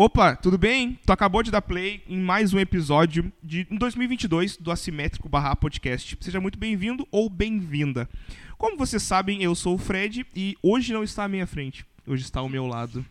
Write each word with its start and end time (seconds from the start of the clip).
Opa, 0.00 0.36
tudo 0.36 0.56
bem? 0.56 0.96
Tu 1.04 1.12
acabou 1.12 1.42
de 1.42 1.50
dar 1.50 1.60
play 1.60 2.04
em 2.06 2.20
mais 2.20 2.54
um 2.54 2.58
episódio 2.60 3.32
de 3.42 3.66
em 3.68 3.76
2022 3.76 4.56
do 4.56 4.70
Assimétrico 4.70 5.28
Barra 5.28 5.56
Podcast. 5.56 6.16
Seja 6.20 6.40
muito 6.40 6.56
bem-vindo 6.56 7.04
ou 7.10 7.28
bem-vinda. 7.28 8.08
Como 8.56 8.76
vocês 8.76 9.02
sabem, 9.02 9.42
eu 9.42 9.56
sou 9.56 9.74
o 9.74 9.78
Fred 9.78 10.24
e 10.36 10.56
hoje 10.62 10.92
não 10.92 11.02
está 11.02 11.24
à 11.24 11.28
minha 11.28 11.48
frente. 11.48 11.84
Hoje 12.06 12.22
está 12.22 12.38
ao 12.38 12.48
meu 12.48 12.64
lado. 12.64 13.04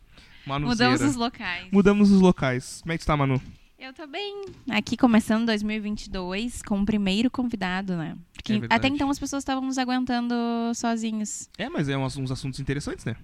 Manuzeira. 0.45 0.93
Mudamos 0.93 1.11
os 1.11 1.15
locais. 1.17 1.67
Mudamos 1.73 2.09
os 2.09 2.21
locais. 2.21 2.79
Como 2.81 2.93
é 2.93 2.97
que 2.97 3.03
tu 3.03 3.07
tá, 3.07 3.17
Manu? 3.17 3.41
Eu 3.77 3.93
tô 3.93 4.07
bem. 4.07 4.45
Aqui 4.69 4.95
começando 4.95 5.47
2022 5.47 6.61
com 6.61 6.79
o 6.79 6.85
primeiro 6.85 7.29
convidado, 7.29 7.97
né? 7.97 8.15
Porque 8.33 8.53
É 8.53 8.73
até 8.73 8.87
então 8.87 9.09
as 9.09 9.19
pessoas 9.19 9.41
estavam 9.41 9.65
nos 9.65 9.77
aguentando 9.77 10.33
sozinhos. 10.73 11.49
É, 11.57 11.67
mas 11.67 11.89
é 11.89 11.97
uns 11.97 12.31
assuntos 12.31 12.61
interessantes, 12.61 13.03
né? 13.03 13.17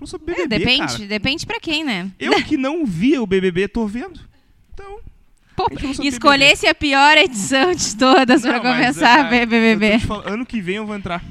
Falou 0.00 0.06
sobre 0.08 0.32
É, 0.32 0.36
BBB, 0.46 0.58
depende, 0.64 0.92
cara. 0.94 1.06
depende 1.06 1.46
pra 1.46 1.60
quem, 1.60 1.84
né? 1.84 2.10
Eu 2.18 2.42
que 2.42 2.56
não 2.56 2.86
via 2.86 3.22
o 3.22 3.26
BBB, 3.26 3.68
tô 3.68 3.86
vendo. 3.86 4.18
Então, 4.72 4.98
Pô, 5.54 5.66
a 5.66 5.70
gente 5.72 5.80
falou 5.80 5.94
sobre 5.94 6.08
escolhesse 6.08 6.66
a 6.66 6.74
pior 6.74 7.18
edição 7.18 7.74
de 7.74 7.94
todas 7.96 8.40
pra 8.42 8.54
Não, 8.56 8.62
mas 8.64 8.76
começar 8.96 9.26
a 9.26 9.34
é- 9.36 9.44
BBB. 9.46 9.98
falando, 10.00 10.26
ano 10.28 10.46
que 10.46 10.60
vem 10.62 10.76
eu 10.76 10.86
vou 10.86 10.96
entrar. 10.96 11.22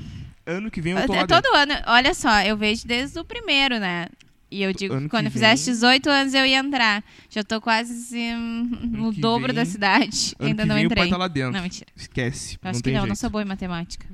Ano 0.45 0.69
que 0.69 0.79
vem 0.81 0.93
eu 0.93 1.05
tô 1.07 1.13
lá 1.13 1.21
É 1.21 1.27
todo 1.27 1.45
ano. 1.55 1.73
Olha 1.87 2.13
só, 2.13 2.41
eu 2.41 2.55
vejo 2.55 2.85
desde 2.87 3.17
o 3.19 3.25
primeiro, 3.25 3.79
né? 3.79 4.07
E 4.51 4.61
eu 4.63 4.71
digo 4.73 4.93
Ano 4.93 5.03
que 5.03 5.09
quando 5.09 5.25
eu 5.25 5.31
vem- 5.31 5.33
fizesse 5.33 5.65
18 5.71 6.09
anos 6.09 6.33
eu 6.35 6.45
ia 6.45 6.57
entrar. 6.57 7.03
Já 7.29 7.43
tô 7.43 7.59
quase 7.61 7.91
assim, 7.93 8.33
no 8.35 9.11
dobro 9.11 9.47
vem- 9.47 9.55
da 9.55 9.65
cidade. 9.65 10.35
Ano 10.39 10.49
Ainda 10.49 10.65
não 10.65 10.77
entrei. 10.79 11.03
o 11.03 11.07
pai 11.07 11.09
tá 11.09 11.17
lá 11.17 11.27
dentro. 11.27 11.51
Não, 11.53 11.61
mentira. 11.63 11.87
Esquece. 11.95 12.57
Eu 12.61 12.69
acho 12.69 12.77
não 12.77 12.81
que 12.83 12.89
não, 12.91 12.99
jeito. 13.01 13.07
não 13.09 13.15
sou 13.15 13.29
boa 13.31 13.43
em 13.43 13.47
matemática. 13.47 14.05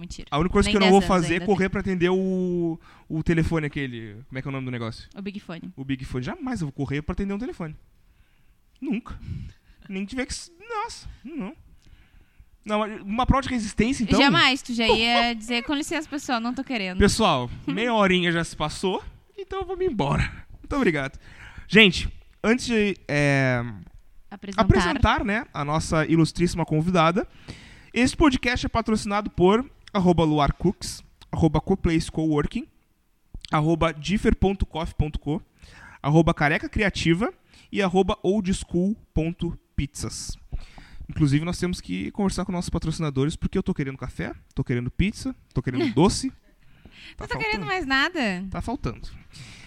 Mentira. 0.00 0.26
A 0.30 0.38
única 0.38 0.52
coisa 0.54 0.66
Nem 0.66 0.72
que 0.72 0.76
eu 0.76 0.80
não 0.80 0.90
vou 0.90 1.00
10 1.00 1.10
anos 1.10 1.22
fazer 1.26 1.42
é 1.42 1.46
correr 1.46 1.68
pra 1.68 1.80
atender 1.80 2.08
o, 2.08 2.80
o 3.08 3.22
telefone 3.22 3.66
aquele. 3.66 4.16
Como 4.28 4.38
é 4.38 4.42
que 4.42 4.48
é 4.48 4.50
o 4.50 4.52
nome 4.52 4.64
do 4.64 4.70
negócio? 4.70 5.08
O 5.14 5.20
Big 5.20 5.38
Fone. 5.38 5.72
O 5.76 5.84
Big 5.84 6.04
Fone. 6.04 6.24
Jamais 6.24 6.60
eu 6.62 6.68
vou 6.68 6.72
correr 6.72 7.02
pra 7.02 7.12
atender 7.12 7.34
um 7.34 7.38
telefone. 7.38 7.76
Nunca. 8.80 9.18
Nem 9.88 10.06
tiver 10.06 10.24
que. 10.24 10.34
Nossa, 10.68 11.06
não. 11.22 11.54
Não, 12.64 12.84
uma 13.02 13.26
prova 13.26 13.42
de 13.42 13.48
resistência, 13.48 14.02
então. 14.02 14.20
Jamais, 14.20 14.62
tu 14.62 14.72
já 14.72 14.86
ia 14.86 15.34
dizer, 15.34 15.62
com 15.64 15.74
licença, 15.74 16.08
pessoal, 16.08 16.40
não 16.40 16.54
tô 16.54 16.62
querendo. 16.62 16.98
Pessoal, 16.98 17.50
meia 17.66 17.92
horinha 17.92 18.30
já 18.30 18.44
se 18.44 18.54
passou, 18.54 19.02
então 19.36 19.60
eu 19.60 19.66
vou 19.66 19.76
me 19.76 19.86
embora. 19.86 20.22
Muito 20.58 20.76
obrigado. 20.76 21.18
Gente, 21.66 22.08
antes 22.44 22.66
de 22.66 22.96
é, 23.08 23.64
Apresentar. 24.30 24.62
apresentar 24.62 25.24
né, 25.24 25.46
a 25.52 25.64
nossa 25.64 26.06
ilustríssima 26.06 26.64
convidada, 26.64 27.26
esse 27.92 28.16
podcast 28.16 28.66
é 28.66 28.68
patrocinado 28.68 29.30
por 29.30 29.68
arroba 29.92 30.24
luarcooks, 30.24 31.02
arroba 31.30 31.60
coplacecoworking, 31.60 32.66
arroba 33.50 33.92
differ.coff.co, 33.92 35.42
arroba 36.02 36.34
careca 36.34 36.68
criativa 36.68 37.32
e 37.70 37.82
arroba 37.82 38.18
oldschool.pizzas. 38.22 40.36
Inclusive, 41.08 41.44
nós 41.44 41.58
temos 41.58 41.80
que 41.80 42.10
conversar 42.12 42.44
com 42.44 42.52
nossos 42.52 42.70
patrocinadores, 42.70 43.34
porque 43.34 43.58
eu 43.58 43.62
tô 43.62 43.74
querendo 43.74 43.98
café, 43.98 44.32
tô 44.54 44.62
querendo 44.62 44.90
pizza, 44.90 45.34
tô 45.52 45.60
querendo 45.60 45.90
doce. 45.92 46.32
Não 47.18 47.26
tô 47.26 47.38
querendo 47.38 47.66
mais 47.66 47.84
nada. 47.84 48.46
Tá 48.50 48.62
faltando. 48.62 49.08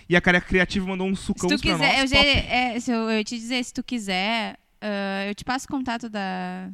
E 0.08 0.16
a 0.16 0.22
Careca 0.22 0.48
Criativa 0.48 0.88
mandou 0.88 1.08
um 1.08 1.16
sucão 1.16 1.50
pra 1.50 1.58
quiser, 1.58 1.96
eu, 1.96 2.00
nós. 2.02 2.10
já, 2.10 2.18
top. 2.18 2.30
é, 2.30 2.80
se 2.80 2.92
eu, 2.92 3.10
eu 3.10 3.24
te 3.24 3.38
dizer, 3.38 3.64
se 3.64 3.74
tu 3.74 3.84
quiser, 3.84 4.58
ah, 4.82 5.26
eu 5.28 5.36
te 5.36 5.44
passo 5.44 5.66
o 5.66 5.70
contato 5.70 6.10
da, 6.10 6.70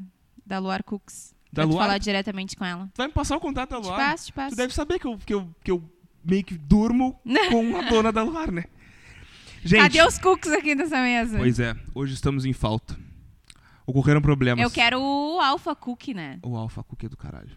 da 0.45 0.59
Luar 0.59 0.83
Cooks. 0.83 1.33
Da 1.52 1.64
pra 1.64 1.64
tu 1.64 1.69
Luar? 1.73 1.86
falar 1.86 1.97
diretamente 1.97 2.55
com 2.55 2.64
ela. 2.66 2.86
Tu 2.94 2.97
vai 2.97 3.08
me 3.08 3.14
passar 3.14 3.36
o 3.38 3.39
contato 3.39 3.72
da 3.72 3.81
Te 3.81 3.83
Luar? 3.88 3.97
passo, 3.97 4.25
te 4.28 4.33
passo. 4.33 4.55
Tu 4.55 4.58
deve 4.58 4.73
saber 4.73 5.00
que 5.00 5.08
eu, 5.08 5.17
que 5.17 5.33
eu, 5.33 5.50
que 5.64 5.72
eu 5.72 5.83
meio 6.23 6.44
que 6.44 6.58
durmo 6.58 7.19
com 7.50 7.78
a 7.78 7.81
dona 7.89 8.11
da 8.11 8.22
Luar, 8.23 8.52
né? 8.52 8.66
Gente, 9.64 9.81
Cadê 9.81 10.02
os 10.03 10.17
cookies 10.17 10.53
aqui 10.53 10.73
nessa 10.75 11.02
mesa? 11.02 11.38
pois 11.38 11.59
é, 11.59 11.75
hoje 11.94 12.14
estamos 12.14 12.45
em 12.45 12.53
falta. 12.53 12.97
Ocorreram 13.86 14.22
problemas. 14.22 14.64
Eu 14.64 14.70
quero 14.70 15.02
o 15.02 15.39
Alpha 15.42 15.75
Cookie, 15.75 16.14
né? 16.14 16.39
O 16.44 16.55
Alpha 16.55 16.83
Cookie 16.83 17.08
é 17.08 17.10
do 17.10 17.17
caralho. 17.17 17.49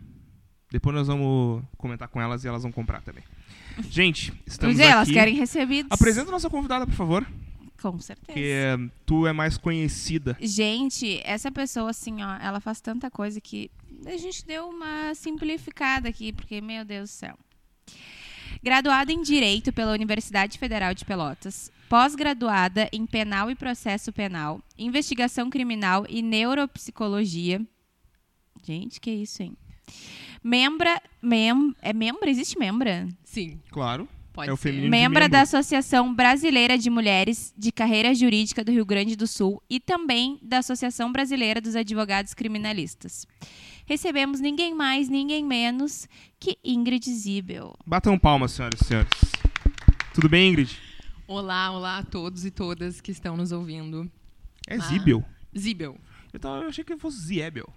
Depois 0.71 0.97
nós 0.97 1.07
vamos 1.07 1.63
comentar 1.77 2.09
com 2.09 2.21
elas 2.21 2.43
e 2.45 2.49
elas 2.49 2.63
vão 2.63 2.73
comprar 2.73 3.03
também. 3.03 3.23
Gente, 3.91 4.33
estamos 4.47 4.77
Pois 4.77 4.89
é, 4.89 4.91
elas 4.91 5.03
aqui. 5.07 5.13
querem 5.13 5.35
recebidos. 5.35 5.93
Apresenta 5.93 6.31
a 6.31 6.33
nossa 6.33 6.49
convidada, 6.49 6.87
por 6.87 6.95
favor. 6.95 7.27
Com 7.81 7.99
certeza. 8.01 8.33
Que 8.33 8.51
é, 8.51 8.77
tu 9.05 9.27
é 9.27 9.33
mais 9.33 9.59
conhecida. 9.59 10.37
Gente, 10.41 11.21
essa 11.25 11.53
pessoa, 11.53 11.91
assim, 11.91 12.23
ó, 12.23 12.37
ela 12.37 12.59
faz 12.61 12.81
tanta 12.81 13.11
coisa 13.11 13.41
que 13.41 13.71
a 14.07 14.17
gente 14.17 14.45
deu 14.47 14.69
uma 14.69 15.15
simplificada 15.15 16.09
aqui, 16.09 16.33
porque, 16.33 16.61
meu 16.61 16.85
Deus 16.85 17.11
do 17.11 17.13
céu. 17.13 17.39
Graduada 18.63 19.13
em 19.13 19.23
Direito 19.23 19.73
pela 19.73 19.93
Universidade 19.93 20.59
Federal 20.59 20.95
de 20.95 21.05
Pelotas, 21.05 21.71
pós-graduada 21.89 22.89
em 22.93 23.05
Penal 23.07 23.51
e 23.51 23.55
Processo 23.57 24.13
Penal, 24.13 24.61
Investigação 24.79 25.51
Criminal 25.51 26.07
e 26.09 26.23
Neuropsicologia. 26.23 27.61
Gente, 28.65 29.01
que 29.01 29.11
isso, 29.11 29.43
hein? 29.43 29.57
Membra. 30.43 31.01
Mem, 31.21 31.75
é 31.83 31.93
membra? 31.93 32.31
Existe 32.31 32.59
membra? 32.59 33.09
Sim, 33.25 33.61
Claro. 33.71 34.09
pode 34.33 34.49
É 34.49 34.53
o 34.53 34.57
ser. 34.57 34.69
feminino. 34.69 34.91
Membra 34.91 35.21
membro. 35.25 35.33
da 35.33 35.43
Associação 35.43 36.15
Brasileira 36.15 36.79
de 36.79 36.89
Mulheres 36.89 37.53
de 37.59 37.73
Carreira 37.73 38.15
Jurídica 38.15 38.63
do 38.63 38.71
Rio 38.71 38.87
Grande 38.87 39.17
do 39.17 39.27
Sul 39.27 39.61
e 39.69 39.81
também 39.81 40.39
da 40.41 40.59
Associação 40.59 41.11
Brasileira 41.11 41.61
dos 41.61 41.75
Advogados 41.75 42.33
Criminalistas. 42.33 43.27
Recebemos 43.87 44.41
ninguém 44.41 44.75
mais, 44.75 45.09
ninguém 45.09 45.45
menos 45.45 46.09
que 46.39 46.57
Ingrid 46.65 47.05
Zibel. 47.13 47.77
Batam 47.87 48.19
palmas, 48.19 48.53
senhoras 48.53 48.81
e 48.81 48.85
senhores. 48.85 49.11
Tudo 50.15 50.29
bem, 50.29 50.51
Ingrid? 50.51 50.79
Olá, 51.27 51.71
olá 51.71 51.99
a 51.99 52.03
todos 52.05 52.45
e 52.45 52.51
todas 52.51 53.01
que 53.01 53.11
estão 53.11 53.37
nos 53.37 53.53
ouvindo. 53.53 54.11
É 54.69 54.77
Ah. 54.77 54.79
Zibel. 54.81 55.25
Zibel. 55.57 55.99
Eu, 56.33 56.41
tava, 56.41 56.63
eu 56.63 56.69
achei 56.69 56.85
que 56.85 56.97
fosse 56.97 57.19
Ziebel. 57.21 57.69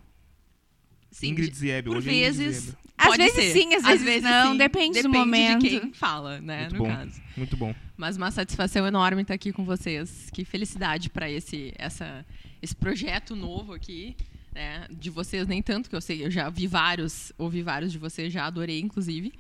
Sim, 1.12 1.30
Ingrid 1.30 1.54
Ziebel. 1.56 1.94
por 1.94 1.98
Hoje 1.98 2.10
é 2.10 2.12
vezes. 2.14 2.56
Ziebel. 2.64 2.80
Às 2.98 3.06
pode 3.08 3.18
vezes 3.24 3.36
ser. 3.36 3.54
sim, 3.54 3.74
às 3.76 4.02
vezes 4.02 4.24
não, 4.24 4.52
sim. 4.52 4.58
depende 4.58 5.02
do 5.02 5.10
Depende 5.10 5.18
momento. 5.18 5.62
de 5.68 5.80
quem 5.82 5.94
fala, 5.94 6.40
né, 6.40 6.62
Muito 6.62 6.74
no 6.78 6.84
bom. 6.84 6.96
caso. 6.96 7.22
Muito 7.36 7.58
bom. 7.58 7.76
Mas 7.98 8.16
uma 8.16 8.32
satisfação 8.32 8.88
enorme 8.88 9.22
estar 9.22 9.34
aqui 9.34 9.52
com 9.52 9.66
vocês. 9.66 10.30
Que 10.32 10.46
felicidade 10.46 11.10
para 11.10 11.30
esse, 11.30 11.74
essa, 11.78 12.26
esse 12.62 12.74
projeto 12.76 13.36
novo 13.36 13.74
aqui. 13.74 14.16
Né? 14.56 14.88
De 14.90 15.10
vocês, 15.10 15.46
nem 15.48 15.62
tanto, 15.62 15.90
que 15.90 15.96
eu 15.96 16.02
sei, 16.02 16.26
eu 16.26 16.32
já 16.32 16.50
vi 16.50 16.66
vários, 16.66 17.32
ouvi 17.38 17.62
vários 17.62 17.92
de 17.92 17.98
vocês, 18.00 18.32
já 18.34 18.46
adorei, 18.46 18.80
inclusive. 18.80 19.34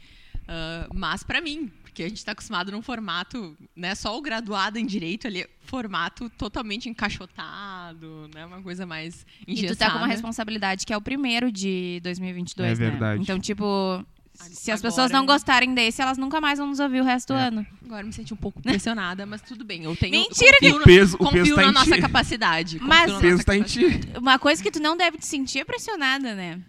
Ah, 0.48 0.88
mas 0.94 1.24
para 1.24 1.40
mim, 1.42 1.72
porque 1.82 2.04
a 2.04 2.08
gente 2.10 2.18
está 2.18 2.34
acostumado 2.34 2.72
num 2.72 2.82
formato, 2.82 3.58
né? 3.76 3.96
Só 3.96 4.16
o 4.18 4.22
graduado 4.22 4.78
em 4.78 4.86
direito 4.86 5.26
ali, 5.26 5.48
formato 5.62 6.30
totalmente 6.32 6.90
encaixotado, 6.90 8.30
né? 8.36 8.46
Uma 8.46 8.62
coisa 8.62 8.86
mais 8.86 9.26
E 9.48 9.54
engessada. 9.54 9.76
tu 9.76 9.80
tá 9.80 9.92
com 9.92 9.98
uma 10.00 10.08
responsabilidade 10.08 10.86
que 10.86 10.94
é 10.94 10.98
o 10.98 11.02
primeiro 11.02 11.52
de 11.52 12.00
2022, 12.04 12.80
É 12.80 12.84
né? 12.84 12.90
verdade. 12.92 13.22
Então, 13.22 13.40
tipo, 13.40 14.06
se 14.36 14.72
as 14.72 14.80
Agora- 14.80 14.92
pessoas 14.92 15.12
não 15.12 15.26
gostarem 15.26 15.74
desse, 15.74 16.02
elas 16.02 16.18
nunca 16.18 16.40
mais 16.42 16.60
vão 16.60 16.68
nos 16.68 16.80
ouvir 16.80 17.02
o 17.02 17.04
resto 17.04 17.34
do 17.34 17.40
É. 17.40 17.48
ano. 17.48 17.66
Agora 17.86 18.04
me 18.06 18.14
senti 18.14 18.34
um 18.34 18.38
pouco 18.38 18.62
pressionada, 18.62 19.26
mas 19.26 19.42
tudo 19.42 19.64
bem. 19.64 19.84
Eu 19.84 19.96
tenho 19.96 20.12
Mentira 20.12 20.54
confio 20.60 20.76
O 20.76 20.80
no- 20.80 20.86
peso, 20.86 21.16
o 21.16 21.18
confio 21.20 21.44
peso 21.44 21.56
tá 21.56 21.62
na 21.64 21.68
em 21.70 21.74
nossa 21.74 21.96
ti. 21.96 22.02
capacidade. 22.02 22.80
Mas- 22.80 23.12
O 23.12 23.20
peso 23.20 23.44
tá 23.44 23.56
em 23.56 23.64
ti. 23.64 23.86
Uma 24.20 24.38
coisa 24.40 24.62
que 24.62 24.72
tu 24.72 24.80
não 24.80 24.96
deve 24.98 25.18
te 25.18 25.26
sentir 25.26 25.60
é 25.60 25.66
pressionada, 25.66 26.36
né? 26.36 26.60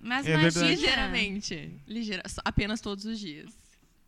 Mas 0.00 0.26
É 0.26 0.34
imagina. 0.34 0.66
Ligeiramente. 0.66 1.70
Ligeira, 1.86 2.22
apenas 2.44 2.80
todos 2.80 3.04
os 3.04 3.18
dias. 3.18 3.50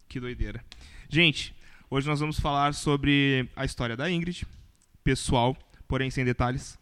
Que 0.08 0.18
doideira. 0.20 0.64
Gente, 1.08 1.54
hoje 1.90 2.06
nós 2.08 2.20
vamos 2.20 2.38
falar 2.40 2.72
sobre 2.74 3.48
a 3.54 3.64
história 3.64 3.96
da 3.96 4.10
Ingrid, 4.10 4.46
pessoal, 5.04 5.56
porém 5.86 6.10
sem 6.10 6.24
detalhes. 6.24 6.78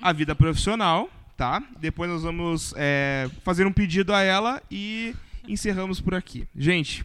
A 0.00 0.12
vida 0.12 0.34
profissional, 0.34 1.10
tá? 1.36 1.62
Depois 1.80 2.10
nós 2.10 2.22
vamos 2.22 2.74
é, 2.76 3.30
fazer 3.42 3.66
um 3.66 3.72
pedido 3.72 4.12
a 4.14 4.20
ela 4.22 4.62
e 4.70 5.14
encerramos 5.48 6.00
por 6.00 6.14
aqui. 6.14 6.46
Gente, 6.54 7.04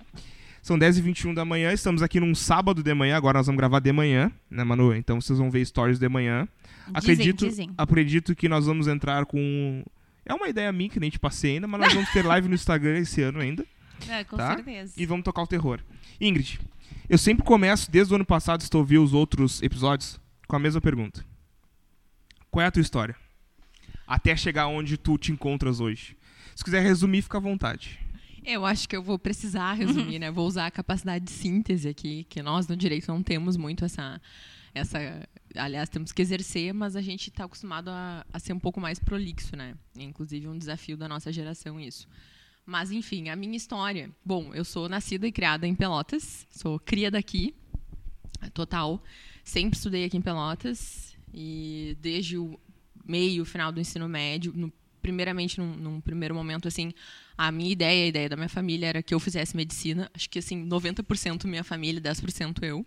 são 0.62 0.78
10h21 0.78 1.34
da 1.34 1.44
manhã, 1.46 1.72
estamos 1.74 2.02
aqui 2.02 2.20
num 2.20 2.36
sábado 2.36 2.84
de 2.84 2.94
manhã, 2.94 3.16
agora 3.18 3.40
nós 3.40 3.46
vamos 3.48 3.58
gravar 3.58 3.80
de 3.80 3.92
manhã, 3.92 4.32
né, 4.50 4.64
Manu? 4.64 4.94
Então 4.96 5.20
vocês 5.20 5.38
vão 5.40 5.50
ver 5.50 5.66
stories 5.66 6.00
de 6.00 6.08
manhã. 6.10 6.48
Acredito, 6.94 7.46
Dizem, 7.48 7.68
dizem. 7.68 7.76
acredito 7.78 8.36
que 8.36 8.50
nós 8.50 8.66
vamos 8.66 8.88
entrar 8.88 9.26
com. 9.26 9.84
É 10.26 10.34
uma 10.34 10.48
ideia 10.50 10.72
minha 10.72 10.90
que 10.90 11.00
nem 11.00 11.10
te 11.10 11.18
passei 11.20 11.56
ainda, 11.56 11.68
mas 11.68 11.80
nós 11.82 11.94
vamos 11.94 12.10
ter 12.12 12.24
live 12.26 12.48
no 12.48 12.54
Instagram 12.56 13.00
esse 13.00 13.22
ano 13.24 13.40
ainda 13.40 13.66
É, 14.08 14.24
com 14.24 14.38
tá? 14.38 14.56
certeza. 14.56 14.94
e 14.98 15.06
vamos 15.06 15.24
tocar 15.24 15.42
o 15.42 15.48
terror. 15.48 15.80
Ingrid, 16.20 16.60
eu 17.10 17.18
sempre 17.18 17.44
começo, 17.44 17.90
desde 17.90 18.14
o 18.14 18.16
ano 18.16 18.26
passado, 18.26 18.62
se 18.62 18.70
tu 18.70 18.78
ouviu 18.78 19.02
os 19.04 19.14
outros 19.14 19.62
episódios, 19.64 20.20
com 20.48 20.56
a 20.56 20.60
mesma 20.60 20.80
pergunta. 20.82 21.26
Qual 22.52 22.62
é 22.64 22.68
a 22.68 22.72
tua 22.72 22.82
história? 22.82 23.16
Até 24.06 24.36
chegar 24.36 24.68
onde 24.68 24.98
tu 24.98 25.18
te 25.18 25.32
encontras 25.32 25.80
hoje. 25.80 26.18
Se 26.56 26.64
quiser 26.64 26.82
resumir, 26.84 27.22
fica 27.22 27.38
à 27.38 27.42
vontade. 27.42 27.98
Eu 28.44 28.66
acho 28.66 28.90
que 28.90 28.96
eu 28.96 29.04
vou 29.04 29.20
precisar 29.20 29.74
resumir, 29.74 30.20
né? 30.20 30.32
Vou 30.32 30.48
usar 30.48 30.66
a 30.66 30.72
capacidade 30.72 31.26
de 31.26 31.32
síntese 31.32 31.88
aqui, 31.88 32.26
que 32.30 32.42
nós 32.42 32.68
no 32.68 32.76
direito 32.76 33.08
não 33.08 33.22
temos 33.22 33.56
muito 33.56 33.86
essa. 33.86 34.20
essa 34.74 35.00
aliás, 35.56 35.90
temos 35.90 36.12
que 36.12 36.22
exercer, 36.22 36.74
mas 36.74 36.96
a 36.96 37.02
gente 37.02 37.30
está 37.30 37.46
acostumado 37.46 37.90
a, 37.90 38.26
a 38.32 38.40
ser 38.40 38.54
um 38.54 38.60
pouco 38.60 38.82
mais 38.82 39.00
prolixo, 39.00 39.56
né? 39.56 39.76
Inclusive 39.98 40.48
um 40.48 40.58
desafio 40.58 40.98
da 40.98 41.08
nossa 41.08 41.32
geração 41.32 41.80
isso. 41.80 42.08
Mas, 42.66 42.92
enfim, 42.92 43.30
a 43.30 43.36
minha 43.36 43.58
história. 43.58 44.10
Bom, 44.24 44.54
eu 44.54 44.64
sou 44.64 44.88
nascida 44.88 45.28
e 45.28 45.32
criada 45.32 45.68
em 45.68 45.76
Pelotas, 45.76 46.48
sou 46.50 46.80
cria 46.80 47.12
daqui. 47.12 47.54
total. 48.54 49.04
Sempre 49.44 49.78
estudei 49.78 50.06
aqui 50.06 50.18
em 50.18 50.22
Pelotas 50.22 51.16
e 51.34 51.98
desde 52.00 52.38
o 52.38 52.60
meio, 53.06 53.46
final 53.46 53.72
do 53.72 53.80
ensino 53.80 54.08
médio, 54.08 54.54
no, 54.56 54.72
primeiramente 55.02 55.60
num, 55.60 55.76
num, 55.76 56.02
primeiro 56.02 56.36
momento 56.36 56.68
assim, 56.68 56.94
a 57.48 57.52
minha 57.52 57.72
ideia, 57.72 58.06
a 58.06 58.08
ideia 58.08 58.30
da 58.30 58.36
minha 58.36 58.48
família 58.50 58.86
era 58.86 59.02
que 59.02 59.16
eu 59.16 59.20
fizesse 59.20 59.58
medicina. 59.58 60.12
Acho 60.14 60.30
que 60.30 60.38
assim, 60.38 60.64
90% 60.64 61.46
minha 61.46 61.64
família, 61.64 62.00
10% 62.00 62.62
eu. 62.62 62.86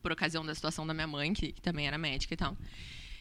Por 0.00 0.10
ocasião 0.10 0.44
da 0.44 0.54
situação 0.54 0.86
da 0.86 0.94
minha 0.94 1.06
mãe, 1.06 1.34
que, 1.34 1.52
que 1.52 1.60
também 1.60 1.86
era 1.86 1.98
médica 1.98 2.32
e 2.32 2.36
tal. 2.36 2.56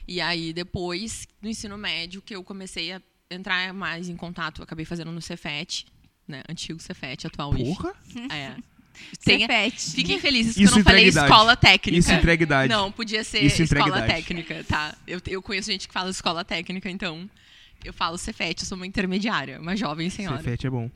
E 0.07 0.21
aí 0.21 0.53
depois, 0.53 1.27
no 1.41 1.49
ensino 1.49 1.77
médio, 1.77 2.21
que 2.21 2.33
eu 2.33 2.45
comecei 2.45 2.93
a 2.93 3.01
entrar 3.29 3.73
mais 3.73 4.07
em 4.07 4.15
contato, 4.15 4.63
acabei 4.63 4.85
fazendo 4.85 5.11
no 5.11 5.21
Cefet, 5.21 5.85
né? 6.25 6.43
Antigo 6.47 6.79
Cefet, 6.79 7.27
atual 7.27 7.53
Porra! 7.53 7.93
IF. 8.15 8.31
É. 8.31 8.55
Tenha, 9.23 9.47
Fiquem 9.71 10.17
felizes 10.17 10.55
que 10.55 10.63
Isso 10.63 10.73
eu 10.73 10.77
não 10.77 10.83
falei 10.83 11.07
escola 11.07 11.57
técnica. 11.57 11.99
Isso 11.99 12.11
entrega 12.11 12.41
idade. 12.41 12.73
Não, 12.73 12.89
podia 12.89 13.23
ser 13.23 13.43
escola 13.43 14.01
técnica, 14.03 14.63
tá? 14.63 14.97
Eu, 15.05 15.21
eu 15.27 15.41
conheço 15.41 15.69
gente 15.69 15.87
que 15.87 15.93
fala 15.93 16.09
escola 16.09 16.45
técnica, 16.45 16.89
então 16.89 17.29
eu 17.83 17.93
falo 17.93 18.17
Cefet, 18.17 18.61
eu 18.61 18.65
sou 18.67 18.75
uma 18.75 18.87
intermediária, 18.87 19.59
uma 19.59 19.75
jovem 19.75 20.09
senhora. 20.09 20.37
Cefete 20.37 20.67
é 20.67 20.69
bom. 20.69 20.89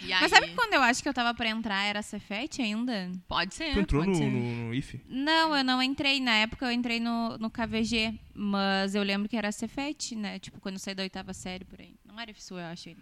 E 0.00 0.12
aí, 0.12 0.20
Mas 0.20 0.30
sabe 0.30 0.46
que 0.48 0.54
quando 0.54 0.74
eu 0.74 0.80
acho 0.80 1.02
que 1.02 1.08
eu 1.08 1.12
tava 1.14 1.34
pra 1.34 1.48
entrar 1.48 1.82
era 1.84 2.00
Cefet 2.02 2.62
ainda? 2.62 3.10
Pode 3.26 3.52
ser. 3.54 3.72
Tu 3.72 3.80
entrou 3.80 4.04
pode 4.04 4.12
no, 4.12 4.16
ser. 4.24 4.30
no, 4.30 4.66
no 4.68 4.74
IF? 4.74 5.00
Não, 5.08 5.56
eu 5.56 5.64
não 5.64 5.82
entrei. 5.82 6.20
Na 6.20 6.34
época 6.36 6.66
eu 6.66 6.70
entrei 6.70 7.00
no, 7.00 7.36
no 7.36 7.50
KVG, 7.50 8.14
mas 8.32 8.94
eu 8.94 9.02
lembro 9.02 9.28
que 9.28 9.36
era 9.36 9.50
Cefet, 9.50 10.14
né? 10.14 10.38
Tipo, 10.38 10.60
quando 10.60 10.74
eu 10.76 10.78
saí 10.78 10.94
da 10.94 11.02
oitava 11.02 11.34
série 11.34 11.64
por 11.64 11.80
aí. 11.80 11.96
Não 12.06 12.18
era 12.20 12.32
FSU, 12.32 12.54
eu 12.54 12.66
acho 12.66 12.90
ainda. 12.90 13.00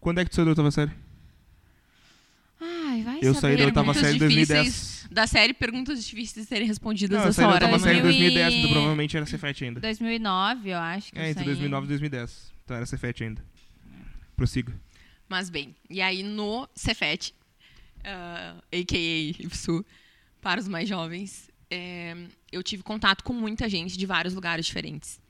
Quando 0.00 0.18
é 0.20 0.24
que 0.24 0.30
tu 0.30 0.34
saiu 0.36 0.44
da 0.44 0.50
oitava 0.50 0.70
série? 0.70 0.90
Ai, 2.60 3.02
vai 3.02 3.18
Eu 3.22 3.34
saber. 3.34 3.40
saí 3.40 3.56
da 3.56 3.64
oitava 3.64 3.92
Perguntas 3.94 4.02
série 4.12 4.16
em 4.16 4.28
difíceis 4.28 4.48
2010. 4.48 5.08
Da 5.10 5.26
série 5.26 5.54
Perguntas 5.54 6.04
Difíceis 6.04 6.44
de 6.44 6.48
Serem 6.48 6.66
Respondidas 6.66 7.16
Não, 7.16 7.24
eu 7.24 7.26
nessa 7.26 7.42
saí 7.42 7.48
da 7.48 7.54
hora. 7.54 7.64
oitava 7.66 7.82
série 7.82 7.98
em 7.98 8.02
2000 8.02 8.20
e- 8.20 8.30
2010, 8.34 8.54
então 8.54 8.70
provavelmente 8.70 9.16
era 9.16 9.26
Cefete 9.26 9.64
ainda. 9.64 9.80
2009, 9.80 10.70
eu 10.70 10.78
acho 10.78 11.12
que 11.12 11.18
É, 11.18 11.22
eu 11.22 11.26
entre 11.30 11.34
saí. 11.44 11.44
2009 11.46 11.84
e 11.86 11.88
2010. 11.88 12.53
Então 12.64 12.76
era 12.76 12.86
Cefete 12.86 13.24
ainda. 13.24 13.44
Prossiga. 14.36 14.72
Mas 15.28 15.48
bem, 15.48 15.74
e 15.88 16.00
aí 16.00 16.22
no 16.22 16.68
Cefet, 16.74 17.34
ah, 18.04 18.56
a.k.a. 18.72 19.44
IFSU, 19.44 19.84
para 20.40 20.60
os 20.60 20.68
mais 20.68 20.88
jovens, 20.88 21.50
é, 21.70 22.14
eu 22.52 22.62
tive 22.62 22.82
contato 22.82 23.22
com 23.24 23.32
muita 23.32 23.68
gente 23.68 23.96
de 23.96 24.06
vários 24.06 24.34
lugares 24.34 24.66
diferentes. 24.66 25.20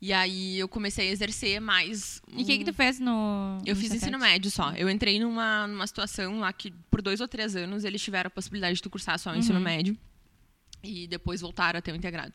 E 0.00 0.12
aí 0.12 0.58
eu 0.58 0.68
comecei 0.68 1.08
a 1.08 1.12
exercer 1.12 1.58
mais... 1.60 2.20
E 2.28 2.42
o 2.42 2.46
que, 2.46 2.58
que 2.58 2.64
tu 2.64 2.74
fez 2.74 3.00
no. 3.00 3.58
Eu 3.64 3.74
no 3.74 3.80
fiz 3.80 3.88
Cefet? 3.88 3.96
ensino 4.04 4.18
médio 4.18 4.50
só. 4.50 4.72
Eu 4.72 4.90
entrei 4.90 5.18
numa, 5.18 5.66
numa 5.66 5.86
situação 5.86 6.38
lá 6.40 6.52
que, 6.52 6.70
por 6.90 7.00
dois 7.00 7.20
ou 7.22 7.26
três 7.26 7.56
anos, 7.56 7.82
eles 7.82 8.02
tiveram 8.02 8.28
a 8.28 8.30
possibilidade 8.30 8.76
de 8.76 8.82
tu 8.82 8.90
cursar 8.90 9.18
só 9.18 9.32
o 9.32 9.36
ensino 9.36 9.56
Uhum. 9.58 9.64
médio. 9.64 9.96
E 10.82 11.06
depois 11.06 11.40
voltaram 11.40 11.78
a 11.78 11.82
ter 11.82 11.92
o 11.92 11.96
integrado. 11.96 12.32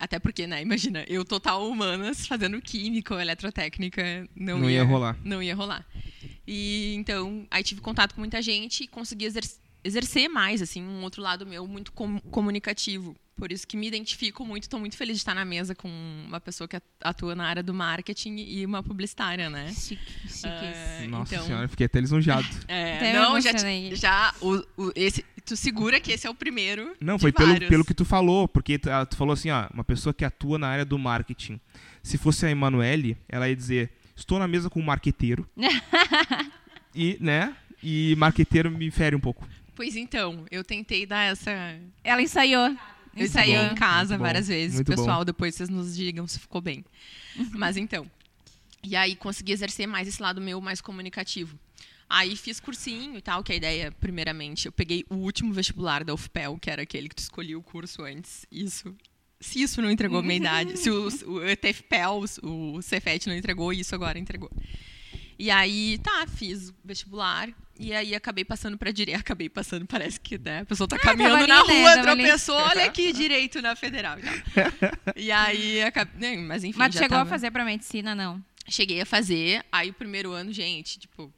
Até 0.00 0.18
porque, 0.18 0.46
né, 0.46 0.62
imagina, 0.62 1.04
eu 1.06 1.24
total 1.26 1.68
humanas 1.68 2.26
fazendo 2.26 2.60
química 2.62 3.14
ou 3.14 3.20
eletrotécnica, 3.20 4.26
não, 4.34 4.58
Não 4.60 4.70
ia 4.70 4.82
rolar. 4.82 5.16
Não 5.22 5.42
ia 5.42 5.54
rolar. 5.54 5.86
E 6.46 6.94
então, 6.96 7.46
aí 7.50 7.62
tive 7.62 7.82
contato 7.82 8.14
com 8.14 8.20
muita 8.22 8.40
gente 8.40 8.84
e 8.84 8.88
consegui 8.88 9.26
exer- 9.26 9.44
exercer 9.84 10.28
mais, 10.28 10.62
assim, 10.62 10.82
um 10.82 11.02
outro 11.02 11.20
lado 11.22 11.46
meu 11.46 11.66
muito 11.68 11.92
com- 11.92 12.18
comunicativo. 12.30 13.14
Por 13.40 13.50
isso 13.50 13.66
que 13.66 13.74
me 13.74 13.88
identifico 13.88 14.44
muito, 14.44 14.64
estou 14.64 14.78
muito 14.78 14.96
feliz 14.98 15.16
de 15.16 15.22
estar 15.22 15.34
na 15.34 15.46
mesa 15.46 15.74
com 15.74 15.88
uma 16.28 16.38
pessoa 16.38 16.68
que 16.68 16.76
at- 16.76 16.84
atua 17.02 17.34
na 17.34 17.46
área 17.46 17.62
do 17.62 17.72
marketing 17.72 18.36
e 18.36 18.66
uma 18.66 18.82
publicitária, 18.82 19.48
né? 19.48 19.72
Chique, 19.72 20.12
chique 20.28 20.46
É, 20.46 21.06
Nossa 21.08 21.34
então, 21.34 21.46
senhora, 21.46 21.66
fiquei 21.66 21.86
até 21.86 21.98
lisonjeado. 22.00 22.46
é, 22.68 22.96
Até 22.98 23.12
não, 23.14 23.40
já, 23.40 23.52
já 23.94 24.34
o, 24.42 24.56
o- 24.76 24.92
esse, 24.94 25.24
tu 25.42 25.56
segura 25.56 25.98
que 25.98 26.12
esse 26.12 26.26
é 26.26 26.30
o 26.30 26.34
primeiro. 26.34 26.94
Não, 27.00 27.16
de 27.16 27.22
foi 27.22 27.32
pelo, 27.32 27.48
vários. 27.48 27.68
pelo 27.70 27.82
que 27.84 27.94
tu 27.94 28.04
falou, 28.04 28.46
porque 28.46 28.78
tu, 28.78 28.90
ah, 28.90 29.06
tu 29.06 29.16
falou 29.16 29.32
assim, 29.32 29.50
ó, 29.50 29.66
uma 29.72 29.84
pessoa 29.84 30.12
que 30.12 30.22
atua 30.24 30.58
na 30.58 30.68
área 30.68 30.84
do 30.84 30.98
marketing. 30.98 31.58
Se 32.02 32.18
fosse 32.18 32.44
a 32.44 32.50
Emanuele, 32.50 33.16
ela 33.26 33.48
ia 33.48 33.56
dizer, 33.56 33.90
estou 34.14 34.38
na 34.38 34.46
mesa 34.46 34.68
com 34.68 34.80
um 34.80 34.84
marqueteiro. 34.84 35.48
e, 36.94 37.16
né? 37.20 37.54
E 37.82 38.14
marqueteiro 38.18 38.70
me 38.70 38.90
fere 38.90 39.16
um 39.16 39.20
pouco. 39.20 39.48
Pois 39.74 39.96
então, 39.96 40.44
eu 40.50 40.62
tentei 40.62 41.06
dar 41.06 41.22
essa. 41.24 41.50
Ela 42.04 42.20
ensaiou. 42.20 42.76
Eu 43.16 43.26
ensaiei 43.26 43.56
bom, 43.56 43.72
em 43.72 43.74
casa 43.74 44.10
muito 44.10 44.18
bom, 44.18 44.24
várias 44.24 44.48
vezes. 44.48 44.76
muito 44.76 44.86
Pessoal, 44.86 45.24
depois 45.24 45.54
vocês 45.54 45.68
nos 45.68 45.96
digam 45.96 46.26
se 46.26 46.38
ficou 46.38 46.60
bem. 46.60 46.84
Mas 47.52 47.76
então. 47.76 48.10
E 48.82 48.96
aí 48.96 49.14
consegui 49.14 49.52
exercer 49.52 49.86
mais 49.86 50.08
esse 50.08 50.22
lado 50.22 50.40
meu 50.40 50.60
mais 50.60 50.80
comunicativo. 50.80 51.58
Aí 52.08 52.34
fiz 52.34 52.58
cursinho 52.58 53.16
e 53.16 53.22
tal, 53.22 53.44
que 53.44 53.52
a 53.52 53.54
ideia, 53.54 53.92
primeiramente, 53.92 54.66
eu 54.66 54.72
peguei 54.72 55.04
o 55.08 55.14
último 55.14 55.52
vestibular 55.52 56.02
da 56.02 56.12
UFPEL, 56.12 56.58
que 56.58 56.68
era 56.68 56.82
aquele 56.82 57.08
que 57.08 57.14
tu 57.14 57.20
escolhia 57.20 57.56
o 57.56 57.62
curso 57.62 58.02
antes. 58.02 58.44
Isso. 58.50 58.94
Se 59.38 59.62
isso 59.62 59.80
não 59.80 59.90
entregou 59.90 60.18
a 60.18 60.22
minha 60.22 60.36
idade, 60.36 60.76
se 60.76 60.90
o, 60.90 61.08
o 61.28 61.46
ETFPEL, 61.46 62.24
o 62.42 62.82
Cefet 62.82 63.28
não 63.28 63.34
entregou, 63.34 63.72
isso 63.72 63.94
agora 63.94 64.18
entregou. 64.18 64.50
E 65.40 65.50
aí, 65.50 65.96
tá, 66.02 66.26
fiz 66.26 66.68
o 66.68 66.74
vestibular. 66.84 67.48
E 67.78 67.94
aí 67.94 68.14
acabei 68.14 68.44
passando 68.44 68.76
pra 68.76 68.90
direita. 68.90 69.18
Acabei 69.24 69.48
passando, 69.48 69.86
parece 69.86 70.20
que 70.20 70.36
né, 70.36 70.60
a 70.60 70.64
pessoa 70.66 70.86
tá 70.86 70.98
caminhando 70.98 71.34
tava 71.34 71.46
na 71.46 71.60
ali, 71.60 71.68
né? 71.72 71.80
rua, 71.80 71.90
ali. 71.92 72.02
tropeçou, 72.02 72.56
olha 72.60 72.84
aqui, 72.84 73.10
direito 73.10 73.62
na 73.62 73.74
federal. 73.74 74.18
E, 74.18 74.22
tal. 74.22 75.14
e 75.16 75.32
aí, 75.32 75.82
acabei, 75.82 76.36
né, 76.36 76.42
mas 76.46 76.62
enfim. 76.62 76.78
Mas 76.78 76.92
chegou 76.92 77.16
a 77.16 77.20
tava- 77.20 77.30
fazer 77.30 77.50
pra 77.50 77.64
medicina, 77.64 78.14
não? 78.14 78.44
Cheguei 78.68 79.00
a 79.00 79.06
fazer. 79.06 79.64
Aí 79.72 79.88
o 79.88 79.94
primeiro 79.94 80.30
ano, 80.32 80.52
gente, 80.52 80.98
tipo, 80.98 81.32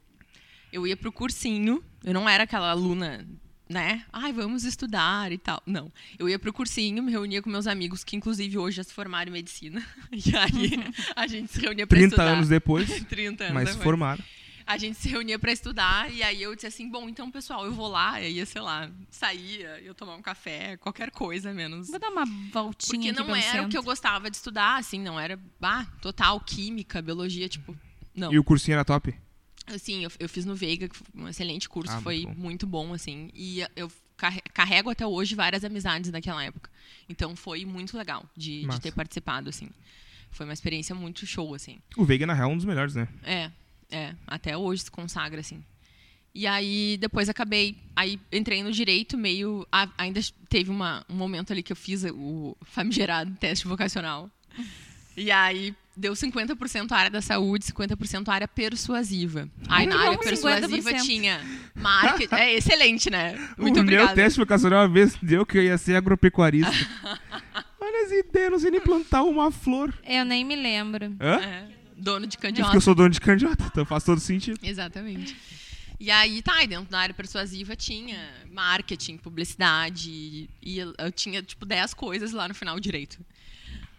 eu 0.73 0.85
ia 0.85 0.97
pro 0.97 1.09
cursinho. 1.09 1.81
Eu 2.03 2.13
não 2.13 2.27
era 2.27 2.43
aquela 2.43 2.71
aluna, 2.71 3.25
né? 3.69 4.03
Ai, 4.11 4.31
vamos 4.33 4.63
estudar 4.63 5.31
e 5.31 5.37
tal. 5.37 5.61
Não. 5.65 5.91
Eu 6.19 6.27
ia 6.29 6.37
pro 6.37 6.51
cursinho, 6.53 7.01
me 7.01 7.11
reunia 7.11 7.41
com 7.41 7.49
meus 7.49 7.67
amigos, 7.67 8.03
que 8.03 8.15
inclusive 8.15 8.57
hoje 8.57 8.77
já 8.77 8.83
se 8.83 8.93
formaram 8.93 9.29
em 9.29 9.33
medicina. 9.33 9.83
E 10.11 10.35
aí 10.37 10.71
a 11.15 11.25
gente 11.27 11.51
se 11.51 11.59
reunia 11.61 11.87
pra 11.87 11.97
30 11.97 12.07
estudar. 12.15 12.31
anos 12.31 12.47
depois, 12.49 12.87
30 13.09 13.43
anos 13.45 13.53
mas 13.53 13.69
se 13.69 13.75
depois. 13.75 13.83
formaram. 13.83 14.23
A 14.65 14.77
gente 14.77 14.97
se 14.97 15.09
reunia 15.09 15.37
pra 15.37 15.51
estudar 15.51 16.09
e 16.13 16.23
aí 16.23 16.41
eu 16.41 16.55
disse 16.55 16.67
assim, 16.67 16.89
bom, 16.89 17.09
então 17.09 17.29
pessoal, 17.29 17.65
eu 17.65 17.73
vou 17.73 17.89
lá, 17.89 18.21
e 18.21 18.25
aí 18.27 18.33
ia, 18.35 18.45
sei 18.45 18.61
lá, 18.61 18.89
saía, 19.09 19.81
ia 19.81 19.93
tomar 19.93 20.15
um 20.15 20.21
café, 20.21 20.77
qualquer 20.77 21.11
coisa 21.11 21.53
menos. 21.53 21.89
Vou 21.89 21.99
dar 21.99 22.09
uma 22.09 22.23
voltinha 22.25 22.71
Porque 22.97 23.09
aqui 23.09 23.11
não 23.19 23.25
pelo 23.25 23.35
era 23.37 23.45
o 23.47 23.51
centro. 23.51 23.69
que 23.69 23.77
eu 23.77 23.83
gostava 23.83 24.29
de 24.31 24.37
estudar, 24.37 24.77
assim, 24.77 25.01
não 25.01 25.19
era, 25.19 25.37
ah, 25.61 25.85
total, 26.01 26.39
química, 26.39 27.01
biologia, 27.01 27.49
tipo, 27.49 27.75
não. 28.15 28.31
E 28.31 28.39
o 28.39 28.43
cursinho 28.43 28.75
era 28.75 28.85
top? 28.85 29.13
Assim, 29.67 30.03
eu, 30.03 30.11
eu 30.19 30.27
fiz 30.29 30.45
no 30.45 30.55
Veiga, 30.55 30.89
um 31.15 31.27
excelente 31.27 31.69
curso, 31.69 31.93
Ah, 31.93 32.01
foi 32.01 32.23
muito 32.23 32.35
bom. 32.35 32.41
muito 32.41 32.67
bom, 32.67 32.93
assim. 32.93 33.29
E 33.33 33.61
eu 33.75 33.91
carre- 34.17 34.41
carrego 34.53 34.89
até 34.89 35.05
hoje 35.07 35.35
várias 35.35 35.63
amizades 35.63 36.11
daquela 36.11 36.43
época. 36.43 36.69
Então 37.07 37.35
foi 37.35 37.65
muito 37.65 37.97
legal 37.97 38.25
de, 38.35 38.65
de 38.67 38.81
ter 38.81 38.91
participado, 38.93 39.49
assim. 39.49 39.69
Foi 40.31 40.45
uma 40.45 40.53
experiência 40.53 40.93
muito 40.95 41.25
show, 41.25 41.53
assim. 41.55 41.79
O 41.95 42.03
Veiga, 42.03 42.25
na 42.25 42.33
real, 42.33 42.49
é 42.49 42.53
um 42.53 42.57
dos 42.57 42.65
melhores, 42.65 42.95
né? 42.95 43.07
É, 43.23 43.51
é. 43.91 44.15
Até 44.27 44.57
hoje 44.57 44.83
se 44.83 44.91
consagra, 44.91 45.39
assim. 45.39 45.63
E 46.35 46.47
aí, 46.47 46.97
depois 46.99 47.29
acabei. 47.29 47.77
Aí 47.95 48.19
entrei 48.31 48.63
no 48.63 48.71
direito, 48.71 49.15
meio. 49.17 49.67
a- 49.71 49.87
ainda 49.97 50.19
teve 50.49 50.71
uma, 50.71 51.05
um 51.07 51.13
momento 51.15 51.53
ali 51.53 51.61
que 51.61 51.71
eu 51.71 51.75
fiz 51.75 52.03
o 52.05 52.57
famigerado 52.63 53.31
teste 53.39 53.67
vocacional. 53.67 54.29
E 55.15 55.29
aí 55.31 55.75
deu 55.95 56.13
50% 56.13 56.91
a 56.91 56.97
área 56.97 57.11
da 57.11 57.21
saúde, 57.21 57.65
50% 57.65 58.27
a 58.27 58.33
área 58.33 58.47
persuasiva. 58.47 59.47
Aí 59.67 59.85
na 59.85 59.99
área 59.99 60.17
persuasiva 60.17 60.91
50%? 60.91 61.01
tinha 61.03 61.41
marketing. 61.75 62.35
É 62.35 62.53
excelente, 62.55 63.09
né? 63.09 63.33
Muito 63.57 63.77
o 63.77 63.81
obrigada. 63.81 64.07
meu 64.07 64.15
teste 64.15 64.39
vocacional 64.39 64.81
uma 64.81 64.93
vez 64.93 65.15
deu 65.21 65.45
que 65.45 65.57
eu 65.57 65.63
ia 65.63 65.77
ser 65.77 65.95
agropecuarista. 65.95 66.71
Olha 67.79 68.05
as 68.05 68.11
ideias, 68.11 68.51
não 68.51 68.59
sei 68.59 68.71
nem 68.71 68.81
plantar 68.81 69.23
uma 69.23 69.51
flor. 69.51 69.93
Eu 70.05 70.25
nem 70.25 70.43
me 70.43 70.55
lembro. 70.55 71.15
Hã? 71.19 71.35
É, 71.41 71.67
dono 71.95 72.25
de 72.25 72.37
Porque 72.37 72.47
candiota. 72.47 72.75
eu 72.75 72.81
sou 72.81 72.95
dono 72.95 73.09
de 73.09 73.21
candidato, 73.21 73.63
então 73.65 73.85
faz 73.85 74.03
todo 74.03 74.19
sentido. 74.19 74.59
Exatamente. 74.63 75.35
E 75.99 76.09
aí, 76.11 76.41
tá, 76.41 76.61
e 76.63 76.67
dentro 76.67 76.89
da 76.91 76.99
área 76.99 77.13
persuasiva 77.13 77.75
tinha 77.75 78.17
marketing, 78.51 79.17
publicidade, 79.17 80.49
e 80.61 80.77
eu, 80.77 80.93
eu 80.97 81.11
tinha, 81.11 81.41
tipo, 81.41 81.65
10 81.65 81.93
coisas 81.93 82.31
lá 82.31 82.47
no 82.47 82.53
final 82.53 82.79
direito. 82.79 83.19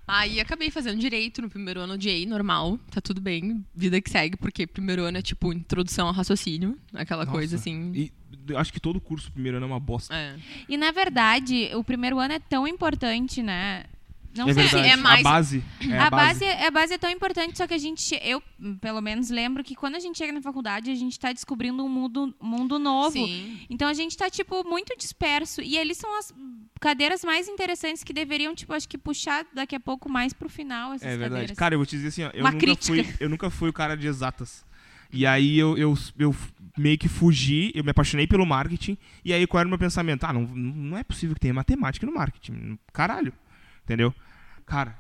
Aí 0.07 0.39
acabei 0.39 0.71
fazendo 0.71 0.99
direito 0.99 1.41
no 1.41 1.49
primeiro 1.49 1.81
ano 1.81 1.97
de 1.97 2.27
normal, 2.27 2.79
tá 2.91 3.01
tudo 3.01 3.21
bem, 3.21 3.65
vida 3.75 4.01
que 4.01 4.11
segue, 4.11 4.37
porque 4.37 4.67
primeiro 4.67 5.03
ano 5.05 5.19
é 5.19 5.23
tipo 5.23 5.53
introdução 5.53 6.07
ao 6.09 6.13
raciocínio, 6.13 6.79
aquela 6.93 7.25
Nossa. 7.25 7.37
coisa 7.37 7.57
assim. 7.57 7.93
E 7.95 8.13
acho 8.55 8.73
que 8.73 8.81
todo 8.81 9.01
curso 9.01 9.33
primeiro 9.33 9.57
ano 9.57 9.67
é 9.67 9.69
uma 9.69 9.81
bosta. 9.81 10.15
É. 10.15 10.37
E 10.69 10.77
na 10.77 10.91
verdade, 10.91 11.71
o 11.75 11.83
primeiro 11.83 12.19
ano 12.19 12.35
é 12.35 12.39
tão 12.39 12.69
importante, 12.69 13.43
né? 13.43 13.85
Não 14.37 14.49
é 14.49 14.55
sei 14.55 14.63
verdade. 14.65 14.85
se 14.89 14.93
é 14.93 14.97
mais- 14.97 15.21
A 15.21 15.23
base. 15.31 15.65
É 15.89 15.99
a, 15.99 16.11
base, 16.11 16.45
a 16.45 16.71
base 16.71 16.95
é 16.95 16.99
tão 16.99 17.11
importante, 17.11 17.57
só 17.57 17.67
que 17.67 17.75
a 17.75 17.79
gente, 17.79 18.19
eu 18.23 18.43
pelo 18.81 19.01
menos 19.01 19.31
lembro 19.31 19.63
que 19.63 19.75
quando 19.75 19.95
a 19.95 20.01
gente 20.01 20.19
chega 20.19 20.33
na 20.33 20.43
faculdade, 20.43 20.91
a 20.91 20.95
gente 20.95 21.19
tá 21.19 21.33
descobrindo 21.33 21.85
um 21.85 21.89
mundo, 21.89 22.35
mundo 22.41 22.79
novo. 22.79 23.13
Sim. 23.13 23.61
Então 23.71 23.89
a 23.89 23.95
gente 23.95 24.17
tá, 24.17 24.29
tipo, 24.29 24.63
muito 24.69 24.97
disperso. 24.97 25.61
E 25.63 25.77
eles 25.77 25.97
são 25.97 26.19
as 26.19 26.33
cadeiras 26.81 27.25
mais 27.25 27.49
interessantes 27.49 28.03
que 28.03 28.13
deveriam, 28.13 28.55
tipo, 28.55 28.73
acho 28.73 28.89
que 28.89 28.99
puxar 28.99 29.47
daqui 29.55 29.77
a 29.77 29.81
pouco 29.81 30.09
mais 30.11 30.33
pro 30.33 30.49
final 30.49 30.93
essas 30.93 31.07
É 31.07 31.11
verdade. 31.11 31.31
cadeiras. 31.31 31.57
Cara, 31.59 31.75
eu 31.75 31.79
vou 31.79 31.87
te 31.87 31.97
dizer 31.97 32.09
assim, 32.09 32.25
ó, 32.25 32.31
eu 32.35 32.41
Uma 32.41 32.51
nunca, 32.51 32.67
crítica. 32.67 32.87
fui, 33.05 33.15
eu 33.21 33.29
nunca 33.29 33.51
fui 33.51 33.69
o 33.69 33.73
cara 33.73 33.97
de 33.97 34.07
exatas. 34.07 34.65
E 35.13 35.25
aí 35.25 35.57
eu, 35.57 35.79
eu, 35.79 35.97
eu 36.19 36.35
meio 36.77 36.99
que 36.99 37.09
fugi, 37.09 37.71
eu 37.73 37.85
me 37.85 37.91
apaixonei 37.91 38.27
pelo 38.27 38.45
marketing. 38.45 38.99
E 39.25 39.33
aí 39.33 39.47
qual 39.47 39.61
era 39.61 39.67
o 39.67 39.71
meu 39.71 39.79
pensamento? 39.79 40.25
Ah, 40.25 40.33
não, 40.33 40.43
não 40.43 40.99
é 40.99 41.05
possível 41.05 41.35
que 41.35 41.41
tenha 41.41 41.55
matemática 41.55 42.05
no 42.05 42.13
marketing. 42.13 42.77
Caralho. 42.93 43.33
Entendeu? 43.85 44.15
Cara, 44.67 44.99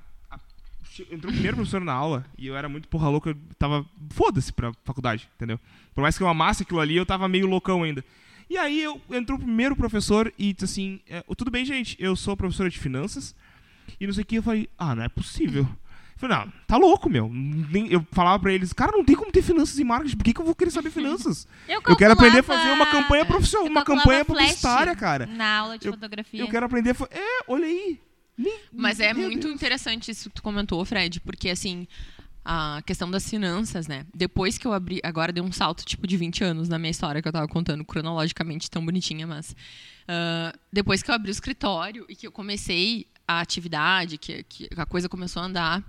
entrou 1.10 1.30
o 1.30 1.34
primeiro 1.34 1.56
professor 1.56 1.80
na 1.80 1.92
aula 1.92 2.24
e 2.38 2.46
eu 2.46 2.56
era 2.56 2.68
muito 2.68 2.86
porra 2.88 3.08
louca, 3.08 3.30
eu 3.30 3.36
tava 3.58 3.84
foda-se 4.10 4.52
pra 4.52 4.72
faculdade, 4.84 5.28
entendeu? 5.36 5.58
Por 5.94 6.02
mais 6.02 6.16
que 6.16 6.22
eu 6.22 6.28
amasse 6.28 6.62
aquilo 6.62 6.80
ali, 6.80 6.96
eu 6.96 7.06
tava 7.06 7.28
meio 7.28 7.46
loucão 7.46 7.82
ainda. 7.82 8.04
E 8.48 8.58
aí 8.58 8.82
eu, 8.82 9.00
entrou 9.10 9.38
o 9.38 9.42
primeiro 9.42 9.74
professor 9.74 10.32
e 10.38 10.52
disse 10.52 10.64
assim: 10.66 11.00
é, 11.08 11.24
tudo 11.36 11.50
bem, 11.50 11.64
gente, 11.64 11.96
eu 11.98 12.14
sou 12.14 12.36
professora 12.36 12.68
de 12.68 12.78
finanças. 12.78 13.34
E 13.98 14.06
não 14.06 14.14
sei 14.14 14.22
o 14.22 14.26
que, 14.26 14.36
eu 14.36 14.42
falei, 14.42 14.68
ah, 14.78 14.94
não 14.94 15.02
é 15.02 15.08
possível. 15.08 15.62
Eu 15.62 16.18
falei, 16.18 16.36
não, 16.36 16.52
tá 16.66 16.76
louco, 16.76 17.08
meu. 17.10 17.30
Eu 17.90 18.06
falava 18.12 18.38
pra 18.38 18.52
eles, 18.52 18.72
cara, 18.72 18.92
não 18.92 19.04
tem 19.04 19.16
como 19.16 19.32
ter 19.32 19.42
finanças 19.42 19.78
e 19.78 19.84
marketing, 19.84 20.16
por 20.16 20.24
que, 20.24 20.32
que 20.34 20.40
eu 20.40 20.44
vou 20.44 20.54
querer 20.54 20.70
saber 20.70 20.90
finanças? 20.92 21.46
Eu, 21.68 21.82
Eu 21.86 21.96
quero 21.96 22.12
aprender 22.12 22.38
a 22.38 22.42
fazer 22.42 22.70
uma 22.70 22.86
campanha 22.86 23.24
profissional, 23.24 23.66
uma 23.66 23.84
campanha 23.84 24.24
publicitária, 24.24 24.94
cara. 24.94 25.26
Na 25.26 25.58
aula 25.58 25.78
de 25.78 25.86
Eu- 25.86 25.92
fotografia. 25.94 26.40
Eu 26.40 26.48
quero 26.48 26.66
aprender 26.66 26.94
É, 27.10 27.44
olha 27.48 27.64
aí. 27.66 28.00
Mas 28.72 29.00
é 29.00 29.14
muito 29.14 29.48
interessante 29.48 30.10
isso 30.10 30.28
que 30.28 30.36
tu 30.36 30.42
comentou, 30.42 30.84
Fred, 30.84 31.20
porque 31.20 31.48
assim, 31.50 31.86
a 32.44 32.82
questão 32.84 33.10
das 33.10 33.28
finanças, 33.28 33.86
né? 33.86 34.04
Depois 34.14 34.58
que 34.58 34.66
eu 34.66 34.72
abri, 34.72 35.00
agora 35.02 35.32
deu 35.32 35.42
um 35.42 35.52
salto 35.52 35.84
tipo 35.84 36.06
de 36.06 36.16
20 36.16 36.44
anos 36.44 36.68
na 36.68 36.78
minha 36.78 36.90
história 36.90 37.22
que 37.22 37.28
eu 37.28 37.32
tava 37.32 37.48
contando 37.48 37.84
cronologicamente 37.84 38.70
tão 38.70 38.84
bonitinha, 38.84 39.26
mas 39.26 39.56
ah, 40.06 40.52
depois 40.72 41.02
que 41.02 41.10
eu 41.10 41.14
abri 41.14 41.30
o 41.30 41.32
escritório 41.32 42.04
e 42.08 42.14
que 42.14 42.26
eu 42.26 42.32
comecei 42.32 43.06
a 43.26 43.40
atividade, 43.40 44.18
que, 44.18 44.42
que 44.42 44.68
a 44.76 44.84
coisa 44.84 45.08
começou 45.08 45.42
a 45.42 45.46
andar, 45.46 45.84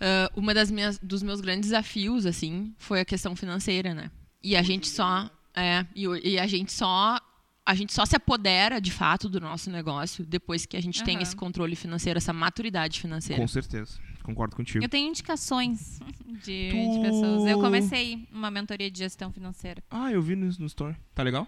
ah, 0.00 0.30
uma 0.36 0.54
das 0.54 0.70
minhas 0.70 0.98
dos 0.98 1.22
meus 1.22 1.40
grandes 1.40 1.70
desafios 1.70 2.24
assim 2.24 2.72
foi 2.78 3.00
a 3.00 3.04
questão 3.04 3.34
financeira, 3.34 3.92
né? 3.94 4.10
E 4.42 4.54
a 4.54 4.62
gente 4.62 4.86
só 4.86 5.28
é, 5.56 5.84
e, 5.94 6.04
e 6.24 6.38
a 6.38 6.46
gente 6.46 6.72
só 6.72 7.18
a 7.66 7.74
gente 7.74 7.92
só 7.94 8.04
se 8.04 8.14
apodera 8.14 8.80
de 8.80 8.90
fato 8.90 9.28
do 9.28 9.40
nosso 9.40 9.70
negócio 9.70 10.24
depois 10.24 10.66
que 10.66 10.76
a 10.76 10.82
gente 10.82 11.02
tem 11.02 11.14
Aham. 11.16 11.22
esse 11.22 11.34
controle 11.36 11.74
financeiro, 11.74 12.18
essa 12.18 12.32
maturidade 12.32 13.00
financeira. 13.00 13.40
Com 13.40 13.48
certeza. 13.48 13.98
Concordo 14.22 14.54
contigo. 14.56 14.84
Eu 14.84 14.88
tenho 14.88 15.08
indicações 15.08 15.98
de, 16.44 16.70
Tu- 16.70 16.92
de 16.92 17.00
pessoas. 17.02 17.46
Eu 17.50 17.58
comecei 17.60 18.26
uma 18.32 18.50
mentoria 18.50 18.90
de 18.90 18.98
gestão 18.98 19.32
financeira. 19.32 19.82
Ah, 19.90 20.10
eu 20.12 20.20
vi 20.22 20.36
no, 20.36 20.46
no 20.58 20.66
story. 20.66 20.96
Tá 21.14 21.22
legal? 21.22 21.46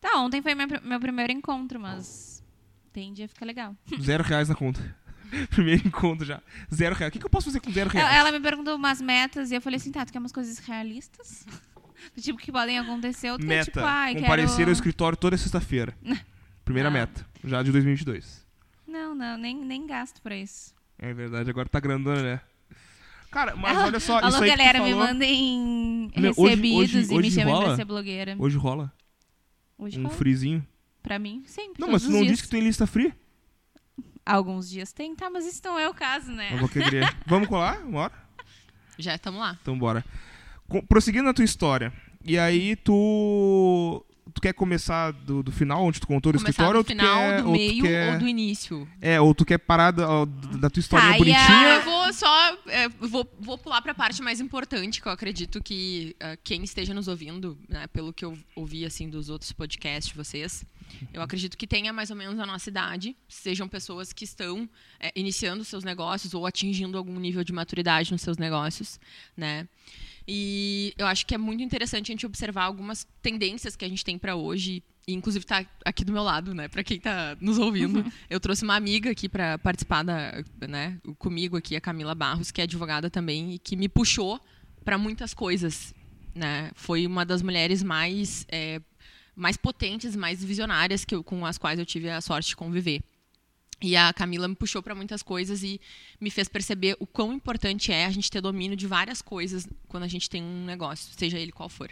Tá, 0.00 0.16
ontem 0.20 0.40
foi 0.42 0.54
meu, 0.54 0.66
meu 0.82 1.00
primeiro 1.00 1.32
encontro, 1.32 1.78
mas 1.80 2.42
tem 2.92 3.12
dia 3.12 3.28
fica 3.28 3.44
legal. 3.44 3.76
Zero 4.00 4.22
reais 4.24 4.48
na 4.48 4.54
conta. 4.54 4.96
Primeiro 5.50 5.86
encontro 5.86 6.24
já. 6.24 6.40
Zero 6.74 6.94
reais. 6.94 7.10
O 7.10 7.12
que, 7.12 7.18
que 7.18 7.26
eu 7.26 7.30
posso 7.30 7.46
fazer 7.46 7.60
com 7.60 7.70
zero 7.70 7.90
reais? 7.90 8.08
Ela, 8.08 8.16
ela 8.28 8.32
me 8.32 8.40
perguntou 8.40 8.74
umas 8.74 8.98
metas 9.00 9.50
e 9.50 9.54
eu 9.56 9.60
falei 9.60 9.76
assim, 9.76 9.92
tá, 9.92 10.06
tu 10.06 10.10
quer 10.10 10.18
umas 10.20 10.32
coisas 10.32 10.58
realistas? 10.58 11.44
Do 12.14 12.22
tipo 12.22 12.38
que 12.38 12.50
podem 12.52 12.78
acontecer, 12.78 13.30
ou 13.30 13.38
tu 13.38 13.46
Meta. 13.46 13.64
tipo, 13.64 13.80
ai, 13.80 14.14
comparecer 14.14 14.56
quero... 14.58 14.70
ao 14.70 14.72
escritório 14.72 15.16
toda 15.18 15.36
sexta-feira. 15.36 15.94
Primeira 16.64 16.90
Não. 16.90 16.98
meta. 16.98 17.26
Já 17.44 17.62
de 17.62 17.72
2022. 17.72 18.46
Não, 18.86 19.14
não, 19.14 19.36
nem, 19.38 19.56
nem 19.56 19.86
gasto 19.86 20.20
pra 20.22 20.36
isso. 20.36 20.74
É 20.98 21.12
verdade, 21.14 21.48
agora 21.50 21.68
tá 21.68 21.78
grandona, 21.80 22.22
né? 22.22 22.40
Cara, 23.30 23.54
mas 23.54 23.76
Alô, 23.76 23.86
olha 23.88 24.00
só, 24.00 24.18
Alô, 24.18 24.28
isso 24.28 24.42
aí 24.42 24.50
galera, 24.50 24.82
me 24.82 24.90
falou, 24.90 25.06
mandem 25.06 26.10
Meu, 26.16 26.32
hoje- 26.36 26.48
recebidos 26.50 26.78
hoje- 26.80 26.98
e 26.98 27.08
me 27.08 27.14
hoje 27.18 27.30
chamem 27.30 27.52
rola? 27.54 27.64
pra 27.66 27.76
ser 27.76 27.84
blogueira. 27.84 28.36
Hoje 28.38 28.56
rola 28.56 28.92
Hoje 29.76 29.98
um 30.00 30.04
rola. 30.04 30.14
frizinho. 30.16 30.66
Pra 31.02 31.18
mim, 31.18 31.42
sempre. 31.46 31.80
Não, 31.80 31.90
mas 31.92 32.02
tu 32.02 32.10
não 32.10 32.20
dias. 32.20 32.30
disse 32.32 32.42
que 32.42 32.48
tu 32.48 32.52
tem 32.52 32.62
lista 32.62 32.86
free? 32.86 33.12
Alguns 34.24 34.68
dias 34.68 34.92
tem, 34.92 35.14
tá, 35.14 35.30
mas 35.30 35.46
isso 35.46 35.60
não 35.64 35.78
é 35.78 35.88
o 35.88 35.94
caso, 35.94 36.30
né? 36.32 36.52
Eu 36.52 36.58
vou 36.58 36.68
querer. 36.68 37.14
Vamos 37.26 37.48
colar? 37.48 37.78
Bora? 37.84 38.12
Já 38.98 39.14
estamos 39.14 39.40
lá. 39.40 39.56
Então 39.62 39.78
bora. 39.78 40.04
Prosseguindo 40.88 41.24
na 41.24 41.34
tua 41.34 41.44
história. 41.44 41.92
E 42.24 42.38
aí 42.38 42.76
tu. 42.76 44.04
Tu 44.34 44.42
quer 44.42 44.52
começar 44.52 45.10
do, 45.10 45.42
do 45.42 45.50
final, 45.50 45.82
onde 45.84 45.98
tu 45.98 46.06
contou 46.06 46.30
do 46.30 46.38
Começar 46.38 46.50
escritório? 46.62 46.74
do 46.74 46.78
ou 46.78 46.84
tu 46.84 46.94
quer, 46.94 47.42
do 47.42 47.48
ou 47.48 47.54
tu 47.54 47.58
meio 47.58 47.82
quer- 47.82 48.12
ou 48.12 48.18
do 48.20 48.28
início. 48.28 48.88
É, 49.00 49.18
ou 49.20 49.34
tu 49.34 49.44
quer 49.44 49.56
parar 49.58 49.90
da, 49.90 50.06
da 50.60 50.68
tua 50.70 50.80
historinha 50.80 51.12
Tá, 51.12 51.16
e 51.16 51.18
bonitinha. 51.18 51.68
Eu 51.76 51.82
vou 51.82 52.12
só. 52.12 52.58
é, 52.66 52.88
vou, 52.88 53.28
vou 53.40 53.56
pular 53.58 53.80
para 53.80 53.92
a 53.92 53.94
parte 53.94 54.22
mais 54.22 54.38
importante, 54.38 55.00
que 55.00 55.08
eu 55.08 55.12
acredito 55.12 55.62
que 55.62 56.14
ah, 56.20 56.36
quem 56.44 56.62
esteja 56.62 56.92
nos 56.92 57.08
ouvindo, 57.08 57.58
né, 57.68 57.86
pelo 57.88 58.12
que 58.12 58.22
eu 58.24 58.36
ouvi 58.54 58.84
assim 58.84 59.08
dos 59.08 59.30
outros 59.30 59.50
podcasts 59.50 60.08
de 60.12 60.14
vocês, 60.14 60.64
eu 61.12 61.22
acredito 61.22 61.56
que 61.56 61.66
tenha 61.66 61.90
mais 61.92 62.10
ou 62.10 62.16
menos 62.16 62.38
a 62.38 62.44
nossa 62.46 62.68
idade, 62.68 63.16
sejam 63.28 63.66
pessoas 63.66 64.12
que 64.12 64.24
estão 64.24 64.68
é, 65.00 65.10
iniciando 65.16 65.64
seus 65.64 65.82
negócios 65.82 66.34
ou 66.34 66.46
atingindo 66.46 66.98
algum 66.98 67.18
nível 67.18 67.42
de 67.42 67.52
maturidade 67.52 68.12
nos 68.12 68.20
seus 68.20 68.36
negócios, 68.36 69.00
né? 69.34 69.66
E 70.30 70.92
eu 70.98 71.06
acho 71.06 71.24
que 71.24 71.34
é 71.34 71.38
muito 71.38 71.62
interessante 71.62 72.10
a 72.10 72.12
gente 72.12 72.26
observar 72.26 72.64
algumas 72.64 73.06
tendências 73.22 73.74
que 73.74 73.84
a 73.84 73.88
gente 73.88 74.04
tem 74.04 74.18
para 74.18 74.36
hoje. 74.36 74.82
E, 75.06 75.14
inclusive, 75.14 75.46
tá 75.46 75.64
aqui 75.86 76.04
do 76.04 76.12
meu 76.12 76.22
lado, 76.22 76.52
né? 76.54 76.68
Para 76.68 76.84
quem 76.84 77.00
tá 77.00 77.34
nos 77.40 77.56
ouvindo. 77.58 78.04
Eu 78.28 78.38
trouxe 78.38 78.62
uma 78.62 78.76
amiga 78.76 79.10
aqui 79.10 79.26
para 79.26 79.56
participar 79.58 80.02
da, 80.02 80.44
né, 80.68 81.00
comigo 81.18 81.56
aqui, 81.56 81.74
a 81.74 81.80
Camila 81.80 82.14
Barros, 82.14 82.50
que 82.50 82.60
é 82.60 82.64
advogada 82.64 83.08
também 83.08 83.54
e 83.54 83.58
que 83.58 83.74
me 83.74 83.88
puxou 83.88 84.38
para 84.84 84.98
muitas 84.98 85.32
coisas, 85.32 85.94
né? 86.34 86.70
Foi 86.74 87.06
uma 87.06 87.24
das 87.24 87.40
mulheres 87.40 87.82
mais 87.82 88.44
é, 88.50 88.82
mais 89.34 89.56
potentes, 89.56 90.14
mais 90.14 90.44
visionárias 90.44 91.04
que 91.06 91.14
eu- 91.14 91.24
com 91.24 91.46
as 91.46 91.56
quais 91.56 91.78
eu 91.78 91.86
tive 91.86 92.10
a 92.10 92.20
sorte 92.20 92.48
de 92.50 92.56
conviver. 92.56 93.00
E 93.80 93.94
a 93.96 94.12
Camila 94.12 94.48
me 94.48 94.56
puxou 94.56 94.82
para 94.82 94.94
muitas 94.94 95.22
coisas 95.22 95.62
e 95.62 95.80
me 96.20 96.30
fez 96.30 96.48
perceber 96.48 96.96
o 96.98 97.06
quão 97.06 97.32
importante 97.32 97.92
é 97.92 98.06
a 98.06 98.10
gente 98.10 98.28
ter 98.30 98.40
domínio 98.40 98.76
de 98.76 98.86
várias 98.86 99.22
coisas 99.22 99.68
quando 99.86 100.02
a 100.02 100.08
gente 100.08 100.28
tem 100.28 100.42
um 100.42 100.64
negócio, 100.64 101.12
seja 101.16 101.38
ele 101.38 101.52
qual 101.52 101.68
for. 101.68 101.90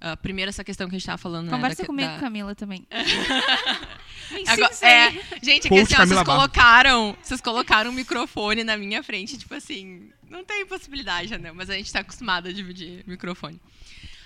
Ah, 0.00 0.16
primeiro, 0.16 0.48
essa 0.48 0.64
questão 0.64 0.88
que 0.88 0.94
a 0.94 0.98
gente 0.98 1.02
estava 1.02 1.18
falando. 1.18 1.46
né, 1.46 1.50
Conversa 1.52 1.82
da- 1.82 1.86
comigo, 1.86 2.08
da- 2.08 2.18
Camila, 2.18 2.54
também. 2.54 2.86
Agora, 4.46 4.74
é, 4.82 5.10
gente, 5.42 5.66
é 5.66 5.70
que 5.70 5.78
assim, 5.78 5.94
ó, 5.94 6.06
vocês 6.06 6.22
colocaram, 6.22 7.16
vocês 7.22 7.40
colocaram 7.40 7.90
um 7.90 7.94
microfone 7.94 8.64
na 8.64 8.76
minha 8.76 9.02
frente, 9.02 9.36
tipo 9.38 9.54
assim, 9.54 10.10
não 10.28 10.44
tem 10.44 10.66
possibilidade, 10.66 11.36
né? 11.38 11.52
Mas 11.52 11.70
a 11.70 11.74
gente 11.74 11.92
tá 11.92 12.00
acostumada 12.00 12.48
a 12.48 12.52
dividir 12.52 13.04
microfone. 13.06 13.60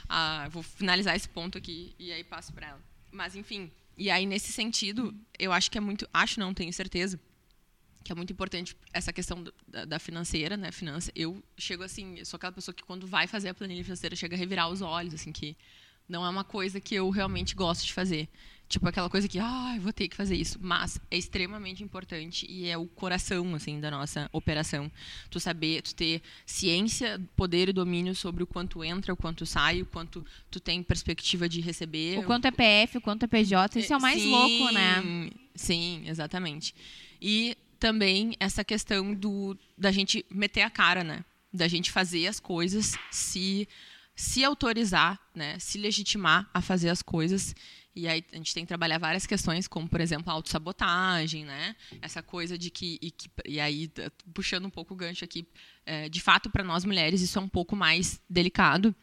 Ah, 0.09 0.49
vou 0.51 0.63
finalizar 0.63 1.15
esse 1.17 1.29
ponto 1.29 1.59
aqui 1.59 1.95
e 1.99 2.13
aí 2.13 2.25
passo 2.25 2.53
para 2.53 2.69
ela. 2.69 2.81
Mas 3.13 3.35
enfim, 3.37 3.71
e 3.99 4.11
aí 4.11 4.25
nesse 4.25 4.53
sentido, 4.53 5.15
eu 5.39 5.53
acho 5.53 5.71
que 5.71 5.77
é 5.77 5.81
muito, 5.81 6.09
acho 6.13 6.39
não, 6.39 6.55
tenho 6.55 6.73
certeza, 6.73 7.21
que 8.05 8.13
é 8.13 8.15
muito 8.15 8.33
importante 8.33 8.77
essa 8.93 9.13
questão 9.13 9.45
da, 9.67 9.85
da 9.85 9.99
financeira, 9.99 10.57
né? 10.57 10.73
Finança. 10.73 11.13
Eu 11.15 11.43
chego 11.59 11.83
assim, 11.83 12.17
eu 12.19 12.25
sou 12.25 12.39
aquela 12.39 12.53
pessoa 12.53 12.75
que 12.75 12.83
quando 12.83 13.07
vai 13.07 13.27
fazer 13.27 13.51
a 13.51 13.55
planilha 13.55 13.83
financeira 13.83 14.17
chega 14.17 14.35
a 14.35 14.39
revirar 14.39 14.71
os 14.71 14.81
olhos, 14.81 15.13
assim, 15.13 15.33
que 15.33 15.57
não 16.09 16.25
é 16.25 16.29
uma 16.29 16.45
coisa 16.45 16.81
que 16.81 16.95
eu 16.95 17.11
realmente 17.11 17.55
gosto 17.55 17.85
de 17.85 17.93
fazer. 17.93 18.29
Tipo 18.69 18.87
aquela 18.87 19.09
coisa 19.09 19.27
que, 19.27 19.39
ah, 19.39 19.73
eu 19.77 19.81
vou 19.81 19.93
ter 19.93 20.09
que 20.09 20.15
fazer 20.15 20.37
isso. 20.37 20.59
Mas 20.61 21.01
é 21.11 21.17
extremamente 21.17 21.83
importante 21.83 22.47
e 22.49 22.69
é 22.69 22.77
o 22.77 22.87
coração, 22.87 23.55
assim, 23.55 23.81
da 23.81 23.91
nossa 23.91 24.29
operação. 24.31 24.93
Tu 25.31 25.41
saber, 25.41 25.81
tu 25.81 25.95
ter 25.95 26.21
ciência, 26.45 27.21
poder 27.35 27.71
e 27.71 27.73
domínio 27.73 28.15
sobre 28.15 28.43
o 28.43 28.47
quanto 28.47 28.85
entra, 28.85 29.13
o 29.13 29.17
quanto 29.17 29.47
sai, 29.47 29.81
o 29.81 29.87
quanto 29.87 30.25
tu 30.51 30.61
tem 30.61 30.83
perspectiva 30.83 31.49
de 31.49 31.63
receber. 31.63 32.19
O 32.19 32.25
quanto 32.25 32.47
é 32.47 32.51
PF, 32.51 32.99
o 32.99 33.01
quanto 33.01 33.25
é 33.25 33.27
PJ, 33.27 33.79
isso 33.79 33.93
é 33.93 33.97
o 33.97 34.01
mais 34.01 34.21
Sim, 34.21 34.31
louco, 34.31 34.75
né? 34.75 35.31
Sim, 35.55 36.03
exatamente. 36.07 36.75
E 37.23 37.57
também 37.81 38.37
essa 38.39 38.63
questão 38.63 39.15
do 39.15 39.57
da 39.77 39.91
gente 39.91 40.27
meter 40.31 40.63
a 40.63 40.71
cara, 40.71 41.03
né? 41.03 41.25
Da 41.53 41.67
gente 41.69 41.91
fazer 41.91 42.27
as 42.27 42.39
coisas, 42.39 42.99
se 43.11 43.67
se 44.15 44.43
autorizar, 44.43 45.19
né? 45.33 45.59
Se 45.61 45.79
legitimar 45.79 46.51
a 46.53 46.61
fazer 46.61 46.91
as 46.91 47.03
coisas. 47.03 47.55
E 47.99 48.07
aí 48.07 48.25
a 48.33 48.37
gente 48.37 48.55
tem 48.55 48.63
que 48.65 48.69
trabalhar 48.69 48.99
várias 48.99 49.27
questões, 49.27 49.67
como 49.67 49.89
por 49.89 50.01
exemplo 50.01 50.31
a 50.31 50.35
autossabotagem, 50.35 51.45
né? 51.45 51.75
Essa 52.01 52.23
coisa 52.23 52.57
de 52.57 52.71
que 52.71 52.97
e, 53.03 53.11
que, 53.11 53.29
e 53.45 53.59
aí 53.59 53.91
puxando 54.33 54.67
um 54.67 54.71
pouco 54.71 54.95
o 54.95 54.97
gancho 54.97 55.25
aqui, 55.25 55.45
é, 55.85 56.09
de 56.09 56.21
fato 56.21 56.49
para 56.49 56.63
nós 56.63 56.85
mulheres 56.85 57.21
isso 57.21 57.39
é 57.39 57.43
um 57.43 57.49
pouco 57.49 57.75
mais 57.75 58.21
delicado, 58.31 58.95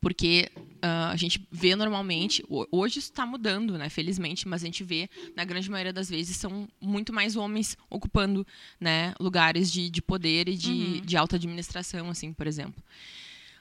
porque 0.00 0.50
ah, 0.82 1.10
a 1.10 1.16
gente 1.16 1.46
vê 1.50 1.74
normalmente, 1.76 2.42
ho- 2.48 2.66
hoje 2.70 2.98
isso 3.00 3.10
está 3.10 3.26
mudando, 3.26 3.76
né, 3.78 3.88
felizmente, 3.88 4.46
mas 4.48 4.62
a 4.62 4.66
gente 4.66 4.82
vê, 4.84 5.08
na 5.34 5.44
grande 5.44 5.70
maioria 5.70 5.92
das 5.92 6.08
vezes, 6.08 6.36
são 6.36 6.68
muito 6.80 7.12
mais 7.12 7.36
homens 7.36 7.76
ocupando 7.90 8.46
né, 8.80 9.14
lugares 9.20 9.70
de, 9.72 9.88
de 9.90 10.00
poder 10.02 10.48
e 10.48 10.56
de, 10.56 11.00
de 11.00 11.16
alta 11.16 11.36
administração, 11.36 12.08
assim, 12.10 12.32
por 12.32 12.46
exemplo. 12.46 12.82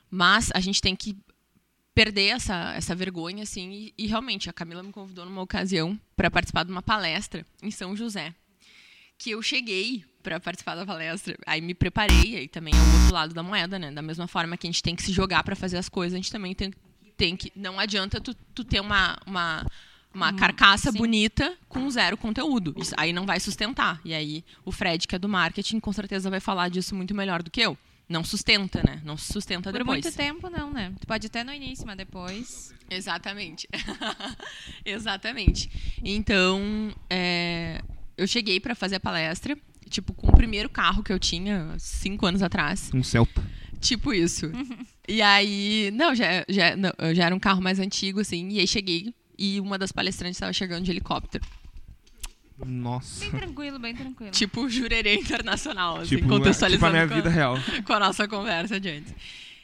Mas 0.10 0.52
a 0.54 0.60
gente 0.60 0.82
tem 0.82 0.96
que 0.96 1.18
perder 1.96 2.28
essa, 2.36 2.74
essa 2.76 2.94
vergonha, 2.94 3.44
assim, 3.44 3.72
e, 3.72 3.94
e 3.98 4.06
realmente, 4.06 4.50
a 4.50 4.54
Camila 4.54 4.84
me 4.84 4.92
convidou 4.92 5.26
numa 5.26 5.42
ocasião 5.42 5.98
para 6.16 6.30
participar 6.30 6.66
de 6.66 6.72
uma 6.72 6.82
palestra 6.82 7.46
em 7.64 7.72
São 7.72 7.96
José, 7.96 8.36
que 9.18 9.32
eu 9.32 9.42
cheguei 9.42 10.04
para 10.22 10.38
participar 10.38 10.76
da 10.76 10.86
palestra, 10.86 11.38
aí 11.48 11.62
me 11.62 11.74
preparei, 11.74 12.36
aí 12.36 12.48
também 12.50 12.74
é 12.74 12.78
o 12.78 13.00
outro 13.00 13.14
lado 13.14 13.34
da 13.34 13.42
moeda, 13.42 13.80
né? 13.80 13.92
Da 13.92 14.02
mesma 14.02 14.28
forma 14.28 14.58
que 14.58 14.68
a 14.68 14.70
gente 14.70 14.84
tem 14.84 14.94
que 14.94 15.04
se 15.04 15.14
jogar 15.14 15.42
para 15.44 15.56
fazer 15.56 15.78
as 15.78 15.88
coisas, 15.88 16.14
a 16.14 16.18
gente 16.18 16.32
também 16.32 16.54
tem, 16.54 16.74
tem 17.16 17.38
que. 17.38 17.50
Não 17.56 17.80
adianta 17.80 18.20
tu, 18.20 18.34
tu 18.54 18.66
ter 18.66 18.82
uma, 18.82 19.18
uma, 19.26 19.66
uma 20.14 20.34
carcaça 20.34 20.92
sim. 20.92 20.98
bonita 20.98 21.56
com 21.70 21.90
zero 21.90 22.18
conteúdo. 22.18 22.76
Isso 22.78 22.94
aí 22.98 23.14
não 23.14 23.26
vai 23.26 23.40
sustentar. 23.40 24.02
E 24.04 24.14
aí 24.14 24.44
o 24.66 24.72
Fred, 24.72 25.08
que 25.08 25.16
é 25.16 25.20
do 25.20 25.30
marketing, 25.30 25.80
com 25.80 25.94
certeza 25.94 26.30
vai 26.30 26.42
falar 26.42 26.70
disso 26.70 26.94
muito 26.94 27.16
melhor 27.16 27.42
do 27.42 27.52
que 27.52 27.62
eu. 27.62 27.78
Não 28.08 28.24
sustenta, 28.24 28.82
né? 28.86 29.02
Não 29.04 29.18
se 29.18 29.32
sustenta 29.34 29.72
Por 29.72 29.80
depois. 29.80 30.04
muito 30.04 30.16
tempo, 30.16 30.50
não, 30.50 30.72
né? 30.72 30.94
Tu 31.00 31.08
pode 31.08 31.28
até 31.28 31.44
no 31.44 31.52
início, 31.54 31.86
mas 31.86 31.98
depois. 31.98 32.74
Exatamente. 32.90 33.68
Exatamente. 34.86 35.70
Então, 36.04 36.94
é, 37.10 37.82
eu 38.18 38.28
cheguei 38.28 38.60
para 38.60 38.76
fazer 38.76 38.96
a 38.96 39.00
palestra, 39.00 39.58
tipo, 39.90 40.14
com 40.14 40.28
o 40.28 40.36
primeiro 40.36 40.70
carro 40.70 41.04
que 41.04 41.12
eu 41.12 41.20
tinha, 41.20 41.76
cinco 41.80 42.26
anos 42.26 42.42
atrás. 42.42 42.92
Um 42.94 43.04
Celta. 43.04 43.44
Tipo 43.80 44.14
isso. 44.14 44.52
e 45.08 45.22
aí, 45.22 45.92
não 45.94 46.16
já, 46.16 46.46
já, 46.48 46.76
não, 46.76 46.92
já 47.14 47.26
era 47.26 47.36
um 47.36 47.40
carro 47.40 47.62
mais 47.62 47.80
antigo, 47.80 48.20
assim, 48.20 48.50
e 48.50 48.60
aí 48.60 48.68
cheguei 48.68 49.14
e 49.38 49.60
uma 49.60 49.78
das 49.78 49.92
palestrantes 49.92 50.38
estava 50.38 50.54
chegando 50.54 50.86
de 50.86 50.92
helicóptero. 50.92 51.46
Nossa. 52.64 53.20
Bem 53.20 53.32
tranquilo, 53.32 53.80
bem 53.80 53.96
tranquilo. 53.96 54.32
Tipo 54.32 54.70
jurerê 54.70 55.16
internacional, 55.16 55.98
assim, 55.98 56.10
Tipo, 56.10 56.22
tipo 56.22 56.34
contextualizando 56.34 56.86
a 56.86 56.92
minha 56.92 57.08
com, 57.08 57.16
vida 57.16 57.30
real. 57.30 57.58
com 57.86 57.94
a 57.94 58.00
nossa 58.00 58.28
conversa 58.28 58.80
de 58.80 58.90
antes. 58.90 59.14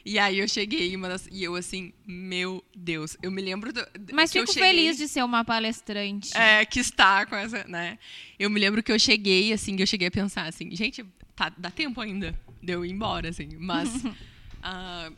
E 0.04 0.18
aí 0.18 0.40
eu 0.40 0.48
cheguei 0.48 0.94
uma 0.96 1.08
das, 1.08 1.28
e 1.30 1.44
eu 1.44 1.54
assim, 1.54 1.92
meu 2.04 2.62
Deus, 2.74 3.16
eu 3.22 3.30
me 3.30 3.40
lembro 3.40 3.72
do, 3.72 3.80
mas 4.12 4.32
que 4.32 4.38
eu 4.38 4.42
fico 4.42 4.54
cheguei, 4.54 4.68
feliz 4.68 4.96
de 4.96 5.06
ser 5.06 5.22
uma 5.22 5.44
palestrante. 5.44 6.36
é, 6.36 6.64
que 6.64 6.80
está 6.80 7.24
com 7.24 7.36
essa, 7.36 7.64
né? 7.68 7.98
Eu 8.36 8.50
me 8.50 8.58
lembro 8.58 8.82
que 8.82 8.90
eu 8.90 8.98
cheguei 8.98 9.52
assim, 9.52 9.76
que 9.76 9.82
eu 9.82 9.86
cheguei 9.86 10.08
a 10.08 10.10
pensar 10.10 10.46
assim, 10.46 10.74
gente, 10.74 11.04
tá, 11.36 11.52
dá 11.56 11.70
tempo 11.70 12.00
ainda 12.00 12.34
de 12.60 12.72
eu 12.72 12.84
ir 12.84 12.90
embora 12.90 13.28
assim, 13.28 13.48
mas 13.58 13.88
ah, 14.60 15.10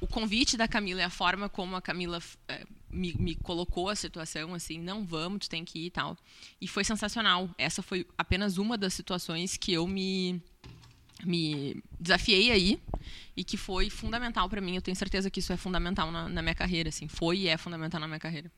o 0.00 0.06
convite 0.06 0.56
da 0.56 0.68
Camila 0.68 1.00
e 1.00 1.04
a 1.04 1.10
forma 1.10 1.48
como 1.48 1.76
a 1.76 1.82
Camila 1.82 2.20
eh, 2.48 2.66
me, 2.90 3.14
me 3.14 3.34
colocou 3.34 3.88
a 3.88 3.96
situação, 3.96 4.54
assim, 4.54 4.78
não 4.78 5.04
vamos, 5.04 5.46
tu 5.46 5.50
tem 5.50 5.64
que 5.64 5.78
ir 5.80 5.86
e 5.86 5.90
tal. 5.90 6.16
E 6.60 6.68
foi 6.68 6.84
sensacional. 6.84 7.50
Essa 7.58 7.82
foi 7.82 8.06
apenas 8.16 8.58
uma 8.58 8.76
das 8.76 8.94
situações 8.94 9.56
que 9.56 9.72
eu 9.72 9.86
me, 9.86 10.42
me 11.24 11.82
desafiei 11.98 12.50
aí 12.50 12.80
e 13.36 13.44
que 13.44 13.56
foi 13.56 13.90
fundamental 13.90 14.48
para 14.48 14.60
mim. 14.60 14.76
Eu 14.76 14.82
tenho 14.82 14.96
certeza 14.96 15.30
que 15.30 15.40
isso 15.40 15.52
é 15.52 15.56
fundamental 15.56 16.10
na, 16.12 16.28
na 16.28 16.42
minha 16.42 16.54
carreira, 16.54 16.88
assim. 16.88 17.08
Foi 17.08 17.38
e 17.38 17.48
é 17.48 17.56
fundamental 17.56 18.00
na 18.00 18.06
minha 18.06 18.20
carreira. 18.20 18.50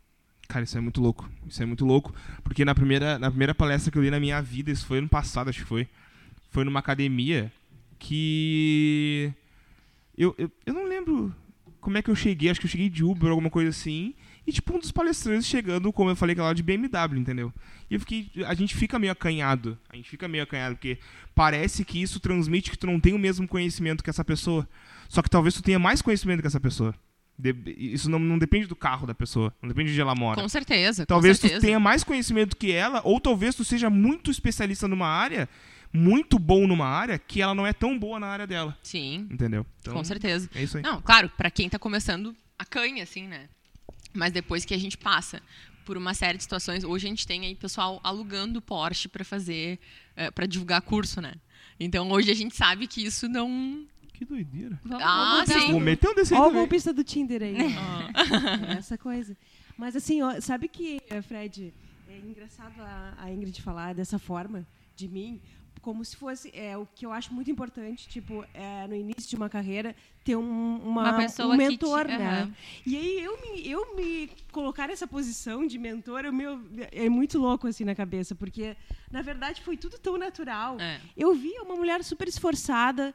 Cara, 0.49 0.65
isso 0.65 0.77
é 0.77 0.81
muito 0.81 1.01
louco. 1.01 1.31
Isso 1.47 1.63
é 1.63 1.67
muito 1.67 1.85
louco. 1.85 2.13
Porque 2.43 2.65
na 2.65 2.75
primeira, 2.75 3.19
na 3.19 3.31
primeira 3.31 3.55
palestra 3.55 3.91
que 3.91 3.97
eu 3.97 4.03
li 4.03 4.11
na 4.11 4.19
minha 4.19 4.43
vida, 4.43 4.71
isso 4.71 4.85
foi 4.85 4.99
ano 4.99 5.09
passado, 5.09 5.49
acho 5.49 5.61
que 5.61 5.65
foi. 5.65 5.89
Foi 6.51 6.65
numa 6.65 6.81
academia 6.81 7.53
que. 7.99 9.33
Eu, 10.21 10.35
eu, 10.37 10.51
eu 10.67 10.75
não 10.75 10.85
lembro 10.85 11.35
como 11.81 11.97
é 11.97 12.03
que 12.03 12.11
eu 12.11 12.15
cheguei, 12.15 12.51
acho 12.51 12.61
que 12.61 12.67
eu 12.67 12.71
cheguei 12.71 12.91
de 12.91 13.03
Uber, 13.03 13.31
alguma 13.31 13.49
coisa 13.49 13.71
assim. 13.71 14.15
E 14.47 14.53
tipo, 14.53 14.75
um 14.77 14.79
dos 14.79 14.93
palestrantes 14.93 15.47
chegando, 15.47 15.91
como 15.91 16.11
eu 16.11 16.17
falei, 16.17 16.35
que 16.35 16.43
lá 16.43 16.53
de 16.53 16.63
BMW, 16.63 17.19
entendeu? 17.19 17.51
E 17.91 17.95
eu 17.95 18.01
fiquei. 18.01 18.31
A 18.47 18.53
gente 18.53 18.77
fica 18.77 18.99
meio 18.99 19.13
acanhado. 19.13 19.79
A 19.89 19.97
gente 19.97 20.11
fica 20.11 20.29
meio 20.29 20.45
acanhado, 20.45 20.75
porque 20.75 20.99
parece 21.35 21.85
que 21.87 22.03
isso 22.03 22.21
transmite 22.21 22.71
que 22.71 22.77
tu 22.77 22.87
não 22.87 23.01
tem 23.01 23.15
o 23.15 23.19
mesmo 23.19 23.49
conhecimento 23.49 24.05
que 24.05 24.11
essa 24.11 24.25
pessoa. 24.25 24.69
Só 25.09 25.23
que 25.23 25.31
talvez 25.31 25.55
tu 25.55 25.63
tenha 25.63 25.79
mais 25.79 26.03
conhecimento 26.03 26.43
que 26.43 26.47
essa 26.47 26.61
pessoa. 26.61 26.95
De- 27.39 27.55
isso 27.79 28.11
não, 28.11 28.19
não 28.19 28.39
depende 28.39 28.67
do 28.67 28.77
carro 28.77 29.07
da 29.07 29.15
pessoa, 29.15 29.55
não 29.63 29.69
depende 29.71 29.89
de 29.89 29.95
onde 29.95 30.01
ela 30.03 30.15
mora. 30.15 30.39
Com 30.43 30.49
certeza. 30.51 31.07
Talvez 31.07 31.39
com 31.39 31.43
certeza. 31.43 31.61
tu 31.63 31.65
tenha 31.65 31.81
mais 31.81 32.05
conhecimento 32.05 32.55
que 32.55 32.71
ela, 32.71 33.01
ou 33.05 33.19
talvez 33.19 33.55
tu 33.55 33.65
seja 33.65 33.89
muito 33.89 34.31
especialista 34.31 34.87
numa 34.87 35.09
área, 35.09 35.49
muito 35.93 36.39
bom 36.39 36.67
numa 36.67 36.87
área, 36.87 37.19
que 37.19 37.41
ela 37.43 37.55
não 37.55 37.67
é 37.67 37.73
tão 37.73 37.99
boa 37.99 38.19
na 38.21 38.27
área 38.29 38.47
dela. 38.47 38.77
Sim, 38.83 39.27
Entendeu? 39.31 39.67
Então, 39.81 39.95
com 39.95 40.05
certeza. 40.05 40.49
É 40.55 40.63
isso 40.63 40.77
aí. 40.77 40.83
Não, 40.83 41.01
claro, 41.03 41.29
pra 41.37 41.51
quem 41.51 41.69
tá 41.69 41.79
começando, 41.79 42.35
a 42.59 42.65
canha, 42.65 43.03
assim, 43.03 43.27
né? 43.27 43.49
Mas 44.13 44.33
depois 44.33 44.65
que 44.65 44.75
a 44.75 44.79
gente 44.79 44.97
passa 44.99 45.41
por 45.85 45.97
uma 45.97 46.15
série 46.15 46.37
de 46.37 46.45
situações, 46.45 46.85
hoje 46.85 47.07
a 47.07 47.11
gente 47.11 47.27
tem 47.27 47.45
aí 47.45 47.55
pessoal 47.55 48.01
alugando 48.05 48.61
Porsche 48.61 49.09
pra 49.09 49.25
fazer, 49.25 49.79
eh, 50.17 50.31
pra 50.31 50.47
divulgar 50.47 50.83
curso, 50.83 51.21
né? 51.21 51.35
Então 51.79 52.11
hoje 52.11 52.31
a 52.31 52.35
gente 52.35 52.55
sabe 52.57 52.87
que 52.87 53.05
isso 53.05 53.29
não. 53.29 53.85
Que 54.13 54.25
doideira. 54.25 54.79
Vamos, 54.85 55.03
Ah, 55.05 55.45
vamos 55.47 55.63
sim. 55.65 55.71
Vou 55.73 55.81
meter 55.81 56.09
um 56.11 56.15
desse 56.15 56.35
Ó 56.35 56.49
o 56.49 56.53
golpista 56.53 56.93
do 56.93 57.03
Tinder 57.03 57.43
aí. 57.43 57.57
Ah, 57.77 58.77
essa 58.79 58.99
coisa. 58.99 59.37
Mas 59.79 59.97
assim, 59.97 60.21
ó, 60.23 60.39
sabe 60.41 60.69
que, 60.69 61.01
eh, 61.09 61.23
Fred, 61.23 61.73
é 62.09 62.19
engraçado 62.19 62.81
a, 62.81 63.15
a 63.17 63.33
Ingrid 63.33 63.63
falar 63.63 63.95
dessa 63.95 64.19
forma 64.19 64.67
de 64.95 65.09
mim, 65.09 65.41
como 65.81 66.05
se 66.05 66.17
fosse 66.17 66.51
é 66.55 66.77
o 66.77 66.87
que 66.95 67.07
eu 67.07 67.13
acho 67.13 67.33
muito 67.33 67.51
importante, 67.51 68.09
tipo, 68.09 68.45
é, 68.53 68.87
no 68.87 68.95
início 68.95 69.29
de 69.31 69.37
uma 69.37 69.49
carreira 69.49 69.95
ter 70.23 70.37
um, 70.37 70.77
uma, 70.77 71.03
Uma 71.03 71.17
pessoa 71.17 71.55
um 71.55 71.59
que 71.59 71.65
te- 71.65 71.69
mentor, 71.71 72.07
né? 72.07 72.53
E 72.87 72.97
aí 72.97 73.21
eu 73.23 73.41
me, 73.41 73.69
eu 73.69 73.97
me 73.97 74.31
colocar 74.53 74.87
nessa 74.89 75.07
posição 75.07 75.67
de 75.67 75.79
mentor, 75.79 76.25
eu 76.25 76.33
meu, 76.33 76.61
é 76.93 77.09
muito 77.09 77.39
louco 77.39 77.67
assim 77.67 77.85
na 77.85 77.95
cabeça, 77.95 78.35
porque 78.35 78.77
na 79.11 79.23
verdade 79.23 79.63
foi 79.63 79.77
tudo 79.77 79.99
tão 79.99 80.19
natural. 80.19 80.79
É. 80.81 81.01
Eu 81.17 81.35
via 81.35 81.63
uma 81.63 81.77
mulher 81.77 82.05
super 82.05 82.29
esforçada, 82.29 83.15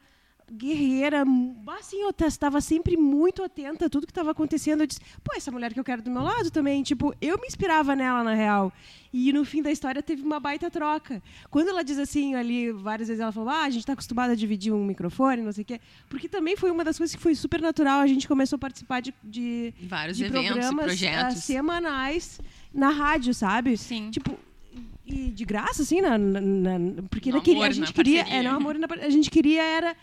guerreira, 0.51 1.23
assim, 1.79 2.01
eu 2.01 2.13
estava 2.27 2.61
sempre 2.61 2.95
muito 2.95 3.43
atenta 3.43 3.85
a 3.85 3.89
tudo 3.89 4.05
que 4.05 4.11
estava 4.11 4.31
acontecendo. 4.31 4.81
Eu 4.81 4.87
disse, 4.87 4.99
pô, 5.23 5.35
essa 5.35 5.51
mulher 5.51 5.73
que 5.73 5.79
eu 5.79 5.83
quero 5.83 6.01
do 6.01 6.11
meu 6.11 6.21
lado 6.21 6.51
também. 6.51 6.83
Tipo, 6.83 7.13
eu 7.21 7.37
me 7.39 7.47
inspirava 7.47 7.95
nela, 7.95 8.23
na 8.23 8.33
real. 8.33 8.71
E 9.11 9.31
no 9.33 9.45
fim 9.45 9.61
da 9.61 9.71
história 9.71 10.03
teve 10.03 10.21
uma 10.21 10.39
baita 10.39 10.69
troca. 10.69 11.21
Quando 11.49 11.69
ela 11.69 11.83
diz 11.83 11.97
assim, 11.97 12.35
ali, 12.35 12.71
várias 12.71 13.07
vezes 13.07 13.21
ela 13.21 13.31
falou, 13.31 13.49
ah, 13.49 13.63
a 13.63 13.69
gente 13.69 13.79
está 13.81 13.93
acostumada 13.93 14.33
a 14.33 14.35
dividir 14.35 14.73
um 14.73 14.85
microfone, 14.85 15.41
não 15.41 15.51
sei 15.51 15.63
o 15.63 15.65
quê. 15.65 15.79
Porque 16.09 16.27
também 16.27 16.55
foi 16.55 16.69
uma 16.69 16.83
das 16.83 16.97
coisas 16.97 17.15
que 17.15 17.21
foi 17.21 17.33
super 17.33 17.61
natural. 17.61 17.99
A 18.01 18.07
gente 18.07 18.27
começou 18.27 18.57
a 18.57 18.59
participar 18.59 19.01
de, 19.01 19.13
de, 19.23 19.73
Vários 19.83 20.17
de 20.17 20.25
eventos 20.25 20.47
programas 20.47 20.73
ah, 20.79 20.83
projetos. 20.85 21.43
semanais 21.43 22.39
na 22.73 22.89
rádio, 22.89 23.33
sabe? 23.33 23.77
Sim. 23.77 24.09
Tipo, 24.11 24.37
e 25.05 25.29
de 25.29 25.45
graça, 25.45 25.83
assim, 25.83 26.01
na, 26.01 26.17
na- 26.17 26.41
na- 26.41 27.01
porque 27.09 27.31
No 27.31 27.41
queria, 27.41 27.59
amor, 27.61 27.69
a 27.69 27.73
gente 27.73 27.93
queria. 27.93 28.23
parceria. 28.23 28.39
É, 28.41 28.43
não, 28.51 28.57
amor, 28.57 28.77
na 28.77 28.87
a 29.01 29.09
gente 29.09 29.29
queria 29.29 29.63
era 29.63 29.95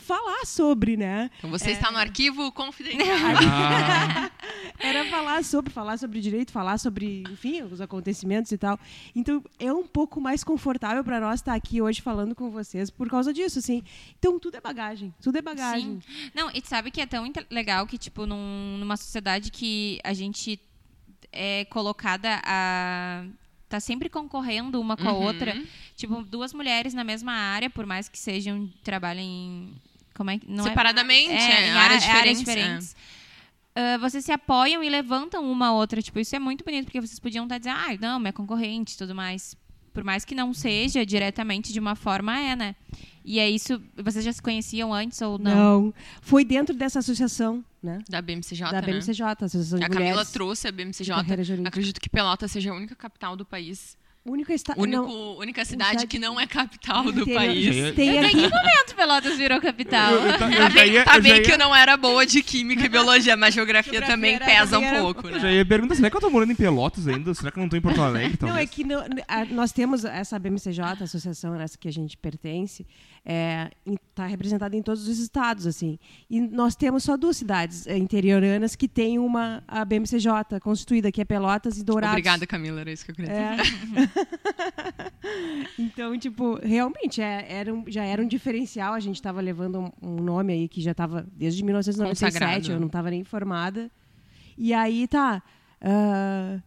falar 0.00 0.46
sobre, 0.46 0.96
né? 0.96 1.30
Então 1.38 1.50
você 1.50 1.72
está 1.72 1.90
no 1.90 1.98
arquivo 1.98 2.50
confidencial. 2.52 3.08
Ah, 3.50 4.30
Era 4.78 5.04
falar 5.10 5.42
sobre, 5.44 5.72
falar 5.72 5.96
sobre 5.98 6.20
direito, 6.20 6.52
falar 6.52 6.78
sobre, 6.78 7.24
enfim, 7.30 7.62
os 7.62 7.80
acontecimentos 7.80 8.52
e 8.52 8.58
tal. 8.58 8.78
Então, 9.14 9.42
é 9.58 9.72
um 9.72 9.84
pouco 9.86 10.20
mais 10.20 10.44
confortável 10.44 11.02
para 11.02 11.20
nós 11.20 11.40
estar 11.40 11.54
aqui 11.54 11.82
hoje 11.82 12.00
falando 12.00 12.34
com 12.34 12.48
vocês 12.50 12.88
por 12.90 13.08
causa 13.10 13.32
disso, 13.32 13.58
assim. 13.58 13.82
Então, 14.18 14.38
tudo 14.38 14.56
é 14.56 14.60
bagagem, 14.60 15.12
tudo 15.20 15.36
é 15.38 15.42
bagagem. 15.42 16.00
Sim. 16.00 16.30
Não, 16.34 16.48
e 16.54 16.60
tu 16.62 16.68
sabe 16.68 16.90
que 16.90 17.00
é 17.00 17.06
tão 17.06 17.30
legal 17.50 17.86
que, 17.86 17.98
tipo, 17.98 18.24
num- 18.24 18.76
numa 18.78 18.96
sociedade 18.96 19.50
que 19.50 19.98
a 20.04 20.12
gente 20.14 20.60
é 21.32 21.64
colocada 21.66 22.40
a. 22.44 23.24
tá 23.68 23.80
sempre 23.80 24.08
concorrendo 24.08 24.80
uma 24.80 24.96
com 24.96 25.08
a 25.08 25.12
Uhum. 25.12 25.24
outra. 25.24 25.60
Tipo, 25.96 26.22
duas 26.22 26.52
mulheres 26.54 26.94
na 26.94 27.04
mesma 27.04 27.32
área, 27.32 27.68
por 27.68 27.84
mais 27.84 28.08
que 28.08 28.18
sejam. 28.18 28.70
trabalhem 28.84 29.26
em. 29.28 29.87
Como 30.18 30.28
é 30.30 30.38
que. 30.38 30.50
Não 30.50 30.66
é- 30.66 30.68
Separadamente, 30.68 31.30
é, 31.30 31.68
em 31.68 31.70
áreas 31.70 32.02
área- 32.04 32.16
áreas 32.18 32.38
diferentes, 32.38 32.38
diferentes. 32.40 32.96
Ah, 33.74 33.96
vocês 33.98 34.24
se 34.24 34.32
apoiam 34.32 34.82
e 34.82 34.88
levantam 34.90 35.48
uma 35.50 35.68
a 35.68 35.72
outra. 35.72 36.02
Tipo, 36.02 36.18
isso 36.18 36.34
é 36.34 36.38
muito 36.40 36.64
bonito, 36.64 36.86
porque 36.86 37.00
vocês 37.00 37.20
podiam 37.20 37.44
estar 37.44 37.58
dizendo, 37.58 37.76
ah, 37.78 37.96
não, 38.00 38.18
minha 38.18 38.32
concorrente 38.32 38.94
e 38.94 38.98
tudo 38.98 39.14
mais. 39.14 39.54
Por 39.94 40.02
mais 40.04 40.24
que 40.24 40.34
não 40.34 40.52
seja 40.54 41.04
diretamente 41.06 41.72
de 41.72 41.78
uma 41.80 41.94
forma, 41.96 42.36
é, 42.38 42.54
né? 42.56 42.76
E 43.24 43.38
é 43.40 43.48
isso. 43.50 43.80
Vocês 43.96 44.24
já 44.24 44.32
se 44.32 44.40
conheciam 44.40 44.92
antes 44.94 45.20
ou 45.22 45.38
não? 45.38 45.54
Não. 45.82 45.94
Foi 46.20 46.44
dentro 46.44 46.74
dessa 46.74 47.00
associação, 47.00 47.64
né? 47.82 47.98
Da 48.08 48.22
BMCJ, 48.22 48.70
da 48.70 48.80
né? 48.80 48.86
BMCJ, 48.86 49.24
Associação 49.44 49.78
de 49.78 49.84
A 49.84 49.88
Camila 49.88 50.10
Mulheres 50.10 50.30
trouxe 50.30 50.68
a 50.68 50.72
BMCJ. 50.72 51.14
Acredito 51.66 52.00
que 52.00 52.08
Pelotas 52.08 52.50
seja 52.52 52.70
a 52.70 52.74
única 52.74 52.94
capital 52.96 53.36
do 53.36 53.44
país. 53.44 53.97
O 54.28 54.32
único 54.32 54.86
não, 54.86 55.36
única 55.38 55.64
cidade 55.64 55.90
cidade- 55.90 56.06
que 56.06 56.18
não 56.18 56.38
é 56.38 56.46
capital 56.46 57.04
do 57.10 57.24
Tem- 57.24 57.34
país. 57.34 57.94
Tem 57.94 58.18
aqui... 58.18 58.48
Quantos 58.50 58.92
Pelotas 58.94 59.36
virou 59.36 59.60
capital? 59.60 60.12
eu, 60.12 60.20
eu, 60.22 60.38
ta- 60.38 60.50
eu 60.50 60.56
Tá 60.56 60.62
já 60.62 60.68
bem, 60.70 60.92
ia, 60.92 61.04
tá 61.04 61.20
bem 61.20 61.42
que 61.42 61.52
eu 61.52 61.58
não 61.58 61.74
era 61.74 61.96
boa 61.96 62.26
de 62.26 62.42
química 62.42 62.84
e 62.84 62.88
biologia, 62.88 63.36
mas 63.36 63.54
geografia, 63.54 63.92
Geografia 63.92 64.14
também 64.16 64.34
era- 64.34 64.44
pesa 64.44 64.78
um 64.78 64.82
era- 64.84 65.00
pouco, 65.00 65.26
eu 65.28 65.32
né? 65.32 65.40
já 65.40 65.50
ia 65.52 65.64
perguntar, 65.64 65.94
será 65.94 66.10
que 66.10 66.16
eu 66.16 66.20
tô 66.20 66.30
morando 66.30 66.52
em 66.52 66.56
Pelotas 66.56 67.06
ainda? 67.08 67.32
Será 67.34 67.50
que 67.50 67.58
eu 67.58 67.62
não 67.62 67.68
tô 67.68 67.76
em 67.76 67.80
Porto 67.80 68.00
Alegre, 68.02 68.36
Não, 68.40 68.48
é 68.48 68.50
talvez? 68.50 68.70
que 68.70 68.84
não- 68.84 69.04
a- 69.26 69.44
nós 69.46 69.72
temos 69.72 70.04
essa 70.04 70.38
BMCJ, 70.38 70.82
a 71.00 71.04
associação 71.04 71.52
nessa 71.54 71.78
que 71.78 71.88
a 71.88 71.92
gente 71.92 72.16
pertence, 72.16 72.86
está 73.86 74.26
representada 74.26 74.74
em 74.74 74.82
todos 74.82 75.06
os 75.06 75.18
estados, 75.18 75.66
assim. 75.66 75.98
E 76.30 76.40
nós 76.40 76.74
temos 76.74 77.04
só 77.04 77.16
duas 77.16 77.36
cidades 77.36 77.86
eh, 77.86 77.96
interioranas 77.98 78.74
que 78.74 78.88
têm 78.88 79.18
uma 79.18 79.62
a 79.68 79.84
BMCJ 79.84 80.58
constituída, 80.62 81.12
que 81.12 81.20
é 81.20 81.24
Pelotas 81.24 81.76
e 81.78 81.84
Dourados. 81.84 82.12
Obrigada, 82.14 82.46
Camila, 82.46 82.80
era 82.80 82.90
isso 82.90 83.04
que 83.04 83.10
eu 83.10 83.14
queria 83.14 83.30
dizer. 83.30 84.10
É. 84.14 85.08
então, 85.78 86.18
tipo, 86.18 86.58
realmente 86.62 87.20
é- 87.20 87.46
era 87.48 87.72
um- 87.74 87.84
já 87.86 88.04
era 88.04 88.22
um 88.22 88.26
diferencial. 88.26 88.94
A 88.94 89.00
gente 89.00 89.16
estava 89.16 89.40
levando 89.40 89.80
um, 89.80 89.90
um 90.02 90.16
nome 90.22 90.52
aí 90.52 90.68
que 90.68 90.80
já 90.80 90.92
estava 90.92 91.26
desde 91.32 91.62
1997, 91.62 92.32
Consagrado. 92.34 92.72
eu 92.72 92.80
não 92.80 92.86
estava 92.86 93.10
nem 93.10 93.20
informada. 93.20 93.90
E 94.56 94.72
aí 94.72 95.06
tá. 95.06 95.42
ah, 95.80 96.58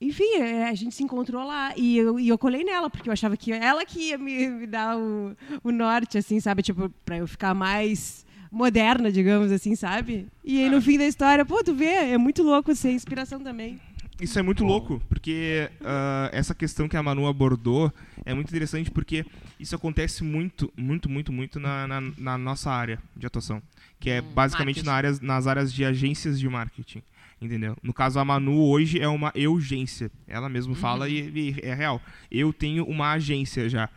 enfim, 0.00 0.36
é, 0.36 0.68
a 0.68 0.74
gente 0.74 0.94
se 0.94 1.02
encontrou 1.02 1.44
lá 1.46 1.72
e 1.76 1.98
eu, 1.98 2.18
e 2.18 2.28
eu 2.28 2.38
colei 2.38 2.64
nela, 2.64 2.88
porque 2.88 3.08
eu 3.08 3.12
achava 3.12 3.36
que 3.36 3.52
ela 3.52 3.84
que 3.84 4.08
ia 4.08 4.18
me, 4.18 4.48
me 4.48 4.66
dar 4.66 4.96
o, 4.96 5.36
o 5.62 5.70
norte, 5.70 6.16
assim, 6.16 6.40
sabe? 6.40 6.62
Tipo, 6.62 6.88
pra 7.04 7.18
eu 7.18 7.26
ficar 7.26 7.54
mais 7.54 8.24
moderna, 8.50 9.12
digamos 9.12 9.52
assim, 9.52 9.76
sabe? 9.76 10.26
E 10.44 10.62
aí, 10.62 10.70
no 10.70 10.80
fim 10.80 10.98
da 10.98 11.06
história, 11.06 11.44
pô, 11.44 11.62
tu 11.62 11.74
vê, 11.74 11.84
é 12.12 12.18
muito 12.18 12.42
louco 12.42 12.74
ser 12.74 12.92
inspiração 12.92 13.40
também. 13.40 13.78
Isso 14.20 14.38
é 14.38 14.42
muito 14.42 14.64
louco, 14.64 15.00
porque 15.08 15.70
ah, 15.82 16.28
essa 16.32 16.54
questão 16.54 16.86
que 16.86 16.96
a 16.96 17.02
Manu 17.02 17.26
abordou 17.26 17.90
é 18.24 18.34
muito 18.34 18.48
interessante 18.48 18.90
porque 18.90 19.24
isso 19.58 19.74
acontece 19.74 20.22
muito, 20.22 20.70
muito, 20.76 21.08
muito, 21.08 21.32
muito 21.32 21.58
na, 21.58 21.86
na, 21.86 22.00
na 22.18 22.36
nossa 22.38 22.70
área 22.70 22.98
de 23.16 23.26
atuação. 23.26 23.62
Que 23.98 24.10
é 24.10 24.20
Hum, 24.20 24.24
basicamente 24.34 24.82
na 24.84 24.92
áreas, 24.92 25.20
nas 25.20 25.46
áreas 25.46 25.72
de 25.72 25.84
agências 25.86 26.38
de 26.38 26.46
marketing. 26.48 27.02
Entendeu? 27.40 27.74
No 27.82 27.94
caso, 27.94 28.18
a 28.18 28.24
Manu 28.24 28.68
hoje 28.68 29.00
é 29.00 29.08
uma 29.08 29.32
urgência. 29.48 30.10
Ela 30.28 30.48
mesma 30.48 30.74
fala 30.74 31.08
e, 31.08 31.30
e 31.34 31.60
é 31.62 31.72
real. 31.72 32.00
Eu 32.30 32.52
tenho 32.52 32.84
uma 32.84 33.12
agência 33.12 33.68
já. 33.68 33.88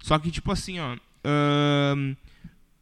Só 0.00 0.18
que, 0.18 0.30
tipo 0.30 0.50
assim, 0.50 0.78
ó. 0.78 0.96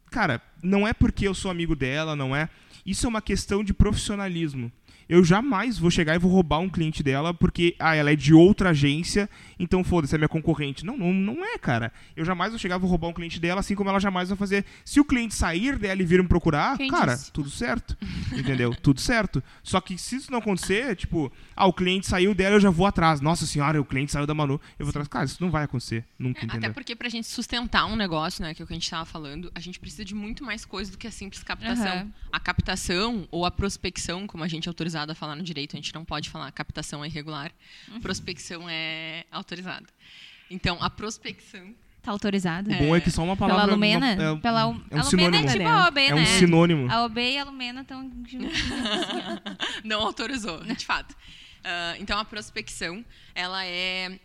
cara, 0.09 0.41
não 0.63 0.87
é 0.87 0.93
porque 0.93 1.27
eu 1.27 1.33
sou 1.33 1.51
amigo 1.51 1.75
dela, 1.75 2.15
não 2.15 2.33
é. 2.33 2.49
Isso 2.85 3.05
é 3.05 3.09
uma 3.09 3.21
questão 3.21 3.63
de 3.63 3.73
profissionalismo. 3.73 4.71
Eu 5.07 5.23
jamais 5.23 5.77
vou 5.77 5.91
chegar 5.91 6.15
e 6.15 6.17
vou 6.19 6.31
roubar 6.31 6.59
um 6.59 6.69
cliente 6.69 7.03
dela 7.03 7.33
porque 7.33 7.75
ah, 7.79 7.95
ela 7.95 8.11
é 8.11 8.15
de 8.15 8.33
outra 8.33 8.69
agência, 8.71 9.29
então 9.59 9.83
foda-se, 9.83 10.15
é 10.15 10.17
minha 10.17 10.27
concorrente. 10.27 10.85
Não, 10.85 10.97
não, 10.97 11.13
não 11.13 11.45
é, 11.45 11.57
cara. 11.57 11.91
Eu 12.15 12.25
jamais 12.25 12.51
vou 12.51 12.59
chegar 12.59 12.75
e 12.77 12.79
vou 12.79 12.89
roubar 12.89 13.09
um 13.09 13.13
cliente 13.13 13.39
dela, 13.39 13.59
assim 13.59 13.75
como 13.75 13.89
ela 13.89 13.99
jamais 13.99 14.29
vai 14.29 14.37
fazer. 14.37 14.65
Se 14.83 14.99
o 14.99 15.05
cliente 15.05 15.35
sair 15.35 15.77
dela 15.77 16.01
e 16.01 16.05
vir 16.05 16.21
me 16.21 16.27
procurar, 16.27 16.77
Quem 16.77 16.89
cara, 16.89 17.13
disse? 17.13 17.31
tudo 17.31 17.49
certo. 17.49 17.95
Entendeu? 18.35 18.73
tudo 18.75 18.99
certo. 18.99 19.43
Só 19.63 19.79
que 19.79 19.97
se 19.97 20.15
isso 20.15 20.31
não 20.31 20.39
acontecer, 20.39 20.95
tipo, 20.95 21.31
ah, 21.55 21.65
o 21.67 21.73
cliente 21.73 22.07
saiu 22.07 22.33
dela, 22.33 22.55
eu 22.55 22.59
já 22.59 22.69
vou 22.69 22.85
atrás. 22.87 23.21
Nossa 23.21 23.45
senhora, 23.45 23.79
o 23.79 23.85
cliente 23.85 24.11
saiu 24.11 24.25
da 24.25 24.33
Manu, 24.33 24.59
eu 24.79 24.85
vou 24.85 24.89
atrás. 24.89 25.07
Cara, 25.07 25.25
isso 25.25 25.37
não 25.41 25.51
vai 25.51 25.63
acontecer. 25.65 26.03
Nunca, 26.17 26.39
É, 26.41 26.45
entendeu? 26.45 26.65
até 26.69 26.73
porque 26.73 26.95
pra 26.95 27.09
gente 27.09 27.27
sustentar 27.27 27.85
um 27.85 27.95
negócio, 27.95 28.41
né, 28.43 28.53
que 28.53 28.61
é 28.61 28.65
o 28.65 28.67
que 28.67 28.73
a 28.73 28.75
gente 28.75 28.89
tava 28.89 29.05
falando, 29.05 29.51
a 29.53 29.59
gente 29.59 29.79
precisa 29.79 30.03
de 30.03 30.15
muito 30.15 30.43
mais 30.43 30.65
coisa 30.65 30.91
do 30.91 30.97
que 30.97 31.05
a 31.07 31.11
simples 31.11 31.43
captação. 31.43 31.85
Aham. 31.85 32.07
A 32.31 32.39
captação 32.39 33.27
ou 33.31 33.45
a 33.45 33.51
prospecção, 33.51 34.25
como 34.27 34.43
a 34.43 34.47
gente 34.47 34.67
é 34.67 34.71
autorizado 34.95 35.11
a 35.11 35.15
falar 35.15 35.35
no 35.35 35.43
direito, 35.43 35.75
a 35.75 35.77
gente 35.77 35.93
não 35.93 36.05
pode 36.05 36.29
falar 36.29 36.51
captação 36.51 37.03
é 37.03 37.07
irregular, 37.07 37.51
Uhum. 37.89 37.99
prospecção 38.01 38.67
é 38.69 39.25
autorizada. 39.31 39.85
Então, 40.49 40.77
a 40.81 40.89
prospecção 40.89 41.73
Tá 42.01 42.11
autorizado? 42.11 42.71
O 42.71 42.77
bom 42.77 42.95
é 42.95 43.01
que 43.01 43.09
só 43.09 43.23
uma 43.23 43.35
Pela 43.35 43.49
palavra. 43.49 43.73
Lumena? 43.73 44.13
uma- 44.13 44.37
é, 44.37 44.39
Pela, 44.39 44.61
é 44.61 44.65
um 44.65 44.69
a 44.69 44.71
Lumena 44.75 45.03
sinônimo. 45.09 45.49
é 45.49 45.51
tipo 45.53 45.67
a 45.67 45.87
OB, 45.87 45.97
É 46.01 46.13
né? 46.13 46.21
um 46.21 46.25
sinônimo. 46.27 46.91
A 46.91 47.03
OB 47.05 47.17
e 47.19 47.37
a 47.39 47.43
Lumena 47.43 47.81
estão 47.81 48.03
juntinhos. 48.27 48.53
assim, 48.53 48.69
não 49.83 50.01
autorizou, 50.01 50.63
de 50.63 50.85
fato. 50.85 51.15
Ah, 51.63 51.95
então, 51.97 52.19
a 52.19 52.23
prospecção, 52.23 53.03
ela 53.33 53.65
é, 53.65 54.19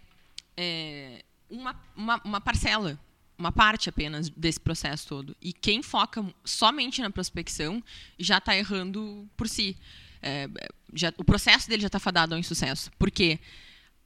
é 0.59 1.25
uma, 1.49 1.75
uma, 1.97 2.21
uma 2.23 2.39
parcela, 2.43 3.01
uma 3.39 3.51
parte 3.51 3.89
apenas 3.89 4.29
desse 4.29 4.61
processo 4.61 5.09
todo. 5.09 5.35
E 5.41 5.51
quem 5.55 5.83
foca 5.83 6.23
somente 6.45 7.01
na 7.01 7.09
prospecção 7.09 7.83
já 8.19 8.37
está 8.37 8.55
errando 8.55 9.27
por 9.39 9.49
si. 9.49 9.75
É, 10.23 10.49
já, 10.95 11.13
o 11.17 11.25
processo 11.25 11.69
dele 11.69 11.83
já 11.83 11.87
está 11.87 11.99
fadado 11.99 12.35
ao 12.35 12.39
insucesso. 12.39 12.91
Porque 12.99 13.39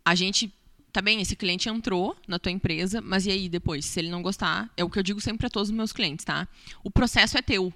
a 0.04 0.14
gente. 0.14 0.52
Tá 0.92 1.02
bem, 1.02 1.20
esse 1.20 1.34
cliente 1.34 1.68
entrou 1.68 2.16
na 2.28 2.38
tua 2.38 2.52
empresa, 2.52 3.00
mas 3.00 3.26
e 3.26 3.30
aí 3.32 3.48
depois? 3.48 3.84
Se 3.84 3.98
ele 3.98 4.10
não 4.10 4.22
gostar, 4.22 4.70
é 4.76 4.84
o 4.84 4.88
que 4.88 4.96
eu 4.96 5.02
digo 5.02 5.20
sempre 5.20 5.38
para 5.38 5.50
todos 5.50 5.68
os 5.68 5.74
meus 5.74 5.92
clientes, 5.92 6.24
tá? 6.24 6.46
O 6.84 6.90
processo 6.90 7.36
é 7.36 7.42
teu. 7.42 7.74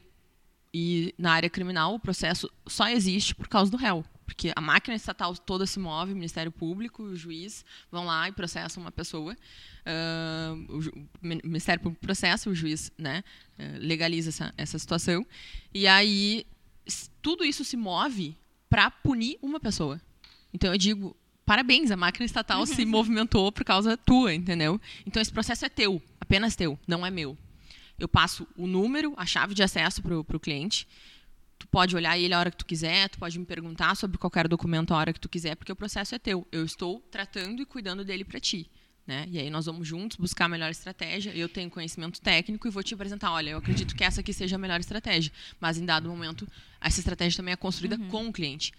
E 0.72 1.12
na 1.18 1.32
área 1.32 1.50
criminal, 1.50 1.94
o 1.94 1.98
processo 1.98 2.48
só 2.64 2.88
existe 2.88 3.34
por 3.34 3.48
causa 3.48 3.72
do 3.72 3.76
réu. 3.76 4.04
Porque 4.24 4.52
a 4.54 4.60
máquina 4.60 4.94
estatal 4.94 5.34
toda 5.36 5.66
se 5.66 5.80
move, 5.80 6.12
o 6.12 6.14
Ministério 6.14 6.52
Público, 6.52 7.02
o 7.02 7.16
juiz 7.16 7.64
vão 7.90 8.04
lá 8.06 8.28
e 8.28 8.32
processam 8.32 8.82
uma 8.84 8.92
pessoa. 8.92 9.36
Ah, 9.84 10.54
o, 10.68 10.78
o 10.78 11.08
Mi- 11.20 11.40
Ministério 11.42 11.82
Público 11.82 12.00
processa, 12.00 12.48
o 12.48 12.54
juiz 12.54 12.92
né, 12.96 13.24
legaliza 13.80 14.28
essa, 14.28 14.54
essa 14.56 14.78
situação. 14.78 15.26
E 15.74 15.88
aí, 15.88 16.46
tudo 17.22 17.44
isso 17.44 17.64
se 17.64 17.76
move 17.76 18.36
para 18.68 18.90
punir 18.90 19.38
uma 19.42 19.60
pessoa. 19.60 20.00
Então, 20.52 20.72
eu 20.72 20.78
digo, 20.78 21.16
parabéns, 21.44 21.90
a 21.90 21.96
máquina 21.96 22.24
estatal 22.24 22.64
se 22.66 22.84
movimentou 22.86 23.50
por 23.52 23.64
causa 23.64 23.96
tua, 23.96 24.34
entendeu? 24.34 24.80
Então, 25.06 25.20
esse 25.20 25.32
processo 25.32 25.64
é 25.64 25.68
teu, 25.68 26.02
apenas 26.20 26.56
teu, 26.56 26.78
não 26.86 27.04
é 27.04 27.10
meu. 27.10 27.36
Eu 27.98 28.08
passo 28.08 28.46
o 28.56 28.66
número, 28.66 29.12
a 29.16 29.26
chave 29.26 29.54
de 29.54 29.62
acesso 29.62 30.02
para 30.02 30.36
o 30.36 30.40
cliente. 30.40 30.86
Tu 31.58 31.66
pode 31.66 31.96
olhar 31.96 32.16
ele 32.16 32.32
a 32.32 32.38
hora 32.38 32.50
que 32.50 32.56
tu 32.56 32.64
quiser, 32.64 33.08
tu 33.08 33.18
pode 33.18 33.36
me 33.38 33.44
perguntar 33.44 33.96
sobre 33.96 34.16
qualquer 34.16 34.46
documento 34.46 34.94
a 34.94 34.96
hora 34.96 35.12
que 35.12 35.18
tu 35.18 35.28
quiser, 35.28 35.56
porque 35.56 35.72
o 35.72 35.76
processo 35.76 36.14
é 36.14 36.18
teu. 36.18 36.46
Eu 36.52 36.64
estou 36.64 37.00
tratando 37.10 37.60
e 37.60 37.66
cuidando 37.66 38.04
dele 38.04 38.24
para 38.24 38.38
ti. 38.38 38.70
Né? 39.08 39.26
E 39.30 39.38
aí 39.38 39.48
nós 39.48 39.64
vamos 39.64 39.88
juntos 39.88 40.18
buscar 40.18 40.44
a 40.44 40.48
melhor 40.50 40.70
estratégia. 40.70 41.34
Eu 41.34 41.48
tenho 41.48 41.70
conhecimento 41.70 42.20
técnico 42.20 42.68
e 42.68 42.70
vou 42.70 42.82
te 42.82 42.92
apresentar. 42.92 43.32
Olha, 43.32 43.50
eu 43.50 43.58
acredito 43.58 43.96
que 43.96 44.04
essa 44.04 44.20
aqui 44.20 44.34
seja 44.34 44.56
a 44.56 44.58
melhor 44.58 44.78
estratégia. 44.78 45.32
Mas 45.58 45.78
em 45.78 45.86
dado 45.86 46.10
momento, 46.10 46.46
essa 46.78 47.00
estratégia 47.00 47.38
também 47.38 47.54
é 47.54 47.56
construída 47.56 47.96
com 48.10 48.28
o 48.28 48.32
cliente. 48.32 48.70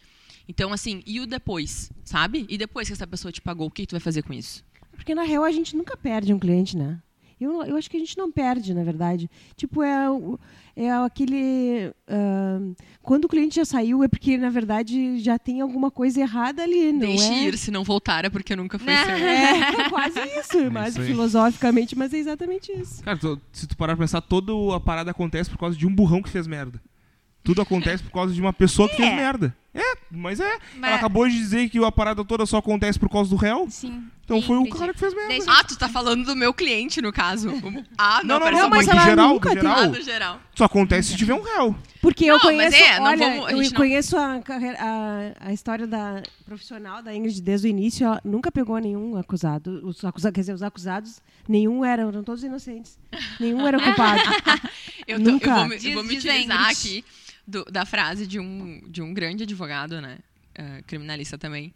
Então, 0.48 0.72
assim, 0.72 1.02
e 1.04 1.20
o 1.20 1.26
depois, 1.26 1.92
sabe? 2.06 2.46
E 2.48 2.60
depois 2.60 2.88
que 2.88 2.94
essa 2.94 3.08
pessoa 3.08 3.32
te 3.32 3.42
pagou, 3.42 3.68
o 3.68 3.72
que 3.72 3.88
tu 3.88 3.94
vai 3.94 4.00
fazer 4.00 4.22
com 4.22 4.32
isso? 4.32 4.63
Porque 4.92 5.15
na 5.15 5.24
real 5.24 5.44
a 5.44 5.52
gente 5.52 5.76
nunca 5.76 5.98
perde 5.98 6.32
um 6.32 6.38
cliente, 6.38 6.78
né? 6.78 7.02
Eu, 7.39 7.63
eu 7.63 7.78
acho 7.78 7.89
que 7.89 7.97
a 7.97 7.99
gente 7.99 8.17
não 8.17 8.32
perde, 8.32 8.73
na 8.73 8.84
verdade. 8.84 9.30
Tipo, 9.56 9.82
é, 9.82 10.06
é 10.75 10.91
aquele. 10.91 11.91
ah, 12.08 12.60
quando 13.02 13.25
o 13.25 13.28
cliente 13.30 13.56
já 13.56 13.65
saiu, 13.65 14.04
é 14.04 14.08
porque, 14.08 14.38
na 14.38 14.49
verdade, 14.49 15.19
já 15.19 15.39
tem 15.39 15.62
alguma 15.62 15.89
coisa 15.89 16.19
errada 16.19 16.63
ali, 16.63 16.91
não 16.91 16.99
Deixe 16.99 17.32
é? 17.32 17.43
ir, 17.47 17.58
se 17.58 17.71
não 17.71 17.84
voltar 17.84 18.25
é 18.25 18.30
porque 18.30 18.56
nunca 18.56 18.78
foi 18.78 18.88
Né? 18.93 19.04
seu. 19.71 19.80
É 19.86 19.89
quase 19.89 20.19
isso, 20.39 20.71
mas 20.71 20.89
isso 20.93 21.02
aí. 21.02 21.08
filosoficamente, 21.08 21.97
mas 21.97 22.13
é 22.13 22.17
exatamente 22.17 22.71
isso. 22.71 23.04
Cara, 23.04 23.17
tu- 23.17 23.39
se 23.52 23.67
tu 23.67 23.75
parar 23.78 23.95
pra 23.95 24.04
pensar, 24.04 24.21
toda 24.21 24.52
a 24.75 24.80
parada 24.80 25.12
acontece 25.12 25.49
por 25.49 25.58
causa 25.58 25.78
de 25.78 25.88
um 25.88 25.93
burrão 25.93 26.21
que 26.21 26.30
fez 26.30 26.45
merda. 26.47 26.82
Tudo 27.43 27.62
acontece 27.62 28.04
por 28.04 28.12
causa 28.12 28.34
de 28.34 28.41
uma 28.41 28.52
pessoa 28.54 28.88
que 28.89 28.97
fez 28.97 29.15
merda. 29.15 29.56
É, 29.73 29.97
mas 30.10 30.39
é. 30.39 30.58
Mas- 30.77 30.89
Ela 30.89 30.95
acabou 30.97 31.27
de 31.27 31.36
dizer 31.36 31.69
que 31.69 31.84
a 31.84 31.91
parada 31.91 32.25
toda 32.25 32.45
só 32.45 32.58
acontece 32.58 32.97
por 32.99 33.08
causa 33.10 33.29
do 33.29 33.36
réu. 33.36 33.67
Sim. 33.69 34.03
Então 34.25 34.41
foi 34.43 34.58
o 34.58 34.62
Ingrid, 34.62 34.77
cara 34.77 34.93
que 34.93 34.99
fez 34.99 35.13
merda. 35.13 35.43
Ah, 35.47 35.63
tu 35.63 35.75
tá 35.77 35.89
falando 35.89 36.23
do 36.23 36.36
meu 36.36 36.53
cliente, 36.53 37.01
no 37.01 37.12
caso. 37.12 37.49
O- 37.65 37.84
Ah, 37.97 38.21
Não, 38.23 38.39
não, 38.39 38.51
não, 38.51 38.67
um 38.67 38.69
mas 38.69 38.88
ela 38.88 39.01
geral, 39.03 39.29
nunca 39.29 39.49
do 39.49 39.55
teve- 39.55 39.67
Ah, 39.67 39.75
geral. 39.75 39.91
do 39.91 40.01
geral. 40.01 40.41
Só 40.55 40.65
acontece 40.65 41.10
se 41.12 41.17
tiver 41.17 41.34
um 41.34 41.41
réu. 41.41 41.75
Porque 42.01 42.25
eu 42.25 42.38
Não, 42.38 42.45
mas 42.55 42.73
conheço, 42.73 42.84
é, 42.89 42.97
não 42.99 43.05
olha, 43.05 43.17
vamos- 43.29 43.45
a 43.47 43.51
eu 43.51 43.62
não- 43.63 43.71
conheço 43.71 44.17
a, 44.17 44.39
carreira, 44.41 44.77
a, 44.79 45.47
a 45.49 45.53
história 45.53 45.86
da 45.88 46.21
profissional 46.45 47.01
da 47.03 47.13
Ingrid 47.13 47.41
desde 47.41 47.67
o 47.67 47.69
início. 47.69 48.05
Ela 48.05 48.21
nunca 48.23 48.51
pegou 48.51 48.77
nenhum 48.79 49.17
acusado. 49.17 49.82
Os 49.88 50.03
acusados, 50.05 50.34
quer 50.36 50.41
dizer, 50.41 50.53
os 50.53 50.63
acusados, 50.63 51.21
nenhum 51.47 51.84
eram, 51.86 52.08
eram 52.10 52.23
todos 52.23 52.43
inocentes. 52.43 52.97
Nenhum 53.39 53.65
era 53.67 53.79
culpado. 53.79 54.21
Eu, 55.08 55.17
tô- 55.17 55.25
eu 55.25 55.32
Nunca. 55.34 55.55
vou, 55.55 55.65
me- 55.67 55.75
eu 55.84 55.93
vou 55.93 56.03
me 56.03 56.17
utilizar 56.17 56.69
aqui 56.69 57.03
do- 57.49 57.65
da 57.65 57.85
frase 57.85 58.25
de 58.27 58.39
um, 58.39 58.81
de 58.89 59.01
um 59.01 59.13
grande 59.13 59.43
advogado, 59.43 59.99
né? 60.01 60.19
ah, 60.57 60.81
criminalista 60.85 61.38
também, 61.38 61.73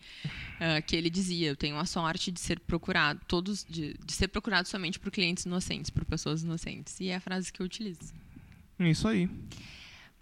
ah, 0.59 0.81
que 0.81 0.95
ele 0.95 1.09
dizia: 1.09 1.49
Eu 1.49 1.55
tenho 1.55 1.77
a 1.77 1.85
sorte 1.85 2.31
de 2.31 2.39
ser 2.39 2.59
procurado, 2.59 3.19
todos, 3.27 3.65
de, 3.67 3.93
de 4.05 4.13
ser 4.13 4.27
procurado 4.27 4.67
somente 4.67 4.99
por 4.99 5.09
clientes 5.11 5.45
inocentes, 5.45 5.89
por 5.89 6.03
pessoas 6.05 6.43
inocentes. 6.43 6.99
E 6.99 7.09
é 7.09 7.15
a 7.15 7.19
frase 7.21 7.51
que 7.51 7.61
eu 7.61 7.65
utilizo. 7.65 8.13
Isso 8.79 9.07
aí. 9.07 9.29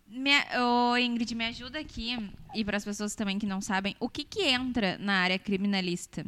Me, 0.08 0.32
ô, 0.60 0.98
Ingrid, 0.98 1.34
me 1.36 1.46
ajuda 1.46 1.80
aqui, 1.80 2.18
e 2.54 2.66
para 2.66 2.76
as 2.78 2.84
pessoas 2.84 3.16
também 3.16 3.40
que 3.40 3.46
não 3.46 3.62
sabem, 3.62 3.96
o 4.00 4.10
que, 4.10 4.24
que 4.26 4.42
entra 4.44 4.98
na 4.98 5.14
área 5.14 5.40
criminalista? 5.40 6.26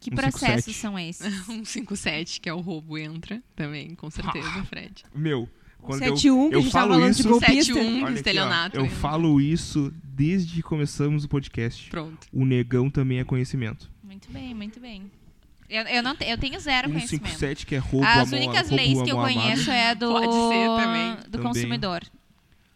Que 0.00 0.10
Um 0.10 0.16
processos 0.16 0.74
157. 0.74 0.74
são 0.74 0.98
esses? 0.98 1.34
157, 1.46 2.40
que 2.40 2.48
é 2.48 2.52
o 2.52 2.60
roubo, 2.60 2.98
entra 2.98 3.40
também, 3.54 3.94
com 3.94 4.10
certeza, 4.10 4.64
Fred. 4.64 5.04
Meu, 5.14 5.48
quando 5.80 5.98
71, 6.00 6.44
eu, 6.44 6.48
que 6.50 6.54
a 6.54 6.58
eu 6.58 6.62
gente 6.62 6.72
tava 6.72 6.82
falo 6.88 6.94
falando 7.00 7.14
de 7.14 7.20
isso. 7.20 7.28
golpista. 7.28 7.74
71, 7.74 7.80
Olha 7.84 7.96
aqui, 8.04 8.04
ó, 8.04 8.14
estelionato. 8.16 8.76
eu 8.76 8.88
falo 8.90 9.40
isso 9.40 9.92
desde 10.02 10.54
que 10.56 10.62
começamos 10.62 11.24
o 11.24 11.28
podcast. 11.28 11.88
Pronto. 11.90 12.26
O 12.32 12.44
negão 12.44 12.90
também 12.90 13.18
é 13.20 13.24
conhecimento. 13.24 13.90
Muito 14.02 14.30
bem, 14.30 14.54
muito 14.54 14.78
bem. 14.80 15.10
Eu, 15.68 15.82
eu, 15.84 16.02
não 16.02 16.16
eu 16.20 16.36
tenho 16.36 16.58
zero 16.58 16.88
conhecimento. 16.88 17.28
157 17.28 17.64
que 17.66 17.74
é 17.76 17.78
roubo 17.78 18.04
As 18.06 18.30
mão- 18.30 18.40
únicas 18.40 18.68
roubo 18.68 18.74
leis 18.76 19.02
que 19.02 19.10
eu 19.12 19.16
conheço 19.16 19.70
é 19.70 19.94
do, 19.94 20.08
Pode 20.10 20.32
ser 20.32 20.66
também. 20.84 21.14
do 21.16 21.22
Também. 21.30 21.46
consumidor. 21.46 22.02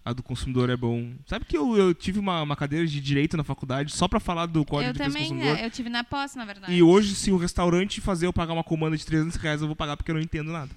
A 0.04 0.12
do 0.12 0.22
consumidor 0.22 0.68
é 0.70 0.76
bom. 0.76 1.12
Sabe 1.26 1.44
que 1.46 1.56
eu, 1.56 1.76
eu 1.78 1.94
tive 1.94 2.18
uma, 2.18 2.42
uma 2.42 2.54
cadeira 2.54 2.86
de 2.86 3.00
direito 3.00 3.36
na 3.38 3.42
faculdade 3.42 3.90
só 3.90 4.06
pra 4.06 4.20
falar 4.20 4.44
do 4.46 4.62
Código 4.64 4.90
Eu 4.90 4.92
de 4.92 4.98
também, 4.98 5.22
Consumidor? 5.22 5.58
é, 5.58 5.64
eu 5.66 5.70
tive 5.70 5.88
na 5.88 6.04
posse, 6.04 6.36
na 6.36 6.44
verdade. 6.44 6.72
E 6.72 6.82
hoje, 6.82 7.14
se 7.14 7.32
o 7.32 7.36
restaurante 7.38 8.00
fazer 8.02 8.26
eu 8.26 8.32
pagar 8.32 8.52
uma 8.52 8.62
comanda 8.62 8.96
de 8.98 9.04
300 9.06 9.34
reais, 9.36 9.60
eu 9.62 9.66
vou 9.66 9.74
pagar 9.74 9.96
porque 9.96 10.10
eu 10.10 10.14
não 10.14 10.20
entendo 10.22 10.52
nada. 10.52 10.70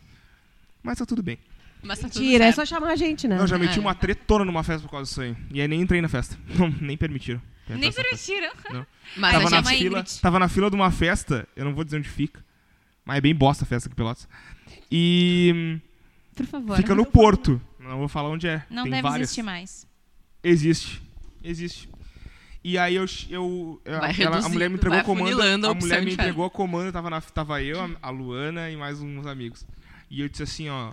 Mas 0.81 0.97
tá 0.97 1.05
tudo 1.05 1.21
bem. 1.21 1.37
Mas 1.83 1.99
tá 1.99 2.07
Mentira, 2.07 2.45
é 2.45 2.51
só 2.51 2.65
chamar 2.65 2.89
a 2.89 2.95
gente, 2.95 3.27
né? 3.27 3.39
Eu 3.39 3.47
já 3.47 3.57
meti 3.57 3.77
É. 3.77 3.81
uma 3.81 3.93
tretona 3.95 4.43
numa 4.43 4.63
festa 4.63 4.81
por 4.87 4.91
causa 4.91 5.07
disso 5.07 5.21
aí. 5.21 5.35
E 5.51 5.61
aí 5.61 5.67
nem 5.67 5.81
entrei 5.81 6.01
na 6.01 6.07
festa. 6.09 6.37
Não, 6.57 6.69
nem 6.81 6.97
permitiram. 6.97 7.41
Nem 7.69 7.91
permitiram. 7.91 8.51
Mas 9.15 9.33
tava, 9.33 9.49
na 9.49 9.63
fila, 9.63 10.03
tava 10.21 10.39
na 10.39 10.47
fila 10.49 10.69
de 10.69 10.75
uma 10.75 10.91
festa, 10.91 11.47
eu 11.55 11.63
não 11.65 11.73
vou 11.73 11.83
dizer 11.83 11.97
onde 11.97 12.09
fica. 12.09 12.43
Mas 13.05 13.17
é 13.17 13.21
bem 13.21 13.33
bosta 13.35 13.63
a 13.63 13.67
festa 13.67 13.87
aqui 13.87 13.95
Pelotas. 13.95 14.27
E 14.91 15.79
Por 16.35 16.45
favor. 16.45 16.77
fica 16.77 16.93
no 16.95 17.05
Porto. 17.05 17.61
Não 17.79 17.97
vou 17.99 18.07
falar 18.07 18.29
onde 18.29 18.47
é. 18.47 18.63
Não 18.69 18.83
Tem 18.83 18.91
deve 18.91 19.03
várias. 19.03 19.21
existir 19.29 19.43
mais. 19.43 19.87
Existe. 20.43 21.01
Existe. 21.43 21.89
E 22.63 22.77
aí 22.77 22.95
eu. 22.95 23.05
eu 23.29 23.81
a- 23.85 24.11
ela- 24.21 24.45
a 24.45 24.49
mulher 24.49 24.69
me 24.69 24.75
entregou 24.75 24.99
a 24.99 25.03
comanda. 25.03 25.29
afunilando 25.29 25.67
a 25.67 25.71
A 25.71 25.73
mulher 25.73 26.01
me 26.03 26.13
entregou 26.13 26.45
a 26.45 26.49
comanda, 26.49 26.91
tava, 26.91 27.09
na, 27.09 27.21
tava 27.21 27.61
eu, 27.63 27.79
a- 27.81 27.89
a 28.01 28.09
Luana 28.09 28.69
e 28.69 28.75
mais 28.75 28.99
uns 29.01 29.25
amigos. 29.25 29.65
E 30.09 30.19
eu 30.21 30.27
disse 30.29 30.43
assim, 30.43 30.69
ó. 30.69 30.91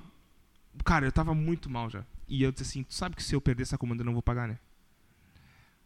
Cara, 0.84 1.06
eu 1.06 1.12
tava 1.12 1.34
muito 1.34 1.68
mal 1.68 1.90
já. 1.90 2.04
E 2.28 2.42
eu 2.42 2.50
disse 2.50 2.62
assim, 2.64 2.82
tu 2.84 2.94
sabe 2.94 3.14
que 3.16 3.22
se 3.22 3.34
eu 3.34 3.40
perder 3.40 3.62
essa 3.64 3.76
comanda 3.78 4.00
eu 4.02 4.06
não 4.06 4.12
vou 4.14 4.22
pagar, 4.22 4.48
né? 4.48 4.58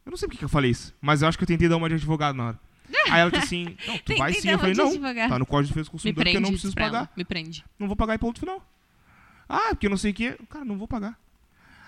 Eu 0.07 0.11
não 0.11 0.17
sei 0.17 0.29
porque 0.29 0.39
que 0.39 0.45
eu 0.45 0.49
falei 0.49 0.71
isso, 0.71 0.95
mas 1.01 1.21
eu 1.23 1.29
acho 1.29 1.37
que 1.37 1.45
eu 1.45 1.49
tentei 1.49 1.69
dar 1.69 1.77
uma 1.77 1.89
de 1.89 1.95
advogado 1.97 2.35
na 2.37 2.47
hora. 2.49 2.61
Aí 3.11 3.21
ela 3.21 3.31
disse 3.31 3.45
assim, 3.45 3.77
não, 3.87 3.99
tu 3.99 4.17
vai 4.17 4.33
sim. 4.33 4.49
Eu 4.49 4.59
falei, 4.59 4.75
não, 4.75 4.91
tá 5.29 5.39
no 5.39 5.45
Código 5.45 5.69
de 5.69 5.73
Defesa 5.75 5.85
do 5.89 5.91
Consumidor 5.93 6.25
que 6.25 6.37
eu 6.37 6.41
não 6.41 6.51
preciso 6.51 6.75
pagar. 6.75 6.99
ela. 6.99 7.11
Me 7.17 7.25
prende. 7.25 7.65
Não 7.79 7.87
vou 7.87 7.97
pagar 7.97 8.15
e 8.15 8.19
ponto 8.19 8.41
final. 8.41 8.67
Ah, 9.49 9.69
porque 9.71 9.87
eu 9.87 9.91
não 9.91 9.97
sei 9.97 10.13
o 10.13 10.15
que. 10.15 10.33
Cara, 10.49 10.65
não 10.65 10.79
vou 10.79 10.89
pagar. 10.89 11.19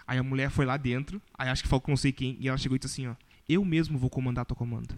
Aí 0.06 0.18
a 0.18 0.22
mulher 0.22 0.50
foi 0.50 0.66
lá 0.66 0.76
dentro, 0.76 1.22
aí 1.38 1.48
acho 1.48 1.62
que 1.62 1.68
falou 1.68 1.80
com 1.80 1.92
não 1.92 1.96
sei 1.96 2.10
quem, 2.12 2.36
e 2.40 2.48
ela 2.48 2.58
chegou 2.58 2.74
e 2.74 2.78
disse 2.80 2.92
assim, 2.92 3.06
ó, 3.06 3.14
eu 3.48 3.64
mesmo 3.64 3.96
vou 3.96 4.10
comandar 4.10 4.42
a 4.42 4.44
tua 4.44 4.56
comanda. 4.56 4.94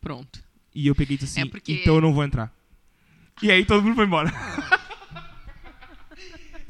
Pronto. 0.00 0.44
E 0.74 0.86
eu 0.86 0.94
peguei 0.94 1.16
e 1.16 1.18
disse 1.18 1.38
assim, 1.40 1.48
É 1.48 1.50
porque- 1.50 1.72
então 1.80 1.94
eu 1.96 2.00
não 2.02 2.12
vou 2.12 2.22
entrar. 2.22 2.52
E 3.42 3.50
aí 3.50 3.64
todo 3.64 3.82
mundo 3.82 3.94
foi 3.96 4.04
embora. 4.04 4.30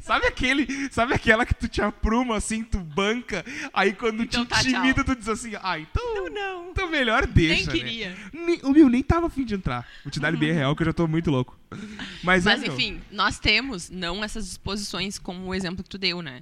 sabe 0.07 0.25
aquele, 0.27 0.67
sabe 0.91 1.13
aquela 1.13 1.45
que 1.45 1.53
tu 1.53 1.67
te 1.67 1.81
apruma 1.81 2.35
assim, 2.37 2.63
tu 2.63 2.79
banca, 2.79 3.45
aí 3.73 3.93
quando 3.93 4.23
Então 4.23 4.45
te 4.45 4.49
tá, 4.49 4.61
tchau. 4.61 4.71
intimida 4.71 5.03
tu 5.03 5.15
diz 5.15 5.27
assim, 5.29 5.51
ah, 5.61 5.77
então, 5.79 6.15
Não, 6.15 6.29
não. 6.29 6.69
então 6.71 6.89
melhor 6.89 7.27
deixa, 7.27 7.53
Nem 7.55 7.65
né? 7.65 7.71
queria. 7.71 8.17
Nem, 8.33 8.59
o 8.63 8.71
meu 8.71 8.89
nem 8.89 9.03
tava 9.03 9.27
afim 9.27 9.43
de 9.45 9.53
entrar. 9.55 9.87
Vou 10.03 10.11
te 10.11 10.19
dar 10.19 10.29
ele 10.29 10.37
bem 10.37 10.51
real 10.51 10.75
que 10.75 10.81
eu 10.81 10.85
já 10.87 10.93
tô 10.93 11.07
muito 11.07 11.29
louco. 11.29 11.57
Mas, 12.23 12.45
Mas, 12.45 12.47
é, 12.63 12.65
meu, 12.65 12.73
enfim, 12.73 13.01
nós 13.11 13.37
temos 13.39 13.89
não 13.89 14.23
essas 14.23 14.45
disposições 14.47 15.19
como 15.19 15.45
o 15.47 15.53
exemplo 15.53 15.83
que 15.83 15.89
tu 15.89 15.97
deu, 15.97 16.21
né? 16.21 16.41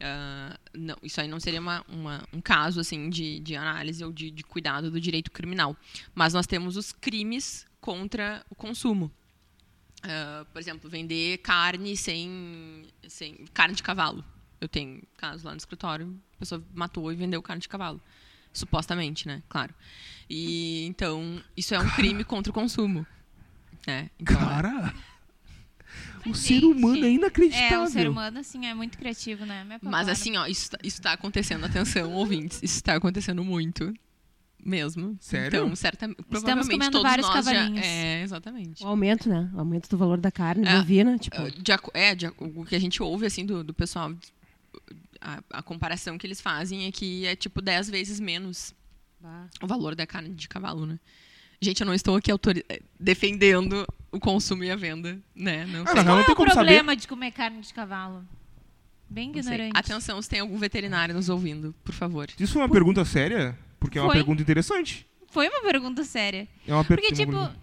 Ah, 0.00 0.58
não, 0.74 0.96
isso 1.02 1.20
aí 1.20 1.28
não 1.28 1.40
seria 1.40 1.60
uma, 1.60 1.82
uma- 1.88 2.22
um 2.32 2.40
caso 2.40 2.80
assim 2.80 3.08
de, 3.08 3.40
de 3.40 3.56
análise 3.56 4.04
ou 4.04 4.12
de, 4.12 4.30
de 4.30 4.42
cuidado 4.44 4.90
do 4.90 5.00
direito 5.00 5.30
criminal. 5.30 5.74
Mas 6.14 6.34
nós 6.34 6.46
temos 6.46 6.76
os 6.76 6.92
crimes 6.92 7.64
contra 7.80 8.44
o 8.50 8.54
consumo. 8.54 9.10
Ah, 10.02 10.46
por 10.52 10.58
exemplo, 10.60 10.88
vender 10.88 11.38
carne 11.38 11.96
sem, 11.96 12.84
sem. 13.08 13.34
carne 13.52 13.74
de 13.74 13.82
cavalo. 13.82 14.24
Eu 14.60 14.68
tenho 14.68 15.02
caso 15.16 15.44
lá 15.44 15.52
no 15.52 15.58
escritório, 15.58 16.18
a 16.36 16.38
pessoa 16.38 16.62
matou 16.74 17.12
e 17.12 17.16
vendeu 17.16 17.42
carne 17.42 17.60
de 17.60 17.68
cavalo. 17.68 18.00
Supostamente, 18.52 19.26
né? 19.28 19.42
Claro. 19.48 19.74
E 20.30 20.86
então, 20.86 21.42
isso 21.56 21.74
é 21.74 21.78
um 21.78 21.88
crime 21.90 22.24
contra 22.24 22.50
o 22.50 22.54
consumo. 22.54 23.06
Né? 23.86 24.10
Então, 24.18 24.36
Cara, 24.38 24.94
o 26.24 26.30
Mas, 26.30 26.38
ser 26.38 26.54
gente, 26.54 26.64
humano 26.64 27.04
é 27.04 27.08
É, 27.08 27.12
inacreditável. 27.12 27.82
o 27.82 27.86
ser 27.90 28.08
humano, 28.08 28.38
assim, 28.38 28.64
é 28.66 28.72
muito 28.74 28.96
criativo, 28.96 29.44
né? 29.44 29.62
Me 29.64 29.70
Mas 29.70 30.08
apavora. 30.08 30.12
assim, 30.12 30.36
ó, 30.38 30.46
isso, 30.46 30.70
tá- 30.70 30.78
isso 30.82 31.02
tá 31.02 31.12
acontecendo, 31.12 31.64
atenção, 31.66 32.12
ouvintes, 32.14 32.60
isso 32.62 32.82
tá 32.82 32.94
acontecendo 32.94 33.44
muito. 33.44 33.92
Mesmo. 34.66 35.16
Sério? 35.20 35.58
Então, 35.64 35.76
certamente, 35.76 36.22
provavelmente 36.24 36.70
comendo 36.72 36.90
todos 36.90 37.02
vários 37.08 37.26
nós 37.28 37.44
já... 37.44 37.52
cavalinhos. 37.52 37.86
É, 37.86 38.22
exatamente. 38.22 38.82
O 38.84 38.88
aumento, 38.88 39.28
né? 39.28 39.48
O 39.54 39.60
aumento 39.60 39.88
do 39.88 39.96
valor 39.96 40.18
da 40.18 40.30
carne 40.32 40.66
É. 40.66 40.76
bovina, 40.78 41.16
tipo... 41.18 41.40
Uh, 41.40 41.50
de 41.50 41.70
aco- 41.72 41.92
é, 41.94 42.14
de 42.16 42.26
o 42.38 42.64
que 42.64 42.74
a 42.74 42.78
gente 42.80 43.00
ouve, 43.02 43.26
assim, 43.26 43.46
do, 43.46 43.62
do 43.62 43.72
pessoal, 43.72 44.12
a, 45.20 45.40
a 45.50 45.62
comparação 45.62 46.18
que 46.18 46.26
eles 46.26 46.40
fazem 46.40 46.86
é 46.86 46.90
que 46.92 47.24
é, 47.26 47.36
tipo, 47.36 47.62
10 47.62 47.88
vezes 47.90 48.18
menos 48.20 48.74
o 49.62 49.66
valor 49.66 49.94
da 49.94 50.06
carne 50.06 50.30
de 50.34 50.48
cavalo, 50.48 50.84
né? 50.86 50.98
Gente, 51.60 51.80
eu 51.80 51.86
não 51.86 51.94
estou 51.94 52.16
aqui 52.16 52.30
autori- 52.30 52.64
eh, 52.68 52.80
defendendo 53.00 53.86
o 54.12 54.20
consumo 54.20 54.62
e 54.62 54.70
a 54.70 54.76
venda, 54.76 55.18
né? 55.34 55.64
Não 55.66 55.82
Ah, 55.82 55.86
sei. 55.86 55.94
não, 55.96 56.04
Qual 56.04 56.16
não 56.16 56.18
é 56.20 56.24
tem 56.24 56.32
o 56.34 56.36
como 56.36 56.48
saber. 56.50 56.66
problema 56.66 56.94
de 56.94 57.08
comer 57.08 57.30
carne 57.32 57.60
de 57.60 57.72
cavalo? 57.72 58.24
Bem 59.08 59.30
ignorante. 59.30 59.72
Atenção, 59.74 60.20
se 60.20 60.28
tem 60.28 60.40
algum 60.40 60.58
veterinário 60.58 61.14
nos 61.14 61.28
ouvindo, 61.28 61.74
por 61.84 61.94
favor. 61.94 62.28
Isso 62.38 62.52
foi 62.52 62.62
uma 62.62 62.68
pergunta 62.68 63.04
séria? 63.04 63.56
Porque 63.78 63.98
é 63.98 64.00
uma 64.02 64.08
Foi. 64.08 64.16
pergunta 64.16 64.42
interessante. 64.42 65.06
Foi 65.30 65.48
uma 65.48 65.60
pergunta 65.60 66.02
séria. 66.04 66.48
É 66.66 66.72
uma, 66.74 66.84
per- 66.84 66.96
Porque, 66.98 67.12
tipo, 67.14 67.30
pergunta- 67.32 67.56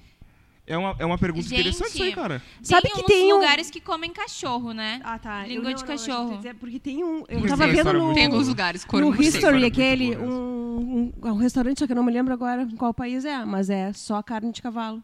é 0.68 0.78
uma, 0.78 0.96
é 1.00 1.06
uma 1.06 1.18
pergunta 1.18 1.48
Gente, 1.48 1.60
interessante 1.60 1.90
isso 1.96 2.04
aí, 2.04 2.14
cara. 2.14 2.42
Sabe 2.62 2.84
tem 2.84 2.92
que 2.94 3.00
uns 3.02 3.06
tem 3.08 3.34
um- 3.34 3.36
lugares 3.36 3.70
que 3.72 3.82
comem 3.82 4.12
cachorro, 4.14 4.72
né? 4.74 5.02
Ah, 5.04 5.18
tá. 5.18 5.46
Língua 5.46 5.74
de 5.74 5.84
cachorro. 5.84 6.34
eu 6.34 6.38
dizer, 6.38 6.56
porque 6.56 6.80
tem 6.80 7.04
um... 7.04 7.20
Eu 7.28 7.40
Pois 7.40 7.50
tava 7.52 7.64
é, 7.64 7.66
a 7.66 7.70
vendo 7.70 7.78
história 7.78 7.98
é 7.98 8.00
no... 8.00 8.06
muito 8.06 8.16
Tem 8.18 8.26
alguns 8.28 8.48
lugares 8.48 8.84
No 8.84 9.10
História 9.10 9.28
History, 9.28 9.60
muito 9.60 9.74
aquele, 9.74 10.16
boa 10.16 10.30
um, 10.30 11.14
um, 11.24 11.28
um 11.30 11.36
restaurante, 11.38 11.80
só 11.80 11.86
que 11.88 11.92
eu 11.92 11.96
não 11.96 12.04
me 12.04 12.12
lembro 12.12 12.34
agora 12.34 12.62
em 12.64 12.76
qual 12.76 12.94
país 12.94 13.26
é, 13.26 13.44
mas 13.44 13.70
é 13.70 13.92
só 13.94 14.22
carne 14.22 14.52
de 14.52 14.62
cavalo. 14.62 15.04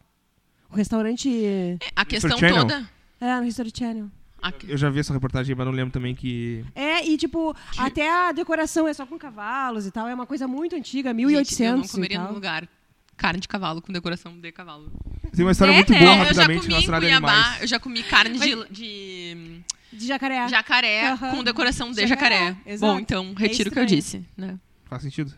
O 0.71 0.75
restaurante... 0.75 1.77
A 1.95 2.05
questão 2.05 2.37
Channel? 2.37 2.55
toda... 2.67 2.89
É, 3.19 3.35
no 3.39 3.45
History 3.45 3.71
Channel. 3.75 4.09
Eu 4.67 4.77
já 4.77 4.89
vi 4.89 4.99
essa 4.99 5.13
reportagem, 5.13 5.55
mas 5.55 5.65
não 5.65 5.73
lembro 5.73 5.91
também 5.91 6.15
que. 6.15 6.63
É, 6.75 7.05
e 7.05 7.17
tipo, 7.17 7.55
até 7.77 8.09
a 8.09 8.31
decoração 8.31 8.87
é 8.87 8.93
só 8.93 9.05
com 9.05 9.17
cavalos 9.17 9.85
e 9.85 9.91
tal. 9.91 10.07
É 10.07 10.13
uma 10.13 10.25
coisa 10.25 10.47
muito 10.47 10.75
antiga, 10.75 11.09
Gente, 11.09 11.21
eu 11.23 11.27
1800 11.27 11.81
não 11.81 11.87
comeria 11.87 12.17
e 12.17 12.19
num 12.21 12.31
lugar 12.33 12.67
carne 13.17 13.39
de 13.41 13.47
cavalo 13.49 13.81
com 13.81 13.91
decoração 13.91 14.39
de 14.39 14.51
cavalo. 14.51 14.91
Tem 15.35 15.43
uma 15.43 15.51
história 15.51 15.71
É, 15.73 15.75
muito 15.75 15.91
né? 15.91 15.99
boa, 15.99 16.11
Eu 16.11 16.13
eu 16.13 16.17
já 16.19 16.23
rapidamente, 16.25 16.61
comi 16.61 16.67
em 16.67 16.71
relacionada 16.71 17.05
a 17.05 17.09
Cuiabá, 17.09 17.33
animais. 17.33 17.61
eu 17.61 17.67
já 17.67 17.79
comi 17.79 18.03
carne 18.03 18.39
de, 18.39 18.65
de 18.71 19.61
De 19.91 20.07
jacaré. 20.07 20.47
jacaré 20.47 21.09
Aham. 21.11 21.31
com 21.35 21.43
decoração 21.43 21.91
de 21.91 22.07
Jacaré, 22.07 22.55
jacaré. 22.65 22.77
Bom, 22.79 22.97
então, 22.97 23.33
É 23.37 23.41
retiro 23.41 23.69
o 23.69 23.73
que 23.73 23.79
eu 23.79 23.85
disse. 23.85 24.25
Né? 24.37 24.57
Faz 24.85 25.01
sentido. 25.03 25.33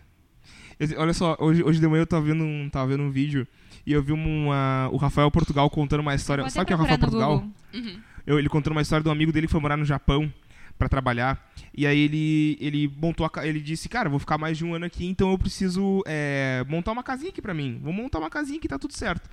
Olha 0.97 1.13
só, 1.13 1.35
hoje, 1.39 1.63
hoje 1.63 1.79
de 1.79 1.87
manhã 1.87 2.01
eu 2.01 2.07
tava 2.07 2.23
vendo 2.25 2.43
um, 2.43 2.69
tava 2.69 2.87
vendo 2.87 3.03
um 3.03 3.11
vídeo 3.11 3.47
e 3.85 3.93
eu 3.93 4.01
vi 4.01 4.11
uma, 4.11 4.89
o 4.91 4.97
Rafael 4.97 5.29
Portugal 5.31 5.69
contando 5.69 5.99
uma 6.01 6.13
história. 6.15 6.47
Sabe 6.49 6.67
quem 6.67 6.73
é 6.73 6.77
o 6.77 6.79
Rafael 6.79 6.99
Portugal? 6.99 7.43
Uhum. 7.73 7.99
Eu- 8.31 8.39
ele 8.39 8.49
contando 8.49 8.71
uma 8.73 8.81
história 8.81 9.03
de 9.03 9.09
um 9.09 9.11
amigo 9.11 9.31
dele 9.31 9.47
que 9.47 9.51
foi 9.51 9.59
morar 9.61 9.75
no 9.77 9.83
Japão 9.85 10.31
pra 10.77 10.87
trabalhar. 10.89 11.51
E 11.73 11.85
aí 11.85 11.99
ele, 11.99 12.57
ele 12.59 12.91
montou 12.97 13.29
a, 13.31 13.47
ele 13.47 13.59
disse, 13.59 13.87
cara, 13.87 14.09
vou 14.09 14.19
ficar 14.19 14.37
mais 14.37 14.57
de 14.57 14.65
um 14.65 14.73
ano 14.73 14.85
aqui, 14.85 15.05
então 15.05 15.31
eu 15.31 15.37
preciso 15.37 16.01
é, 16.07 16.65
montar 16.67 16.91
uma 16.91 17.03
casinha 17.03 17.29
aqui 17.29 17.41
pra 17.41 17.53
mim. 17.53 17.79
Vou 17.83 17.93
montar 17.93 18.19
uma 18.19 18.29
casinha 18.29 18.59
que 18.59 18.67
tá 18.67 18.79
tudo 18.79 18.93
certo. 18.93 19.29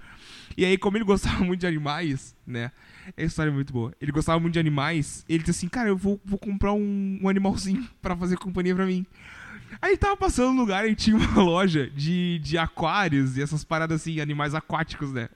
E 0.56 0.64
aí, 0.64 0.76
como 0.76 0.96
ele 0.96 1.04
gostava 1.04 1.42
muito 1.44 1.60
de 1.60 1.66
animais, 1.66 2.34
né? 2.46 2.70
É 3.16 3.24
história 3.24 3.50
muito 3.52 3.72
boa. 3.72 3.92
Ele 4.00 4.12
gostava 4.12 4.38
muito 4.38 4.54
de 4.54 4.58
animais. 4.60 5.24
Ele 5.28 5.38
disse 5.38 5.50
assim, 5.58 5.68
cara, 5.68 5.88
eu 5.88 5.96
vou, 5.96 6.20
vou 6.24 6.38
comprar 6.38 6.72
um, 6.72 7.18
um 7.22 7.28
animalzinho 7.28 7.88
pra 8.02 8.16
fazer 8.16 8.36
companhia 8.36 8.74
pra 8.74 8.84
mim. 8.84 9.06
Aí 9.82 9.90
ele 9.90 9.98
tava 9.98 10.16
passando 10.16 10.52
no 10.54 10.60
lugar 10.60 10.88
e 10.88 10.94
tinha 10.94 11.16
uma 11.16 11.40
loja 11.42 11.88
de, 11.90 12.38
de 12.40 12.56
aquários 12.58 13.36
e 13.36 13.42
essas 13.42 13.64
paradas 13.64 14.00
assim, 14.00 14.20
animais 14.20 14.54
aquáticos, 14.54 15.12
né? 15.12 15.28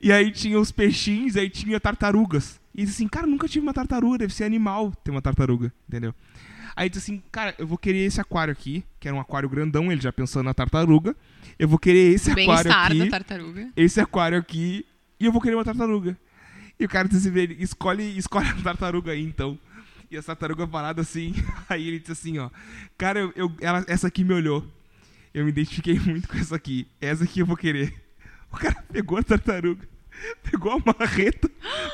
E 0.00 0.12
aí 0.12 0.30
tinha 0.30 0.58
os 0.58 0.70
peixinhos, 0.70 1.36
aí 1.36 1.48
tinha 1.48 1.78
tartarugas. 1.80 2.59
E 2.74 2.84
disse 2.84 2.96
assim, 2.96 3.08
cara, 3.08 3.26
nunca 3.26 3.48
tive 3.48 3.64
uma 3.66 3.72
tartaruga, 3.74 4.18
deve 4.18 4.32
ser 4.34 4.44
animal 4.44 4.92
ter 5.04 5.10
uma 5.10 5.20
tartaruga, 5.22 5.72
entendeu? 5.88 6.14
Aí 6.76 6.88
disse 6.88 7.10
assim, 7.12 7.22
cara, 7.32 7.54
eu 7.58 7.66
vou 7.66 7.76
querer 7.76 7.98
esse 7.98 8.20
aquário 8.20 8.52
aqui, 8.52 8.84
que 9.00 9.08
era 9.08 9.16
um 9.16 9.20
aquário 9.20 9.48
grandão, 9.48 9.90
ele 9.90 10.00
já 10.00 10.12
pensando 10.12 10.44
na 10.44 10.54
tartaruga. 10.54 11.16
Eu 11.58 11.68
vou 11.68 11.78
querer 11.78 12.14
esse 12.14 12.30
aquário 12.30 12.46
Bem-estar 12.64 12.86
aqui, 12.86 12.98
da 13.00 13.10
tartaruga. 13.10 13.68
esse 13.76 14.00
aquário 14.00 14.38
aqui, 14.38 14.86
e 15.18 15.26
eu 15.26 15.32
vou 15.32 15.40
querer 15.40 15.56
uma 15.56 15.64
tartaruga. 15.64 16.16
E 16.78 16.84
o 16.84 16.88
cara 16.88 17.08
disse 17.08 17.28
assim, 17.28 17.38
ele, 17.38 17.56
escolhe, 17.62 18.16
escolhe 18.16 18.48
a 18.48 18.54
tartaruga 18.62 19.12
aí, 19.12 19.22
então. 19.22 19.58
E 20.10 20.16
essa 20.16 20.28
tartaruga 20.28 20.66
parada 20.66 21.02
assim, 21.02 21.34
aí 21.68 21.86
ele 21.88 21.98
disse 21.98 22.12
assim, 22.12 22.38
ó, 22.38 22.48
cara, 22.96 23.18
eu, 23.20 23.32
eu- 23.36 23.52
ela, 23.60 23.84
essa 23.88 24.06
aqui 24.06 24.22
me 24.24 24.32
olhou. 24.32 24.64
Eu 25.34 25.44
me 25.44 25.50
identifiquei 25.50 25.98
muito 26.00 26.28
com 26.28 26.38
essa 26.38 26.56
aqui. 26.56 26.86
Essa 27.00 27.24
aqui 27.24 27.40
eu 27.40 27.46
vou 27.46 27.56
querer. 27.56 27.94
O 28.52 28.56
cara 28.56 28.82
pegou 28.92 29.18
a 29.18 29.22
tartaruga, 29.22 29.86
pegou 30.42 30.72
a 30.72 30.94
marreta, 30.98 31.50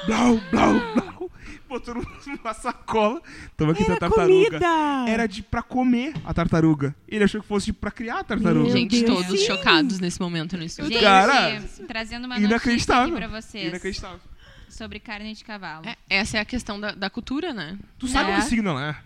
blau, 0.07 0.41
blau, 0.51 0.75
blau, 0.95 1.31
botou 1.69 1.95
numa 1.95 2.55
sacola. 2.55 3.21
Toma 3.57 3.73
aqui 3.73 3.83
Era 3.85 3.97
tartaruga. 3.97 4.27
comida! 4.51 4.67
Era 5.09 5.27
de 5.27 5.43
pra 5.43 5.63
comer 5.63 6.15
a 6.25 6.33
tartaruga. 6.35 6.95
Ele 7.09 7.25
achou 7.25 7.41
que 7.41 7.47
fosse 7.49 7.67
de 7.67 7.73
pra 7.73 7.91
criar 7.91 8.21
a 8.21 8.25
tartaruga. 8.25 8.65
Meu 8.65 8.73
Gente, 8.77 9.03
Deus. 9.05 9.25
todos 9.27 9.41
Sim. 9.41 9.47
chocados 9.47 9.99
nesse 10.01 10.21
momento 10.21 10.57
no 10.57 10.65
estúdio. 10.65 10.93
Gente, 10.93 11.03
Cara, 11.03 11.61
trazendo 11.87 12.25
uma 12.27 12.35
notícia 12.39 12.57
aqui 12.57 12.65
Inacreditável. 12.69 13.15
pra 13.17 13.29
vocês 13.29 13.69
Inacreditável. 13.69 14.21
sobre 14.69 15.01
carne 15.01 15.33
de 15.35 15.45
cavalo. 15.45 15.87
É, 15.87 15.97
essa 16.11 16.39
é 16.39 16.41
a 16.41 16.45
questão 16.45 16.79
da, 16.81 16.93
da 16.93 17.09
cultura, 17.11 17.53
né? 17.53 17.79
Tu 17.99 18.07
sabe 18.09 18.31
É. 18.33 18.37
que 18.37 18.43
signo 18.43 18.71
ela 18.71 18.91
é? 18.91 18.97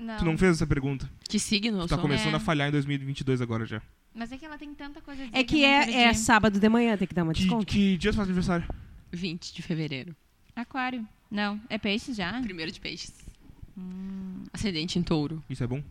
Não, 0.00 0.16
Tu 0.16 0.24
não 0.24 0.36
fez 0.36 0.56
essa 0.56 0.66
pergunta. 0.66 1.08
Que 1.28 1.38
signo 1.38 1.78
Tu 1.82 1.88
tá 1.88 1.94
sou? 1.94 2.02
começando 2.02 2.32
É. 2.34 2.36
a 2.36 2.40
falhar 2.40 2.68
em 2.68 2.72
2022 2.72 3.40
agora 3.40 3.64
já. 3.64 3.80
Mas 4.14 4.30
é 4.32 4.38
que 4.38 4.44
ela 4.44 4.58
tem 4.58 4.74
tanta 4.74 5.00
coisa 5.00 5.22
a 5.22 5.26
dizer 5.26 5.38
É 5.38 5.44
que 5.44 5.62
eu 5.62 5.68
não 5.68 5.74
é, 5.74 6.02
é 6.04 6.14
sábado 6.14 6.58
de 6.60 6.68
manhã, 6.68 6.96
tem 6.96 7.06
que 7.08 7.14
dar 7.14 7.22
uma 7.24 7.32
Que, 7.32 7.40
desconto. 7.42 7.66
que 7.66 7.96
dia 7.96 8.12
faz 8.12 8.26
aniversário? 8.28 8.66
20 9.12 9.52
de 9.54 9.62
fevereiro. 9.62 10.14
Aquário. 10.54 11.06
Não, 11.30 11.60
é 11.68 11.78
peixe 11.78 12.12
já? 12.12 12.40
Primeiro 12.42 12.70
de 12.70 12.78
peixes. 12.80 13.12
Hum. 13.76 14.44
Ascendente 14.52 14.98
em 14.98 15.02
touro. 15.02 15.42
Isso 15.48 15.64
é 15.64 15.66
bom? 15.66 15.82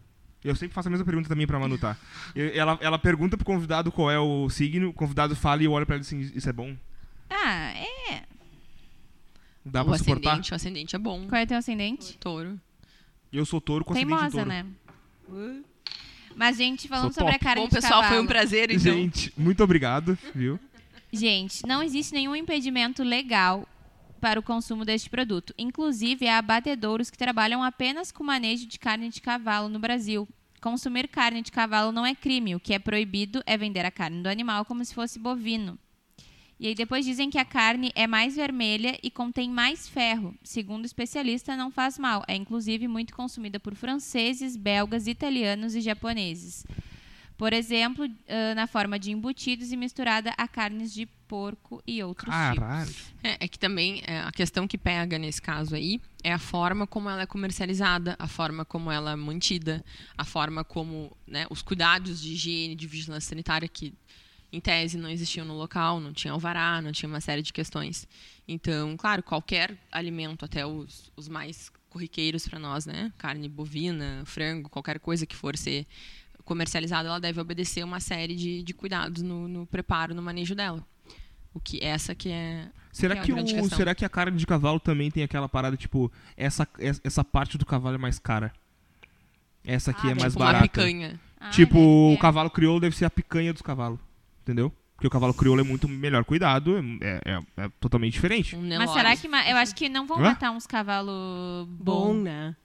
Eu 0.43 0.55
sempre 0.55 0.73
faço 0.73 0.87
a 0.87 0.91
mesma 0.91 1.05
pergunta 1.05 1.29
também 1.29 1.45
pra 1.47 1.59
Manu, 1.59 1.77
tá? 1.77 1.95
Eu- 2.35 2.49
ela, 2.55 2.77
ela 2.81 2.97
pergunta 2.99 3.37
pro 3.37 3.45
convidado 3.45 3.91
qual 3.91 4.09
é 4.09 4.19
o 4.19 4.49
signo, 4.49 4.89
o 4.89 4.93
convidado 4.93 5.35
fala 5.35 5.61
e 5.61 5.65
eu 5.65 5.71
olho 5.71 5.85
pra 5.85 5.95
ele 5.95 6.01
assim, 6.01 6.19
isso 6.19 6.49
é 6.49 6.53
bom? 6.53 6.75
Ah, 7.29 7.73
é. 8.09 8.23
Dá 9.63 9.83
o 9.83 9.85
pra 9.85 9.97
suportar? 9.99 10.29
ascendente, 10.31 10.51
o 10.51 10.55
ascendente 10.55 10.95
é 10.95 10.99
bom. 10.99 11.27
Qual 11.27 11.39
é 11.39 11.45
teu 11.45 11.57
ascendente? 11.57 12.17
Touro. 12.17 12.59
Eu 13.31 13.45
sou 13.45 13.61
touro 13.61 13.85
com 13.85 13.93
ascendente 13.93 14.13
em 14.13 14.17
Teimosa, 14.17 14.35
touro. 14.37 14.49
né? 14.49 14.65
Mas, 16.35 16.57
gente, 16.57 16.87
falando 16.87 17.13
sobre 17.13 17.35
a 17.35 17.39
carne 17.39 17.61
Bom, 17.63 17.67
de 17.67 17.75
pessoal, 17.75 18.01
cavalo. 18.01 18.13
foi 18.13 18.23
um 18.23 18.27
prazer, 18.27 18.71
então. 18.71 18.79
Gente, 18.79 19.33
muito 19.37 19.63
obrigado, 19.63 20.17
viu? 20.33 20.59
Gente, 21.11 21.65
não 21.67 21.83
existe 21.83 22.13
nenhum 22.13 22.35
impedimento 22.35 23.03
legal 23.03 23.67
para 24.21 24.39
o 24.39 24.43
consumo 24.43 24.85
deste 24.85 25.09
produto. 25.09 25.53
Inclusive, 25.57 26.27
há 26.27 26.37
abatedouros 26.37 27.09
que 27.09 27.17
trabalham 27.17 27.63
apenas 27.63 28.11
com 28.11 28.23
manejo 28.23 28.67
de 28.67 28.79
carne 28.79 29.09
de 29.09 29.19
cavalo 29.19 29.67
no 29.67 29.79
Brasil. 29.79 30.27
Consumir 30.61 31.07
carne 31.07 31.41
de 31.41 31.51
cavalo 31.51 31.91
não 31.91 32.05
é 32.05 32.13
crime. 32.13 32.55
O 32.55 32.59
que 32.59 32.73
é 32.73 32.79
proibido 32.79 33.41
é 33.45 33.57
vender 33.57 33.83
a 33.85 33.91
carne 33.91 34.21
do 34.21 34.29
animal 34.29 34.63
como 34.63 34.85
se 34.85 34.93
fosse 34.93 35.17
bovino. 35.17 35.77
E 36.61 36.67
aí 36.67 36.75
depois 36.75 37.03
dizem 37.03 37.27
que 37.27 37.39
a 37.39 37.43
carne 37.43 37.91
é 37.95 38.05
mais 38.05 38.35
vermelha 38.35 38.95
e 39.01 39.09
contém 39.09 39.49
mais 39.49 39.89
ferro. 39.89 40.35
Segundo 40.43 40.83
o 40.83 40.85
especialista, 40.85 41.57
não 41.57 41.71
faz 41.71 41.97
mal. 41.97 42.23
É 42.27 42.35
inclusive 42.35 42.87
muito 42.87 43.15
consumida 43.15 43.59
por 43.59 43.73
franceses, 43.73 44.55
belgas, 44.55 45.07
italianos 45.07 45.73
e 45.73 45.81
japoneses. 45.81 46.63
Por 47.35 47.51
exemplo, 47.51 48.07
ah, 48.29 48.53
na 48.53 48.67
forma 48.67 48.99
de 48.99 49.11
embutidos 49.11 49.71
e 49.71 49.75
misturada 49.75 50.35
a 50.37 50.47
carnes 50.47 50.93
de 50.93 51.07
porco 51.27 51.81
e 51.87 52.03
outros 52.03 52.31
tipos. 52.31 52.59
Caralho. 52.59 52.95
É, 53.23 53.45
é 53.45 53.47
que 53.47 53.57
também 53.57 54.03
é, 54.05 54.19
a 54.19 54.31
questão 54.31 54.67
que 54.67 54.77
pega 54.77 55.17
nesse 55.17 55.41
caso 55.41 55.73
aí 55.73 55.99
é 56.23 56.31
a 56.31 56.37
forma 56.37 56.85
como 56.85 57.09
ela 57.09 57.23
é 57.23 57.25
comercializada, 57.25 58.15
a 58.19 58.27
forma 58.27 58.63
como 58.63 58.91
ela 58.91 59.13
é 59.13 59.15
mantida, 59.15 59.83
a 60.15 60.23
forma 60.23 60.63
como 60.63 61.17
né, 61.25 61.47
os 61.49 61.63
cuidados 61.63 62.21
de 62.21 62.33
higiene, 62.33 62.75
de 62.75 62.85
vigilância 62.85 63.29
sanitária 63.29 63.67
que 63.67 63.95
em 64.51 64.59
tese 64.59 64.97
não 64.97 65.09
existiam 65.09 65.45
no 65.45 65.53
local, 65.55 65.99
não 65.99 66.11
tinha 66.13 66.33
alvará, 66.33 66.81
não 66.81 66.91
tinha 66.91 67.07
uma 67.07 67.21
série 67.21 67.41
de 67.41 67.53
questões. 67.53 68.07
Então, 68.47 68.97
claro, 68.97 69.23
qualquer 69.23 69.77
alimento, 69.91 70.43
até 70.43 70.65
os, 70.65 71.11
os 71.15 71.27
mais 71.29 71.71
corriqueiros 71.89 72.47
para 72.47 72.59
nós, 72.59 72.85
né, 72.85 73.11
carne 73.17 73.47
bovina, 73.49 74.23
frango, 74.25 74.69
qualquer 74.69 74.99
coisa 74.99 75.25
que 75.25 75.35
for 75.35 75.57
ser 75.57 75.85
comercializada, 76.43 77.07
ela 77.07 77.19
deve 77.19 77.39
obedecer 77.39 77.83
uma 77.83 77.99
série 77.99 78.35
de, 78.35 78.63
de 78.63 78.73
cuidados 78.73 79.21
no, 79.21 79.47
no 79.47 79.65
preparo, 79.65 80.13
no 80.15 80.21
manejo 80.21 80.55
dela. 80.55 80.85
O 81.53 81.59
que 81.59 81.83
essa 81.83 82.15
que 82.15 82.29
é 82.29 82.67
Será 82.91 83.15
É 83.15 83.19
a 83.19 83.21
que, 83.21 83.31
grande 83.31 83.53
o, 83.53 83.55
questão. 83.57 83.77
será 83.77 83.95
que 83.95 84.03
a 84.03 84.09
carne 84.09 84.37
de 84.37 84.45
cavalo 84.47 84.79
também 84.79 85.09
tem 85.11 85.23
aquela 85.23 85.47
parada, 85.47 85.77
tipo, 85.77 86.11
essa, 86.35 86.67
essa 87.03 87.23
parte 87.23 87.57
do 87.57 87.65
cavalo 87.65 87.95
é 87.95 87.97
mais 87.97 88.19
cara? 88.19 88.51
Essa 89.63 89.91
aqui 89.91 90.07
Ah, 90.07 90.11
é 90.11 90.15
mais 90.15 90.33
tipo 90.33 90.39
uma 90.43 90.45
barata. 90.53 90.67
picanha. 90.67 91.19
Ah, 91.39 91.49
tipo, 91.51 91.73
deve 91.75 92.15
o 92.15 92.17
cavalo 92.19 92.49
crioulo 92.49 92.79
deve 92.79 92.95
ser 92.95 93.05
a 93.05 93.09
picanha 93.09 93.53
dos 93.53 93.61
cavalos. 93.61 93.99
Entendeu? 94.51 94.71
Porque 94.95 95.07
o 95.07 95.09
cavalo 95.09 95.33
crioulo 95.33 95.61
é 95.61 95.63
muito 95.63 95.87
melhor 95.87 96.23
cuidado, 96.25 96.75
é, 97.01 97.21
é- 97.25 97.63
é 97.63 97.69
totalmente 97.79 98.13
diferente. 98.13 98.55
Um 98.55 98.67
Mas 98.77 98.91
será 98.91 99.15
que. 99.15 99.27
ma- 99.27 99.49
Eu 99.49 99.55
acho 99.57 99.73
que 99.73 99.87
não 99.89 100.05
vão 100.05 100.17
Hã? 100.19 100.23
matar 100.23 100.51
uns 100.51 100.67
cavalos 100.67 101.65
Bom, 101.69 102.13
bons. 102.13 102.23
né? 102.23 102.55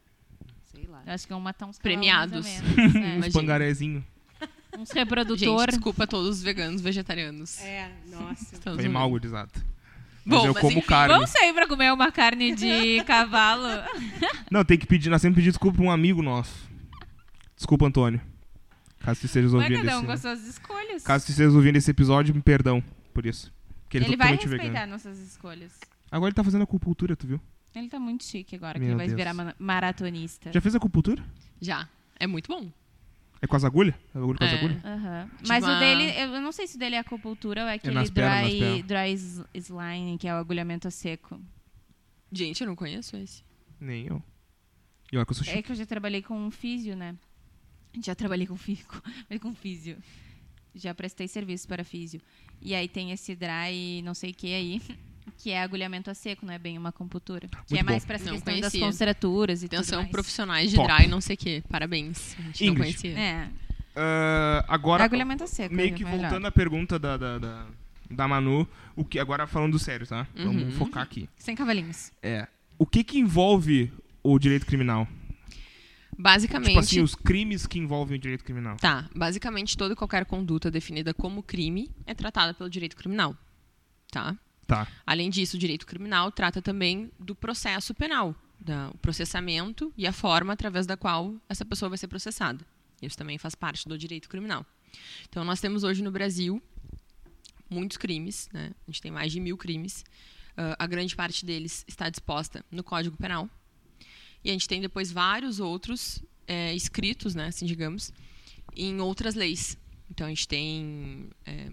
Sei 0.72 0.84
lá. 0.86 1.00
Eu 1.06 1.12
acho 1.14 1.26
que 1.26 1.32
vão 1.32 1.40
matar 1.40 1.66
uns 1.66 1.78
Premiados. 1.78 2.32
cavalos 2.34 2.46
mais 2.46 2.62
ou 2.62 2.76
menos, 2.76 2.94
né? 2.94 3.00
Imagina. 3.16 3.26
Uns 3.28 3.32
pangarezinho. 3.32 4.04
Uns 4.74 4.88
Gente, 4.88 4.94
reprodutor. 4.94 5.66
desculpa 5.68 6.04
a 6.04 6.06
todos 6.06 6.28
os 6.36 6.42
veganos 6.42 6.82
vegetarianos. 6.82 7.58
É, 7.62 7.90
nossa. 8.10 8.54
Estamos 8.56 8.80
Foi 8.80 8.88
mal, 8.90 9.08
gurizada. 9.08 9.50
Mas 10.22 10.38
Bom, 10.40 10.46
eu 10.48 10.52
mas 10.52 10.60
como 10.60 10.78
enfim, 10.78 10.86
carne. 10.88 11.14
Vamos 11.14 11.30
sair 11.30 11.54
pra 11.54 11.66
comer 11.68 11.92
uma 11.92 12.10
carne 12.12 12.54
de 12.54 13.02
cavalo. 13.06 13.66
Não, 14.50 14.62
tem 14.64 14.76
que 14.76 14.84
pedir, 14.86 15.08
nós 15.08 15.22
sempre 15.22 15.36
pedir 15.36 15.50
desculpa 15.52 15.76
pra 15.78 15.86
um 15.86 15.90
amigo 15.90 16.20
nosso. 16.20 16.52
Desculpa, 17.56 17.86
Antônio. 17.86 18.20
Caso 19.06 19.20
você 19.20 19.26
esteja 19.26 19.46
Mas 19.46 19.54
ouvindo 19.54 19.84
cada 19.86 19.98
um 20.00 20.04
com 20.04 20.10
as 20.12 20.24
esse... 20.24 20.28
suas 20.42 20.48
escolhas. 20.54 21.02
Caso 21.04 21.24
você 21.24 21.30
esteja 21.30 21.50
ouvindo 21.56 21.76
esse 21.76 21.90
episódio, 21.90 22.34
me 22.34 22.42
perdão 22.42 22.82
por 23.14 23.24
isso. 23.24 23.52
Porque 23.84 23.98
ele, 23.98 24.06
ele 24.06 24.14
é 24.14 24.16
vai 24.16 24.34
respeitar 24.34 24.64
vegano. 24.64 24.92
nossas 24.92 25.18
escolhas. 25.20 25.78
Agora 26.10 26.28
ele 26.30 26.34
tá 26.34 26.42
fazendo 26.42 26.62
acupuntura, 26.62 27.14
tu 27.14 27.24
viu? 27.26 27.40
Ele 27.72 27.88
tá 27.88 28.00
muito 28.00 28.24
chique 28.24 28.56
agora, 28.56 28.74
que 28.74 28.80
Meu 28.80 28.88
ele 28.90 28.96
vai 28.96 29.06
Deus. 29.06 29.16
virar 29.16 29.32
ma- 29.32 29.54
maratonista. 29.58 30.50
Já 30.52 30.60
fez 30.60 30.74
acupuntura? 30.74 31.24
Já. 31.60 31.88
É 32.18 32.26
muito 32.26 32.48
bom. 32.48 32.68
É 33.40 33.46
com 33.46 33.54
as 33.54 33.64
agulhas? 33.64 33.94
É 34.14 34.18
agulha 34.18 34.38
com 34.38 34.44
as 34.44 34.50
É. 34.52 34.56
agulhas? 34.56 34.84
Aham. 34.84 35.28
Tipo 35.36 35.48
Mas 35.48 35.64
o 35.64 35.78
dele, 35.78 36.20
eu 36.20 36.40
não 36.40 36.50
sei 36.52 36.66
se 36.66 36.74
o 36.74 36.78
dele 36.78 36.96
é 36.96 36.98
acupuntura 36.98 37.62
ou 37.62 37.68
é 37.68 37.74
aquele 37.74 37.94
nas 37.94 38.10
pernas, 38.10 38.42
nas 38.42 38.50
dry, 38.50 38.82
pernas. 38.82 39.44
dry 39.52 39.60
slime, 39.60 40.18
que 40.18 40.26
é 40.26 40.34
o 40.34 40.38
agulhamento 40.38 40.88
a 40.88 40.90
seco. 40.90 41.38
Gente, 42.32 42.62
eu 42.62 42.66
não 42.66 42.74
conheço 42.74 43.16
esse. 43.16 43.44
Nem 43.78 44.06
eu. 44.06 44.20
E 45.12 45.16
olha 45.16 45.24
que 45.24 45.30
eu 45.30 45.36
sou 45.36 45.44
chique. 45.44 45.58
É 45.58 45.62
que 45.62 45.70
eu 45.70 45.76
já 45.76 45.86
trabalhei 45.86 46.22
com 46.22 46.36
um 46.36 46.50
físio, 46.50 46.96
né? 46.96 47.14
Já 48.02 48.14
trabalhei 48.14 48.46
com 48.46 48.56
físio, 48.56 48.86
com 49.40 49.54
físio. 49.54 49.96
Já 50.74 50.94
prestei 50.94 51.26
serviço 51.26 51.66
para 51.66 51.82
físio. 51.84 52.20
E 52.60 52.74
aí 52.74 52.86
tem 52.88 53.10
esse 53.12 53.34
dry 53.34 54.02
não 54.02 54.12
sei 54.14 54.30
o 54.30 54.34
que 54.34 54.54
aí, 54.54 54.82
que 55.38 55.50
é 55.50 55.62
agulhamento 55.62 56.10
a 56.10 56.14
seco, 56.14 56.44
não 56.44 56.52
é 56.52 56.58
bem 56.58 56.76
uma 56.76 56.90
acupuntura. 56.90 57.48
Que 57.48 57.56
Muito 57.74 57.80
é 57.80 57.82
mais 57.82 58.02
bom. 58.02 58.06
para 58.06 58.16
essa 58.16 58.24
Não 58.26 58.34
questão 58.34 58.60
das 58.60 58.72
conhecia. 58.72 58.80
contraturas 58.86 59.62
e 59.62 59.68
tudo 59.68 59.78
Atenção, 59.78 59.98
mais. 60.00 60.10
profissionais 60.10 60.70
de 60.70 60.76
Top. 60.76 60.88
dry, 60.94 61.06
não 61.08 61.20
sei 61.20 61.34
o 61.34 61.38
quê. 61.38 61.62
Parabéns. 61.68 62.36
A 62.38 62.42
gente 62.42 62.66
não 62.66 62.74
conhecia. 62.76 63.18
É, 63.18 63.48
Ah, 63.94 64.64
agora, 64.68 65.02
agulhamento 65.04 65.42
a 65.44 65.46
seco. 65.46 65.74
meio 65.74 65.94
é 65.94 65.96
que 65.96 66.04
melhor. 66.04 66.20
voltando 66.20 66.46
à 66.46 66.52
pergunta 66.52 66.98
da, 66.98 67.16
da, 67.16 67.38
da, 67.38 67.66
da 68.10 68.28
Manu, 68.28 68.68
o 68.94 69.02
que, 69.04 69.18
agora 69.18 69.46
falando 69.46 69.78
sério, 69.78 70.06
tá? 70.06 70.26
Uhum. 70.36 70.44
Vamos 70.44 70.74
focar 70.74 71.02
aqui. 71.02 71.28
Sem 71.38 71.56
cavalinhos. 71.56 72.12
É, 72.22 72.46
o 72.78 72.84
que 72.84 73.02
que 73.02 73.18
envolve 73.18 73.90
o 74.22 74.38
direito 74.38 74.66
criminal? 74.66 75.08
Basicamente. 76.18 76.68
Tipo 76.68 76.80
assim, 76.80 77.00
os 77.02 77.14
crimes 77.14 77.66
que 77.66 77.78
envolvem 77.78 78.16
o 78.16 78.20
direito 78.20 78.44
criminal. 78.44 78.76
Tá. 78.76 79.08
Basicamente, 79.14 79.76
toda 79.76 79.92
e 79.92 79.96
qualquer 79.96 80.24
conduta 80.24 80.70
definida 80.70 81.12
como 81.12 81.42
crime 81.42 81.90
é 82.06 82.14
tratada 82.14 82.54
pelo 82.54 82.70
direito 82.70 82.96
criminal. 82.96 83.36
Tá? 84.10 84.36
Tá. 84.66 84.88
Além 85.06 85.30
disso, 85.30 85.56
o 85.56 85.60
direito 85.60 85.86
criminal 85.86 86.32
trata 86.32 86.62
também 86.62 87.10
do 87.18 87.34
processo 87.34 87.94
penal, 87.94 88.34
da, 88.58 88.90
o 88.90 88.98
processamento 88.98 89.92
e 89.96 90.06
a 90.06 90.12
forma 90.12 90.52
através 90.52 90.86
da 90.86 90.96
qual 90.96 91.34
essa 91.48 91.64
pessoa 91.64 91.88
vai 91.88 91.98
ser 91.98 92.08
processada. 92.08 92.64
Isso 93.00 93.16
também 93.16 93.38
faz 93.38 93.54
parte 93.54 93.88
do 93.88 93.96
direito 93.96 94.28
criminal. 94.28 94.64
Então, 95.28 95.44
nós 95.44 95.60
temos 95.60 95.84
hoje 95.84 96.02
no 96.02 96.10
Brasil 96.10 96.62
muitos 97.68 97.96
crimes, 97.96 98.48
né? 98.52 98.72
a 98.86 98.90
gente 98.90 99.02
tem 99.02 99.10
mais 99.10 99.30
de 99.30 99.40
mil 99.40 99.56
crimes. 99.56 100.04
Ah, 100.56 100.76
a 100.78 100.86
grande 100.86 101.14
parte 101.14 101.44
deles 101.44 101.84
está 101.86 102.08
disposta 102.08 102.64
no 102.70 102.82
Código 102.82 103.16
Penal. 103.16 103.48
E 104.46 104.50
a 104.50 104.52
gente 104.52 104.68
tem 104.68 104.80
depois 104.80 105.10
vários 105.10 105.58
outros 105.58 106.22
eh, 106.46 106.72
escritos, 106.72 107.34
né, 107.34 107.48
assim 107.48 107.66
digamos, 107.66 108.12
em 108.76 109.00
outras 109.00 109.34
leis. 109.34 109.76
Então, 110.08 110.24
a 110.24 110.30
gente 110.30 110.46
tem 110.46 111.30
eh, 111.44 111.72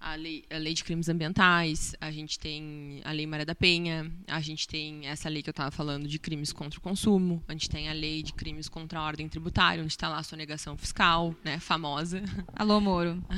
a 0.00 0.16
lei, 0.16 0.44
a 0.50 0.56
lei 0.56 0.74
de 0.74 0.82
crimes 0.82 1.08
ambientais, 1.08 1.94
a 2.00 2.10
gente 2.10 2.36
tem 2.36 3.00
a 3.04 3.12
lei 3.12 3.28
Maria 3.28 3.46
da 3.46 3.54
Penha, 3.54 4.10
a 4.26 4.40
gente 4.40 4.66
tem 4.66 5.06
essa 5.06 5.28
lei 5.28 5.40
que 5.40 5.50
eu 5.50 5.52
estava 5.52 5.70
falando 5.70 6.08
de 6.08 6.18
crimes 6.18 6.52
contra 6.52 6.80
o 6.80 6.82
consumo, 6.82 7.40
a 7.46 7.52
gente 7.52 7.70
tem 7.70 7.88
a 7.88 7.92
lei 7.92 8.24
de 8.24 8.32
crimes 8.32 8.68
contra 8.68 8.98
a 8.98 9.04
ordem 9.04 9.28
tributária, 9.28 9.80
onde 9.80 9.92
está 9.92 10.08
lá 10.08 10.18
a 10.18 10.24
sonegação 10.24 10.76
fiscal, 10.76 11.32
né, 11.44 11.60
famosa. 11.60 12.24
Alô, 12.56 12.80
Moro. 12.80 13.22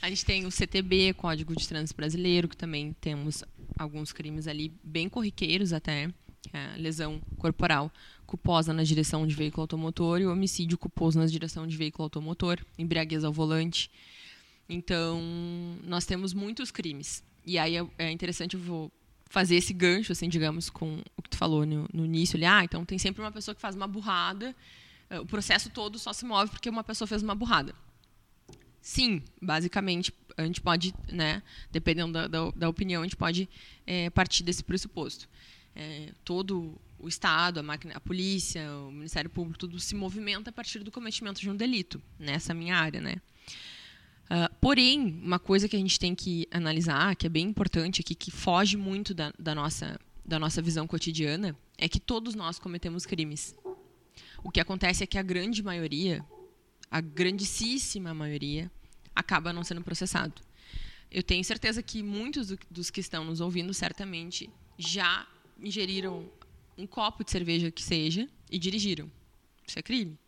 A 0.00 0.08
gente 0.08 0.24
tem 0.24 0.46
o 0.46 0.50
CTB, 0.50 1.12
Código 1.14 1.56
de 1.56 1.66
Trânsito 1.66 1.96
Brasileiro, 1.96 2.48
que 2.48 2.56
também 2.56 2.94
temos 3.00 3.42
alguns 3.76 4.12
crimes 4.12 4.46
ali 4.46 4.72
bem 4.84 5.08
corriqueiros 5.08 5.72
até, 5.72 6.08
é 6.52 6.76
lesão 6.76 7.20
corporal 7.36 7.92
culposa 8.26 8.74
na 8.74 8.82
direção 8.82 9.26
de 9.26 9.34
veículo 9.34 9.62
automotor 9.62 10.20
e 10.20 10.26
homicídio 10.26 10.76
culposo 10.76 11.18
na 11.18 11.24
direção 11.24 11.66
de 11.66 11.76
veículo 11.76 12.04
automotor, 12.04 12.58
embriaguez 12.78 13.24
ao 13.24 13.32
volante. 13.32 13.90
Então, 14.68 15.22
nós 15.82 16.04
temos 16.04 16.34
muitos 16.34 16.70
crimes. 16.70 17.22
E 17.46 17.58
aí 17.58 17.76
é- 17.76 17.86
é 17.96 18.10
interessante, 18.10 18.54
eu 18.54 18.60
vou 18.60 18.92
fazer 19.30 19.56
esse 19.56 19.72
gancho, 19.72 20.12
assim, 20.12 20.28
digamos, 20.28 20.68
com 20.68 21.02
o 21.16 21.22
que 21.22 21.30
tu 21.30 21.38
falou 21.38 21.64
no, 21.64 21.88
no 21.92 22.04
início. 22.04 22.36
Ali, 22.36 22.44
ah, 22.44 22.62
então 22.62 22.84
tem 22.84 22.98
sempre 22.98 23.22
uma 23.22 23.32
pessoa 23.32 23.54
que 23.54 23.60
faz 23.60 23.74
uma 23.74 23.86
burrada, 23.88 24.54
eh, 25.08 25.20
o 25.20 25.26
processo 25.26 25.70
todo 25.70 25.98
só 25.98 26.12
se 26.12 26.24
move 26.26 26.50
porque 26.50 26.68
uma 26.68 26.84
pessoa 26.84 27.08
fez 27.08 27.22
uma 27.22 27.34
burrada. 27.34 27.74
Sim, 28.80 29.22
basicamente, 29.40 30.12
a 30.36 30.44
gente 30.44 30.60
pode, 30.60 30.94
né, 31.10 31.42
dependendo 31.70 32.12
da, 32.12 32.26
da, 32.26 32.50
da 32.50 32.68
opinião, 32.68 33.02
a 33.02 33.04
gente 33.04 33.16
pode 33.16 33.48
eh, 33.86 34.08
partir 34.10 34.42
desse 34.42 34.62
pressuposto. 34.62 35.28
Eh, 35.80 36.12
todo 36.24 36.76
o 36.98 37.06
Estado, 37.06 37.60
a 37.60 37.62
máquina, 37.62 37.94
a 37.94 38.00
polícia, 38.00 38.68
o 38.72 38.90
Ministério 38.90 39.30
Público, 39.30 39.56
tudo 39.60 39.78
se 39.78 39.94
movimenta 39.94 40.50
a 40.50 40.52
partir 40.52 40.80
do 40.80 40.90
cometimento 40.90 41.40
de 41.40 41.48
um 41.48 41.54
delito, 41.54 42.02
nessa 42.18 42.52
minha 42.52 42.76
área, 42.76 43.00
né? 43.00 43.14
Ah, 44.28 44.50
porém, 44.60 45.00
uma 45.22 45.38
coisa 45.38 45.68
que 45.68 45.76
a 45.76 45.78
gente 45.78 45.96
tem 46.00 46.16
que 46.16 46.48
analisar, 46.50 47.14
que 47.14 47.26
é 47.26 47.30
bem 47.30 47.46
importante 47.46 48.00
aqui, 48.00 48.16
que 48.16 48.32
foge 48.32 48.76
muito 48.76 49.14
da, 49.14 49.32
da 49.38 49.54
nossa, 49.54 50.00
da 50.24 50.36
nossa 50.36 50.60
visão 50.60 50.84
cotidiana, 50.84 51.56
é 51.78 51.88
que 51.88 52.00
todos 52.00 52.34
nós 52.34 52.58
cometemos 52.58 53.06
crimes. 53.06 53.54
O 54.42 54.50
que 54.50 54.58
acontece 54.58 55.04
é 55.04 55.06
que 55.06 55.16
a 55.16 55.22
grande 55.22 55.62
maioria, 55.62 56.24
a 56.90 57.00
grandíssima 57.00 58.12
maioria, 58.12 58.68
acaba 59.14 59.52
não 59.52 59.62
sendo 59.62 59.82
processado. 59.82 60.42
Eu 61.08 61.22
tenho 61.22 61.44
certeza 61.44 61.80
que 61.84 62.02
muitos 62.02 62.48
do- 62.48 62.58
dos 62.68 62.90
que 62.90 63.00
estão 63.00 63.24
nos 63.24 63.40
ouvindo 63.40 63.72
certamente 63.72 64.50
já 64.76 65.24
ingeriram 65.60 66.28
um 66.76 66.86
copo 66.86 67.24
de 67.24 67.30
cerveja 67.30 67.70
que 67.70 67.82
seja 67.82 68.28
e 68.50 68.58
dirigiram. 68.58 69.10
Isso 69.66 69.78
é 69.78 69.82
crime. 69.82 70.18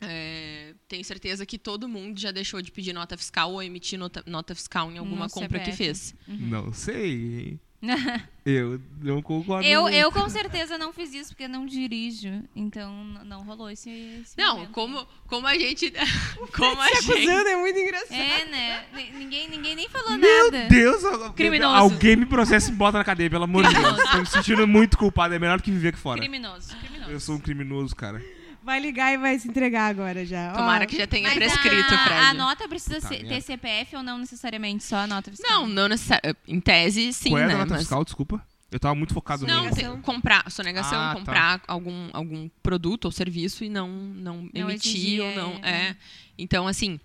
É, 0.00 0.74
tenho 0.88 1.04
certeza 1.04 1.46
que 1.46 1.58
todo 1.58 1.88
mundo 1.88 2.18
já 2.20 2.30
deixou 2.30 2.60
de 2.60 2.70
pedir 2.70 2.92
nota 2.92 3.16
fiscal 3.16 3.52
ou 3.52 3.62
emitir 3.62 3.98
nota, 3.98 4.22
nota 4.26 4.54
fiscal 4.54 4.90
em 4.90 4.98
alguma 4.98 5.26
No 5.26 5.30
compra 5.30 5.58
que 5.60 5.72
CPF. 5.72 5.76
fez. 5.76 6.14
Não 6.26 6.72
sei. 6.72 7.58
Eu 8.46 8.78
não 9.00 9.22
concordo. 9.22 9.66
eu, 9.66 9.82
muito. 9.84 9.96
eu 9.96 10.12
com 10.12 10.28
certeza 10.28 10.76
não 10.76 10.92
fiz 10.92 11.14
isso 11.14 11.30
porque 11.30 11.48
não 11.48 11.64
dirijo. 11.64 12.42
Então 12.54 12.92
não 13.24 13.42
rolou 13.42 13.70
esse. 13.70 13.88
esse 14.20 14.36
Não, 14.36 14.56
momento. 14.56 14.70
como, 14.72 15.06
como 15.26 15.46
a 15.46 15.54
gente. 15.56 15.90
Como 16.54 16.78
a 16.78 16.86
gente. 16.88 17.10
acusando 17.10 17.48
é 17.48 17.56
muito 17.56 17.78
engraçado. 17.80 18.12
É, 18.12 18.44
né? 18.44 18.84
Ni- 18.92 19.10
Ninguém, 19.12 19.48
ninguém 19.48 19.74
nem 19.74 19.88
falou 19.88 20.18
Meu 20.18 20.50
nada. 20.50 20.68
Deus, 20.68 21.02
al- 21.04 21.32
Criminoso. 21.32 21.74
alguém 21.74 22.16
me 22.16 22.26
processa 22.26 22.70
e 22.70 22.74
bota 22.74 22.98
na 22.98 23.04
cadeia, 23.04 23.30
pelo 23.30 23.44
amor 23.44 23.66
de 23.66 23.74
Deus. 23.74 24.10
Tô 24.10 24.18
me 24.18 24.26
sentindo 24.26 24.66
muito 24.66 24.98
culpado, 24.98 25.32
é 25.34 25.38
melhor 25.38 25.56
do 25.56 25.62
que 25.64 25.70
viver 25.70 25.88
aqui 25.88 25.98
fora. 25.98 26.20
Criminoso, 26.20 26.76
criminoso. 26.76 27.10
Eu 27.10 27.20
sou 27.20 27.36
um 27.36 27.40
criminoso, 27.40 27.96
cara. 27.96 28.22
Vai 28.64 28.80
ligar 28.80 29.12
e 29.12 29.18
vai 29.18 29.38
se 29.38 29.46
entregar 29.46 29.88
agora 29.88 30.24
já. 30.24 30.52
Ó, 30.52 30.56
Tomara 30.56 30.86
que 30.86 30.96
já 30.96 31.06
tenha 31.06 31.28
Mas 31.28 31.34
prescrito, 31.34 31.94
a, 31.94 31.98
Fred. 31.98 32.20
a 32.20 32.34
nota 32.34 32.66
precisa 32.68 33.00
Tá, 33.00 33.08
ser- 33.08 33.16
merda. 33.22 33.28
ter 33.28 33.40
CPF 33.42 33.96
ou 33.96 34.02
não 34.02 34.16
necessariamente 34.18 34.82
só 34.84 34.96
a 34.96 35.06
nota 35.06 35.30
fiscal? 35.30 35.50
Não, 35.60 35.68
não 35.68 35.88
necessariamente. 35.88 36.40
Em 36.48 36.60
tese, 36.60 37.12
sim, 37.12 37.30
Qual 37.30 37.40
é 37.40 37.44
a 37.44 37.48
né? 37.48 37.54
nota 37.56 37.70
mas 37.70 37.80
fiscal, 37.80 38.02
desculpa? 38.04 38.46
Eu 38.70 38.80
tava 38.80 38.94
muito 38.94 39.12
focado 39.14 39.46
Não, 39.46 39.64
no. 39.64 39.68
Sonegação. 39.68 40.00
comprar, 40.02 40.50
sonegação, 40.50 40.98
Ah, 41.00 41.08
tá. 41.12 41.14
comprar 41.20 41.60
algum, 41.68 42.08
algum 42.12 42.48
produto 42.62 43.04
ou 43.04 43.12
serviço 43.12 43.62
e 43.64 43.68
não, 43.68 43.88
não, 43.88 44.48
Não 44.52 44.70
emitir 44.70 44.96
exigir, 44.96 45.22
ou 45.22 45.34
não. 45.34 45.52
é, 45.62 45.70
É. 45.90 45.96
Então, 46.38 46.66
assim, 46.66 46.98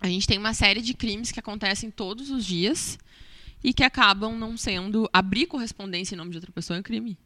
a 0.00 0.06
gente 0.08 0.26
tem 0.26 0.38
uma 0.38 0.54
série 0.54 0.80
de 0.80 0.94
crimes 0.94 1.30
que 1.32 1.40
acontecem 1.40 1.90
todos 1.90 2.30
os 2.30 2.44
dias 2.46 2.98
e 3.62 3.72
que 3.74 3.82
acabam 3.82 4.38
não 4.38 4.56
sendo. 4.56 5.08
Abrir 5.12 5.46
correspondência 5.46 6.14
em 6.14 6.18
nome 6.18 6.30
de 6.30 6.36
outra 6.38 6.52
pessoa 6.52 6.78
é 6.78 6.82
crime. 6.82 7.18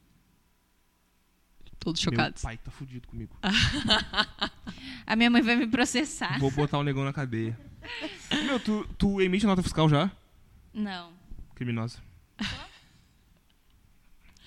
Todos 1.78 2.04
Meu 2.04 2.12
chocados. 2.12 2.42
pai 2.42 2.56
tá 2.58 2.70
fudido 2.70 3.06
comigo. 3.08 3.36
A 5.06 5.16
minha 5.16 5.30
mãe 5.30 5.42
vai 5.42 5.56
me 5.56 5.66
processar. 5.66 6.38
Vou 6.38 6.50
botar 6.50 6.78
o 6.78 6.82
negão 6.84 7.04
na 7.04 7.12
cadeia. 7.12 7.58
Meu, 8.44 8.58
tu, 8.60 8.86
tu 8.98 9.20
emite 9.20 9.46
nota 9.46 9.62
fiscal 9.62 9.88
já? 9.88 10.10
Não. 10.74 11.12
Criminosa. 11.54 11.98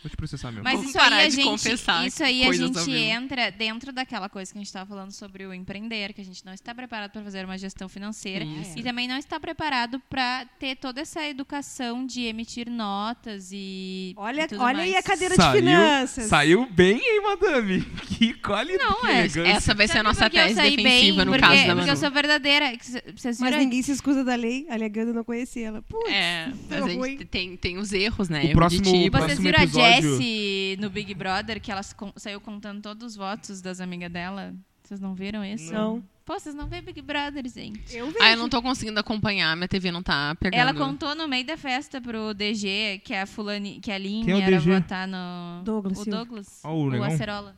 Vou 0.04 0.10
te 0.10 0.18
processar, 0.18 0.52
meu. 0.52 0.64
Mas 0.64 0.74
Vamos 0.74 0.89
isso 0.89 0.97
aí 0.97 1.04
parar 1.04 1.18
a 1.22 1.28
de 1.28 1.36
gente, 1.36 1.45
confessar 1.45 2.08
isso 2.08 2.24
aí 2.24 2.41
a 2.41 2.45
coisas 2.47 2.76
ao 2.76 2.84
gente 2.84 2.86
vivo. 2.93 2.97
entra 3.12 3.52
dentro 3.52 3.91
daquela 3.93 4.28
coisa 4.30 4.52
que 4.52 4.58
a 4.58 4.62
gente 4.62 4.68
estava 4.68 4.86
falando 4.88 5.12
sobre 5.12 5.45
o 5.45 5.54
empreender, 5.54 6.12
que 6.14 6.22
a 6.22 6.26
gente 6.26 6.43
não 6.45 6.54
está 6.54 6.74
preparado 6.74 7.12
para 7.12 7.22
fazer 7.22 7.45
uma 7.45 7.58
gestão 7.58 7.88
financeira 7.88 8.43
Isso. 8.43 8.80
e 8.80 8.82
também 8.84 9.08
não 9.08 9.16
está 9.18 9.39
preparado 9.39 9.99
para 10.10 10.45
ter 10.60 10.76
toda 10.78 11.02
essa 11.02 11.24
educação 11.28 12.04
de 12.06 12.24
emitir 12.24 12.68
notas 12.70 13.49
e 13.54 14.14
Olha, 14.18 14.43
e 14.43 14.47
tudo 14.47 14.62
olha 14.64 14.78
mais. 14.78 14.89
aí 14.89 14.95
a 14.95 15.04
cadeira 15.04 15.38
de 15.38 15.52
finanças. 15.52 16.26
Saiu 16.26 16.68
bem, 16.72 16.97
hein, 16.97 17.22
madame? 17.24 17.82
Que 18.22 18.34
quali 18.36 18.78
Não, 18.78 19.02
que 19.02 19.08
é- 19.08 19.20
elegância. 19.20 19.52
Essa 19.52 19.74
vai 19.74 19.88
ser 19.88 19.93
a 19.93 19.95
Sabe 19.97 20.08
nossa 20.10 20.24
por 20.26 20.30
que 20.32 20.38
eu 20.38 20.43
tese 20.43 20.56
saí 20.56 20.76
defensiva 20.76 21.18
bem? 21.18 21.26
no 21.26 21.32
porque, 21.32 21.39
caso 21.41 21.56
da 21.56 21.62
porque 21.62 21.76
Manu. 21.80 21.88
eu 21.91 21.95
sou 21.97 22.12
verdadeira. 22.12 22.78
que 22.78 22.86
c- 22.86 23.04
Vocês 23.16 23.39
Mas 23.39 23.49
viram? 23.49 23.64
ninguém 23.64 23.82
se 23.82 23.91
escusa 23.91 24.24
da 24.24 24.36
lei, 24.36 24.68
alegando 24.70 25.12
não 25.14 25.24
conhecer 25.24 25.62
ela. 25.62 25.82
Putz, 25.82 26.12
É, 26.12 26.52
mas 26.70 26.82
a 26.84 26.86
ruim. 26.86 27.12
gente 27.12 27.26
tem, 27.26 27.56
tem 27.58 27.78
os 27.78 27.91
erros, 27.93 28.30
né? 28.30 28.41
O 28.41 28.45
Erro 28.45 28.54
próximo- 28.56 28.82
de 28.84 28.91
tipo. 28.91 28.97
o 29.18 29.20
Vocês 29.20 29.26
próximo 29.26 29.41
viram 29.43 29.60
a 29.60 29.64
episódio- 29.64 29.90
Jessie 29.95 30.77
no 30.79 30.89
Big 30.89 31.13
Brother, 31.13 31.59
que 31.59 31.71
ela 31.71 31.81
saiu 32.15 32.39
contando 32.39 32.81
todos 32.81 33.05
os 33.11 33.15
votos 33.15 33.61
das 33.61 33.79
amigas 33.81 34.11
dela? 34.11 34.53
Vocês 34.83 34.99
não 34.99 35.15
viram 35.15 35.43
isso? 35.43 35.73
Não. 35.73 36.03
Pô, 36.25 36.39
vocês 36.39 36.53
não 36.53 36.67
veem 36.67 36.81
Big 36.81 37.01
Brother, 37.01 37.47
gente. 37.47 37.95
Eu 37.95 38.05
vejo. 38.07 38.17
Ah, 38.21 38.31
eu 38.31 38.37
não 38.37 38.47
tô 38.47 38.61
conseguindo 38.61 38.99
acompanhar, 38.99 39.55
minha 39.55 39.67
TV 39.67 39.91
não 39.91 40.03
tá 40.03 40.35
pegando. 40.35 40.59
Ela 40.59 40.73
contou 40.73 41.15
no 41.15 41.27
meio 41.27 41.45
da 41.45 41.57
festa 41.57 41.99
pro 41.99 42.33
DG 42.33 43.01
que 43.03 43.13
a 43.13 43.25
fulani, 43.25 43.79
que 43.79 43.91
a 43.91 43.97
Linha 43.97 44.25
Quem 44.25 44.33
é 44.33 44.37
o 44.37 44.41
era 44.41 44.57
DG? 44.57 44.71
votar 44.71 45.07
no 45.07 45.63
Douglas 45.63 45.99
o. 45.99 46.09
Douglas, 46.09 46.61
Ó, 46.63 46.73
o 46.73 46.89
o. 46.89 47.03
Acerola. 47.03 47.55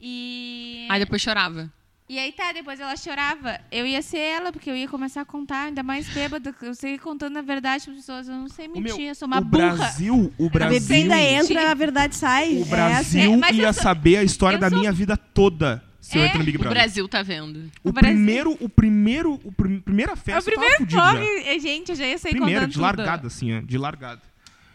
E 0.00 0.86
Aí 0.90 0.98
depois 1.00 1.20
chorava. 1.22 1.72
E 2.08 2.18
aí 2.18 2.30
tá, 2.32 2.52
depois 2.52 2.78
ela 2.78 2.96
chorava. 2.96 3.58
Eu 3.70 3.84
ia 3.86 4.00
ser 4.00 4.18
ela, 4.18 4.52
porque 4.52 4.70
eu 4.70 4.76
ia 4.76 4.86
começar 4.88 5.22
a 5.22 5.24
contar, 5.24 5.64
ainda 5.64 5.82
mais 5.82 6.06
bêbada. 6.08 6.54
Eu 6.62 6.74
sei 6.74 6.96
contando 6.98 7.36
a 7.38 7.42
verdade 7.42 7.84
para 7.84 7.92
as 7.92 7.98
pessoas. 7.98 8.28
Eu 8.28 8.34
não 8.36 8.48
sei 8.48 8.68
O 8.68 8.72
mentir, 8.72 8.96
meu, 8.96 9.06
eu 9.08 9.14
sou 9.14 9.26
uma 9.26 9.38
o 9.40 9.44
burra. 9.44 9.74
Brasil, 9.76 10.32
o 10.38 10.46
A 10.46 10.50
Brasil, 10.50 10.80
bebida 10.80 11.18
entra, 11.20 11.70
a 11.70 11.74
verdade 11.74 12.14
sai. 12.16 12.54
o 12.54 12.62
É. 12.62 12.64
Brasil 12.64 13.20
É, 13.44 13.50
eu 13.50 13.54
ia 13.54 13.72
sou- 13.72 13.82
saber 13.82 14.16
a 14.18 14.22
história 14.22 14.56
eu 14.56 14.60
da 14.60 14.68
sou- 14.70 14.78
minha 14.78 14.92
vida 14.92 15.16
toda 15.16 15.82
se 16.00 16.16
eu 16.16 16.22
É, 16.22 16.26
entrar 16.26 16.38
no 16.38 16.44
Big 16.44 16.56
O 16.56 16.60
Brother. 16.60 16.78
Brasil 16.78 17.08
tá 17.08 17.22
vendo. 17.24 17.70
O, 17.82 17.88
O 17.88 17.92
primeiro, 17.92 18.56
o 18.60 18.68
primeiro, 18.68 19.40
o 19.42 19.50
prim- 19.50 19.80
primeira 19.80 20.12
É 20.12 20.16
festa 20.16 20.48
o 20.48 20.52
primeiro 20.54 20.84
eu 20.84 20.88
já. 20.88 21.12
corre, 21.12 21.58
gente, 21.60 21.88
eu 21.90 21.96
já 21.96 22.06
ia 22.06 22.18
sair 22.18 22.30
Primeiro, 22.32 22.54
contando 22.60 22.68
de 22.68 22.74
tudo. 22.74 22.82
largada, 22.82 23.26
assim, 23.26 23.56
ó, 23.58 23.60
de 23.60 23.76
largada. 23.76 24.22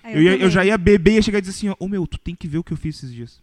Aí 0.04 0.16
Eu, 0.16 0.22
ia- 0.24 0.36
eu 0.36 0.50
já 0.50 0.66
ia 0.66 0.78
beber 0.78 1.12
e 1.12 1.16
ia 1.16 1.22
chegar 1.22 1.38
e 1.38 1.42
dizer 1.42 1.52
assim, 1.56 1.70
ó, 1.70 1.76
ô 1.80 1.88
meu, 1.88 2.06
tu 2.06 2.18
tem 2.18 2.36
que 2.36 2.48
ver 2.48 2.58
o 2.58 2.64
que 2.64 2.74
eu 2.74 2.78
fiz 2.78 2.98
esses 2.98 3.14
dias. 3.14 3.40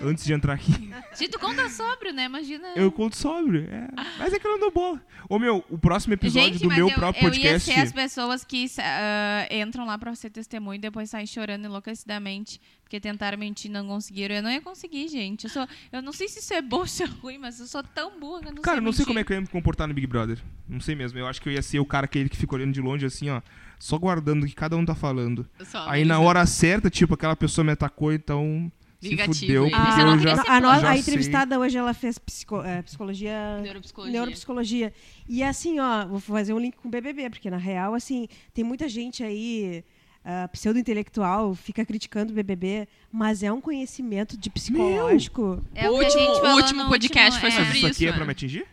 Antes 0.00 0.24
de 0.24 0.32
entrar 0.32 0.54
aqui. 0.54 0.72
Gente, 1.16 1.30
tu 1.30 1.38
conta 1.38 1.68
sóbrio, 1.70 2.12
né? 2.12 2.24
Imagina. 2.24 2.68
Eu 2.76 2.92
conto 2.92 3.16
sóbrio. 3.16 3.66
É. 3.70 3.88
Mas 4.18 4.32
é 4.32 4.38
que 4.38 4.46
eu 4.46 4.50
não 4.52 4.60
dou 4.60 4.70
bola. 4.70 5.00
Ô 5.28 5.38
meu, 5.38 5.64
o 5.70 5.78
próximo 5.78 6.14
episódio 6.14 6.52
Gente, 6.52 6.62
do 6.62 6.68
mas 6.68 6.76
meu 6.76 6.88
eu, 6.88 6.94
próprio 6.94 7.22
eu 7.28 7.34
ia 7.34 7.52
podcast. 7.52 7.72
ser 7.72 7.80
as 7.80 7.92
pessoas 7.92 8.44
que 8.44 8.66
ah, 8.78 9.48
entram 9.50 9.86
lá 9.86 9.96
pra 9.98 10.14
ser 10.14 10.30
testemunho 10.30 10.76
e 10.76 10.80
depois 10.80 11.08
saem 11.10 11.26
chorando 11.26 11.64
enlouquecidamente 11.64 12.60
porque 12.86 13.00
tentaram 13.00 13.36
mentir 13.36 13.68
e 13.68 13.74
não 13.74 13.84
conseguiram. 13.84 14.36
Eu 14.36 14.42
não 14.42 14.50
ia 14.50 14.60
conseguir, 14.60 15.08
gente. 15.08 15.44
Eu, 15.44 15.50
sou, 15.50 15.66
eu 15.90 16.00
não 16.00 16.12
sei 16.12 16.28
se 16.28 16.38
isso 16.38 16.54
é 16.54 16.62
bom 16.62 16.78
ou 16.78 16.86
se 16.86 17.02
é 17.02 17.06
ruim, 17.06 17.36
mas 17.36 17.58
eu 17.58 17.66
sou 17.66 17.82
tão 17.82 18.20
burra 18.20 18.42
que 18.42 18.48
eu 18.48 18.54
não 18.54 18.62
Cara, 18.62 18.76
sei 18.76 18.80
eu 18.80 18.84
não 18.84 18.92
sei 18.92 18.98
mentir. 19.00 19.06
como 19.08 19.18
é 19.18 19.24
que 19.24 19.32
eu 19.32 19.34
ia 19.34 19.40
me 19.40 19.48
comportar 19.48 19.88
no 19.88 19.94
Big 19.94 20.06
Brother. 20.06 20.38
Não 20.68 20.80
sei 20.80 20.94
mesmo. 20.94 21.18
Eu 21.18 21.26
acho 21.26 21.42
que 21.42 21.48
eu 21.48 21.52
ia 21.52 21.62
ser 21.62 21.80
o 21.80 21.84
cara 21.84 22.04
aquele 22.04 22.28
que 22.28 22.36
fica 22.36 22.54
olhando 22.54 22.72
de 22.72 22.80
longe 22.80 23.04
assim, 23.04 23.28
ó. 23.28 23.42
Só 23.78 23.98
guardando 23.98 24.44
o 24.44 24.46
que 24.46 24.54
cada 24.54 24.76
um 24.76 24.84
tá 24.84 24.94
falando. 24.94 25.44
Só 25.64 25.88
Aí 25.88 26.04
na 26.04 26.20
hora 26.20 26.46
certa, 26.46 26.88
tipo, 26.88 27.14
aquela 27.14 27.34
pessoa 27.34 27.64
me 27.64 27.72
atacou, 27.72 28.12
então. 28.12 28.70
Se 29.00 29.08
Vingativo, 29.10 29.64
fudeu, 29.64 29.70
Mas 29.70 29.98
eu 29.98 30.18
já. 30.20 30.42
A, 30.48 30.58
a 30.58 30.92
sei. 30.92 31.00
entrevistada 31.00 31.58
hoje 31.58 31.76
ela 31.76 31.92
fez 31.92 32.18
psico- 32.18 32.62
é, 32.62 32.80
psicologia, 32.82 33.60
Neuropsicologia. 33.62 34.12
neuropsicologia. 34.12 34.92
E 35.28 35.42
assim, 35.42 35.78
ó, 35.78 36.06
vou 36.06 36.18
fazer 36.18 36.52
um 36.54 36.58
link 36.58 36.76
com 36.76 36.88
o 36.88 36.90
BBB, 36.90 37.28
porque 37.30 37.50
na 37.50 37.58
real, 37.58 37.94
assim, 37.94 38.26
tem 38.54 38.64
muita 38.64 38.88
gente 38.88 39.22
aí 39.22 39.84
ah, 40.24 40.48
pseudo-intelectual, 40.48 41.54
fica 41.54 41.84
criticando 41.84 42.32
o 42.32 42.34
BBB, 42.34 42.88
mas 43.12 43.42
é 43.42 43.52
um 43.52 43.60
conhecimento 43.60 44.36
de 44.36 44.48
psicológico. 44.50 45.62
É 45.74 45.88
O 45.90 45.94
último- 45.94 46.22
o 46.22 46.54
último 46.56 46.88
podcast 46.88 47.38
foi 47.38 47.50
último- 47.50 47.60
Mas 47.60 47.66
sobre 47.66 47.78
isso 47.78 47.86
aqui 47.86 47.94
isso, 47.96 48.04
é 48.06 48.10
pra 48.12 48.20
né? 48.20 48.24
me 48.26 48.32
atingir? 48.32 48.66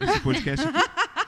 Esse 0.00 0.20
podcast 0.20 0.66
aqui? 0.68 0.78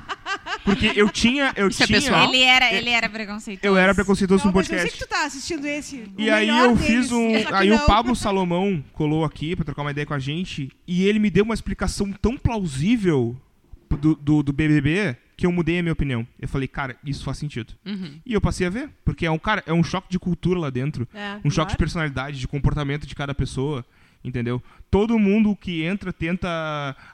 Porque 0.66 0.92
eu 0.94 1.08
tinha. 1.08 1.52
Eu 1.56 1.68
Isso 1.68 1.82
é 1.82 1.86
tinha. 1.86 2.00
pessoal? 2.00 2.28
Ele 2.28 2.42
era, 2.42 2.72
ele 2.74 2.90
era 2.90 3.08
preconceituoso. 3.08 3.66
Eu 3.66 3.78
era 3.80 3.94
preconceituoso 3.94 4.44
Não, 4.44 4.50
no 4.52 4.56
mas 4.58 4.68
eu 4.68 4.78
sei 4.78 4.84
que 4.90 4.90
podcast. 4.90 5.06
tu 5.06 5.08
tá 5.08 5.24
assistindo 5.24 5.64
esse. 5.66 5.96
o 5.96 6.20
E 6.20 6.28
aí 6.28 6.48
eu 6.48 6.76
deles, 6.76 6.86
fiz 6.86 7.12
um. 7.12 7.28
Aí 7.54 7.70
o 7.70 7.76
não. 7.78 7.86
Pablo 7.86 8.14
Salomão 8.14 8.84
colou 8.92 9.24
aqui 9.24 9.54
pra 9.56 9.64
trocar 9.64 9.82
uma 9.82 9.92
ideia 9.92 10.04
com 10.06 10.12
a 10.14 10.18
gente. 10.18 10.68
E 10.86 11.04
ele 11.06 11.18
me 11.18 11.30
deu 11.30 11.44
uma 11.44 11.54
explicação 11.54 12.12
tão 12.12 12.36
plausível 12.36 13.36
do, 13.88 14.14
do, 14.16 14.42
do 14.42 14.52
BBB 14.52 15.16
que 15.36 15.46
eu 15.46 15.52
mudei 15.52 15.78
a 15.78 15.82
minha 15.82 15.92
opinião. 15.92 16.26
Eu 16.40 16.48
falei, 16.48 16.66
cara, 16.66 16.96
isso 17.04 17.22
faz 17.22 17.38
sentido. 17.38 17.72
Uhum. 17.84 18.18
E 18.24 18.32
eu 18.32 18.40
passei 18.40 18.66
a 18.66 18.70
ver. 18.70 18.90
Porque 19.04 19.24
é 19.26 19.30
um, 19.30 19.38
cara, 19.38 19.62
é 19.66 19.72
um 19.72 19.84
choque 19.84 20.08
de 20.10 20.18
cultura 20.18 20.58
lá 20.58 20.70
dentro. 20.70 21.06
É, 21.14 21.36
Um 21.44 21.50
choque 21.50 21.70
de 21.72 21.76
claro. 21.76 21.78
personalidade, 21.78 22.40
de 22.40 22.48
comportamento 22.48 23.06
de 23.06 23.14
cada 23.14 23.34
pessoa. 23.34 23.84
Entendeu? 24.27 24.61
Todo 24.91 25.16
mundo 25.20 25.55
que 25.55 25.85
entra 25.85 26.12
tenta 26.12 26.49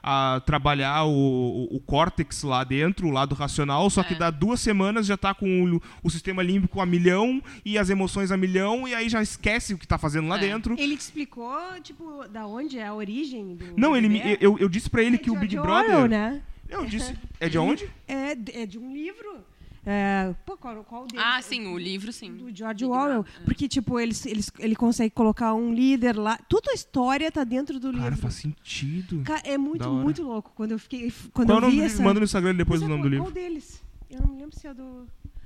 ah, 0.01 0.41
trabalhar 0.47 1.03
o, 1.03 1.11
o, 1.11 1.75
o 1.75 1.79
córtex 1.79 2.41
lá 2.41 2.63
dentro, 2.63 3.07
o 3.07 3.11
lado 3.11 3.35
racional, 3.35 3.87
só 3.91 4.01
que 4.01 4.15
É. 4.15 4.17
dá 4.17 4.31
duas 4.31 4.59
semanas 4.59 5.05
já 5.05 5.15
tá 5.15 5.31
com 5.31 5.75
o, 5.75 5.81
o 6.01 6.09
sistema 6.09 6.41
límbico 6.41 6.81
a 6.81 6.85
milhão 6.87 7.39
e 7.63 7.77
as 7.77 7.91
emoções 7.91 8.31
a 8.31 8.37
milhão, 8.37 8.87
e 8.87 8.95
aí 8.95 9.07
já 9.09 9.21
esquece 9.21 9.75
o 9.75 9.77
que 9.77 9.87
tá 9.87 9.99
fazendo 9.99 10.27
lá 10.27 10.37
É. 10.37 10.39
dentro. 10.39 10.75
Ele 10.79 10.97
te 10.97 11.01
explicou, 11.01 11.55
tipo, 11.83 12.27
da 12.29 12.47
onde 12.47 12.79
é 12.79 12.87
a 12.87 12.93
origem 12.95 13.55
do. 13.55 13.77
Não, 13.77 13.95
ele 13.95 14.09
me, 14.09 14.21
eu, 14.41 14.57
eu 14.57 14.67
disse 14.67 14.89
pra 14.89 15.03
ele 15.03 15.17
É 15.17 15.19
que 15.19 15.29
o 15.29 15.35
Big 15.39 15.55
Brother. 15.55 16.09
Né? 16.09 16.41
Eu 16.67 16.83
disse. 16.85 17.13
É 17.39 17.49
de 17.49 17.57
onde? 17.59 17.87
É, 18.07 18.31
é 18.61 18.65
de 18.65 18.79
um 18.79 18.93
livro. 18.93 19.43
É, 19.85 20.33
pô, 20.45 20.55
qual, 20.55 20.81
qual 20.85 21.05
deles? 21.05 21.21
Ah, 21.25 21.41
sim, 21.41 21.67
o 21.67 21.77
livro, 21.77 22.13
sim. 22.13 22.31
Do 22.37 22.55
George 22.55 22.85
Orwell. 22.85 23.25
É. 23.41 23.43
Porque, 23.43 23.67
tipo, 23.67 23.99
eles, 23.99 24.25
eles, 24.25 24.49
ele 24.59 24.75
consegue 24.75 25.09
colocar 25.13 25.53
um 25.53 25.73
líder 25.73 26.17
lá. 26.17 26.37
Toda 26.47 26.71
a 26.71 26.73
história 26.73 27.29
tá 27.31 27.43
dentro 27.43 27.79
do 27.79 27.91
Cara, 27.91 28.05
livro. 28.05 28.17
faz 28.21 28.35
sentido. 28.35 29.21
Cara, 29.25 29.41
é 29.43 29.57
muito, 29.57 29.79
Da 29.79 29.89
hora. 29.89 30.01
muito 30.03 30.23
louco. 30.23 30.51
Quando 30.55 30.71
eu 30.71 30.79
fiquei. 30.79 31.11
Quando 31.33 31.47
Qual 31.49 31.59
é 31.59 31.61
o 31.61 31.65
eu 31.65 31.69
vi 31.71 31.75
nome 31.77 31.87
essa... 31.87 32.01
Manda 32.01 32.19
no 32.19 32.23
Instagram 32.23 32.55
depois 32.55 32.79
Mas 32.81 32.89
o 32.89 32.93
é 32.93 32.95
nome 32.95 33.01
do 33.09 33.17
qual- 33.17 33.25
livro. 33.25 33.25
Qual 33.25 33.33
deles? 33.33 33.81
Eu 34.09 34.21
não 34.21 34.27
me 34.33 34.39
lembro 34.39 34.57
se 34.57 34.67
é 34.67 34.73
do. 34.73 35.05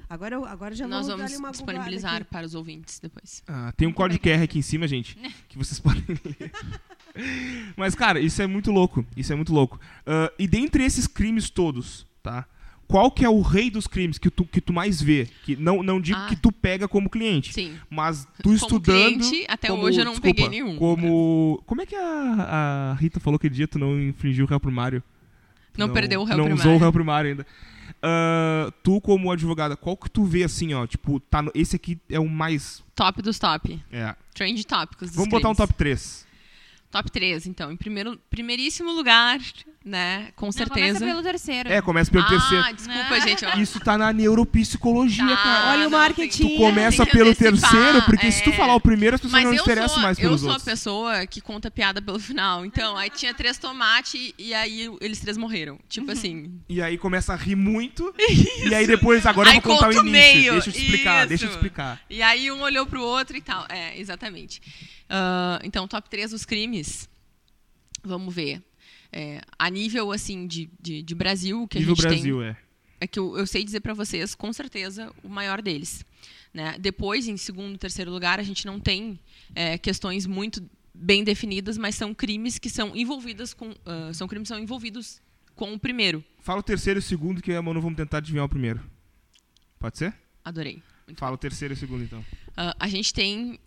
Agora, 0.09 0.35
eu- 0.35 0.45
agora 0.45 0.73
já 0.75 0.87
Nós 0.87 1.07
vamos, 1.07 1.07
dar 1.07 1.15
vamos 1.17 1.31
ali 1.31 1.37
uma 1.39 1.51
disponibilizar 1.51 2.15
aqui. 2.17 2.23
para 2.25 2.45
os 2.45 2.53
ouvintes 2.55 2.99
depois. 2.99 3.43
Ah, 3.47 3.73
tem 3.75 3.87
um 3.87 3.91
código 3.93 4.23
QR 4.23 4.41
aqui 4.43 4.59
em 4.59 4.61
cima, 4.61 4.87
gente, 4.87 5.17
que 5.49 5.57
vocês 5.57 5.79
podem 5.79 6.03
ler. 6.07 6.51
Mas, 7.75 7.95
cara, 7.95 8.19
isso 8.19 8.41
é 8.41 8.47
muito 8.47 8.71
louco. 8.71 9.05
Isso 9.15 9.33
é 9.33 9.35
muito 9.35 9.53
louco. 9.53 9.79
Ah, 10.05 10.31
e 10.37 10.47
dentre 10.47 10.83
esses 10.85 11.07
crimes 11.07 11.49
todos, 11.49 12.05
tá? 12.21 12.45
Qual 12.87 13.11
que 13.11 13.25
é 13.25 13.29
o 13.29 13.41
rei 13.41 13.69
dos 13.69 13.85
crimes 13.85 14.17
que 14.17 14.29
tu, 14.31 14.45
que 14.45 14.61
tu 14.61 14.71
mais 14.71 15.01
vê? 15.01 15.27
Que 15.43 15.57
não, 15.57 15.83
não 15.83 15.99
digo 15.99 16.17
Ah. 16.17 16.27
que 16.27 16.37
tu 16.37 16.51
pega 16.53 16.87
como 16.87 17.09
cliente, 17.09 17.51
Sim. 17.53 17.75
mas 17.89 18.25
tu 18.37 18.43
Como 18.43 18.55
estudando... 18.55 19.19
cliente, 19.19 19.45
até 19.49 19.67
como- 19.67 19.83
hoje 19.83 19.99
eu 19.99 20.05
não 20.05 20.13
desculpa, 20.13 20.35
peguei 20.35 20.49
nenhum. 20.49 20.77
Como... 20.77 21.61
Como 21.65 21.81
é 21.81 21.85
que 21.85 21.95
a, 21.95 22.91
a 22.91 22.93
Rita 22.93 23.19
falou 23.19 23.35
aquele 23.35 23.53
dia 23.55 23.67
tu 23.67 23.77
não 23.77 23.99
infringiu 24.01 24.45
o 24.45 24.47
réu 24.47 24.59
primário? 24.59 25.03
Tu 25.73 25.79
Não 25.79 25.89
perdeu 25.89 26.21
o 26.21 26.23
réu 26.23 26.37
não 26.37 26.45
primário. 26.45 26.63
usou 26.69 26.75
o 26.75 26.79
réu 26.79 26.93
primário 26.93 27.29
ainda. 27.31 27.45
Ah, 28.01 28.71
tu, 28.83 29.01
como 29.01 29.31
advogada, 29.31 29.75
qual 29.75 29.97
que 29.97 30.09
tu 30.09 30.23
vê 30.23 30.43
assim, 30.43 30.73
ó? 30.73 30.85
Tipo, 30.87 31.19
tá 31.19 31.41
no- 31.41 31.51
esse 31.53 31.75
aqui 31.75 31.99
é 32.09 32.19
o 32.19 32.27
mais... 32.29 32.83
Top 32.95 33.21
dos 33.21 33.37
top. 33.37 33.81
É. 33.91 34.15
Trend 34.33 34.63
tópicos 34.65 35.11
Vamos 35.13 35.29
botar 35.29 35.49
um 35.49 35.53
crimes. 35.53 35.57
top 35.57 35.73
3. 35.73 36.27
Top 36.89 37.11
3, 37.11 37.47
então. 37.47 37.71
Em 37.71 37.75
primeiro, 37.75 38.17
primeiríssimo 38.29 38.91
lugar, 38.93 39.39
né? 39.87 40.29
Com 40.35 40.47
Não, 40.47 40.51
certeza. 40.51 40.99
começa 40.99 41.05
pelo 41.05 41.23
terceiro. 41.23 41.69
É, 41.71 41.81
começa 41.81 42.11
pelo 42.11 42.23
ah, 42.25 42.27
terceiro. 42.29 42.75
desculpa, 42.75 43.13
Ah. 43.15 43.19
gente. 43.21 43.45
ó. 43.45 43.57
Isso 43.57 43.79
tá 43.79 43.97
na 43.97 44.11
neuropsicologia, 44.13 45.25
Tá, 45.27 45.35
cara. 45.37 45.71
Olha 45.71 45.87
o 45.87 45.89
não, 45.89 45.97
marketing. 45.99 46.47
Tu 46.49 46.57
começa 46.57 47.05
pelo 47.05 47.29
antecipar, 47.31 47.71
terceiro, 47.71 48.01
porque 48.05 48.31
se 48.31 48.43
tu 48.43 48.49
é. 48.49 48.53
falar 48.53 48.75
o 48.75 48.79
primeiro, 48.81 49.15
as 49.15 49.21
pessoas 49.21 49.33
Mas 49.41 49.43
não 49.45 49.53
eu 49.55 49.61
interessam 49.61 49.89
sou, 49.95 50.03
mais 50.03 50.17
eu 50.17 50.23
pelos 50.23 50.41
sou 50.41 50.49
a 50.49 50.53
outros. 50.53 50.65
pessoa 50.65 51.25
que 51.27 51.39
conta 51.41 51.71
piada 51.71 52.01
pelo 52.01 52.19
final. 52.19 52.65
Então, 52.65 52.97
aí 52.97 53.09
tinha 53.09 53.33
três 53.33 53.57
tomates 53.57 54.33
e 54.37 54.53
aí 54.53 54.89
eles 54.99 55.19
três 55.19 55.37
morreram. 55.37 55.79
Tipo 55.87 56.11
assim. 56.11 56.59
E 56.67 56.81
aí 56.81 56.97
começa 56.97 57.33
a 57.33 57.35
rir 57.35 57.55
muito. 57.55 58.13
E 58.69 58.75
aí 58.75 58.85
depois, 58.85 59.25
agora 59.25 59.49
eu 59.49 59.53
Aí 59.53 59.59
vou 59.61 59.73
contar 59.75 59.87
o 59.89 59.91
início. 59.93 60.11
meio. 60.11 60.51
Deixa 60.53 60.69
eu 60.69 60.73
te 60.73 60.81
explicar, 60.81 61.19
Isso. 61.19 61.29
deixa 61.29 61.45
eu 61.45 61.49
te 61.49 61.53
explicar. 61.53 62.01
E 62.09 62.21
aí 62.21 62.51
um 62.51 62.61
olhou 62.61 62.85
pro 62.85 63.01
outro 63.01 63.37
e 63.37 63.41
tal. 63.41 63.65
É, 63.69 63.97
exatamente. 63.99 64.61
Ah, 65.09 65.59
então, 65.63 65.87
top 65.87 66.09
3 66.09 66.31
dos 66.31 66.43
crimes. 66.45 67.07
Vamos 68.03 68.33
ver. 68.33 68.61
É, 69.11 69.41
a 69.57 69.69
nível, 69.69 70.11
assim, 70.11 70.47
de, 70.47 70.69
de, 70.79 71.01
de 71.01 71.15
Brasil, 71.15 71.67
que 71.67 71.79
Nível 71.79 71.93
a 71.93 71.95
gente 71.95 72.07
Brasil, 72.07 72.41
é. 72.43 72.57
é 72.99 73.07
que 73.07 73.17
eu, 73.19 73.37
eu 73.37 73.47
sei 73.47 73.63
dizer 73.63 73.79
para 73.79 73.93
vocês, 73.93 74.35
com 74.35 74.51
certeza, 74.51 75.13
o 75.23 75.29
maior 75.29 75.61
deles. 75.61 76.05
Né? 76.53 76.77
Depois, 76.79 77.27
em 77.27 77.37
segundo, 77.37 77.77
terceiro 77.77 78.11
lugar, 78.11 78.39
a 78.39 78.43
gente 78.43 78.65
não 78.65 78.79
tem 78.79 79.19
é, 79.55 79.77
questões 79.77 80.25
muito 80.25 80.61
bem 80.93 81.23
definidas, 81.23 81.77
mas 81.77 81.95
são 81.95 82.13
crimes 82.13 82.57
que 82.57 82.69
são 82.69 82.95
envolvidos 82.95 83.53
com, 83.53 83.69
uh, 83.69 84.13
são 84.13 84.27
crimes 84.27 84.47
que 84.47 84.55
são 84.55 84.61
envolvidos 84.61 85.21
com 85.55 85.73
o 85.73 85.79
primeiro. 85.79 86.23
Fala 86.39 86.59
o 86.59 86.63
terceiro 86.63 86.99
e 86.99 87.01
o 87.01 87.03
segundo, 87.03 87.41
que 87.41 87.51
a 87.53 87.61
Manu 87.61 87.81
vamos 87.81 87.97
tentar 87.97 88.17
adivinhar 88.17 88.45
o 88.45 88.49
primeiro. 88.49 88.81
Pode 89.79 89.97
ser? 89.97 90.13
Adorei. 90.43 90.81
Fala 91.15 91.35
o 91.35 91.37
terceiro 91.37 91.73
e 91.73 91.75
o 91.75 91.77
segundo, 91.77 92.03
então. 92.03 92.19
Uh, 92.19 92.73
a 92.79 92.87
gente 92.87 93.13
tem 93.13 93.59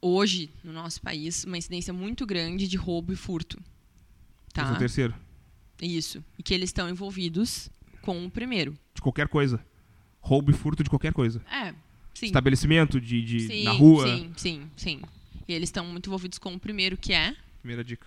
hoje 0.00 0.50
no 0.62 0.72
nosso 0.72 1.00
país 1.00 1.44
uma 1.44 1.58
incidência 1.58 1.92
muito 1.92 2.24
grande 2.24 2.68
de 2.68 2.76
roubo 2.76 3.12
e 3.12 3.16
furto. 3.16 3.62
Esse 4.52 4.60
é 4.60 4.64
Tá? 4.64 4.72
o 4.72 4.78
terceiro. 4.78 5.14
Isso. 5.80 6.22
E 6.38 6.42
que 6.42 6.52
eles 6.52 6.68
estão 6.70 6.88
envolvidos 6.88 7.70
com 8.02 8.24
o 8.24 8.30
primeiro. 8.30 8.76
De 8.94 9.00
qualquer 9.00 9.28
coisa. 9.28 9.64
Roubo 10.20 10.50
e 10.50 10.54
furto 10.54 10.82
de 10.82 10.90
qualquer 10.90 11.12
coisa. 11.12 11.40
É. 11.50 11.74
Sim. 12.14 12.26
Estabelecimento, 12.26 13.00
de, 13.00 13.22
de 13.22 13.40
sim, 13.40 13.64
na 13.64 13.72
rua. 13.72 14.06
Sim, 14.06 14.32
sim, 14.36 14.70
sim. 14.76 15.02
E 15.48 15.52
eles 15.52 15.68
estão 15.68 15.86
muito 15.86 16.08
envolvidos 16.08 16.38
com 16.38 16.54
o 16.54 16.58
primeiro, 16.60 16.96
que 16.96 17.12
é. 17.12 17.34
Primeira 17.60 17.82
dica. 17.82 18.06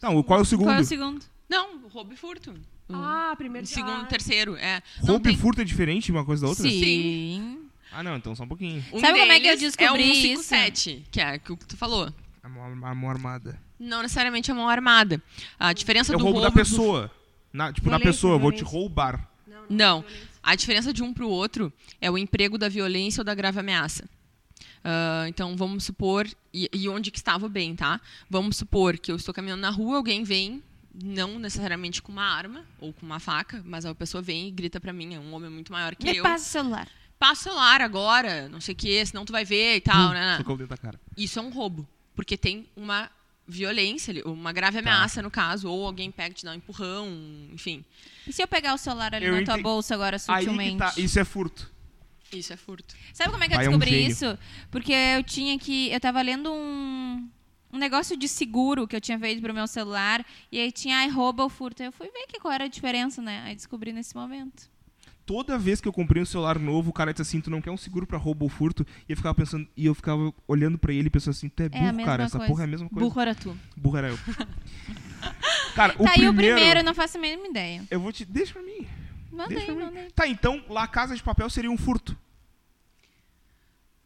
Não, 0.00 0.22
qual 0.22 0.38
é 0.38 0.42
o 0.42 0.44
segundo? 0.44 0.66
Qual 0.66 0.76
é 0.76 0.80
o 0.80 0.84
segundo? 0.84 1.24
Não, 1.48 1.88
roubo 1.88 2.12
e 2.12 2.16
furto. 2.16 2.54
Ah, 2.88 3.34
primeiro 3.36 3.66
segundo 3.66 4.02
ah, 4.02 4.06
terceiro. 4.06 4.56
É. 4.56 4.82
Não 5.00 5.08
Roubo 5.08 5.24
tem- 5.24 5.34
e 5.34 5.36
furto 5.36 5.60
é 5.60 5.64
diferente 5.64 6.12
uma 6.12 6.24
coisa 6.24 6.42
da 6.42 6.48
outra? 6.48 6.68
Sim. 6.68 7.68
Ah, 7.90 8.02
não, 8.02 8.16
então 8.16 8.34
só 8.34 8.44
um 8.44 8.48
pouquinho. 8.48 8.84
Um 8.92 9.00
Sabe 9.00 9.18
como 9.18 9.32
é 9.32 9.40
que 9.40 9.46
eu 9.46 9.56
deles 9.56 9.60
descobri 9.76 10.02
é 10.02 10.06
o 10.06 10.10
isso? 10.10 10.42
157, 10.44 11.06
que 11.10 11.20
é 11.20 11.40
o 11.48 11.56
que 11.56 11.66
tu 11.66 11.76
falou. 11.76 12.12
A 12.42 12.48
mão 12.94 13.08
armada. 13.10 13.58
Não 13.84 14.02
necessariamente 14.02 14.50
a 14.50 14.54
mão 14.54 14.68
armada. 14.68 15.22
A 15.58 15.72
diferença 15.72 16.12
É 16.12 16.16
o 16.16 16.18
do 16.18 16.24
roubo 16.24 16.40
da 16.40 16.48
do- 16.48 16.54
pessoa. 16.54 17.10
Na, 17.52 17.72
tipo, 17.72 17.88
na 17.88 17.98
Violência, 17.98 18.12
pessoa, 18.12 18.34
eu 18.34 18.40
vou 18.40 18.50
te 18.52 18.64
roubar. 18.64 19.28
Não. 19.68 20.04
A 20.42 20.54
diferença 20.56 20.92
de 20.92 21.02
um 21.02 21.12
para 21.14 21.24
o 21.24 21.28
outro 21.30 21.72
é 22.00 22.10
o 22.10 22.18
emprego 22.18 22.58
da 22.58 22.68
violência 22.68 23.20
ou 23.20 23.24
da 23.24 23.34
grave 23.34 23.58
ameaça. 23.60 24.04
Ah, 24.82 25.24
então, 25.28 25.56
vamos 25.56 25.84
supor... 25.84 26.26
E, 26.52 26.68
e 26.72 26.88
onde 26.88 27.10
que 27.10 27.18
estava 27.18 27.48
bem, 27.48 27.74
tá? 27.74 28.00
Vamos 28.30 28.56
supor 28.56 28.96
que 28.98 29.10
eu 29.10 29.16
estou 29.16 29.32
caminhando 29.34 29.60
na 29.62 29.70
rua, 29.70 29.96
alguém 29.96 30.22
vem, 30.22 30.62
não 30.94 31.38
necessariamente 31.38 32.00
com 32.02 32.12
uma 32.12 32.22
arma 32.24 32.64
ou 32.78 32.92
com 32.92 33.04
uma 33.04 33.18
faca, 33.18 33.60
mas 33.64 33.84
a 33.84 33.92
pessoa 33.94 34.22
vem 34.22 34.46
e 34.48 34.50
grita 34.52 34.78
para 34.80 34.92
mim, 34.92 35.14
é 35.14 35.18
um 35.18 35.32
homem 35.34 35.50
muito 35.50 35.72
maior 35.72 35.96
que 35.96 36.04
Me 36.04 36.16
eu. 36.18 36.22
passa 36.22 36.44
o 36.44 36.48
celular. 36.48 36.88
Passa 37.18 37.40
o 37.40 37.44
celular 37.44 37.80
agora, 37.80 38.48
não 38.48 38.60
sei 38.60 38.72
o 38.72 38.76
que, 38.76 39.04
senão 39.06 39.24
tu 39.24 39.32
vai 39.32 39.44
ver 39.44 39.76
e 39.76 39.80
tal, 39.80 40.10
Hum, 40.10 40.12
né? 40.12 40.38
Da 40.68 40.76
cara. 40.76 41.00
Isso 41.16 41.38
é 41.38 41.42
um 41.42 41.50
roubo. 41.50 41.88
Porque 42.14 42.36
tem 42.36 42.66
uma 42.76 43.10
violência, 43.46 44.14
uma 44.26 44.52
grave 44.52 44.74
Tá. 44.74 44.90
ameaça, 44.90 45.20
no 45.22 45.30
caso, 45.30 45.70
ou 45.70 45.86
alguém 45.86 46.10
pega 46.10 46.30
e 46.30 46.34
te 46.34 46.44
dá 46.44 46.52
um 46.52 46.54
empurrão, 46.54 47.08
enfim. 47.52 47.84
E 48.26 48.32
se 48.32 48.42
eu 48.42 48.48
pegar 48.48 48.74
o 48.74 48.78
celular 48.78 49.14
ali 49.14 49.26
Eu 49.26 49.32
na 49.32 49.38
tua 49.42 49.52
entendi. 49.54 49.62
bolsa 49.62 49.94
agora 49.94 50.16
Aí 50.16 50.20
que 50.20 50.44
sutilmente? 50.44 50.78
tá. 50.78 50.94
Isso 50.96 51.18
é 51.18 51.24
furto. 51.24 51.70
Isso 52.32 52.52
é 52.52 52.56
furto. 52.56 52.94
Sabe 53.12 53.30
como 53.30 53.44
é 53.44 53.46
que 53.48 53.52
eu 53.54 53.58
Pai 53.58 53.66
é 53.66 53.68
um 53.68 53.72
descobri 53.78 53.90
gênio. 53.90 54.10
isso? 54.10 54.38
Porque 54.70 54.92
eu 54.92 55.22
tinha 55.22 55.56
que. 55.58 55.90
Eu 55.90 56.00
tava 56.00 56.20
lendo 56.20 56.52
um, 56.52 57.28
um 57.72 57.78
negócio 57.78 58.16
de 58.16 58.26
seguro 58.26 58.88
que 58.88 58.96
eu 58.96 59.00
tinha 59.00 59.18
feito 59.18 59.40
pro 59.40 59.54
meu 59.54 59.66
celular. 59.68 60.24
E 60.50 60.58
aí 60.58 60.72
tinha 60.72 60.96
ai, 60.98 61.08
rouba 61.08 61.44
ou 61.44 61.48
furto. 61.48 61.80
Eu 61.82 61.92
fui 61.92 62.08
ver 62.10 62.26
que 62.26 62.40
qual 62.40 62.52
era 62.52 62.64
a 62.64 62.68
diferença, 62.68 63.22
né? 63.22 63.42
Aí 63.44 63.54
descobri 63.54 63.92
nesse 63.92 64.16
momento. 64.16 64.68
Toda 65.26 65.58
vez 65.58 65.80
que 65.80 65.88
eu 65.88 65.92
comprei 65.92 66.22
um 66.22 66.26
celular 66.26 66.58
novo, 66.58 66.90
o 66.90 66.92
cara 66.92 67.12
disse 67.12 67.22
assim, 67.22 67.40
tu 67.40 67.50
não 67.50 67.62
quer 67.62 67.70
um 67.70 67.76
seguro 67.76 68.06
pra 68.06 68.18
roubo 68.18 68.44
ou 68.44 68.48
furto? 68.50 68.86
E 69.08 69.12
eu 69.12 69.16
ficava 69.16 69.34
pensando, 69.34 69.66
e 69.76 69.86
eu 69.86 69.94
ficava 69.94 70.32
olhando 70.46 70.76
pra 70.76 70.92
ele 70.92 71.06
e 71.06 71.10
pensando 71.10 71.32
assim, 71.32 71.48
tu 71.48 71.62
é 71.62 71.66
É 71.66 71.68
burro, 71.70 71.84
mesma 71.84 72.04
cara, 72.04 72.24
essa 72.24 72.36
coisa. 72.36 72.52
porra 72.52 72.62
é 72.62 72.64
a 72.64 72.68
mesma 72.68 72.88
coisa. 72.90 73.08
Burro 73.08 73.20
era 73.20 73.34
tu. 73.34 73.56
Burro 73.76 73.96
era 73.96 74.08
eu. 74.08 74.18
cara, 75.74 75.94
o 75.98 76.04
tá, 76.04 76.12
primeiro... 76.12 76.22
e 76.22 76.28
o 76.28 76.34
primeiro, 76.34 76.80
eu 76.80 76.84
não 76.84 76.94
faço 76.94 77.16
a 77.16 77.20
mínima 77.20 77.46
ideia. 77.48 77.82
Eu 77.90 78.00
vou 78.00 78.12
te... 78.12 78.24
Deixa 78.24 78.52
pra 78.52 78.62
mim. 78.62 78.86
Mandei, 79.32 79.56
Deixa 79.56 79.72
eu 79.72 79.76
ver. 79.76 79.84
mandei. 79.86 80.10
Tá, 80.14 80.28
então, 80.28 80.62
lá 80.68 80.86
Casa 80.86 81.16
de 81.16 81.22
Papel 81.22 81.48
seria 81.48 81.70
um 81.70 81.78
furto. 81.78 82.16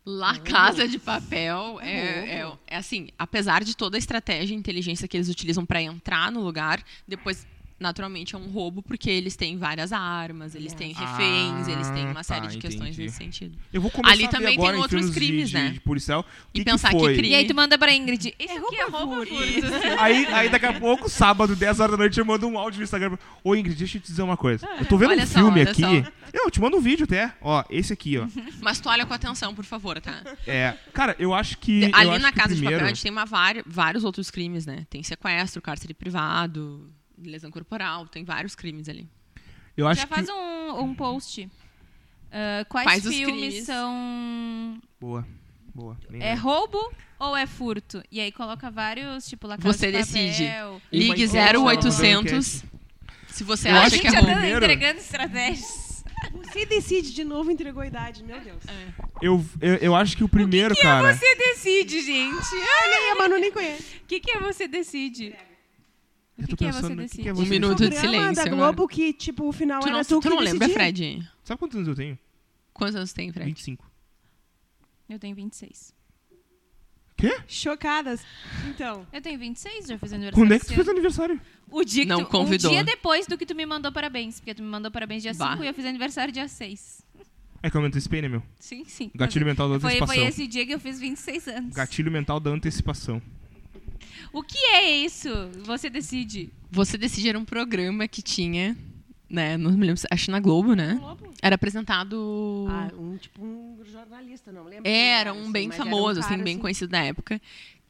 La 0.06 0.38
Casa 0.38 0.88
de 0.88 0.98
Papel 0.98 1.78
é, 1.82 2.40
é, 2.40 2.52
é 2.66 2.76
assim, 2.76 3.08
apesar 3.18 3.62
de 3.62 3.76
toda 3.76 3.96
a 3.96 3.98
estratégia 3.98 4.54
e 4.54 4.56
inteligência 4.56 5.06
que 5.06 5.16
eles 5.16 5.28
utilizam 5.28 5.66
para 5.66 5.82
entrar 5.82 6.32
no 6.32 6.40
lugar, 6.40 6.82
depois 7.06 7.46
naturalmente 7.80 8.34
é 8.34 8.38
um 8.38 8.48
roubo 8.48 8.82
porque 8.82 9.08
eles 9.08 9.36
têm 9.36 9.56
várias 9.56 9.92
armas, 9.92 10.54
eles 10.54 10.72
têm 10.72 10.92
reféns, 10.92 11.68
Ah, 11.68 11.72
eles 11.72 11.88
têm 11.90 12.04
uma 12.06 12.14
tá, 12.14 12.22
série 12.24 12.46
de 12.48 12.58
questões 12.58 12.88
entendi. 12.90 13.02
nesse 13.02 13.16
sentido. 13.16 13.56
Eu 13.72 13.80
vou 13.80 13.90
começar 13.90 14.12
Ali 14.12 14.24
a 14.24 14.26
ver 14.26 14.32
também 14.32 14.54
agora 14.54 14.70
tem 14.72 14.78
em 14.78 14.82
outros 14.82 15.06
de- 15.06 15.12
crimes, 15.12 15.48
de, 15.50 15.54
né? 15.56 15.70
de 15.70 15.80
policial. 15.80 16.24
E 16.54 16.58
que 16.58 16.64
pensar 16.64 16.88
que 16.90 16.96
que 16.96 17.00
foi? 17.00 17.14
crime- 17.14 17.28
E 17.30 17.34
aí 17.34 17.46
tu 17.46 17.54
manda 17.54 17.78
pra 17.78 17.92
Ingrid. 17.94 18.34
Isso 18.38 18.52
aqui 18.66 18.76
é 18.76 18.82
roubo 18.88 18.96
roubo 18.98 19.14
ou 19.20 19.26
furto. 19.26 19.62
furto? 19.62 20.00
Aí, 20.00 20.26
aí 20.26 20.48
daqui 20.48 20.66
a 20.66 20.72
pouco, 20.80 21.08
sábado, 21.08 21.54
10 21.54 21.80
horas 21.80 21.92
da 21.92 21.98
noite, 21.98 22.18
eu 22.18 22.24
mando 22.24 22.46
um 22.46 22.58
áudio 22.58 22.78
no 22.78 22.84
Instagram. 22.84 23.16
Ô 23.44 23.54
Ingrid, 23.54 23.76
deixa 23.78 23.96
eu 23.98 24.00
te 24.02 24.06
dizer 24.08 24.22
uma 24.22 24.36
coisa. 24.36 24.66
Eu 24.78 24.84
tô 24.86 24.96
vendo 24.98 25.10
Olha 25.10 25.22
um 25.22 25.26
só, 25.26 25.38
filme 25.40 25.60
olha 25.60 25.70
aqui. 25.70 25.82
só. 25.82 26.12
Eu 26.32 26.50
te 26.50 26.60
mando 26.60 26.76
um 26.76 26.80
vídeo 26.80 27.04
até. 27.04 27.32
Ó, 27.40 27.64
esse 27.70 27.92
aqui, 27.92 28.18
ó. 28.18 28.26
Mas 28.60 28.80
tu 28.80 28.88
olha 28.88 29.06
com 29.06 29.14
atenção, 29.14 29.54
por 29.54 29.64
favor, 29.64 30.00
tá? 30.00 30.22
É, 30.46 30.74
cara, 30.92 31.16
eu 31.18 31.32
acho 31.32 31.56
que. 31.58 31.84
eu 31.84 31.90
Ali 31.94 32.10
acho 32.10 32.20
na 32.22 32.32
que 32.32 32.38
Casa 32.38 32.54
de 32.54 32.60
primeiro, 32.60 32.76
Papel 32.80 32.86
a 32.86 32.94
gente 32.94 33.02
tem 33.02 33.10
uma 33.12 33.24
vários 33.66 34.04
outros 34.04 34.30
crimes, 34.30 34.66
né? 34.66 34.86
Tem 34.90 35.02
sequestro, 35.02 35.62
cárcere 35.62 35.94
privado, 35.94 36.90
lesão 37.22 37.50
corporal, 37.50 38.06
tem 38.06 38.24
vários 38.24 38.54
crimes 38.54 38.88
ali. 38.88 39.08
Eu 39.76 39.86
acho 39.86 40.00
Já 40.00 40.06
que. 40.06 40.14
faz 40.14 40.28
um, 40.28 40.80
um 40.80 40.94
post. 40.94 41.48
Ah, 42.30 42.64
quais 42.68 43.02
filmes 43.06 43.64
são. 43.64 44.78
Boa. 45.00 45.26
Boa. 45.74 45.96
É 46.14 46.30
lembro. 46.30 46.42
roubo 46.42 46.92
ou 47.20 47.36
é 47.36 47.46
furto? 47.46 48.02
E 48.10 48.20
aí 48.20 48.32
coloca 48.32 48.70
vários, 48.70 49.26
tipo, 49.28 49.46
lá 49.46 49.56
Você 49.58 49.86
de 49.86 49.98
decide. 49.98 50.44
Papel. 50.46 50.82
Ligue 50.92 51.22
enquete, 51.22 51.36
ela 51.36 51.52
mandou 51.60 51.90
0800 51.90 52.64
se 53.28 53.44
você 53.44 53.68
Eu 53.70 53.76
a 53.76 53.80
acha 53.82 53.90
gente 53.90 54.00
que 54.00 54.06
é 54.08 54.10
já 54.10 54.18
roubo. 54.18 54.32
tá 54.32 54.38
primeiro- 54.40 54.64
entregando 54.64 54.98
estratégias. 54.98 55.88
Você 56.32 56.66
decide 56.66 57.12
de 57.14 57.22
novo, 57.22 57.48
entregou 57.48 57.80
a 57.80 57.86
idade, 57.86 58.24
meu 58.24 58.40
Deus. 58.40 58.60
Eu, 59.22 59.44
eu, 59.60 59.74
eu 59.76 59.94
acho 59.94 60.16
que 60.16 60.24
o 60.24 60.28
primeiro, 60.28 60.74
cara. 60.76 61.14
Você 61.14 61.34
decide, 61.36 62.02
gente. 62.02 62.54
Olha 62.54 62.98
aí, 62.98 63.10
a 63.12 63.14
Manu 63.14 63.38
nem 63.38 63.52
conhece. 63.52 63.98
O 64.02 64.06
que, 64.06 64.18
que 64.18 64.32
é 64.32 64.40
você 64.40 64.66
decide? 64.66 65.32
O 66.38 66.42
Eu 66.42 66.44
que, 66.44 66.50
tô 66.50 66.56
que 66.56 66.64
é 66.64 66.68
pensando, 66.68 66.82
você 66.82 66.94
que 66.94 67.02
decide? 67.02 67.22
que 67.24 67.28
é 67.28 67.32
Um 67.32 67.36
você 67.36 67.50
minuto 67.50 67.88
de 67.90 67.96
silêncio 67.96 68.34
da 68.36 68.42
agora. 68.42 68.56
Globo 68.56 68.86
que, 68.88 69.12
tipo, 69.12 69.48
o 69.48 69.52
final 69.52 69.80
Tu 69.80 69.88
não, 69.88 69.94
era 69.96 70.04
tu 70.04 70.20
tu, 70.20 70.30
não 70.30 70.38
lembra. 70.38 70.68
Fred? 70.68 71.28
Sabe 71.42 71.58
quantos 71.58 71.76
anos 71.76 71.88
eu 71.88 71.94
tenho? 71.96 72.18
Quantos 72.72 72.94
anos 72.94 73.12
tem, 73.12 73.32
Fred? 73.32 73.48
25. 73.50 73.84
Eu 75.08 75.18
tenho 75.18 75.34
26. 75.34 75.92
Quê? 77.16 77.36
Chocadas. 77.48 78.22
Então, 78.68 79.04
Eu 79.12 79.20
tenho 79.20 79.36
26, 79.38 79.86
já 79.88 79.98
fiz 79.98 80.12
aniversário. 80.12 80.34
Quando 80.46 80.52
é 80.54 80.58
que 80.60 80.66
tu 80.66 80.74
fez 80.74 80.88
aniversário? 80.88 81.40
O 81.68 81.82
dia 81.82 82.04
que 82.04 82.08
Não 82.08 82.20
tu, 82.24 82.26
convidou. 82.26 82.70
Um 82.70 82.74
dia 82.74 82.84
depois 82.84 83.26
do 83.26 83.36
que 83.36 83.44
tu 83.44 83.56
me 83.56 83.66
mandou 83.66 83.90
parabéns. 83.90 84.38
Porque 84.38 84.54
tu 84.54 84.62
me 84.62 84.68
mandou 84.68 84.88
parabéns 84.92 85.22
dia 85.24 85.34
Bah. 85.34 85.52
5 85.54 85.64
e 85.64 85.66
eu 85.66 85.74
fiz 85.74 85.84
aniversário 85.84 86.32
dia 86.32 86.46
6. 86.46 87.02
É 87.60 87.68
que 87.68 87.76
eu 87.76 87.80
me 87.80 87.88
antecipei, 87.88 88.22
né, 88.22 88.28
meu? 88.28 88.40
Sim, 88.60 88.84
sim. 88.84 89.10
Gatilho 89.16 89.44
mental 89.44 89.68
da 89.68 89.80
Foi, 89.80 89.90
antecipação. 89.96 90.14
foi 90.14 90.24
esse 90.28 90.46
dia 90.46 90.64
que 90.64 90.72
eu 90.72 90.78
fiz 90.78 91.00
26 91.00 91.48
anos. 91.48 91.74
Gatilho 91.74 92.12
mental 92.12 92.38
da 92.38 92.50
antecipação. 92.50 93.20
O 94.32 94.42
que 94.42 94.58
é 94.58 94.90
isso? 94.90 95.28
Você 95.64 95.88
decide. 95.90 96.52
Você 96.70 96.98
Decide 96.98 97.30
era 97.30 97.38
um 97.38 97.44
programa 97.44 98.06
que 98.06 98.20
tinha, 98.20 98.76
né? 99.28 99.56
Não 99.56 99.72
me 99.72 99.86
lembro, 99.86 100.02
acho 100.10 100.30
na 100.30 100.38
Globo, 100.38 100.74
né? 100.74 100.96
Globo? 101.00 101.32
Era 101.42 101.54
apresentado. 101.54 102.66
ah, 102.68 102.90
um, 102.94 103.16
tipo 103.16 103.42
um 103.42 103.78
jornalista, 103.90 104.52
não 104.52 104.64
lembro. 104.64 104.88
Era 104.88 105.32
um 105.32 105.42
assim, 105.42 105.52
bem 105.52 105.68
um 105.68 105.72
famoso, 105.72 106.20
cara, 106.20 106.34
assim, 106.34 106.44
bem 106.44 106.58
conhecido 106.58 106.90
da 106.90 106.98
época. 106.98 107.40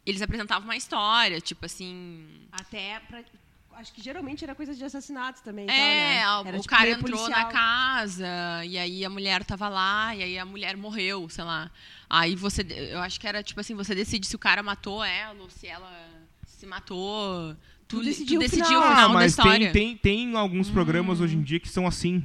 Eles 0.06 0.22
apresentavam 0.22 0.64
uma 0.64 0.76
história, 0.76 1.40
tipo 1.40 1.66
assim. 1.66 2.24
Até 2.52 3.00
pra... 3.00 3.22
Acho 3.72 3.92
que 3.92 4.02
geralmente 4.02 4.42
era 4.42 4.56
coisa 4.56 4.74
de 4.74 4.82
assassinatos 4.82 5.40
também. 5.40 5.66
e 5.66 5.70
É, 5.70 5.74
né? 5.74 6.16
Era, 6.16 6.40
o 6.40 6.60
tipo, 6.60 6.64
cara 6.66 6.90
entrou 6.90 7.16
policial. 7.16 7.30
na 7.30 7.44
casa, 7.44 8.64
e 8.64 8.76
aí 8.76 9.04
a 9.04 9.10
mulher 9.10 9.44
tava 9.44 9.68
lá, 9.68 10.16
e 10.16 10.22
aí 10.22 10.38
a 10.38 10.44
mulher 10.44 10.76
morreu, 10.76 11.28
sei 11.28 11.44
lá. 11.44 11.70
Aí 12.10 12.34
você. 12.34 12.66
Eu 12.90 13.00
acho 13.00 13.20
que 13.20 13.26
era 13.26 13.40
tipo 13.40 13.60
assim, 13.60 13.74
você 13.74 13.94
decide 13.94 14.26
se 14.26 14.34
o 14.34 14.38
cara 14.38 14.64
matou 14.64 15.04
ela 15.04 15.40
ou 15.40 15.48
se 15.48 15.68
ela 15.68 16.18
se 16.58 16.66
matou. 16.66 17.54
Tu, 17.86 17.96
Tu 17.96 17.98
tu 17.98 18.04
decidiu 18.04 18.38
o 18.38 18.42
decidiu 18.42 18.66
final. 18.66 18.80
o 18.80 18.84
Ah, 18.84 18.88
final 18.96 19.08
da 19.08 19.14
mas 19.14 19.30
história. 19.32 19.72
tem, 19.72 19.96
tem, 19.96 20.26
tem 20.28 20.36
alguns 20.36 20.68
programas 20.70 21.20
hoje 21.20 21.36
em 21.36 21.42
dia 21.42 21.58
que 21.58 21.68
são 21.68 21.86
assim. 21.86 22.24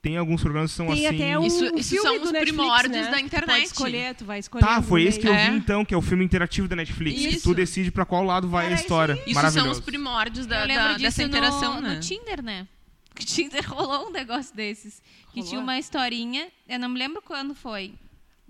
Tem 0.00 0.16
alguns 0.16 0.40
programas 0.40 0.70
que 0.70 0.76
são 0.76 0.86
Tem 0.86 1.06
assim. 1.06 1.16
até 1.16 1.38
um, 1.38 1.44
Isso- 1.44 1.64
isso 1.76 1.88
filme 1.90 2.08
são 2.08 2.18
do 2.18 2.24
os 2.26 2.32
Netflix, 2.32 2.56
primórdios 2.56 2.92
né? 2.92 3.02
da 3.02 3.10
Pode 3.10 3.22
internet. 3.24 3.64
escolher, 3.64 4.14
tu 4.14 4.24
vai 4.24 4.38
escolher. 4.38 4.64
Tá, 4.64 4.80
foi 4.80 5.02
esse 5.02 5.18
que 5.18 5.26
eu 5.26 5.34
É. 5.34 5.50
vi 5.50 5.56
então, 5.56 5.84
que 5.84 5.92
é 5.92 5.96
o 5.96 6.02
filme 6.02 6.24
interativo 6.24 6.68
da 6.68 6.76
Netflix. 6.76 7.20
que 7.20 7.28
Isso. 7.28 7.42
tu 7.42 7.54
decide 7.54 7.90
pra 7.90 8.04
qual 8.06 8.22
lado 8.24 8.48
vai 8.48 8.66
Era 8.66 8.74
a 8.76 8.78
história. 8.78 9.14
Isso 9.26 9.34
Maravilhoso. 9.34 9.68
são 9.68 9.78
os 9.78 9.80
primórdios 9.84 10.46
da, 10.46 10.64
da- 10.64 10.96
dessa 10.96 11.22
interação, 11.24 11.74
no, 11.76 11.80
né? 11.80 11.94
no 11.96 12.00
Tinder, 12.00 12.40
né? 12.42 12.68
Que 13.16 13.24
Tinder 13.26 13.64
rolou 13.68 14.08
um 14.08 14.12
negócio 14.12 14.54
desses. 14.54 15.02
Que 15.32 15.40
Rolou? 15.40 15.48
tinha 15.48 15.60
uma 15.60 15.76
historinha, 15.78 16.46
eu 16.68 16.78
não 16.78 16.88
me 16.88 16.98
lembro 16.98 17.20
quando 17.20 17.52
foi. 17.54 17.92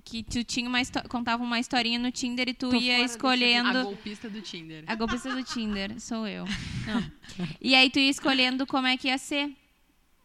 Que 0.07 0.23
tu 0.23 0.45
tinha 0.45 0.69
uma 0.69 0.79
contava 1.09 1.43
uma 1.43 1.59
historinha 1.59 1.99
no 1.99 2.13
Tinder 2.13 2.49
e 2.49 2.55
tu 2.55 2.71
Tô 2.71 2.77
ia 2.77 3.01
escolhendo. 3.01 3.77
A 3.77 3.83
golpista 3.83 4.31
do 4.31 4.41
Tinder. 4.41 4.85
A 4.87 4.95
golpista 4.95 5.35
do 5.35 5.43
Tinder, 5.43 5.99
sou 5.99 6.29
eu. 6.29 6.45
Não. 6.87 7.49
E 7.61 7.75
aí 7.75 7.91
tu 7.91 7.99
ia 7.99 8.09
escolhendo 8.09 8.65
como 8.69 8.87
é 8.87 8.97
que 8.97 9.09
ia 9.09 9.19
ser. 9.19 9.51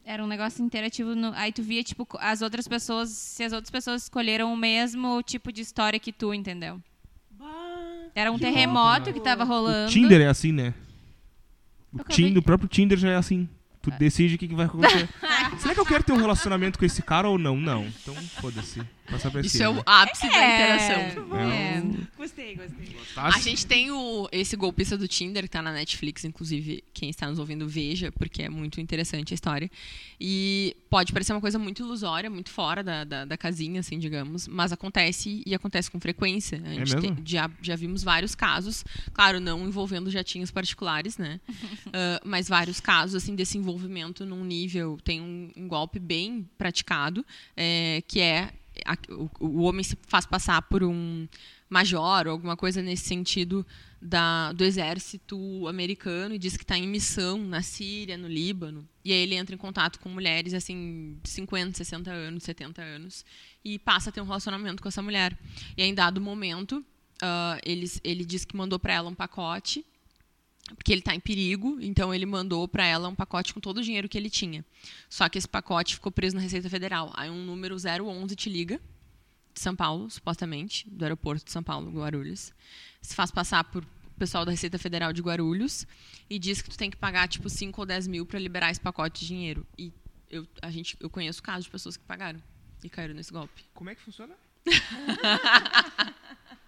Era 0.05 0.23
um 0.23 0.27
negócio 0.27 0.63
interativo. 0.63 1.15
No... 1.15 1.33
Aí 1.33 1.51
tu 1.51 1.63
via, 1.63 1.83
tipo, 1.83 2.07
as 2.19 2.43
outras 2.43 2.67
pessoas, 2.67 3.09
se 3.09 3.43
as 3.43 3.53
outras 3.53 3.71
pessoas 3.71 4.03
escolheram 4.03 4.53
o 4.53 4.55
mesmo 4.55 5.19
tipo 5.23 5.51
de 5.51 5.61
história 5.61 5.99
que 5.99 6.11
tu, 6.11 6.31
entendeu? 6.31 6.79
Bah, 7.31 7.47
Era 8.13 8.31
um 8.31 8.37
Que 8.37 8.45
terremoto 8.45 9.05
louco. 9.05 9.13
que 9.13 9.19
tava 9.19 9.43
rolando. 9.43 9.89
O 9.89 9.91
Tinder 9.91 10.21
é 10.21 10.27
assim, 10.27 10.51
né? 10.51 10.75
O, 11.91 12.03
Tinder, 12.03 12.37
o 12.37 12.43
próprio 12.43 12.69
Tinder 12.69 12.99
já 12.99 13.09
é 13.09 13.15
assim. 13.15 13.49
Tu 13.81 13.89
decide 13.97 14.35
o 14.35 14.37
que, 14.37 14.47
que 14.47 14.53
vai 14.53 14.67
acontecer. 14.67 15.09
Será 15.57 15.73
que 15.73 15.79
eu 15.79 15.85
quero 15.87 16.03
ter 16.03 16.13
um 16.13 16.17
relacionamento 16.17 16.77
com 16.77 16.85
esse 16.85 17.01
cara 17.01 17.27
ou 17.27 17.39
não? 17.39 17.57
Não. 17.57 17.87
Então, 17.87 18.13
foda-se. 18.39 18.79
Passa 19.11 19.29
pra 19.29 19.41
Isso 19.41 19.57
cima. 19.57 19.65
é 19.65 19.69
o 19.69 19.83
ápice 19.85 20.27
da 20.29 20.37
É. 20.41 20.53
interação. 20.55 21.37
É. 21.37 21.81
Gostei, 22.17 22.55
gostei. 22.55 22.95
A 23.15 23.39
gente 23.39 23.65
tem 23.65 23.91
o, 23.91 24.27
esse 24.31 24.55
golpista 24.55 24.97
do 24.97 25.07
Tinder, 25.07 25.43
que 25.43 25.49
tá 25.49 25.61
na 25.61 25.71
Netflix, 25.73 26.23
inclusive, 26.23 26.83
quem 26.93 27.09
está 27.09 27.27
nos 27.27 27.39
ouvindo 27.39 27.67
veja, 27.67 28.11
porque 28.11 28.43
é 28.43 28.49
muito 28.49 28.79
interessante 28.79 29.33
a 29.33 29.35
história. 29.35 29.69
E 30.19 30.75
pode 30.89 31.11
parecer 31.11 31.33
uma 31.33 31.41
coisa 31.41 31.57
muito 31.59 31.81
ilusória, 31.83 32.29
muito 32.29 32.49
fora 32.51 32.83
da, 32.83 33.03
da, 33.03 33.25
da 33.25 33.37
casinha, 33.37 33.79
assim, 33.79 33.97
digamos, 33.99 34.47
mas 34.47 34.71
acontece 34.71 35.41
e 35.45 35.53
acontece 35.53 35.89
com 35.91 35.99
frequência. 35.99 36.61
A 36.63 36.69
gente 36.73 36.95
mesmo? 36.95 37.01
tem- 37.01 37.17
já, 37.25 37.49
já 37.61 37.75
vimos 37.75 38.03
vários 38.03 38.33
casos, 38.35 38.85
claro, 39.13 39.39
não 39.39 39.67
envolvendo 39.67 40.09
jatinhos 40.09 40.51
particulares, 40.51 41.17
né? 41.17 41.39
Ah, 41.93 42.21
mas 42.23 42.47
vários 42.47 42.79
casos, 42.79 43.15
assim, 43.15 43.35
desse 43.35 43.57
envolvimento 43.57 44.25
num 44.25 44.45
nível. 44.45 44.97
Tem 45.03 45.19
um, 45.19 45.49
um 45.57 45.67
golpe 45.67 45.99
bem 45.99 46.47
praticado, 46.57 47.25
é, 47.57 48.01
que 48.07 48.19
é 48.21 48.49
a- 48.85 48.97
o, 49.13 49.29
o 49.39 49.61
homem 49.63 49.83
se 49.83 49.97
faz 50.07 50.25
passar 50.25 50.61
por 50.63 50.83
um 50.83 51.27
major 51.69 52.27
ou 52.27 52.33
alguma 52.33 52.57
coisa 52.57 52.81
nesse 52.81 53.05
sentido 53.05 53.65
da, 54.01 54.51
do 54.53 54.63
exército 54.63 55.67
americano 55.67 56.35
e 56.35 56.39
diz 56.39 56.57
que 56.57 56.63
está 56.63 56.77
em 56.77 56.87
missão 56.87 57.37
na 57.37 57.61
Síria, 57.61 58.17
no 58.17 58.27
Líbano. 58.27 58.87
E 59.05 59.11
aí 59.13 59.19
ele 59.19 59.35
entra 59.35 59.55
em 59.55 59.57
contato 59.57 59.99
com 59.99 60.09
mulheres 60.09 60.53
assim 60.53 61.17
de 61.23 61.29
50, 61.29 61.77
60 61.77 62.11
anos, 62.11 62.43
70 62.43 62.81
anos 62.81 63.25
e 63.63 63.77
passa 63.79 64.09
a 64.09 64.13
ter 64.13 64.21
um 64.21 64.25
relacionamento 64.25 64.81
com 64.81 64.89
essa 64.89 65.01
mulher. 65.01 65.37
E 65.77 65.81
aí, 65.83 65.89
em 65.89 65.93
dado 65.93 66.19
momento, 66.19 66.83
ah, 67.21 67.57
eles, 67.63 68.01
ele 68.03 68.25
diz 68.25 68.43
que 68.43 68.55
mandou 68.57 68.79
para 68.79 68.93
ela 68.93 69.09
um 69.09 69.15
pacote 69.15 69.85
porque 70.75 70.91
ele 70.91 70.99
está 70.99 71.13
em 71.13 71.19
perigo, 71.19 71.77
então 71.81 72.13
ele 72.13 72.25
mandou 72.25 72.67
para 72.67 72.85
ela 72.85 73.07
um 73.07 73.15
pacote 73.15 73.53
com 73.53 73.59
todo 73.59 73.77
o 73.77 73.83
dinheiro 73.83 74.09
que 74.09 74.17
ele 74.17 74.29
tinha. 74.29 74.65
Só 75.09 75.27
que 75.29 75.37
esse 75.37 75.47
pacote 75.47 75.95
ficou 75.95 76.11
preso 76.11 76.35
na 76.35 76.41
Receita 76.41 76.69
Federal. 76.69 77.11
Aí 77.15 77.29
um 77.29 77.43
número 77.43 77.75
011 77.75 78.35
te 78.35 78.49
liga, 78.49 78.79
de 79.53 79.59
São 79.59 79.75
Paulo, 79.75 80.09
supostamente, 80.09 80.89
do 80.89 81.03
aeroporto 81.03 81.45
de 81.45 81.51
São 81.51 81.61
Paulo, 81.63 81.91
Guarulhos. 81.91 82.53
Se 83.01 83.15
faz 83.15 83.31
passar 83.31 83.63
por 83.65 83.85
pessoal 84.21 84.45
da 84.45 84.51
Receita 84.51 84.77
Federal 84.77 85.11
de 85.11 85.19
Guarulhos 85.19 85.87
e 86.29 86.37
diz 86.37 86.61
que 86.61 86.69
tu 86.69 86.77
tem 86.77 86.91
que 86.91 86.97
pagar 86.97 87.27
tipo 87.27 87.49
5 87.49 87.81
ou 87.81 87.87
10 87.87 88.07
mil 88.07 88.23
para 88.23 88.37
liberar 88.37 88.69
esse 88.69 88.79
pacote 88.79 89.21
de 89.21 89.27
dinheiro. 89.27 89.65
E 89.75 89.91
eu, 90.29 90.47
a 90.61 90.69
gente, 90.69 90.95
eu 90.99 91.09
conheço 91.09 91.41
casos 91.41 91.65
de 91.65 91.71
pessoas 91.71 91.97
que 91.97 92.03
pagaram 92.03 92.39
e 92.83 92.89
caíram 92.89 93.15
nesse 93.15 93.33
golpe. 93.33 93.63
Como 93.73 93.89
é 93.89 93.95
que 93.95 94.01
funciona? 94.01 94.35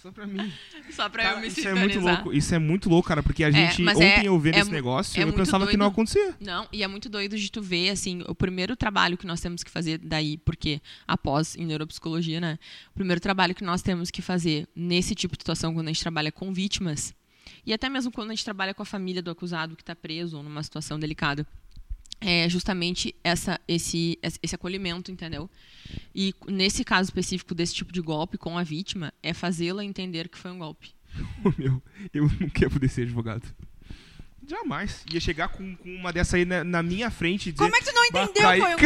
Só 0.00 0.12
pra 0.12 0.26
mim. 0.26 0.52
Só 0.90 1.08
para 1.08 1.22
Cara, 1.24 1.36
eu 1.36 1.40
me 1.40 1.48
isso 1.48 1.66
é 1.66 1.74
muito 1.74 1.98
louco. 2.00 2.32
Isso 2.32 2.54
é 2.54 2.58
muito 2.58 2.88
louco, 2.88 3.08
cara, 3.08 3.22
porque 3.22 3.42
a 3.42 3.50
gente, 3.50 3.82
mas 3.82 3.96
ontem 3.96 4.06
é- 4.06 4.28
eu 4.28 4.38
vendo 4.38 4.56
é 4.56 4.60
esse 4.60 4.70
negócio, 4.70 5.18
é 5.20 5.24
eu 5.24 5.32
pensava 5.32 5.66
que 5.66 5.76
não 5.76 5.86
doido. 5.86 5.92
acontecia. 5.92 6.34
Não, 6.40 6.68
e 6.72 6.82
é 6.82 6.86
muito 6.86 7.08
doido 7.08 7.36
de 7.36 7.50
tu 7.50 7.62
ver, 7.62 7.90
assim, 7.90 8.22
o 8.28 8.34
primeiro 8.34 8.76
trabalho 8.76 9.16
que 9.16 9.26
nós 9.26 9.40
temos 9.40 9.64
que 9.64 9.70
fazer 9.70 9.98
daí, 9.98 10.36
porque 10.38 10.80
após 11.06 11.56
em 11.56 11.64
neuropsicologia, 11.66 12.40
né? 12.40 12.58
O 12.90 12.94
primeiro 12.94 13.20
trabalho 13.20 13.54
que 13.54 13.64
nós 13.64 13.82
temos 13.82 14.10
que 14.10 14.20
fazer 14.22 14.68
nesse 14.76 15.14
tipo 15.14 15.36
de 15.36 15.42
situação, 15.42 15.72
quando 15.74 15.88
a 15.88 15.90
gente 15.92 16.02
trabalha 16.02 16.30
com 16.30 16.52
vítimas, 16.52 17.14
e 17.66 17.72
até 17.72 17.88
mesmo 17.88 18.12
quando 18.12 18.30
a 18.30 18.34
gente 18.34 18.44
trabalha 18.44 18.74
com 18.74 18.82
a 18.82 18.86
família 18.86 19.22
do 19.22 19.30
acusado 19.30 19.74
que 19.74 19.82
está 19.82 19.96
preso 19.96 20.36
ou 20.36 20.42
numa 20.42 20.62
situação 20.62 20.98
delicada, 20.98 21.46
é 22.20 22.48
justamente 22.48 23.14
essa, 23.22 23.60
esse, 23.66 24.18
esse 24.42 24.54
acolhimento, 24.54 25.10
entendeu? 25.10 25.48
E 26.14 26.34
nesse 26.46 26.84
caso 26.84 27.08
específico 27.08 27.54
desse 27.54 27.74
tipo 27.74 27.92
de 27.92 28.00
golpe 28.00 28.36
com 28.36 28.58
a 28.58 28.62
vítima, 28.62 29.12
é 29.22 29.32
fazê-la 29.32 29.84
entender 29.84 30.28
que 30.28 30.38
foi 30.38 30.50
um 30.50 30.58
golpe. 30.58 30.90
Meu, 31.56 31.82
eu 32.12 32.28
nunca 32.40 32.64
ia 32.64 32.70
poder 32.70 32.88
ser 32.88 33.02
advogado. 33.02 33.42
Jamais. 34.46 35.04
Ia 35.12 35.20
chegar 35.20 35.48
com, 35.48 35.76
com 35.76 35.94
uma 35.94 36.12
dessa 36.12 36.36
aí 36.36 36.44
na, 36.44 36.64
na 36.64 36.82
minha 36.82 37.10
frente 37.10 37.50
e 37.50 37.52
dizer... 37.52 37.64
Como 37.64 37.76
é 37.76 37.78
que 37.80 37.84
tu 37.84 37.94
não 37.94 38.10
"Bah, 38.10 38.24
entendeu? 38.24 38.66
Foi 38.66 38.74
um 38.74 38.78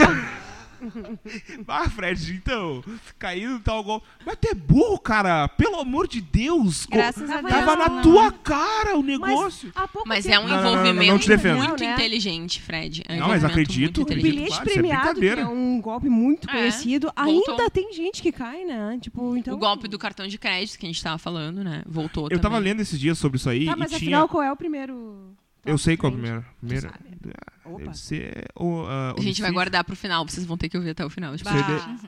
Ah, 1.69 1.89
Fred, 1.89 2.33
então, 2.35 2.83
caiu 3.19 3.59
tal 3.61 3.83
gol. 3.83 4.03
Mas 4.27 4.37
tu 4.41 4.49
é 4.49 4.55
burro, 4.55 4.99
cara. 4.99 5.49
Pelo 5.49 5.81
amor 5.81 6.07
de 6.09 6.21
Deus. 6.21 6.87
Co- 6.87 6.93
Graças 6.97 7.29
a 7.31 7.41
Deus. 7.41 7.53
Tava 7.53 7.77
na 7.77 7.89
não. 7.89 8.03
tua 8.03 8.31
cara 8.33 8.97
o 8.97 9.03
negócio. 9.03 9.73
Mas 10.07 10.25
tempo- 10.25 10.37
é 10.37 10.41
um 10.41 10.49
Não, 10.49 10.57
não, 10.57 10.57
não, 10.57 10.63
não, 10.63 10.81
envolvimento 11.03 11.29
não 11.47 11.57
muito 11.57 11.81
Não, 11.83 11.89
né? 11.89 11.95
inteligente, 11.95 12.61
Fred. 12.63 13.03
É 13.09 13.15
um 13.15 13.21
Não, 13.21 13.29
mas 13.29 13.45
acredito, 13.45 14.01
muito 14.01 14.13
O 14.13 14.17
bilhete 14.23 14.49
claro, 14.49 14.63
é 14.69 14.73
premiado, 14.73 15.01
que 15.15 15.15
brincadeira. 15.21 15.41
é 15.43 15.47
um 15.47 15.81
golpe 15.81 16.09
muito 16.09 16.49
É, 16.51 16.53
conhecido, 16.53 17.13
voltou. 17.17 17.55
ainda 17.55 17.71
tem 17.71 17.93
gente 17.93 18.23
que 18.23 18.33
cai, 18.33 18.65
né? 18.65 18.99
Tipo, 19.01 19.37
então... 19.37 19.55
O 19.55 19.59
golpe 19.59 19.89
do 19.89 19.99
cartão 19.99 20.27
de 20.27 20.39
crédito 20.39 20.79
que 20.79 20.87
a 20.87 20.89
gente 20.89 21.03
tava 21.03 21.19
falando, 21.19 21.63
né? 21.65 21.83
Voltou 21.87 22.29
Eu 22.31 22.39
tava 22.39 22.57
também. 22.57 22.71
lendo 22.73 22.81
esses 22.81 22.99
dias 22.99 23.19
sobre 23.19 23.37
isso 23.39 23.49
aí 23.49 23.67
Tá, 23.67 23.73
e 23.73 23.77
mas 23.77 23.91
tinha... 23.91 23.99
afinal, 23.99 24.29
qual 24.29 24.43
é 24.43 24.53
o 24.53 24.57
primeiro... 24.57 25.33
Eu 25.65 25.79
sei 25.79 25.97
qual 25.97 26.13
é 26.13 26.17
o 26.17 26.19
Frente. 26.19 26.31
primeiro. 26.33 26.55
primeiro 26.61 26.89
sabe? 26.91 27.35
Ah, 27.65 27.69
Opa. 27.69 27.79
Deve 27.85 27.97
ser 27.99 28.45
o, 28.57 28.85
ah, 28.87 29.15
A 29.17 29.21
gente 29.21 29.41
vai 29.41 29.51
guardar 29.53 29.85
pro 29.85 29.95
final, 29.97 30.27
vocês 30.27 30.45
vão 30.45 30.57
ter 30.57 30.69
que 30.69 30.77
ouvir 30.77 30.91
até 30.91 31.05
o 31.05 31.11
final. 31.11 31.37
Tipo, 31.37 31.51
Bah. 31.51 31.99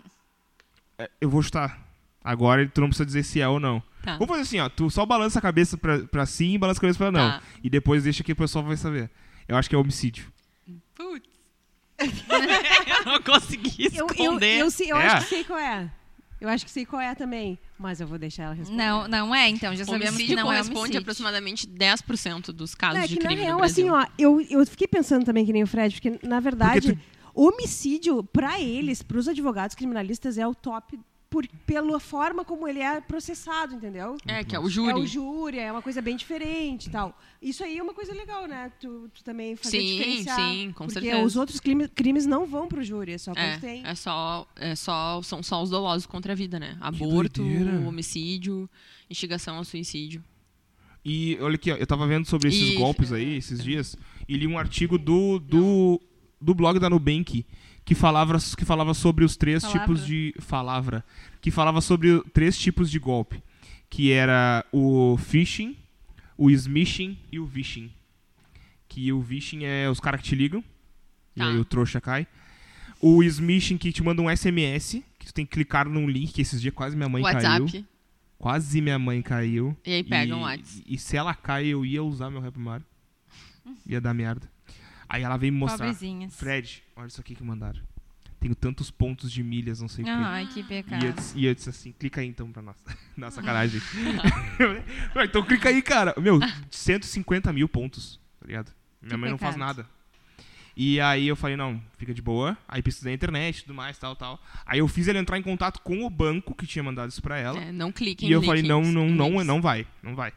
É, 0.99 1.11
Eu 1.21 1.31
vou 1.31 1.43
chutar. 1.43 1.81
Agora 2.23 2.67
tu 2.69 2.81
não 2.81 2.89
precisa 2.89 3.05
dizer 3.07 3.23
se 3.23 3.41
é 3.41 3.47
ou 3.49 3.61
não. 3.61 3.83
tá. 4.03 4.13
Vamos 4.15 4.29
fazer 4.29 4.43
assim, 4.43 4.59
ó. 4.61 4.69
Tu 4.69 4.89
só 4.91 5.05
balança 5.07 5.39
a 5.39 5.43
cabeça 5.43 5.77
pra, 5.77 5.99
pra 6.01 6.25
sim 6.27 6.55
e 6.55 6.59
balança 6.59 6.79
a 6.79 6.83
cabeça 6.83 6.99
pra 6.99 7.13
não. 7.13 7.31
Tá. 7.39 7.43
E 7.63 7.69
depois 7.71 8.03
deixa 8.05 8.25
que 8.25 8.33
o 8.33 8.37
pessoal 8.37 8.65
vai 8.65 8.77
saber. 8.77 9.11
Eu 9.47 9.57
acho 9.57 9.69
que 9.69 9.75
é 9.75 9.79
homicídio. 9.79 10.33
Putz. 10.95 11.29
eu 12.01 13.13
não 13.13 13.23
consegui 13.23 13.85
Eu, 13.87 13.91
eu, 13.93 14.07
esconder. 14.07 14.59
eu, 14.59 14.71
sei- 14.71 14.91
eu 14.91 14.97
É. 14.97 15.07
acho 15.07 15.29
que 15.29 15.35
sei 15.35 15.45
qual 15.45 15.59
é. 15.59 15.91
Eu 16.45 16.51
acho 16.51 16.65
que 16.65 16.71
sei 16.71 16.85
qual 16.85 17.01
é 17.01 17.15
também. 17.15 17.59
Mas 17.79 18.01
eu 18.01 18.07
vou 18.07 18.19
deixar 18.19 18.45
ela 18.45 18.55
responder. 18.55 18.77
Não, 18.77 19.09
não 19.09 19.35
é, 19.35 19.49
então. 19.49 19.75
Já 19.75 19.85
sabemos 19.85 20.09
que 20.09 20.15
Homicídio 20.15 20.37
não 20.37 20.43
é 20.43 20.47
corresponde 20.47 20.79
homicídio. 20.79 21.01
aproximadamente 21.01 21.67
10% 21.67 22.53
dos 22.53 22.75
casos 22.75 22.99
Não, 22.99 23.05
é 23.05 23.07
de 23.09 23.17
que 23.17 23.23
na 23.23 23.29
crime 23.29 23.43
real, 23.43 23.55
no 23.55 23.59
Brasil. 23.61 23.97
assim, 23.97 24.09
ó, 24.09 24.13
eu, 24.19 24.41
eu 24.43 24.67
fiquei 24.67 24.87
pensando 24.87 25.25
também 25.25 25.47
que 25.47 25.53
nem 25.55 25.63
o 25.63 25.67
Fred, 25.67 25.95
porque 26.01 26.19
na 26.27 26.39
verdade, 26.41 26.93
Porque 26.93 27.03
homicídio, 27.35 28.23
pra 28.25 28.61
eles, 28.61 29.03
pros 29.03 29.27
advogados 29.27 29.75
criminalistas, 29.75 30.37
é 30.39 30.47
o 30.47 30.55
top 30.55 31.01
por, 31.35 31.45
pela 31.67 31.99
forma 31.99 32.45
como 32.45 32.69
ele 32.69 32.79
é 32.79 33.01
processado, 33.01 33.75
entendeu? 33.75 34.17
É, 34.25 34.45
que 34.45 34.55
é 34.55 34.61
o 34.61 34.69
É 34.69 34.71
júri. 34.71 35.01
o 35.01 35.05
júri, 35.07 35.59
é 35.59 35.73
uma 35.73 35.83
coisa 35.83 36.01
bem 36.01 36.17
diferente 36.17 36.87
e 36.87 36.91
tal. 36.91 37.19
Isso 37.43 37.65
aí 37.65 37.77
é 37.77 37.83
uma 37.83 37.93
coisa 37.93 38.15
legal, 38.15 38.47
né? 38.47 38.71
Tu, 38.79 39.11
tu 39.13 39.25
também 39.25 39.57
fazer 39.57 39.81
Sim, 39.81 39.87
diferenciar. 39.97 40.37
sim, 40.39 40.73
com 40.77 40.85
porque 40.87 41.01
certeza. 41.01 41.25
os 41.27 41.35
outros 41.35 41.59
crime- 41.59 41.89
crimes 41.89 42.25
não 42.25 42.47
vão 42.47 42.69
pro 42.69 42.85
júri, 42.85 43.13
é 43.15 43.19
só 43.19 43.35
quando 43.35 43.61
tem. 43.61 43.85
É, 43.85 43.91
é 43.91 43.95
só, 43.97 44.47
é 44.55 44.77
só, 44.77 45.21
são 45.23 45.43
só 45.43 45.61
os 45.61 45.71
dolosos 45.71 46.07
contra 46.07 46.35
a 46.35 46.37
vida, 46.37 46.61
né? 46.61 46.77
Aborto, 46.81 47.43
homicídio, 47.89 48.71
instigação 49.11 49.57
ao 49.57 49.65
suicídio. 49.65 50.23
E 51.05 51.37
olha 51.41 51.57
aqui, 51.57 51.71
ó, 51.73 51.77
eu 51.77 51.87
tava 51.87 52.07
vendo 52.07 52.27
sobre 52.27 52.49
esses 52.49 52.71
E- 52.71 52.77
golpes 52.77 53.13
aí, 53.13 53.37
esses 53.37 53.63
dias, 53.63 53.97
e 54.29 54.37
li 54.37 54.47
um 54.47 54.57
artigo 54.59 54.97
do, 54.99 55.39
do, 55.39 56.01
do 56.41 56.55
blog 56.55 56.79
da 56.79 56.89
Nubank 56.89 57.45
que 57.85 57.95
falava, 57.95 58.39
que 58.57 58.65
falava 58.65 58.95
sobre 58.95 59.25
os 59.25 59.37
três 59.37 59.63
Palavra. 59.63 59.81
tipos 59.83 60.07
de. 60.07 60.35
Palavra. 60.49 61.05
Que 61.41 61.51
falava 61.51 61.81
sobre 61.81 62.11
o- 62.11 62.25
três 62.33 62.59
tipos 62.59 62.91
de 62.91 62.99
golpe. 62.99 63.43
Que 63.91 64.11
era 64.13 64.65
o 64.73 65.17
phishing, 65.19 65.77
o 66.37 66.51
smishing 66.51 67.19
e 67.31 67.39
o 67.39 67.47
vishing. 67.47 67.91
Que 68.89 69.13
o 69.13 69.21
vishing 69.21 69.65
é 69.65 69.89
os 69.91 70.01
caras 70.01 70.21
que 70.21 70.29
te 70.29 70.35
ligam, 70.35 70.63
Tá. 71.37 71.45
e 71.45 71.49
aí 71.49 71.59
o 71.59 71.65
trouxa 71.65 72.01
cai. 72.01 72.27
O 73.01 73.23
smishing 73.23 73.77
que 73.77 73.93
te 73.93 74.03
manda 74.03 74.23
um 74.23 74.31
SMS, 74.31 75.03
que 75.19 75.27
tu 75.27 75.35
tem 75.35 75.45
que 75.45 75.53
clicar 75.53 75.87
num 75.89 76.09
link, 76.09 76.33
que 76.33 76.41
esses 76.43 76.61
dias 76.61 76.73
quase 76.75 76.97
minha 76.97 77.09
mãe 77.09 77.23
WhatsApp. 77.23 77.71
caiu. 77.71 77.85
Quase 78.39 78.81
minha 78.81 78.99
mãe 78.99 79.21
caiu. 79.23 79.77
E 79.85 79.93
aí 79.95 80.03
pega 80.05 80.31
e, 80.33 80.35
um 80.35 80.41
WhatsApp. 80.43 80.83
E 80.87 80.99
se 80.99 81.17
ela 81.17 81.35
cai, 81.35 81.67
eu 81.67 81.85
ia 81.85 82.03
usar 82.03 82.31
meu 82.31 82.41
rap 82.41 82.59
Mario. 82.59 82.87
Ia 83.87 84.01
dar 84.01 84.13
merda. 84.15 84.51
Aí 85.15 85.23
ela 85.23 85.37
veio 85.37 85.53
me 85.53 85.59
mostrar. 85.61 85.79
Pobrezinhas. 85.87 86.35
Fred, 86.35 86.83
olha 86.97 87.07
isso 87.07 87.21
aqui 87.21 87.35
que 87.35 87.45
mandaram. 87.45 87.81
Tenho 88.41 88.55
tantos 88.55 88.91
pontos 88.91 89.31
de 89.33 89.43
milhas, 89.43 89.81
não 89.81 89.89
sei 89.89 90.05
o. 90.05 90.09
Ai, 90.09 90.47
que 90.53 90.61
E 90.61 90.65
pecado. 90.65 91.05
eu, 91.07 91.13
disse, 91.13 91.39
e 91.39 91.47
eu 91.47 91.55
disse 91.55 91.71
assim, 91.71 91.93
clica 91.93 92.21
aí 92.21 92.27
então 92.27 92.51
pra 92.51 92.61
nós. 92.61 92.77
Na 93.17 93.31
sacanagem. 93.31 93.81
Não, 95.15 95.23
então 95.23 95.43
clica 95.45 95.69
aí, 95.69 95.81
cara. 95.81 96.15
Meu, 96.19 96.39
150 96.71 97.53
mil 97.53 97.69
pontos, 97.69 98.21
tá 98.41 98.47
ligado? 98.47 98.73
Minha 99.01 99.11
Que 99.11 99.17
mãe 99.17 99.31
não 99.31 99.39
faz 99.39 99.55
pecado. 99.55 99.67
nada. 99.67 99.87
E 100.77 101.01
aí 101.01 101.29
eu 101.29 101.37
falei, 101.37 101.57
não, 101.57 101.81
fica 101.97 102.13
de 102.13 102.21
boa. 102.21 102.59
Aí 102.67 102.83
pesquisei 102.83 103.13
na 103.13 103.15
internet 103.15 103.59
e 103.59 103.63
tudo 103.63 103.75
mais, 103.75 103.97
tal, 103.97 104.17
tal. 104.17 104.43
Aí 104.67 104.81
eu 104.81 104.89
fiz 104.89 105.07
ele 105.07 105.19
entrar 105.19 105.39
em 105.39 105.43
contato 105.43 105.81
com 105.81 106.05
o 106.05 106.11
banco 106.11 106.53
que 106.55 106.67
tinha 106.67 106.83
mandado 106.83 107.11
isso 107.11 107.23
pra 107.23 107.39
ela. 107.39 107.61
É, 107.63 107.71
não 107.71 107.93
clique 107.93 108.27
em 108.27 108.29
E 108.29 108.33
eu 108.33 108.43
falei, 108.43 108.63
não, 108.63 108.83
não, 108.83 109.09
não, 109.09 109.29
links. 109.31 109.47
não 109.47 109.63
vai, 109.63 109.87
não 110.03 110.17
vai. 110.17 110.33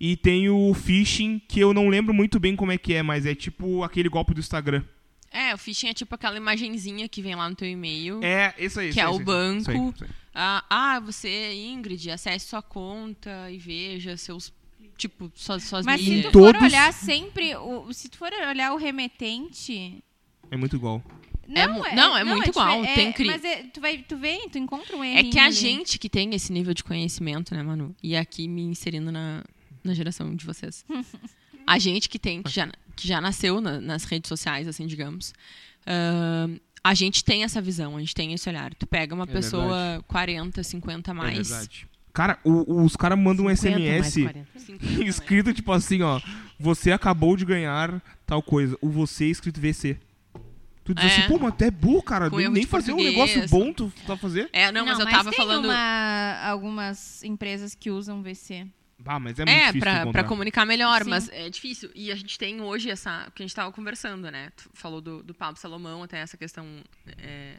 E 0.00 0.16
tem 0.16 0.48
o 0.48 0.72
phishing, 0.72 1.38
que 1.46 1.60
eu 1.60 1.74
não 1.74 1.88
lembro 1.88 2.14
muito 2.14 2.40
bem 2.40 2.56
como 2.56 2.72
é 2.72 2.78
que 2.78 2.94
é, 2.94 3.02
mas 3.02 3.26
é 3.26 3.34
tipo 3.34 3.84
aquele 3.84 4.08
golpe 4.08 4.32
do 4.32 4.40
Instagram. 4.40 4.82
É, 5.30 5.54
o 5.54 5.58
phishing 5.58 5.88
é 5.88 5.94
tipo 5.94 6.14
aquela 6.14 6.36
imagenzinha 6.38 7.06
que 7.08 7.20
vem 7.22 7.34
lá 7.34 7.48
no 7.48 7.54
teu 7.54 7.68
e-mail. 7.68 8.18
É, 8.24 8.54
isso 8.58 8.80
aí. 8.80 8.86
Que 8.86 8.90
isso 8.92 9.00
é 9.00 9.04
aí, 9.04 9.08
o 9.14 9.18
banco. 9.20 9.60
isso 9.60 9.70
aí, 9.70 9.76
isso 9.94 10.04
aí. 10.04 10.10
Ah, 10.34 10.64
ah, 10.70 11.00
você, 11.00 11.52
Ingrid, 11.54 12.10
acesse 12.10 12.46
sua 12.46 12.62
conta 12.62 13.50
e 13.50 13.58
veja 13.58 14.16
seus, 14.16 14.52
tipo, 14.96 15.30
suas, 15.34 15.64
suas 15.64 15.84
Mas 15.84 16.00
se 16.00 16.08
milhas. 16.10 16.32
tu 16.32 16.38
for 16.38 16.52
Todos- 16.54 16.62
olhar 16.62 16.92
sempre, 16.92 17.54
o, 17.56 17.92
se 17.92 18.08
tu 18.08 18.16
for 18.16 18.32
olhar 18.32 18.72
o 18.72 18.76
remetente... 18.76 20.02
É 20.50 20.56
muito 20.56 20.76
igual. 20.76 21.02
Não, 21.46 21.74
mu- 21.74 21.86
é, 21.86 21.94
não, 21.94 22.16
é 22.16 22.24
muito 22.24 22.48
igual, 22.48 22.80
difer- 22.80 22.94
tem 22.94 23.12
cri- 23.12 23.26
Mas 23.26 23.44
é, 23.44 23.64
tu, 23.64 23.80
vai, 23.80 23.98
tu 23.98 24.16
vê, 24.16 24.38
tu 24.50 24.56
encontra 24.58 24.96
um 24.96 25.02
É 25.04 25.18
errinho 25.18 25.32
que 25.32 25.38
a 25.38 25.44
ali. 25.46 25.52
gente 25.52 25.98
que 25.98 26.08
tem 26.08 26.32
esse 26.34 26.52
nível 26.52 26.72
de 26.72 26.82
conhecimento, 26.84 27.54
né, 27.54 27.62
Manu? 27.62 27.94
E 28.02 28.16
aqui 28.16 28.46
me 28.48 28.62
inserindo 28.62 29.10
na, 29.10 29.44
na 29.84 29.94
geração 29.94 30.34
de 30.34 30.44
vocês. 30.44 30.84
A 31.66 31.78
gente 31.78 32.08
que 32.08 32.18
tem, 32.18 32.42
que 32.42 32.50
já, 32.50 32.68
que 32.96 33.06
já 33.06 33.20
nasceu 33.20 33.60
na- 33.60 33.80
nas 33.80 34.04
redes 34.04 34.28
sociais, 34.28 34.66
assim, 34.66 34.86
digamos, 34.86 35.32
ahn, 35.86 36.56
a 36.82 36.94
gente 36.94 37.22
tem 37.24 37.44
essa 37.44 37.60
visão, 37.60 37.96
a 37.96 38.00
gente 38.00 38.14
tem 38.14 38.32
esse 38.32 38.48
olhar. 38.48 38.74
Tu 38.74 38.86
pega 38.86 39.14
uma 39.14 39.24
É 39.24 39.26
pessoa 39.26 40.02
40, 40.08 40.62
50 40.62 41.10
É 41.10 41.14
mais. 41.14 41.48
verdade. 41.48 41.86
Cara, 42.12 42.38
o- 42.42 42.82
os 42.82 42.96
caras 42.96 43.16
mandam 43.18 43.46
um 43.46 43.54
50 43.54 43.78
mais 43.78 44.06
SMS 44.06 44.22
40. 44.24 44.58
50 44.58 44.86
mais. 44.96 45.08
escrito 45.08 45.52
tipo 45.54 45.70
assim, 45.72 46.02
ó. 46.02 46.20
Você 46.58 46.90
acabou 46.90 47.36
de 47.36 47.44
ganhar 47.44 48.02
tal 48.26 48.42
coisa. 48.42 48.76
O 48.80 48.88
você 48.90 49.26
é 49.26 49.28
escrito 49.28 49.60
VC. 49.60 49.96
Tu 50.82 50.94
diz 50.94 51.04
É. 51.04 51.06
assim, 51.18 51.28
pô, 51.28 51.38
mas 51.38 51.54
tu 51.56 51.62
é 51.62 51.70
burro, 51.70 52.02
cara. 52.02 52.28
Com 52.28 52.36
Nem, 52.38 52.48
nem 52.48 52.66
fazer 52.66 52.92
um 52.92 52.96
negócio 52.96 53.46
bom 53.48 53.72
tu 53.72 53.92
tá 54.06 54.16
fazer. 54.16 54.48
É, 54.52 54.72
não, 54.72 54.84
mas 54.84 54.98
eu 54.98 55.06
tava 55.06 55.30
tem 55.30 55.36
falando. 55.38 55.66
uma- 55.66 56.40
algumas 56.48 57.22
empresas 57.22 57.74
que 57.76 57.90
usam 57.90 58.22
VC. 58.22 58.66
Ah, 59.04 59.18
mas 59.18 59.38
é 59.38 59.44
muito 59.44 59.54
É, 59.56 59.58
difícil 59.66 59.80
pra 59.80 60.00
encontrar. 60.02 60.24
comunicar 60.24 60.66
melhor, 60.66 61.04
Sim. 61.04 61.10
mas 61.10 61.28
é 61.30 61.48
difícil. 61.48 61.90
E 61.94 62.10
a 62.12 62.14
gente 62.14 62.38
tem 62.38 62.60
hoje 62.60 62.90
essa. 62.90 63.30
que 63.34 63.42
a 63.42 63.46
gente 63.46 63.54
tava 63.54 63.72
conversando, 63.72 64.30
né? 64.30 64.50
Tu 64.56 64.68
falou 64.74 65.00
do, 65.00 65.22
do 65.22 65.34
Pablo 65.34 65.58
Salomão, 65.58 66.02
até 66.02 66.18
essa 66.18 66.36
questão 66.36 66.66
é, 67.18 67.56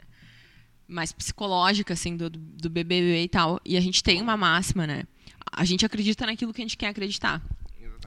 mais 0.87 1.11
psicológica, 1.11 1.93
assim, 1.93 2.15
do, 2.15 2.29
do 2.29 2.69
BBB 2.69 3.23
e 3.23 3.29
tal. 3.29 3.59
E 3.65 3.75
a 3.77 3.81
gente 3.81 4.03
tem 4.03 4.21
uma 4.21 4.37
máxima, 4.37 4.85
né? 4.85 5.03
A 5.51 5.65
gente 5.65 5.85
acredita 5.85 6.25
naquilo 6.25 6.53
que 6.53 6.61
a 6.61 6.65
gente 6.65 6.77
quer 6.77 6.87
acreditar. 6.87 7.41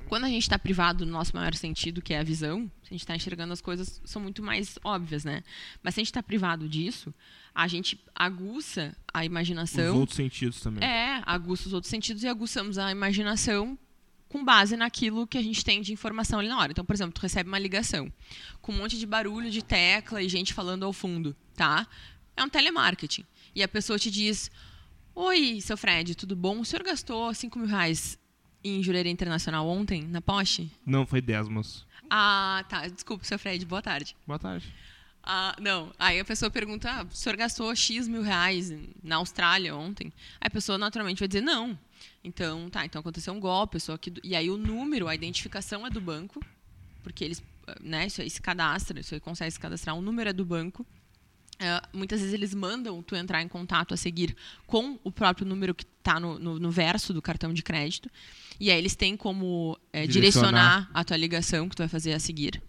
Quando 0.08 0.24
a 0.24 0.28
gente 0.28 0.42
está 0.42 0.58
privado 0.58 1.04
no 1.06 1.12
nosso 1.12 1.34
maior 1.34 1.54
sentido, 1.54 2.00
que 2.02 2.12
é 2.14 2.18
a 2.18 2.22
visão, 2.22 2.70
se 2.82 2.88
a 2.88 2.94
gente 2.94 3.00
está 3.00 3.16
enxergando 3.16 3.52
as 3.52 3.60
coisas, 3.60 4.00
são 4.04 4.20
muito 4.22 4.42
mais 4.42 4.78
óbvias, 4.84 5.24
né? 5.24 5.42
Mas 5.82 5.94
se 5.94 6.00
a 6.00 6.02
gente 6.02 6.10
está 6.10 6.22
privado 6.22 6.68
disso, 6.68 7.12
a 7.54 7.66
gente 7.66 7.98
aguça 8.14 8.96
a 9.12 9.20
Os 9.20 9.26
imaginação. 9.26 9.96
outros 9.98 10.16
sentidos 10.16 10.60
também. 10.60 10.84
É, 10.84 11.22
aguça 11.24 11.66
os 11.66 11.72
outros 11.72 11.90
sentidos 11.90 12.22
e 12.22 12.28
aguçamos 12.28 12.78
a 12.78 12.90
imaginação 12.90 13.78
com 14.28 14.44
base 14.44 14.76
naquilo 14.76 15.26
que 15.26 15.38
a 15.38 15.42
gente 15.42 15.64
tem 15.64 15.80
de 15.80 15.92
informação 15.92 16.40
ali 16.40 16.48
na 16.48 16.58
hora. 16.58 16.72
Então, 16.72 16.84
por 16.84 16.94
exemplo, 16.94 17.12
tu 17.14 17.20
recebe 17.22 17.48
uma 17.48 17.58
ligação 17.58 18.12
com 18.60 18.72
um 18.72 18.78
monte 18.78 18.98
de 18.98 19.06
barulho 19.06 19.50
de 19.50 19.62
tecla 19.62 20.20
e 20.22 20.28
gente 20.28 20.52
falando 20.52 20.84
ao 20.84 20.92
fundo, 20.92 21.36
tá? 21.54 21.86
É 22.36 22.42
um 22.42 22.48
telemarketing. 22.48 23.24
E 23.54 23.62
a 23.62 23.68
pessoa 23.68 23.96
te 23.98 24.10
diz: 24.10 24.50
Oi, 25.14 25.60
seu 25.60 25.76
Fred, 25.76 26.16
tudo 26.16 26.34
bom? 26.34 26.58
O 26.60 26.64
senhor 26.64 26.82
gastou 26.82 27.32
5 27.32 27.56
mil 27.60 27.68
reais 27.68 28.18
em 28.64 28.82
Jurerê 28.82 29.10
Internacional 29.10 29.68
ontem, 29.68 30.02
na 30.02 30.20
Porsche? 30.20 30.70
Não, 30.86 31.06
foi 31.06 31.20
10, 31.20 31.48
moço. 31.48 31.86
Ah, 32.10 32.64
tá. 32.68 32.88
Desculpa, 32.88 33.24
seu 33.24 33.38
Fred, 33.38 33.64
boa 33.66 33.82
tarde. 33.82 34.16
Boa 34.26 34.38
tarde. 34.38 34.72
Ah, 35.22 35.56
não. 35.60 35.92
Aí 35.98 36.18
a 36.20 36.24
pessoa 36.24 36.50
pergunta: 36.50 36.90
ah, 36.90 37.04
o 37.10 37.14
senhor 37.14 37.36
gastou 37.36 37.74
X 37.74 38.06
mil 38.08 38.22
reais 38.22 38.72
na 39.02 39.16
Austrália 39.16 39.74
ontem? 39.74 40.12
Aí 40.40 40.46
a 40.46 40.50
pessoa 40.50 40.76
naturalmente 40.78 41.18
vai 41.18 41.28
dizer 41.28 41.40
não. 41.40 41.78
Então, 42.22 42.68
tá, 42.70 42.84
então 42.84 43.00
aconteceu 43.00 43.32
um 43.32 43.40
golpe, 43.40 43.72
pessoa 43.74 43.96
aqui 43.96 44.10
do- 44.10 44.20
e 44.24 44.34
aí 44.36 44.50
o 44.50 44.56
número, 44.56 45.08
a 45.08 45.14
identificação 45.14 45.86
é 45.86 45.90
do 45.90 46.00
banco, 46.00 46.40
porque 47.02 47.24
eles, 47.24 47.42
né, 47.80 48.06
isso 48.06 48.20
aí 48.20 48.28
se 48.28 48.40
cadastra, 48.40 48.98
isso 49.00 49.14
aí 49.14 49.20
consegue 49.20 49.50
se 49.50 49.60
cadastrar, 49.60 49.94
o 49.96 50.02
número 50.02 50.28
é 50.30 50.32
do 50.32 50.44
banco. 50.44 50.86
Ah, 51.58 51.86
muitas 51.92 52.20
vezes 52.20 52.34
eles 52.34 52.52
mandam 52.54 53.02
tu 53.02 53.14
entrar 53.16 53.40
em 53.40 53.48
contato 53.48 53.94
a 53.94 53.96
seguir 53.96 54.36
com 54.66 54.98
o 55.04 55.10
próprio 55.10 55.46
número 55.46 55.74
que 55.74 55.84
está 55.84 56.18
no, 56.20 56.38
no- 56.38 56.58
no 56.58 56.70
verso 56.70 57.12
do 57.14 57.22
cartão 57.22 57.52
de 57.54 57.62
crédito. 57.62 58.10
E 58.60 58.70
aí 58.70 58.78
eles 58.78 58.94
têm 58.94 59.16
como 59.16 59.78
eh, 59.92 60.06
Direcionar. 60.06 60.50
direcionar 60.52 60.90
a 60.94 61.04
tua 61.04 61.16
ligação 61.16 61.68
que 61.68 61.74
tu 61.76 61.80
vai 61.80 61.88
fazer 61.88 62.12
a 62.12 62.18
seguir. 62.18 62.62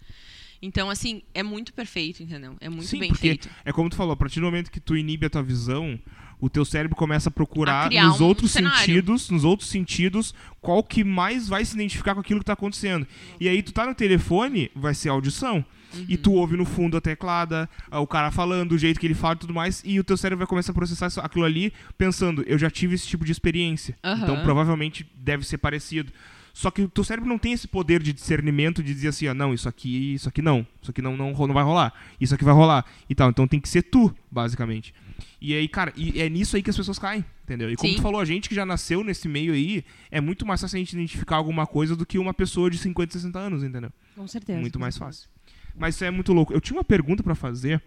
Então, 0.62 0.90
assim, 0.90 1.22
é 1.34 1.44
muito 1.44 1.74
perfeito, 1.74 2.24
entendeu? 2.24 2.56
É 2.60 2.70
muito 2.70 2.88
Sim, 2.88 3.00
bem 3.00 3.14
feito. 3.14 3.50
é 3.64 3.72
como 3.72 3.90
tu 3.90 3.96
falou, 3.96 4.14
a 4.14 4.18
partir 4.18 4.40
do 4.40 4.46
momento 4.46 4.72
que 4.72 4.80
tu 4.80 4.98
inibe 4.98 5.26
a 5.26 5.30
tua 5.30 5.44
visão, 5.44 6.00
o 6.40 6.50
teu 6.50 6.66
cérebro 6.66 6.96
começa 6.96 7.30
a 7.30 7.32
procurar 7.32 7.94
A 7.94 8.08
nos 8.08 8.20
um 8.20 8.26
outros 8.26 8.52
cenário. 8.52 8.80
sentidos, 8.80 9.30
nos 9.30 9.44
outros 9.44 9.70
sentidos, 9.70 10.34
qual 10.62 10.82
que 10.84 11.04
mais 11.04 11.48
vai 11.48 11.64
se 11.64 11.76
identificar 11.76 12.16
com 12.16 12.22
aquilo 12.22 12.40
que 12.40 12.46
tá 12.46 12.54
acontecendo. 12.54 13.06
E 13.40 13.48
aí 13.48 13.62
tu 13.62 13.72
tá 13.74 13.86
no 13.86 13.94
telefone, 13.94 14.72
vai 14.76 14.96
ser 14.96 15.10
audição. 15.10 15.64
Uhum. 15.96 16.06
E 16.08 16.18
tu 16.18 16.34
ouve 16.34 16.58
no 16.58 16.66
fundo 16.66 16.98
a 16.98 17.02
teclada, 17.02 17.70
ah, 17.90 18.00
o 18.00 18.08
cara 18.08 18.32
falando, 18.32 18.74
o 18.74 18.78
jeito 18.78 19.00
que 19.00 19.08
ele 19.08 19.14
fala 19.14 19.36
e 19.36 19.40
tudo 19.40 19.54
mais, 19.54 19.82
e 19.86 20.00
o 20.00 20.04
teu 20.04 20.18
cérebro 20.18 20.40
vai 20.40 20.48
começar 20.48 20.72
a 20.72 20.76
processar 20.76 21.08
aquilo 21.22 21.46
ali, 21.46 21.74
pensando, 21.98 22.44
eu 22.48 22.58
já 22.58 22.70
tive 22.70 22.96
esse 22.96 23.08
tipo 23.08 23.26
de 23.26 23.32
experiência. 23.32 23.98
Aham. 24.04 24.24
Então 24.24 24.44
provavelmente 24.44 25.10
deve 25.16 25.46
ser 25.46 25.58
parecido. 25.58 26.12
Só 26.56 26.72
que 26.72 26.84
o 26.84 26.88
teu 26.88 27.04
cérebro 27.04 27.28
não 27.28 27.38
tem 27.38 27.52
esse 27.52 27.68
poder 27.68 28.02
de 28.02 28.14
discernimento 28.14 28.82
de 28.82 28.94
dizer 28.94 29.10
assim, 29.10 29.28
ó, 29.28 29.34
não, 29.34 29.54
isso 29.54 29.68
aqui, 29.68 30.14
isso 30.14 30.30
aqui 30.30 30.42
não, 30.42 30.66
isso 30.82 30.90
aqui 30.90 31.02
não, 31.02 31.18
não, 31.18 31.34
não 31.34 31.54
vai 31.54 31.64
rolar, 31.66 31.94
isso 32.20 32.34
aqui 32.34 32.46
vai 32.46 32.54
rolar 32.54 32.86
e 33.10 33.14
tal. 33.14 33.30
Então 33.30 33.46
tem 33.46 33.60
que 33.60 33.68
ser 33.68 33.82
tu, 33.82 34.16
basicamente. 34.32 34.94
E 35.42 35.54
aí, 35.54 35.68
cara, 35.68 35.92
e 35.98 36.22
é 36.22 36.30
nisso 36.30 36.56
aí 36.56 36.64
que 36.64 36.70
as 36.70 36.78
pessoas 36.78 36.98
caem, 36.98 37.26
entendeu? 37.44 37.70
E 37.70 37.76
como 37.76 37.90
Sim. 37.92 37.98
tu 37.98 38.02
falou, 38.02 38.22
a 38.22 38.26
gente 38.26 38.48
que 38.48 38.56
já 38.56 38.66
nasceu 38.66 39.04
nesse 39.04 39.28
meio 39.28 39.52
aí, 39.52 39.84
é 40.10 40.22
muito 40.22 40.46
mais 40.46 40.62
fácil 40.62 40.78
a 40.78 40.80
gente 40.80 40.94
identificar 40.94 41.36
alguma 41.36 41.68
coisa 41.68 41.94
do 41.94 42.06
que 42.06 42.18
uma 42.18 42.34
pessoa 42.34 42.70
de 42.70 42.78
50, 42.78 43.12
60 43.12 43.38
anos, 43.38 43.62
entendeu? 43.62 43.92
Com 44.16 44.26
certeza. 44.26 44.58
muito 44.58 44.80
mais 44.80 44.98
fácil. 44.98 45.30
Mas 45.78 45.96
isso 45.96 46.06
é 46.06 46.12
muito 46.12 46.32
louco. 46.34 46.54
Eu 46.54 46.62
tinha 46.62 46.78
uma 46.78 46.84
pergunta 46.84 47.22
pra 47.24 47.36
fazer 47.36 47.82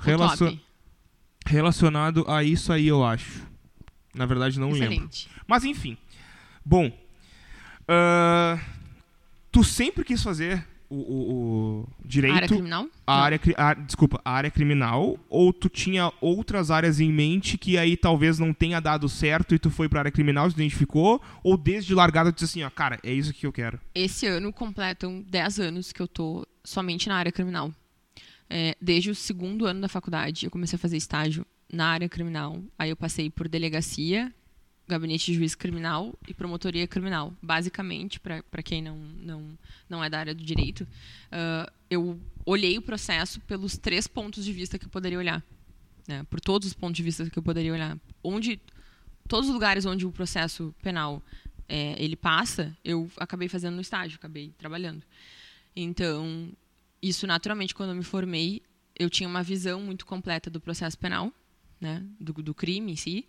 relacion- 0.00 0.56
relacionado 1.46 2.24
a 2.28 2.42
isso 2.44 2.72
aí, 2.72 2.86
eu 2.88 3.04
acho. 3.04 3.42
Na 4.14 4.26
verdade, 4.26 4.60
não 4.60 4.70
lembro. 4.70 4.92
Excelente. 4.92 5.28
Mas 5.46 5.64
enfim. 5.64 5.96
Bom. 6.64 6.92
ah, 7.88 8.58
tu 9.50 9.64
sempre 9.64 10.04
quis 10.04 10.22
fazer 10.22 10.64
o, 10.88 10.96
o- 10.96 11.80
o 11.80 11.88
direito. 12.04 12.34
Área 12.36 12.48
criminal? 12.48 12.86
a 13.06 13.16
Não. 13.16 13.22
área, 13.24 13.40
a- 13.56 13.74
desculpa, 13.74 14.20
a 14.24 14.30
área 14.30 14.50
criminal, 14.50 15.18
ou 15.28 15.52
tu 15.52 15.68
tinha 15.70 16.12
outras 16.20 16.70
áreas 16.70 17.00
em 17.00 17.10
mente 17.10 17.56
que 17.56 17.78
aí 17.78 17.96
talvez 17.96 18.38
não 18.38 18.52
tenha 18.52 18.78
dado 18.80 19.08
certo 19.08 19.54
e 19.54 19.58
tu 19.58 19.70
foi 19.70 19.88
pra 19.88 20.00
área 20.00 20.10
criminal, 20.12 20.48
se 20.50 20.54
identificou, 20.56 21.20
ou 21.42 21.56
desde 21.56 21.94
largada 21.94 22.30
tu 22.30 22.36
disse 22.36 22.60
assim, 22.60 22.62
ó, 22.64 22.70
cara, 22.70 22.98
é 23.02 23.12
isso 23.12 23.32
que 23.32 23.46
eu 23.46 23.52
quero. 23.52 23.80
Esse 23.94 24.26
ano 24.26 24.52
completam 24.52 25.22
10 25.28 25.58
anos 25.60 25.92
que 25.92 26.00
eu 26.02 26.06
tô 26.08 26.46
somente 26.64 27.08
na 27.08 27.16
área 27.16 27.32
criminal. 27.32 27.72
É, 28.48 28.76
desde 28.80 29.10
o 29.10 29.14
segundo 29.14 29.66
ano 29.66 29.80
da 29.80 29.88
faculdade, 29.88 30.44
eu 30.44 30.50
comecei 30.50 30.76
a 30.76 30.78
fazer 30.78 30.96
estágio 30.96 31.46
na 31.72 31.86
área 31.86 32.08
criminal. 32.08 32.62
Aí 32.78 32.90
eu 32.90 32.96
passei 32.96 33.30
por 33.30 33.48
delegacia, 33.48 34.32
gabinete 34.86 35.32
de 35.32 35.38
juiz 35.38 35.54
criminal 35.54 36.14
e 36.28 36.34
promotoria 36.34 36.86
criminal. 36.86 37.32
Basicamente, 37.40 38.20
para 38.20 38.62
quem 38.62 38.82
não, 38.82 38.98
não, 38.98 39.58
não 39.88 40.04
é 40.04 40.10
da 40.10 40.18
área 40.18 40.34
do 40.34 40.44
direito, 40.44 40.86
ah, 41.30 41.72
eu 41.88 42.20
olhei 42.44 42.76
o 42.76 42.82
processo 42.82 43.40
pelos 43.40 43.78
três 43.78 44.06
pontos 44.06 44.44
de 44.44 44.52
vista 44.52 44.78
que 44.78 44.84
eu 44.84 44.90
poderia 44.90 45.18
olhar. 45.18 45.42
né? 46.06 46.26
Por 46.28 46.40
todos 46.40 46.68
os 46.68 46.74
pontos 46.74 46.96
de 46.96 47.02
vista 47.02 47.28
que 47.30 47.38
eu 47.38 47.42
poderia 47.42 47.72
olhar. 47.72 47.96
Onde, 48.22 48.60
todos 49.28 49.48
os 49.48 49.54
lugares 49.54 49.86
onde 49.86 50.04
o 50.04 50.12
processo 50.12 50.74
penal 50.82 51.22
é, 51.68 51.94
ele 52.02 52.16
passa, 52.16 52.76
eu 52.84 53.10
acabei 53.16 53.48
fazendo 53.48 53.76
no 53.76 53.80
estágio, 53.80 54.18
acabei 54.18 54.52
trabalhando. 54.58 55.02
Então, 55.74 56.52
isso 57.00 57.26
naturalmente, 57.26 57.74
quando 57.74 57.90
eu 57.90 57.96
me 57.96 58.04
formei, 58.04 58.62
eu 58.98 59.08
tinha 59.08 59.28
uma 59.28 59.42
visão 59.42 59.80
muito 59.80 60.06
completa 60.06 60.50
do 60.50 60.60
processo 60.60 60.98
penal, 60.98 61.32
né, 61.80 62.04
do, 62.20 62.32
do 62.34 62.54
crime 62.54 62.92
em 62.92 62.96
si. 62.96 63.26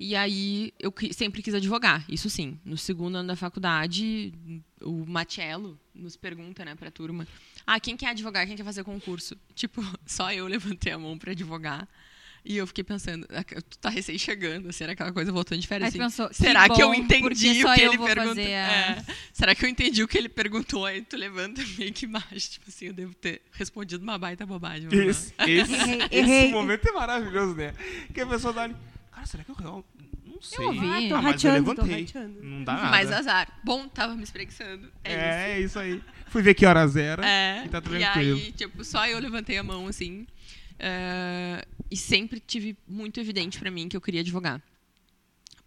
E 0.00 0.14
aí 0.14 0.72
eu 0.78 0.94
sempre 1.12 1.42
quis 1.42 1.54
advogar, 1.54 2.04
isso 2.08 2.30
sim. 2.30 2.58
No 2.64 2.76
segundo 2.76 3.16
ano 3.16 3.28
da 3.28 3.34
faculdade, 3.34 4.32
o 4.80 5.04
Matiello 5.04 5.78
nos 5.92 6.16
pergunta, 6.16 6.64
né, 6.64 6.76
pra 6.76 6.90
turma: 6.90 7.26
"Ah, 7.66 7.80
quem 7.80 7.96
quer 7.96 8.10
advogar? 8.10 8.46
Quem 8.46 8.56
quer 8.56 8.64
fazer 8.64 8.84
concurso?" 8.84 9.36
Tipo, 9.56 9.82
só 10.06 10.32
eu 10.32 10.46
levantei 10.46 10.92
a 10.92 10.98
mão 10.98 11.18
para 11.18 11.32
advogar. 11.32 11.88
E 12.50 12.56
eu 12.56 12.66
fiquei 12.66 12.82
pensando, 12.82 13.26
"Ah, 13.30 13.44
tu 13.44 13.78
tá 13.78 13.90
recém 13.90 14.16
chegando, 14.16 14.72
será 14.72 14.92
aquela 14.92 15.12
coisa 15.12 15.30
voltando 15.30 15.60
de 15.60 15.66
férias 15.68 15.90
assim? 15.90 15.98
pensou, 15.98 16.28
que 16.30 16.34
Será 16.36 16.66
que 16.66 16.82
eu 16.82 16.88
bom, 16.88 16.94
entendi 16.94 17.20
porque 17.20 17.50
o 17.62 17.74
que 17.74 17.80
eu 17.82 17.92
ele 17.92 17.98
perguntou? 17.98 18.42
a- 18.44 18.48
É. 18.48 19.04
Será 19.34 19.54
que 19.54 19.64
eu 19.66 19.68
entendi 19.68 20.02
o 20.02 20.08
que 20.08 20.16
ele 20.16 20.30
perguntou? 20.30 20.86
Aí 20.86 21.02
tu 21.02 21.14
levanta 21.18 21.60
meio 21.78 21.92
que 21.92 22.06
mais, 22.06 22.48
tipo 22.48 22.64
assim, 22.68 22.86
eu 22.86 22.94
devo 22.94 23.14
ter 23.14 23.42
respondido 23.52 24.02
uma 24.02 24.16
baita 24.16 24.46
bobagem. 24.46 24.88
Esse, 25.08 25.34
esse, 25.46 25.72
esse 26.10 26.48
momento 26.50 26.88
é 26.88 26.92
maravilhoso, 26.92 27.54
né? 27.54 27.74
Que 28.14 28.22
a 28.22 28.26
pessoa 28.26 28.52
dá 28.54 28.62
ali, 28.62 28.74
cara, 29.12 29.26
será 29.26 29.44
que 29.44 29.50
eu 29.50 29.54
real... 29.54 29.84
Não 30.24 30.40
sei. 30.42 30.64
ouvi. 30.66 30.78
Ah, 30.86 31.08
tô 31.08 31.14
Ah, 31.16 31.22
mas 31.22 31.44
eu 31.44 31.52
levantei. 31.52 32.06
Não 32.42 32.62
dá 32.64 32.74
nada. 32.74 32.90
Mas 32.90 33.10
azar. 33.12 33.48
Bom, 33.64 33.88
tava 33.88 34.14
me 34.14 34.22
espreguiçando. 34.22 34.90
É, 35.04 35.12
isso. 35.12 35.20
É, 35.20 35.50
é 35.52 35.60
isso 35.60 35.78
aí. 35.80 36.02
Fui 36.28 36.42
ver 36.42 36.54
que 36.54 36.64
horas 36.64 36.94
era 36.96 37.26
É, 37.26 37.64
e 37.64 37.68
tá 37.68 37.78
e 37.78 37.80
tranquilo. 37.82 38.36
aí, 38.38 38.52
tipo, 38.52 38.84
só 38.84 39.04
eu 39.06 39.18
levantei 39.18 39.58
a 39.58 39.62
mão, 39.64 39.86
assim. 39.88 40.26
É, 40.78 41.66
e 41.90 41.96
sempre 41.96 42.40
tive 42.40 42.76
muito 42.86 43.18
evidente 43.18 43.58
pra 43.58 43.70
mim 43.70 43.88
que 43.88 43.96
eu 43.96 44.00
queria 44.00 44.20
advogar. 44.20 44.62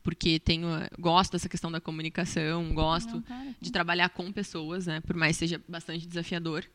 Porque 0.04 0.40
tenho, 0.40 0.68
gosto 0.98 1.34
dessa 1.34 1.48
questão 1.48 1.72
da 1.72 1.80
comunicação, 1.80 2.74
gosto 2.74 3.16
Não, 3.16 3.22
para. 3.22 3.56
de 3.60 3.72
trabalhar 3.72 4.10
com 4.10 4.32
pessoas, 4.32 4.88
né? 4.88 5.00
Por 5.02 5.16
mais 5.16 5.38
seja 5.38 5.62
bastante 5.68 6.08
desafiador. 6.08 6.66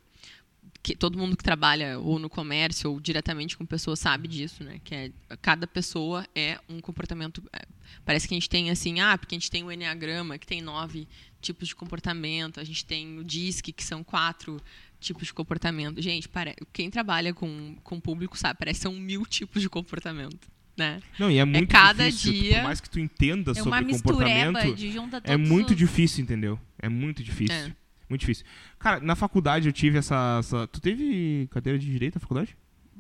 Que 0.83 0.95
todo 0.95 1.19
mundo 1.19 1.37
que 1.37 1.43
trabalha 1.43 1.99
ou 1.99 2.19
no 2.19 2.31
comércio 2.31 2.91
ou 2.91 3.01
diretamente 3.01 3.57
com 3.57 3.67
pessoas 3.67 3.99
sabe 3.99 4.29
disso, 4.29 4.63
né? 4.63 4.81
Que 4.85 4.95
é, 4.95 5.11
cada 5.43 5.67
pessoa 5.67 6.25
é 6.35 6.61
um 6.69 6.81
comportamento. 6.81 7.43
é, 7.53 7.67
parece 8.05 8.29
que 8.29 8.35
a 8.35 8.37
gente 8.37 8.49
tem 8.49 8.71
assim, 8.71 9.01
ah, 9.01 9.19
porque 9.19 9.35
a 9.35 9.39
gente 9.39 9.51
tem 9.51 9.65
o 9.65 9.73
enneagrama 9.73 10.39
que 10.39 10.47
tem 10.47 10.63
nove 10.63 11.09
tipos 11.41 11.69
de 11.69 11.75
comportamento, 11.75 12.61
a 12.61 12.65
gente 12.65 12.85
tem 12.85 13.19
o 13.19 13.25
DISC 13.25 13.73
que 13.73 13.85
são 13.85 14.05
quatro 14.05 14.61
tipos 15.01 15.27
de 15.27 15.35
comportamento. 15.35 16.01
Gente, 16.03 16.29
pare... 16.29 16.55
quem 16.73 16.91
trabalha 16.91 17.33
com 17.35 17.77
com 17.83 18.01
público 18.01 18.37
sabe, 18.39 18.59
parece 18.59 18.79
que 18.81 18.83
são 18.83 18.95
mil 18.95 19.25
tipos 19.27 19.61
de 19.63 19.69
comportamento, 19.69 20.49
né? 20.77 21.01
Não, 21.19 21.31
e 21.31 21.39
é 21.39 21.45
muito 21.45 21.69
cada 21.71 22.11
difícil. 22.11 22.33
tu- 22.33 22.39
dia- 22.41 22.55
Por 22.57 22.65
mais 22.65 22.81
que 22.81 22.91
tu 22.91 22.99
entenda 23.01 23.51
É 23.53 23.63
uma 23.63 23.79
sobre 23.79 23.93
comportamento, 23.95 24.75
de 24.75 24.93
junta 24.93 25.21
é 25.25 25.37
muito 25.37 25.71
os- 25.71 25.77
difícil, 25.77 26.23
entendeu? 26.25 26.59
É 26.79 26.89
muito 26.89 27.23
difícil. 27.23 27.55
É. 27.57 27.73
Muito 28.09 28.21
difícil. 28.21 28.45
Cara, 28.79 29.01
na 29.01 29.17
faculdade 29.17 29.67
eu 29.69 29.73
tive 29.73 29.99
essa. 29.99 30.37
essa- 30.39 30.67
Tu 30.69 30.81
teve 30.81 31.49
cadeira 31.51 31.79
de 31.79 31.87
direito 31.91 32.15
na 32.15 32.21
faculdade? 32.21 32.57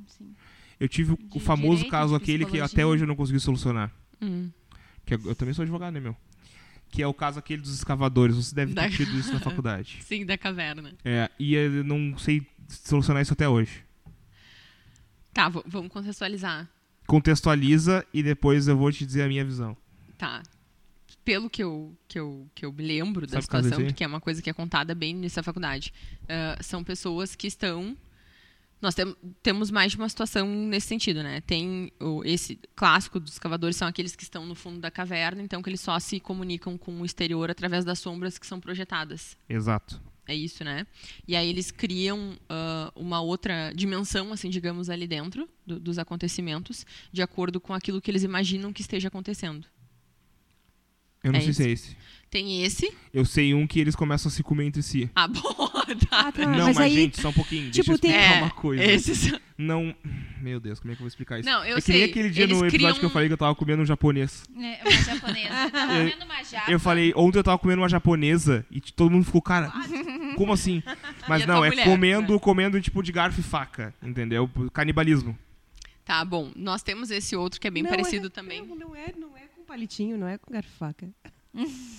Sim. 0.06 0.34
Eu 0.80 0.88
tive 0.88 1.12
o, 1.12 1.16
De 1.16 1.36
o 1.36 1.40
famoso 1.40 1.76
direito, 1.76 1.90
caso 1.90 2.14
aquele 2.14 2.44
que 2.44 2.60
até 2.60 2.84
hoje 2.84 3.04
eu 3.04 3.08
não 3.08 3.16
consegui 3.16 3.38
solucionar. 3.40 3.90
Hum. 4.20 4.50
Que 5.04 5.14
eu, 5.14 5.20
eu 5.26 5.34
também 5.36 5.54
sou 5.54 5.62
advogado, 5.62 5.94
né, 5.94 6.00
meu? 6.00 6.16
Que 6.90 7.02
é 7.02 7.06
o 7.06 7.12
caso 7.14 7.38
aquele 7.38 7.60
dos 7.62 7.74
escavadores. 7.74 8.36
Você 8.36 8.54
deve 8.54 8.72
ter 8.74 8.80
Da- 8.80 8.90
tido 8.90 9.16
isso 9.18 9.32
na 9.32 9.40
faculdade. 9.40 9.98
Sim, 10.02 10.24
da 10.24 10.38
caverna. 10.38 10.92
É, 11.04 11.30
e 11.38 11.54
eu 11.54 11.84
não 11.84 12.16
sei 12.18 12.46
solucionar 12.68 13.22
isso 13.22 13.32
até 13.32 13.48
hoje. 13.48 13.84
Tá, 15.32 15.48
vamos 15.48 15.92
contextualizar. 15.92 16.68
Contextualiza 17.06 18.04
e 18.12 18.22
depois 18.22 18.66
eu 18.66 18.76
vou 18.76 18.90
te 18.90 19.04
dizer 19.04 19.22
a 19.22 19.28
minha 19.28 19.44
visão. 19.44 19.76
Tá. 20.16 20.42
Pelo 21.24 21.50
que 21.50 21.62
eu, 21.62 21.94
que 22.08 22.18
eu, 22.18 22.48
que 22.54 22.64
eu 22.64 22.72
me 22.72 22.84
lembro 22.84 23.26
da 23.26 23.32
Sabe 23.40 23.42
situação, 23.44 23.84
porque 23.84 24.02
é 24.02 24.06
uma 24.06 24.20
coisa 24.20 24.40
que 24.40 24.48
é 24.48 24.52
contada 24.52 24.94
bem 24.94 25.14
nessa 25.14 25.42
faculdade, 25.42 25.92
ah, 26.28 26.56
são 26.62 26.82
pessoas 26.82 27.34
que 27.34 27.46
estão. 27.46 27.96
Nós 28.80 28.94
tem- 28.94 29.16
temos 29.42 29.70
mais 29.70 29.92
de 29.92 29.98
uma 29.98 30.08
situação 30.08 30.46
nesse 30.46 30.86
sentido, 30.88 31.22
né? 31.22 31.40
Tem 31.40 31.90
o, 32.00 32.22
esse 32.24 32.58
clássico 32.74 33.18
dos 33.18 33.38
cavadores 33.38 33.74
são 33.76 33.88
aqueles 33.88 34.14
que 34.14 34.22
estão 34.22 34.44
no 34.44 34.54
fundo 34.54 34.78
da 34.80 34.90
caverna, 34.90 35.42
então 35.42 35.62
que 35.62 35.70
eles 35.70 35.80
só 35.80 35.98
se 35.98 36.20
comunicam 36.20 36.76
com 36.76 37.00
o 37.00 37.04
exterior 37.04 37.50
através 37.50 37.84
das 37.84 37.98
sombras 37.98 38.38
que 38.38 38.46
são 38.46 38.60
projetadas. 38.60 39.36
Exato. 39.48 40.00
É 40.28 40.34
isso, 40.34 40.62
né? 40.64 40.86
E 41.26 41.34
aí 41.36 41.48
eles 41.48 41.70
criam 41.70 42.36
ah, 42.48 42.92
uma 42.96 43.20
outra 43.20 43.72
dimensão, 43.74 44.32
assim, 44.32 44.50
digamos, 44.50 44.90
ali 44.90 45.06
dentro 45.06 45.48
do- 45.64 45.78
dos 45.80 45.98
acontecimentos, 45.98 46.84
de 47.12 47.22
acordo 47.22 47.60
com 47.60 47.72
aquilo 47.72 48.00
que 48.00 48.10
eles 48.10 48.24
imaginam 48.24 48.72
que 48.72 48.82
esteja 48.82 49.08
acontecendo. 49.08 49.66
Eu 51.22 51.32
não 51.32 51.38
É 51.38 51.42
sei 51.42 51.52
se 51.52 51.62
é 51.64 51.68
esse. 51.70 51.96
Tem 52.30 52.62
esse. 52.62 52.92
Eu 53.12 53.24
sei 53.24 53.54
um 53.54 53.66
que 53.66 53.80
eles 53.80 53.96
começam 53.96 54.28
a 54.28 54.32
se 54.32 54.42
comer 54.42 54.66
entre 54.66 54.82
si. 54.82 55.10
Ah, 55.14 55.26
bom, 55.28 55.70
tá. 55.94 56.20
Ah, 56.28 56.32
tá. 56.32 56.42
não, 56.42 56.50
mas 56.52 56.64
mas, 56.66 56.78
aí, 56.78 56.94
gente, 56.94 57.20
só 57.20 57.28
um 57.28 57.32
pouquinho. 57.32 57.70
tipo, 57.70 57.86
Deixa 57.86 57.92
eu 57.92 57.98
tem- 57.98 58.10
explicar 58.10 58.36
É, 58.38 58.42
uma 58.42 58.50
coisa. 58.50 58.82
Esses... 58.84 59.32
Não. 59.58 59.94
Meu 60.40 60.60
Deus, 60.60 60.78
como 60.80 60.92
é 60.92 60.94
que 60.94 61.00
eu 61.00 61.04
vou 61.04 61.08
explicar 61.08 61.38
isso? 61.40 61.48
Não, 61.48 61.64
eu 61.64 61.78
é 61.78 61.80
que 61.80 61.90
nem 61.92 62.00
sei. 62.02 62.10
aquele 62.10 62.30
dia 62.30 62.44
Eles 62.44 62.58
no 62.58 62.66
episódio 62.66 62.78
criam- 62.78 62.94
que 63.00 63.04
eu 63.06 63.10
falei 63.10 63.28
que 63.28 63.32
eu 63.32 63.38
tava 63.38 63.54
comendo 63.54 63.82
um 63.82 63.86
japonês. 63.86 64.44
É, 64.58 64.80
uma 64.82 65.02
japonesa. 65.02 65.48
Tá 65.72 65.86
comendo 65.86 66.24
uma 66.24 66.42
japa. 66.44 66.70
Eu 66.72 66.80
falei, 66.80 67.12
ontem 67.16 67.38
eu 67.38 67.44
tava 67.44 67.58
comendo 67.58 67.82
uma 67.82 67.88
japonesa 67.88 68.66
e 68.70 68.80
todo 68.80 69.10
mundo 69.10 69.24
ficou, 69.24 69.40
cara, 69.42 69.72
como 70.36 70.52
assim? 70.52 70.82
Mas 71.28 71.46
não, 71.46 71.64
é 71.64 71.68
mulher, 71.70 71.84
comendo, 71.84 72.32
né? 72.34 72.38
comendo 72.38 72.80
tipo 72.80 73.02
de 73.02 73.10
garfo 73.12 73.40
e 73.40 73.42
faca, 73.42 73.94
entendeu? 74.02 74.48
Canibalismo. 74.72 75.36
Tá, 76.04 76.24
bom. 76.24 76.52
Nós 76.54 76.82
temos 76.82 77.10
esse 77.10 77.34
outro 77.34 77.58
que 77.60 77.66
é 77.66 77.70
bem 77.70 77.82
Não, 77.82 77.90
parecido 77.90 78.26
é- 78.26 78.30
também. 78.30 78.64
Não, 78.64 78.76
não 78.76 78.94
é, 78.94 79.12
não 79.18 79.36
é 79.36 79.40
com 79.56 79.64
palitinho, 79.64 80.16
não 80.18 80.28
é 80.28 80.38
com 80.38 80.52
garfo 80.52 80.70
e 80.72 80.78
faca. 80.78 81.08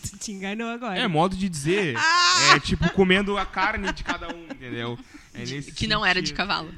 Tu 0.10 0.18
te 0.20 0.32
enganou 0.32 0.68
agora. 0.70 1.00
É 1.00 1.08
modo 1.08 1.36
de 1.36 1.50
dizer. 1.50 1.96
Ah! 2.40 2.56
É 2.56 2.60
tipo 2.60 2.88
comendo 2.94 3.36
a 3.38 3.46
carne 3.46 3.92
de 3.92 4.04
cada 4.04 4.34
um, 4.34 4.44
entendeu? 4.46 4.98
É 5.34 5.44
Que 5.76 5.88
não 5.88 6.06
era 6.06 6.22
de 6.22 6.28
sentido. 6.30 6.38
cavalo. 6.38 6.74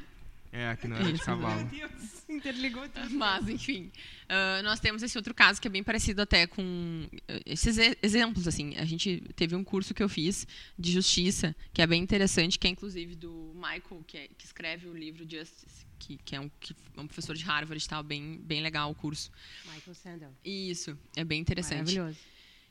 É, 0.52 0.74
que 0.76 0.88
não 0.88 0.96
era 0.96 1.12
de 1.12 1.18
cavalo. 1.20 1.56
Meu 1.70 1.88
Deus, 1.88 1.92
interligou 2.28 2.88
tudo. 2.88 3.10
Mas, 3.10 3.46
enfim. 3.48 3.92
ah, 4.28 4.60
nós 4.64 4.80
temos 4.80 5.02
esse 5.02 5.16
outro 5.16 5.32
caso 5.34 5.60
que 5.60 5.68
é 5.68 5.70
bem 5.70 5.82
parecido 5.84 6.22
até 6.22 6.46
com 6.46 7.06
eh, 7.28 7.42
esses 7.46 7.76
exemplos, 8.02 8.48
assim. 8.48 8.74
A 8.78 8.84
gente 8.84 9.22
teve 9.36 9.54
um 9.54 9.62
curso 9.62 9.92
que 9.94 10.02
eu 10.02 10.08
fiz 10.08 10.46
de 10.78 10.90
justiça, 10.90 11.54
que 11.72 11.80
é 11.82 11.86
bem 11.86 12.02
interessante, 12.02 12.58
que 12.58 12.66
é 12.66 12.70
inclusive 12.70 13.14
do 13.14 13.52
Michael, 13.54 14.02
que, 14.06 14.16
é- 14.16 14.28
que 14.36 14.44
escreve 14.46 14.88
o 14.88 14.96
livro 14.96 15.22
Justice, 15.28 15.86
que, 15.98 16.16
que, 16.24 16.34
é 16.34 16.40
um, 16.40 16.50
que 16.58 16.74
é 16.96 17.00
um 17.00 17.06
professor 17.06 17.36
de 17.36 17.44
Harvard 17.44 17.84
e 17.84 17.88
tal, 17.88 18.02
bem, 18.02 18.40
bem 18.42 18.60
legal 18.62 18.90
o 18.90 18.94
curso. 18.94 19.30
Michael 19.72 19.94
Sandel. 19.94 20.32
Isso, 20.44 20.98
é 21.14 21.22
bem 21.22 21.40
interessante. 21.40 21.94
Maravilhoso. 21.94 22.18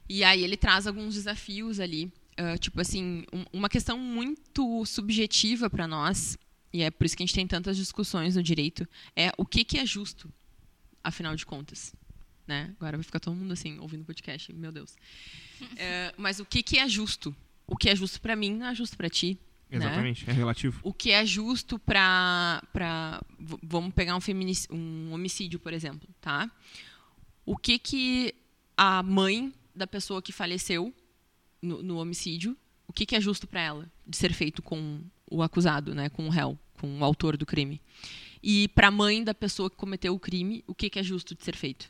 E 0.10 0.24
aí 0.24 0.44
ele 0.44 0.58
traz 0.58 0.88
alguns 0.88 1.14
desafios 1.14 1.80
ali, 1.80 2.12
ah, 2.36 2.58
tipo 2.58 2.82
assim, 2.82 3.24
um- 3.32 3.46
uma 3.54 3.70
questão 3.70 3.98
muito 4.00 4.84
subjetiva 4.86 5.70
para 5.70 5.88
nós, 5.88 6.38
e 6.74 6.82
é 6.82 6.90
por 6.90 7.06
isso 7.06 7.16
que 7.16 7.22
a 7.24 7.26
gente 7.26 7.36
tem 7.36 7.46
tantas 7.48 7.78
discussões 7.78 8.36
no 8.36 8.42
direito, 8.44 8.88
é 9.16 9.32
o 9.38 9.46
que, 9.46 9.64
que 9.64 9.78
é 9.78 9.86
justo, 9.86 10.32
afinal 11.04 11.36
de 11.36 11.46
contas. 11.46 11.94
Né? 12.48 12.74
Agora 12.80 12.98
vai 12.98 13.04
ficar 13.04 13.20
todo 13.20 13.36
mundo 13.36 13.52
assim, 13.54 13.78
ouvindo 13.78 14.02
o 14.02 14.06
podcast, 14.06 14.52
meu 14.54 14.72
Deus. 14.72 14.96
É, 15.78 16.14
mas 16.18 16.40
o 16.40 16.46
que, 16.46 16.64
que 16.64 16.80
é 16.80 16.88
justo? 16.88 17.36
O 17.68 17.76
que 17.76 17.90
é 17.90 17.96
justo 17.96 18.20
para 18.22 18.34
mim 18.36 18.56
não 18.56 18.68
é 18.68 18.74
justo 18.74 18.96
para 18.98 19.10
ti. 19.10 19.38
né? 19.70 19.78
Exatamente, 19.78 20.28
é 20.28 20.34
relativo. 20.34 20.80
O 20.84 20.92
que 20.94 21.12
é 21.12 21.24
justo 21.26 21.78
para 21.78 22.64
para 22.74 23.22
vamos 23.62 23.94
pegar 23.94 24.16
um 24.16 24.22
feminic, 24.22 24.66
um 24.72 25.12
homicídio, 25.12 25.60
por 25.60 25.74
exemplo, 25.74 26.08
tá? 26.22 26.50
O 27.46 27.58
que 27.58 27.78
que 27.78 28.34
a 28.78 29.04
mãe 29.04 29.54
da 29.80 29.88
pessoa 29.88 30.22
que 30.22 30.32
faleceu 30.32 30.94
no, 31.62 31.82
no 31.82 31.98
homicídio, 31.98 32.56
o 32.88 32.94
que 32.94 33.06
que 33.06 33.16
é 33.16 33.22
justo 33.22 33.48
para 33.48 33.62
ela 33.62 33.92
de 34.06 34.18
ser 34.18 34.34
feito 34.34 34.62
com 34.62 35.02
o 35.30 35.42
acusado, 35.42 35.96
né, 35.96 36.10
com 36.10 36.28
o 36.28 36.30
réu, 36.30 36.58
com 36.74 37.00
o 37.00 37.04
autor 37.04 37.38
do 37.38 37.46
crime? 37.46 37.82
E 38.44 38.68
para 38.70 38.90
a 38.90 38.92
mãe 38.92 39.24
da 39.24 39.34
pessoa 39.34 39.70
que 39.70 39.76
cometeu 39.76 40.14
o 40.14 40.20
crime, 40.20 40.64
o 40.68 40.76
que 40.76 40.90
que 40.90 41.00
é 41.00 41.04
justo 41.04 41.34
de 41.34 41.44
ser 41.44 41.56
feito? 41.56 41.90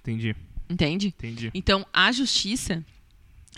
Entendi, 0.00 0.36
Entende? 0.68 1.08
entendi. 1.08 1.50
Então, 1.54 1.86
a 1.92 2.12
justiça 2.12 2.84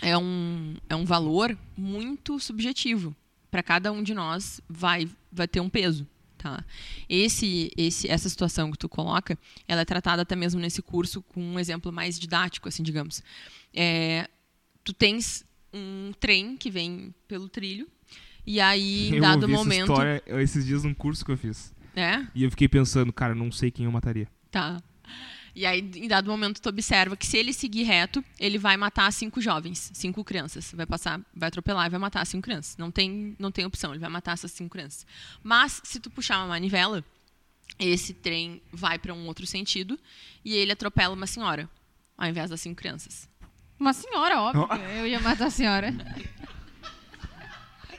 é 0.01 0.17
um, 0.17 0.75
é 0.89 0.95
um 0.95 1.05
valor 1.05 1.57
muito 1.75 2.39
subjetivo. 2.39 3.15
Para 3.51 3.63
cada 3.63 3.91
um 3.91 4.03
de 4.03 4.13
nós 4.13 4.61
vai, 4.67 5.09
vai 5.31 5.47
ter 5.47 5.59
um 5.59 5.69
peso. 5.69 6.07
Tá? 6.37 6.63
Esse, 7.09 7.71
esse, 7.75 8.07
essa 8.07 8.29
situação 8.29 8.71
que 8.71 8.77
tu 8.77 8.87
coloca, 8.87 9.37
ela 9.67 9.81
é 9.81 9.85
tratada 9.85 10.21
até 10.21 10.35
mesmo 10.35 10.61
nesse 10.61 10.81
curso 10.81 11.21
com 11.23 11.41
um 11.41 11.59
exemplo 11.59 11.91
mais 11.91 12.19
didático, 12.19 12.69
assim, 12.69 12.83
digamos. 12.83 13.23
É, 13.73 14.29
tu 14.83 14.93
tens 14.93 15.43
um 15.73 16.11
trem 16.19 16.55
que 16.55 16.69
vem 16.69 17.13
pelo 17.27 17.49
trilho, 17.49 17.87
e 18.45 18.61
aí, 18.61 19.09
em 19.09 19.15
eu 19.17 19.21
dado 19.21 19.43
ouvi 19.43 19.53
momento... 19.53 19.91
essa 19.91 19.91
história 19.91 20.23
esses 20.41 20.65
dias 20.65 20.83
num 20.83 20.93
curso 20.93 21.25
que 21.25 21.31
eu 21.31 21.37
fiz. 21.37 21.73
É? 21.95 22.25
E 22.35 22.43
eu 22.43 22.51
fiquei 22.51 22.67
pensando, 22.67 23.11
cara, 23.11 23.33
não 23.33 23.51
sei 23.51 23.71
quem 23.71 23.85
eu 23.85 23.91
mataria. 23.91 24.27
Tá. 24.51 24.81
E 25.57 25.65
aí, 25.65 25.79
em 25.79 26.07
dado 26.07 26.29
momento, 26.29 26.61
tu 26.61 26.69
observa 26.69 27.17
que 27.17 27.25
se 27.25 27.35
ele 27.35 27.51
seguir 27.51 27.81
reto, 27.81 28.23
ele 28.39 28.59
vai 28.59 28.77
matar 28.77 29.11
cinco 29.11 29.41
jovens, 29.41 29.89
cinco 29.91 30.23
crianças. 30.23 30.71
Vai 30.71 30.85
passar, 30.85 31.19
vai 31.35 31.47
atropelar 31.47 31.87
e 31.87 31.89
vai 31.89 31.99
matar 31.99 32.23
cinco 32.27 32.43
crianças. 32.43 32.77
Não 32.77 32.91
tem, 32.91 33.35
não 33.39 33.51
tem 33.51 33.65
opção, 33.65 33.89
ele 33.89 33.99
vai 33.99 34.07
matar 34.07 34.33
essas 34.33 34.51
cinco 34.51 34.73
crianças. 34.73 35.03
Mas, 35.41 35.81
se 35.83 35.99
tu 35.99 36.11
puxar 36.11 36.37
uma 36.37 36.49
manivela, 36.49 37.03
esse 37.79 38.13
trem 38.13 38.61
vai 38.71 38.99
para 38.99 39.11
um 39.15 39.25
outro 39.25 39.47
sentido 39.47 39.99
e 40.45 40.53
ele 40.53 40.73
atropela 40.73 41.15
uma 41.15 41.25
senhora, 41.25 41.67
ao 42.15 42.29
invés 42.29 42.51
das 42.51 42.61
cinco 42.61 42.75
crianças. 42.75 43.27
Uma 43.79 43.93
senhora, 43.93 44.39
óbvio. 44.39 44.67
Eu 44.95 45.07
ia 45.07 45.19
matar 45.19 45.47
a 45.47 45.49
senhora. 45.49 45.91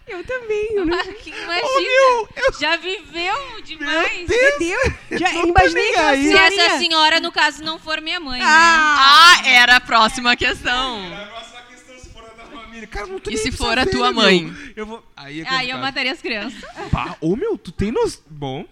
Eu 0.09 0.25
também. 0.25 0.69
Eu 0.73 0.87
não... 0.87 0.95
Imagina. 0.95 2.29
já 2.61 2.77
viveu 2.77 3.63
demais. 3.63 4.21
Entendeu? 4.21 4.79
Já 5.13 5.33
imaginei 5.35 5.91
aquela 5.91 6.11
aí. 6.11 6.29
Se 6.29 6.37
essa 6.37 6.79
senhora, 6.79 7.21
no 7.21 7.31
caso, 7.31 7.63
não 7.63 7.79
for 7.79 8.01
minha 8.01 8.19
mãe, 8.19 8.41
né? 8.41 8.47
Ah, 8.49 9.43
era 9.45 9.77
a 9.77 9.81
próxima 9.81 10.35
questão. 10.37 10.99
A 11.13 11.27
próxima 11.27 11.61
questão 11.69 11.99
se 11.99 12.09
for 12.11 12.25
a 12.25 12.35
da 12.35 12.45
família. 12.45 12.87
Cara, 12.87 13.07
não 13.07 13.19
tô 13.19 13.31
E 13.31 13.37
se 13.37 13.53
for 13.53 13.79
a 13.79 13.85
tua 13.87 14.13
meu. 14.13 14.23
mãe? 14.23 14.57
Eu 14.75 14.87
vou. 14.87 15.05
Aí 15.17 15.43
é 15.43 15.49
Aí 15.49 15.71
eu 15.71 15.79
mataria 15.79 16.13
as 16.13 16.21
crianças. 16.23 16.61
Pá, 16.91 17.17
Ô 17.21 17.37
meu, 17.37 17.59
tu 17.59 17.71
tem 17.71 17.93
nos. 17.93 18.23
Bom. 18.29 18.65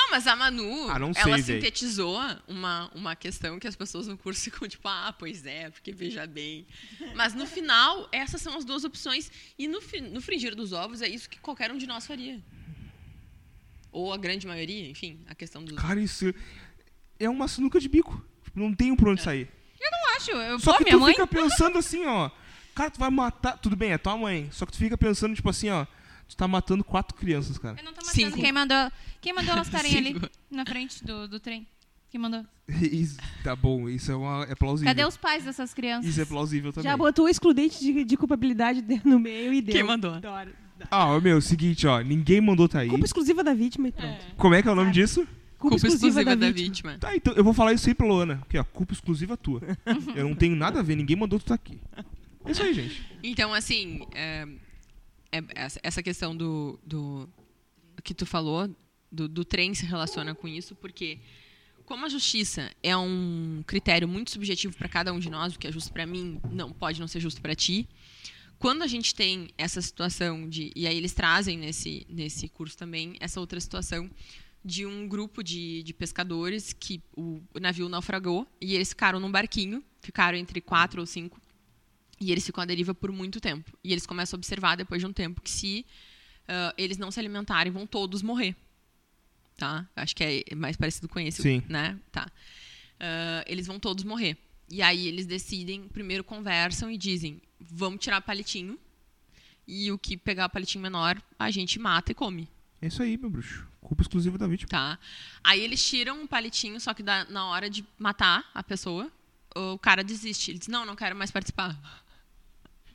Não, 0.00 0.10
mas 0.10 0.26
a 0.28 0.36
Manu, 0.36 0.88
Ah, 0.88 0.94
sei, 1.12 1.22
ela 1.22 1.36
véi. 1.36 1.42
sintetizou 1.42 2.16
uma, 2.46 2.88
uma 2.94 3.16
questão 3.16 3.58
que 3.58 3.66
as 3.66 3.74
pessoas 3.74 4.06
no 4.06 4.16
curso 4.16 4.42
ficam 4.44 4.68
tipo, 4.68 4.86
ah, 4.86 5.12
pois 5.18 5.44
é, 5.44 5.70
porque 5.70 5.90
veja 5.92 6.24
bem. 6.26 6.66
Mas 7.16 7.34
no 7.34 7.46
final, 7.46 8.08
essas 8.12 8.40
são 8.40 8.56
as 8.56 8.64
duas 8.64 8.84
opções. 8.84 9.30
E 9.58 9.66
no, 9.66 9.80
no 10.12 10.20
fringir 10.20 10.54
dos 10.54 10.72
ovos, 10.72 11.02
é 11.02 11.08
isso 11.08 11.28
que 11.28 11.38
qualquer 11.40 11.72
um 11.72 11.76
de 11.78 11.86
nós 11.86 12.06
faria. 12.06 12.40
Ou 13.90 14.12
a 14.12 14.16
grande 14.16 14.46
maioria, 14.46 14.88
enfim, 14.88 15.20
a 15.28 15.34
questão 15.34 15.64
dos. 15.64 15.74
Cara, 15.76 16.00
isso 16.00 16.32
é 17.18 17.28
uma 17.28 17.48
sinuca 17.48 17.80
de 17.80 17.88
bico. 17.88 18.24
Não 18.54 18.72
tem 18.74 18.94
por 18.94 19.08
onde 19.08 19.22
sair. 19.22 19.48
Não 19.80 20.16
acho. 20.16 20.30
Eu, 20.30 20.58
Só 20.60 20.72
pô, 20.72 20.78
que 20.78 20.84
minha 20.84 20.96
tu 20.96 21.00
mãe. 21.00 21.12
fica 21.14 21.26
pensando 21.26 21.78
assim, 21.78 22.04
ó. 22.06 22.30
Cara, 22.74 22.90
tu 22.90 23.00
vai 23.00 23.10
matar. 23.10 23.56
Tudo 23.58 23.74
bem, 23.74 23.92
é 23.92 23.98
tua 23.98 24.16
mãe. 24.16 24.48
Só 24.52 24.64
que 24.66 24.72
tu 24.72 24.78
fica 24.78 24.96
pensando, 24.96 25.34
tipo 25.34 25.48
assim, 25.48 25.70
ó. 25.70 25.86
Tu 26.28 26.36
tá 26.36 26.46
matando 26.46 26.84
quatro 26.84 27.16
crianças, 27.16 27.58
cara. 27.58 27.76
Eu 27.78 27.84
não 27.84 27.92
tô 27.92 28.00
matando. 28.04 28.14
Cinco. 28.14 28.40
Quem 28.40 28.52
mandou, 28.52 28.92
quem 29.20 29.32
mandou 29.32 29.52
elas 29.52 29.66
estarem 29.66 29.96
ali 29.96 30.20
na 30.50 30.64
frente 30.64 31.04
do, 31.04 31.26
do 31.26 31.40
trem? 31.40 31.66
Quem 32.10 32.20
mandou? 32.20 32.44
Isso, 32.68 33.16
tá 33.42 33.56
bom, 33.56 33.88
isso 33.88 34.10
é, 34.10 34.16
uma, 34.16 34.44
é 34.44 34.54
plausível. 34.54 34.90
Cadê 34.90 35.04
os 35.04 35.16
pais 35.16 35.44
dessas 35.44 35.72
crianças? 35.74 36.08
Isso 36.08 36.20
é 36.20 36.24
plausível 36.24 36.72
também. 36.72 36.90
Já 36.90 36.96
botou 36.96 37.24
o 37.24 37.28
excludente 37.28 37.78
de, 37.80 38.04
de 38.04 38.16
culpabilidade 38.16 38.82
dentro 38.82 39.08
no 39.08 39.18
meio 39.18 39.52
e 39.52 39.60
deu. 39.60 39.74
Quem 39.74 39.82
mandou? 39.82 40.12
Ah, 40.90 41.18
meu, 41.20 41.40
seguinte, 41.40 41.86
ó. 41.86 42.00
Ninguém 42.00 42.40
mandou 42.40 42.68
tá 42.68 42.80
aí. 42.80 42.88
Culpa 42.88 43.04
exclusiva 43.04 43.42
da 43.42 43.54
vítima 43.54 43.88
e 43.88 43.92
pronto. 43.92 44.24
Como 44.36 44.54
é 44.54 44.62
que 44.62 44.68
é 44.68 44.70
o 44.70 44.74
nome 44.74 44.92
disso? 44.92 45.26
Culpa, 45.58 45.76
Culpa 45.76 45.88
exclusiva 45.88 46.36
da 46.36 46.50
vítima. 46.50 46.98
Tá, 46.98 47.16
então 47.16 47.34
eu 47.34 47.42
vou 47.42 47.52
falar 47.52 47.72
isso 47.72 47.88
aí 47.88 47.94
pra 47.94 48.06
Luana. 48.06 48.40
Aqui, 48.42 48.56
ó, 48.58 48.64
culpa 48.64 48.92
exclusiva 48.92 49.36
tua. 49.36 49.60
eu 50.14 50.28
não 50.28 50.36
tenho 50.36 50.54
nada 50.54 50.78
a 50.78 50.82
ver, 50.82 50.94
ninguém 50.94 51.16
mandou 51.16 51.38
tu 51.40 51.46
tá 51.46 51.54
aqui. 51.54 51.80
É 52.44 52.52
isso 52.52 52.62
aí, 52.62 52.72
gente. 52.72 53.02
Então, 53.22 53.52
assim, 53.52 54.06
é, 54.14 54.46
é- 55.32 55.42
essa- 55.82 56.02
questão 56.02 56.36
do, 56.36 56.78
do 56.84 57.28
que 58.02 58.14
tu 58.14 58.24
falou, 58.26 58.68
do, 59.10 59.28
do 59.28 59.44
trem 59.44 59.74
se 59.74 59.84
relaciona 59.86 60.34
com 60.34 60.46
isso, 60.48 60.74
porque 60.74 61.18
como 61.84 62.04
a 62.04 62.08
justiça 62.08 62.70
é 62.82 62.96
um 62.96 63.62
critério 63.66 64.06
muito 64.06 64.30
subjetivo 64.30 64.76
para 64.76 64.88
cada 64.88 65.12
um 65.12 65.18
de 65.18 65.30
nós, 65.30 65.54
o 65.54 65.58
que 65.58 65.66
é 65.66 65.72
justo 65.72 65.92
para 65.92 66.06
mim 66.06 66.38
não 66.50 66.70
pode 66.72 67.00
não 67.00 67.08
ser 67.08 67.20
justo 67.20 67.40
para 67.40 67.54
ti. 67.54 67.88
quando 68.58 68.82
a 68.82 68.86
gente 68.86 69.14
tem 69.14 69.48
essa 69.56 69.80
situação 69.80 70.48
de. 70.48 70.72
E 70.74 70.86
aí 70.86 70.96
eles 70.96 71.12
trazem 71.14 71.56
nesse, 71.56 72.06
nesse 72.08 72.48
curso 72.48 72.76
também 72.76 73.16
essa 73.20 73.40
outra 73.40 73.60
situação 73.60 74.10
de 74.64 74.84
um 74.84 75.08
grupo 75.08 75.42
de, 75.42 75.82
de 75.84 75.94
pescadores 75.94 76.72
que 76.72 77.00
o, 77.16 77.40
o 77.54 77.60
navio 77.60 77.88
naufragou 77.88 78.46
e 78.60 78.74
eles 78.74 78.88
ficaram 78.90 79.20
num 79.20 79.30
barquinho, 79.30 79.82
ficaram 80.02 80.36
entre 80.36 80.60
quatro 80.60 81.00
ou 81.00 81.06
cinco, 81.06 81.40
e 82.20 82.32
eles 82.32 82.44
ficam 82.44 82.62
à 82.62 82.66
deriva 82.66 82.94
por 82.94 83.12
muito 83.12 83.40
tempo. 83.40 83.70
E 83.82 83.92
eles 83.92 84.06
começam 84.06 84.36
a 84.36 84.38
observar 84.38 84.76
depois 84.76 85.00
de 85.00 85.06
um 85.06 85.12
tempo 85.12 85.40
que 85.40 85.50
se 85.50 85.84
ah, 86.46 86.74
eles 86.76 86.96
não 86.98 87.10
se 87.10 87.18
alimentarem, 87.20 87.72
vão 87.72 87.86
todos 87.86 88.22
morrer. 88.22 88.56
Tá? 89.56 89.88
Acho 89.96 90.14
que 90.14 90.44
é 90.48 90.54
mais 90.54 90.76
parecido 90.76 91.08
com 91.08 91.18
esse, 91.18 91.42
Sim. 91.42 91.62
né? 91.68 91.98
Tá. 92.12 92.30
Ah, 93.00 93.44
eles 93.46 93.66
vão 93.66 93.78
todos 93.78 94.04
morrer. 94.04 94.36
E 94.70 94.82
aí 94.82 95.06
eles 95.08 95.26
decidem, 95.26 95.88
primeiro 95.88 96.22
conversam 96.22 96.90
e 96.90 96.98
dizem: 96.98 97.40
vamos 97.60 98.00
tirar 98.02 98.20
palitinho. 98.20 98.78
E 99.66 99.92
o 99.92 99.98
que 99.98 100.16
pegar 100.16 100.48
palitinho 100.48 100.80
menor, 100.82 101.20
a 101.38 101.50
gente 101.50 101.78
mata 101.78 102.10
e 102.12 102.14
come. 102.14 102.48
É 102.80 102.86
isso 102.86 103.02
aí, 103.02 103.18
meu 103.18 103.28
bruxo. 103.28 103.66
Culpa 103.82 104.02
exclusiva 104.02 104.38
da 104.38 104.46
vítima. 104.46 104.68
Tá? 104.68 104.98
Aí 105.44 105.60
eles 105.60 105.86
tiram 105.86 106.22
um 106.22 106.26
palitinho, 106.26 106.80
só 106.80 106.94
que 106.94 107.02
dá- 107.02 107.24
na 107.26 107.46
hora 107.46 107.68
de 107.68 107.84
matar 107.98 108.50
a 108.54 108.62
pessoa, 108.62 109.10
o 109.54 109.78
cara 109.78 110.02
desiste. 110.04 110.50
Ele 110.50 110.58
diz: 110.58 110.68
não, 110.68 110.86
não 110.86 110.96
quero 110.96 111.14
mais 111.16 111.30
participar. 111.30 111.78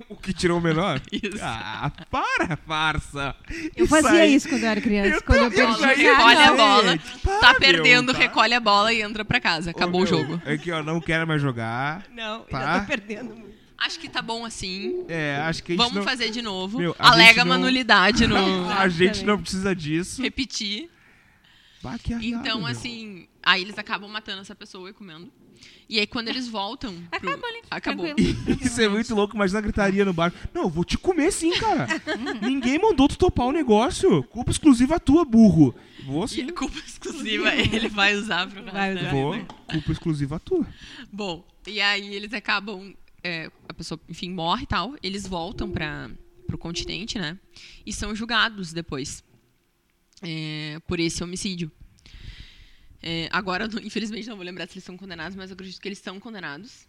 O 0.09 0.15
que 0.15 0.33
tirou 0.33 0.59
o 0.59 0.61
menor? 0.61 1.01
Isso. 1.11 1.37
Ah, 1.41 1.91
para, 2.09 2.55
farsa. 2.57 3.35
Eu 3.75 3.87
fazia 3.87 4.11
aí- 4.11 4.35
isso 4.35 4.47
quando 4.49 4.63
eu 4.63 4.69
era 4.69 4.81
criança. 4.81 5.15
Eu 5.17 5.21
quando 5.23 5.39
eu 5.43 5.51
perdi 5.51 5.71
isso 5.73 5.85
aí, 5.85 6.01
recolhe 6.03 6.37
a 6.41 6.53
bola, 6.53 6.99
para, 7.21 7.39
tá 7.39 7.51
meu, 7.51 7.59
perdendo, 7.59 8.13
tá? 8.13 8.19
recolhe 8.19 8.53
a 8.53 8.59
bola 8.59 8.93
e 8.93 9.01
entra 9.01 9.23
pra 9.25 9.39
casa. 9.39 9.71
Acabou 9.71 10.01
Ô, 10.01 10.03
o 10.05 10.07
meu, 10.09 10.19
jogo. 10.19 10.41
É 10.45 10.57
que 10.57 10.69
eu 10.69 10.83
não 10.83 10.99
quero 11.01 11.27
mais 11.27 11.41
jogar. 11.41 12.03
Não, 12.13 12.41
Tá. 12.41 12.79
tô 12.81 12.85
perdendo 12.87 13.35
muito. 13.35 13.53
Acho 13.77 13.99
que 13.99 14.07
tá 14.07 14.21
bom 14.21 14.45
assim. 14.45 15.03
É, 15.09 15.37
acho 15.45 15.61
que 15.63 15.73
a 15.73 15.75
gente 15.75 15.83
Vamos 15.83 15.95
não... 15.97 16.03
fazer 16.03 16.29
de 16.29 16.41
novo. 16.41 16.77
Meu, 16.79 16.95
a 16.97 17.11
Alega 17.11 17.43
não- 17.43 17.49
manulidade 17.57 18.25
no. 18.27 18.37
A 18.71 18.87
gente 18.87 19.25
não 19.25 19.37
precisa 19.41 19.75
disso. 19.75 20.21
repetir. 20.21 20.89
Bah, 21.81 21.97
que 22.01 22.13
arriado, 22.13 22.41
Então, 22.41 22.59
meu. 22.59 22.67
assim, 22.67 23.27
aí 23.43 23.61
eles 23.61 23.77
acabam 23.77 24.09
matando 24.09 24.41
essa 24.41 24.55
pessoa 24.55 24.89
e 24.89 24.93
comendo. 24.93 25.31
E 25.87 25.99
aí, 25.99 26.07
quando 26.07 26.27
eles 26.27 26.47
voltam. 26.47 26.93
Pro... 26.93 27.29
Acabou 27.29 27.49
ali. 27.49 27.61
Acabou. 27.69 28.05
Tranquilo. 28.05 28.57
Isso 28.65 28.81
é 28.81 28.89
muito 28.89 29.13
louco, 29.15 29.35
imagina 29.35 29.59
a 29.59 29.61
gritaria 29.61 30.03
no 30.03 30.13
bar. 30.13 30.33
Não, 30.53 30.63
eu 30.63 30.69
vou 30.69 30.83
te 30.83 30.97
comer 30.97 31.31
sim, 31.31 31.51
cara. 31.57 31.87
Ninguém 32.41 32.79
mandou 32.79 33.07
tu 33.07 33.17
topar 33.17 33.45
o 33.45 33.51
negócio. 33.51 34.23
Culpa 34.23 34.51
exclusiva 34.51 34.99
tua, 34.99 35.23
burro. 35.23 35.75
Vou 36.05 36.25
E 36.25 36.29
sim. 36.29 36.49
a 36.49 36.53
culpa 36.53 36.77
exclusiva 36.79 37.53
ele 37.55 37.87
vai 37.87 38.15
usar 38.15 38.49
pro 38.49 38.63
Vai 38.65 38.95
usar. 38.95 39.11
Vou. 39.11 39.33
vida. 39.33 39.45
Culpa 39.71 39.91
exclusiva 39.91 40.39
tua. 40.39 40.65
Bom, 41.11 41.45
e 41.67 41.79
aí 41.79 42.13
eles 42.13 42.33
acabam. 42.33 42.93
é, 43.23 43.49
a 43.69 43.73
pessoa, 43.73 43.99
enfim, 44.09 44.31
morre 44.31 44.63
e 44.63 44.67
tal. 44.67 44.95
Eles 45.01 45.25
voltam 45.27 45.69
para 45.69 46.09
pro 46.47 46.57
continente, 46.57 47.17
né? 47.17 47.39
E 47.85 47.93
são 47.93 48.13
julgados 48.13 48.73
depois 48.73 49.23
é, 50.21 50.79
por 50.87 50.99
esse 50.99 51.23
homicídio. 51.23 51.71
É, 53.03 53.27
agora, 53.31 53.67
infelizmente, 53.83 54.29
não 54.29 54.37
vou 54.37 54.45
lembrar 54.45 54.65
se 54.67 54.75
eles 54.75 54.85
são 54.85 54.95
condenados, 54.95 55.35
mas 55.35 55.49
eu 55.49 55.55
acredito 55.55 55.81
que 55.81 55.87
eles 55.87 55.99
são 55.99 56.19
condenados. 56.19 56.87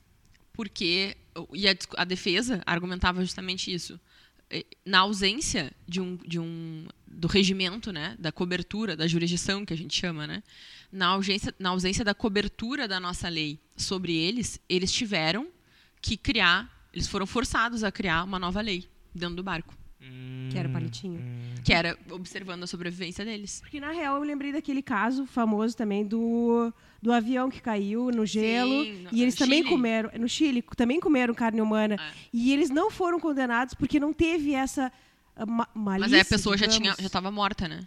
Porque. 0.52 1.16
E 1.52 1.68
a, 1.68 1.74
a 1.96 2.04
defesa 2.04 2.62
argumentava 2.64 3.20
justamente 3.20 3.74
isso. 3.74 4.00
É, 4.48 4.64
Na 4.86 5.00
ausência 5.00 5.72
de 5.86 6.00
um, 6.00 6.16
de 6.16 6.38
um. 6.38 6.86
do 7.06 7.26
regimento, 7.26 7.92
né? 7.92 8.16
Da 8.20 8.30
cobertura, 8.30 8.96
da 8.96 9.08
jurisdição, 9.08 9.66
que 9.66 9.74
a 9.74 9.76
gente 9.76 9.98
chama, 9.98 10.26
né? 10.26 10.42
Na 10.92 11.08
ausência, 11.08 11.52
na 11.58 11.70
ausência 11.70 12.04
da 12.04 12.14
cobertura 12.14 12.86
da 12.86 13.00
nossa 13.00 13.28
lei 13.28 13.58
sobre 13.76 14.14
eles, 14.14 14.60
eles 14.68 14.92
tiveram 14.92 15.48
que 16.00 16.16
criar. 16.16 16.72
Eles 16.92 17.08
foram 17.08 17.26
forçados 17.26 17.82
a 17.82 17.90
criar 17.90 18.22
uma 18.22 18.38
nova 18.38 18.60
lei 18.60 18.88
dentro 19.12 19.34
do 19.34 19.42
barco. 19.42 19.76
Que 20.50 20.58
era 20.58 20.68
palitinho. 20.68 21.20
Que 21.64 21.72
era 21.72 21.98
observando 22.10 22.62
a 22.62 22.66
sobrevivência 22.66 23.24
deles. 23.24 23.60
Porque, 23.60 23.80
na 23.80 23.90
real, 23.90 24.16
eu 24.18 24.22
lembrei 24.22 24.52
daquele 24.52 24.82
caso 24.82 25.26
famoso 25.26 25.76
também 25.76 26.04
do, 26.06 26.72
do 27.02 27.12
avião 27.12 27.50
que 27.50 27.60
caiu 27.60 28.10
no 28.10 28.24
gelo. 28.26 28.84
Sim, 28.84 29.02
no- 29.04 29.08
e 29.12 29.22
eles 29.22 29.34
também 29.34 29.58
Chile. 29.58 29.70
comeram. 29.70 30.10
No 30.18 30.28
Chile, 30.28 30.62
também 30.76 31.00
comeram 31.00 31.34
carne 31.34 31.60
humana. 31.60 31.94
É. 31.96 32.12
E 32.32 32.52
eles 32.52 32.70
não 32.70 32.90
foram 32.90 33.18
condenados 33.18 33.74
porque 33.74 33.98
não 33.98 34.12
teve 34.12 34.54
essa 34.54 34.92
ah, 35.36 35.46
ma 35.46 35.66
malícia, 35.74 36.00
Mas 36.06 36.12
aí 36.12 36.20
a 36.20 36.24
pessoa 36.24 36.56
já 36.56 36.66
tinha, 36.66 36.78
digamos. 36.78 37.00
já 37.00 37.06
estava 37.06 37.30
morta, 37.30 37.66
né? 37.66 37.84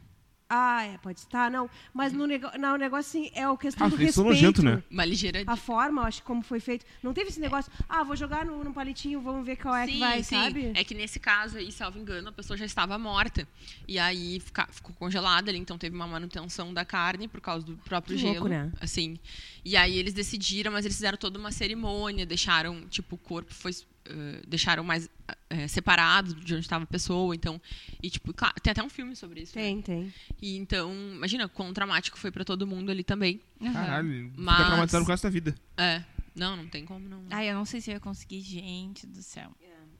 Ah, 0.50 0.84
é, 0.86 0.98
pode 1.00 1.20
estar, 1.20 1.52
não. 1.52 1.70
Mas 1.93 2.14
no, 2.14 2.26
nego... 2.26 2.48
não, 2.58 2.76
o 2.76 2.78
negócio 2.78 3.20
assim, 3.20 3.30
é 3.36 3.43
a 3.43 3.58
questão 3.58 3.88
Ah, 3.88 3.89
do 3.89 3.95
respeito. 3.98 4.28
nojento, 4.28 4.64
né? 4.64 4.82
Uma 4.89 5.04
ligeira. 5.04 5.43
A 5.45 5.58
forma, 5.58 6.04
eu 6.04 6.06
acho 6.08 6.22
que 6.22 6.28
como 6.28 6.41
foi 6.41 6.60
feito. 6.62 6.86
Não 7.04 7.14
teve 7.14 7.30
esse 7.30 7.39
negócio, 7.39 7.70
ah, 7.89 8.02
vou 8.04 8.16
jogar 8.16 8.45
no, 8.45 8.64
no 8.64 8.74
palitinho, 8.74 9.20
vamos 9.20 9.45
ver 9.45 9.58
qual 9.58 9.76
é 9.76 9.86
que 9.86 10.00
vai, 10.00 10.24
sabe? 10.24 10.72
É 10.74 10.84
que 10.86 10.93
nesse 10.95 11.20
caso 11.20 11.58
aí, 11.58 11.70
salvo 11.72 12.00
engano, 12.00 12.30
a 12.30 12.32
pessoa 12.32 12.56
já 12.56 12.64
estava 12.66 12.98
morta. 12.98 13.45
E 13.88 14.00
aí 14.00 14.39
fica- 14.39 14.68
ficou 14.72 14.95
congelada 14.95 15.52
ali, 15.52 15.60
então 15.60 15.78
teve 15.78 15.95
uma 15.95 16.08
manutenção 16.08 16.74
da 16.74 16.86
carne 16.86 17.28
por 17.28 17.41
causa 17.41 17.66
do 17.66 17.76
próprio 17.78 18.16
Que 18.16 18.22
gelo. 18.22 18.34
louco, 18.36 18.48
né? 18.48 18.72
Assim. 18.80 19.20
E 19.66 19.76
aí 19.76 19.98
eles 19.98 20.14
decidiram, 20.14 20.72
mas 20.72 20.86
eles 20.86 20.95
fizeram 20.95 21.18
toda 21.18 21.38
uma 21.38 21.52
cerimônia, 21.52 22.26
deixaram, 22.26 22.88
tipo, 22.88 23.16
o 23.16 23.18
corpo 23.18 23.54
foi. 23.54 23.74
Eh, 24.10 24.41
deixaram 24.47 24.84
mais 24.84 25.10
eh, 25.49 25.68
separado 25.68 26.34
de 26.36 26.53
onde 26.53 26.62
estava 26.66 26.84
a 26.84 26.88
pessoa, 26.88 27.36
então. 27.36 27.62
E, 28.01 28.10
tipo, 28.10 28.34
claro, 28.34 28.55
tem 28.62 28.72
até 28.72 28.84
um 28.84 28.89
filme 28.89 29.16
sobre 29.16 29.41
isso. 29.41 29.55
né? 29.58 29.64
Tem, 29.64 29.82
tem. 29.82 30.14
E 30.41 30.58
então, 30.58 30.91
imagina, 31.16 31.47
quão 31.47 31.74
traumático 31.74 32.18
foi 32.18 32.32
pra 32.32 32.43
todo 32.43 32.66
mundo 32.68 32.89
ali 32.91 33.03
também. 33.03 33.41
Caralho, 33.62 34.32
Mas- 34.36 34.55
fica 34.58 34.68
traumatizado 34.68 35.05
com 35.05 35.12
essa 35.14 35.30
vida. 35.30 35.55
É. 35.78 36.03
Não, 36.36 36.55
não 36.55 36.68
tem 36.68 36.86
como 36.86 37.08
não. 37.10 37.24
Ai, 37.32 37.49
eu 37.49 37.55
não 37.55 37.66
sei 37.66 37.82
se 37.82 37.89
eu 37.89 37.95
ia 37.95 37.99
conseguir, 37.99 38.41
gente 38.41 39.08
do 39.08 39.24
céu. 39.24 39.51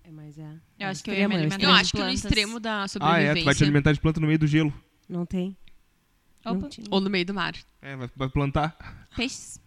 É, 0.03 0.12
mas 0.12 0.38
é. 0.38 0.41
Eu 0.43 0.51
é 0.80 0.86
acho 0.86 1.03
que 1.03 1.10
eu 1.10 1.16
ia 1.16 1.28
me 1.28 1.36
é 1.36 1.38
alimentar 1.39 1.64
Eu 1.64 1.72
acho 1.72 1.91
que 1.91 2.01
no 2.01 2.10
extremo 2.10 2.60
da 2.60 2.84
Ah, 2.84 2.88
sobrevivência. 2.88 3.32
é, 3.32 3.36
tu 3.41 3.45
vai 3.45 3.55
te 3.55 3.64
alimentar 3.64 3.91
de 3.91 3.99
planta 3.99 4.20
no 4.20 4.28
meio 4.28 4.39
do 4.39 4.47
gelo. 4.47 4.74
Não 5.10 5.26
tem. 5.26 5.58
Não. 6.45 6.70
Ou 6.91 7.01
no 7.01 7.10
meio 7.10 7.26
do 7.26 7.34
mar. 7.34 7.53
É, 7.82 7.95
vai, 7.95 8.10
vai 8.16 8.30
plantar. 8.30 8.78
peixes. 9.16 9.60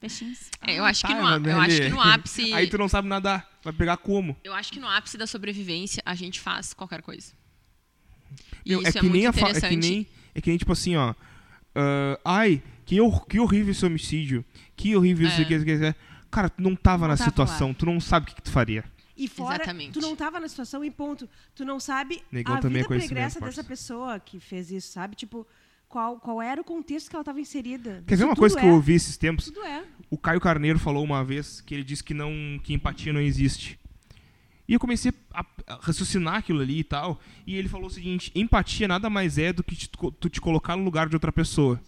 Peixinhos. 0.00 0.50
É, 0.66 0.78
eu 0.78 0.84
acho 0.84 1.06
que 1.06 1.12
tá, 1.12 1.20
no, 1.20 1.26
á- 1.26 1.38
mas 1.38 1.52
eu 1.52 1.60
acho 1.60 1.82
que 1.82 1.88
no 1.90 2.00
ápice. 2.00 2.52
Aí 2.54 2.66
tu 2.68 2.78
não 2.78 2.88
sabe 2.88 3.06
nadar. 3.06 3.46
Vai 3.62 3.72
pegar 3.72 3.98
como? 3.98 4.34
Eu 4.42 4.54
acho 4.54 4.72
que 4.72 4.80
no 4.80 4.88
ápice 4.88 5.18
da 5.18 5.26
sobrevivência 5.26 6.02
a 6.06 6.14
gente 6.14 6.40
faz 6.40 6.72
qualquer 6.72 7.02
coisa. 7.02 7.32
Meu, 8.66 8.80
isso 8.80 8.88
é, 8.88 8.92
que 8.92 9.00
muito 9.02 9.12
nem 9.12 9.26
a 9.26 9.30
é 9.30 9.32
que 9.60 9.76
nem 9.76 10.06
é 10.34 10.40
que 10.40 10.48
nem 10.50 10.58
tipo 10.58 10.72
assim, 10.72 10.96
ó. 10.96 11.14
ah, 11.74 12.18
ai, 12.24 12.62
que, 12.86 13.00
hor- 13.00 13.26
que 13.26 13.38
horrível 13.38 13.72
esse 13.72 13.84
homicídio. 13.84 14.44
Que 14.76 14.96
horrível 14.96 15.26
isso 15.28 15.40
É. 15.40 15.42
isso 15.42 15.54
aqui, 15.62 15.72
isso 15.72 15.84
aqui. 15.84 15.98
Cara, 16.30 16.48
tu 16.48 16.62
não 16.62 16.74
tava 16.76 17.02
Não 17.02 17.08
na 17.08 17.16
tava 17.18 17.28
situação, 17.30 17.74
tu 17.74 17.84
não 17.84 18.00
sabe 18.00 18.24
o 18.24 18.28
que, 18.28 18.34
que 18.36 18.42
tu 18.42 18.50
faria. 18.50 18.84
E 19.16 19.28
fora, 19.28 19.56
Exatamente. 19.56 19.92
tu 19.92 20.00
não 20.00 20.16
tava 20.16 20.40
na 20.40 20.48
situação 20.48 20.82
e 20.82 20.90
ponto. 20.90 21.28
Tu 21.54 21.62
não 21.64 21.78
sabe 21.78 22.22
Negão 22.32 22.54
a 22.54 22.58
também 22.58 22.76
é 22.76 22.78
vida 22.78 22.88
conhecimento, 22.88 23.12
pregressa 23.14 23.40
dessa 23.40 23.62
pessoa 23.64 24.18
que 24.18 24.40
fez 24.40 24.70
isso, 24.70 24.92
sabe? 24.92 25.14
Tipo, 25.14 25.46
qual, 25.90 26.16
qual 26.18 26.40
era 26.40 26.60
o 26.60 26.64
contexto 26.64 27.10
que 27.10 27.16
ela 27.16 27.24
tava 27.24 27.40
inserida. 27.40 28.02
Quer 28.06 28.16
ver 28.16 28.24
uma 28.24 28.30
tudo 28.34 28.40
coisa 28.40 28.58
que 28.58 28.64
é, 28.64 28.68
eu 28.68 28.74
ouvi 28.74 28.94
esses 28.94 29.16
tempos? 29.18 29.44
Tudo 29.46 29.60
é. 29.62 29.84
O 30.08 30.16
Caio 30.16 30.40
Carneiro 30.40 30.78
falou 30.78 31.04
uma 31.04 31.22
vez 31.24 31.60
que 31.60 31.74
ele 31.74 31.84
disse 31.84 32.02
que 32.02 32.14
não 32.14 32.32
que 32.62 32.72
empatia 32.72 33.12
não 33.12 33.20
existe. 33.20 33.78
E 34.66 34.72
eu 34.72 34.78
comecei 34.80 35.12
a, 35.34 35.44
a 35.66 35.74
raciocinar 35.82 36.36
aquilo 36.36 36.60
ali 36.60 36.78
e 36.78 36.84
tal. 36.84 37.20
E 37.46 37.56
ele 37.56 37.68
falou 37.68 37.88
o 37.88 37.90
seguinte: 37.90 38.30
empatia 38.34 38.86
nada 38.88 39.10
mais 39.10 39.36
é 39.36 39.52
do 39.52 39.62
que 39.64 39.74
te- 39.76 39.88
tu 39.88 40.28
te 40.30 40.40
colocar 40.40 40.76
no 40.76 40.84
lugar 40.84 41.08
de 41.08 41.16
outra 41.16 41.32
pessoa. 41.32 41.80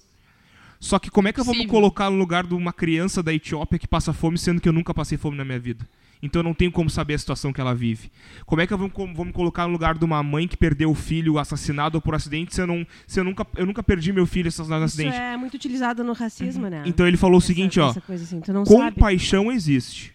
Só 0.80 0.98
que 0.98 1.09
como 1.09 1.28
é 1.28 1.32
que 1.32 1.38
eu 1.38 1.44
vou 1.44 1.55
me 1.55 1.59
Possível. 1.61 1.74
colocar 1.80 2.11
no 2.11 2.16
lugar 2.16 2.44
de 2.44 2.55
uma 2.55 2.72
criança 2.72 3.22
da 3.22 3.32
Etiópia 3.32 3.78
que 3.78 3.86
passa 3.86 4.12
fome, 4.12 4.36
sendo 4.36 4.61
que 4.61 4.68
eu 4.68 4.72
nunca 4.72 4.92
passei 4.92 5.16
fome 5.16 5.36
na 5.36 5.44
minha 5.44 5.61
vida? 5.61 5.88
Então 6.23 6.39
eu 6.41 6.45
não 6.45 6.55
tenho 6.55 6.70
como 6.70 6.89
saber 6.89 7.14
a 7.14 7.18
situação 7.18 7.53
que 7.53 7.61
ela 7.61 7.75
vive. 7.75 8.11
Como 8.47 8.62
é 8.62 8.66
que 8.66 8.73
eu 8.73 8.79
vou, 8.79 8.89
vou 9.12 9.25
me 9.25 9.33
colocar 9.33 9.66
no 9.66 9.73
lugar 9.73 9.99
de 9.99 10.05
uma 10.05 10.23
mãe 10.23 10.47
que 10.47 10.57
perdeu 10.57 10.91
o 10.91 10.95
filho 10.95 11.37
assassinado 11.37 12.01
por 12.01 12.14
acidente 12.14 12.55
se 12.55 12.61
eu, 12.62 12.66
não, 12.66 12.87
se 13.07 13.18
eu, 13.18 13.25
nunca, 13.25 13.45
eu 13.57 13.66
nunca 13.66 13.83
perdi 13.83 14.12
meu 14.12 14.25
filho 14.25 14.47
assassinado 14.49 14.85
Isso 14.85 14.95
acidente? 15.01 15.16
é 15.16 15.37
muito 15.37 15.55
utilizado 15.55 16.05
no 16.05 16.12
racismo, 16.12 16.68
né? 16.68 16.85
Então 16.87 17.09
ele 17.09 17.16
falou 17.16 17.37
o 17.37 17.39
Essa- 17.39 17.49
seguinte, 17.49 17.81
ó. 17.81 17.89
assim, 17.91 18.41
não 18.53 18.64
sabe. 18.64 18.95
Compaixão 18.95 19.51
existe. 19.51 20.14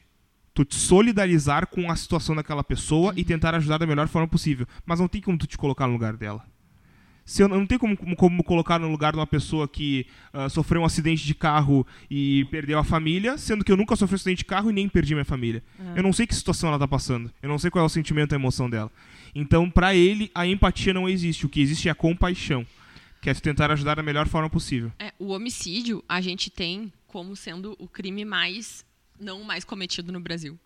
Tu 0.53 0.63
te 0.65 0.75
solidarizar 0.75 1.67
com 1.67 1.91
a 1.91 1.95
situação 1.95 2.35
daquela 2.35 2.63
pessoa 2.63 3.13
e 3.15 3.23
tentar 3.23 3.53
ajudar 3.55 3.77
da 3.77 3.85
melhor 3.85 4.07
forma 4.07 4.27
possível. 4.27 4.65
Mas 4.85 4.99
não 4.99 5.07
tem 5.07 5.21
como 5.21 5.37
tu 5.37 5.45
te 5.45 5.57
colocar 5.57 5.85
no 5.87 5.93
lugar 5.93 6.15
dela. 6.17 6.43
Se 7.27 7.43
eu, 7.43 7.49
não 7.49 7.67
tem 7.67 7.77
como, 7.77 7.97
como, 7.97 8.15
como 8.15 8.41
colocar 8.41 8.79
no 8.79 8.89
lugar 8.89 9.11
de 9.11 9.19
uma 9.19 9.27
pessoa 9.27 9.67
que 9.67 10.07
ah, 10.31 10.47
sofreu 10.47 10.81
um 10.81 10.85
acidente 10.85 11.25
de 11.25 11.35
carro 11.35 11.85
e 12.09 12.45
perdeu 12.45 12.79
a 12.79 12.85
família, 12.85 13.37
sendo 13.37 13.65
que 13.65 13.71
eu 13.71 13.75
nunca 13.75 13.97
sofri 13.97 14.13
um 14.13 14.15
acidente 14.15 14.37
de 14.37 14.45
carro 14.45 14.69
e 14.69 14.73
nem 14.73 14.87
perdi 14.87 15.13
minha 15.13 15.25
família. 15.25 15.61
Eu 15.93 16.01
não 16.01 16.13
sei 16.13 16.25
que 16.25 16.33
situação 16.33 16.69
ela 16.69 16.79
tá 16.79 16.87
passando. 16.87 17.29
Eu 17.41 17.49
não 17.49 17.59
sei 17.59 17.69
qual 17.69 17.83
é 17.83 17.85
o 17.85 17.89
sentimento, 17.89 18.31
a 18.31 18.35
emoção 18.35 18.69
dela. 18.69 18.89
Então, 19.35 19.69
pra 19.69 19.93
ele, 19.93 20.31
a 20.33 20.47
empatia 20.47 20.93
não 20.93 21.07
existe. 21.09 21.45
O 21.45 21.49
que 21.49 21.59
existe 21.59 21.89
é 21.89 21.91
a 21.91 21.95
compaixão. 21.95 22.65
Que 23.21 23.29
é 23.29 23.33
tentar 23.33 23.69
ajudar 23.71 23.95
da 23.95 24.03
melhor 24.03 24.25
forma 24.29 24.49
possível. 24.49 24.89
É, 24.97 25.11
o 25.19 25.31
homicídio 25.31 26.01
a 26.07 26.21
gente 26.21 26.49
tem 26.49 26.93
como 27.07 27.35
sendo 27.35 27.75
o 27.77 27.89
crime 27.89 28.23
mais 28.23 28.85
não 29.19 29.43
mais 29.43 29.65
cometido 29.65 30.13
no 30.13 30.19
Brasil. 30.21 30.57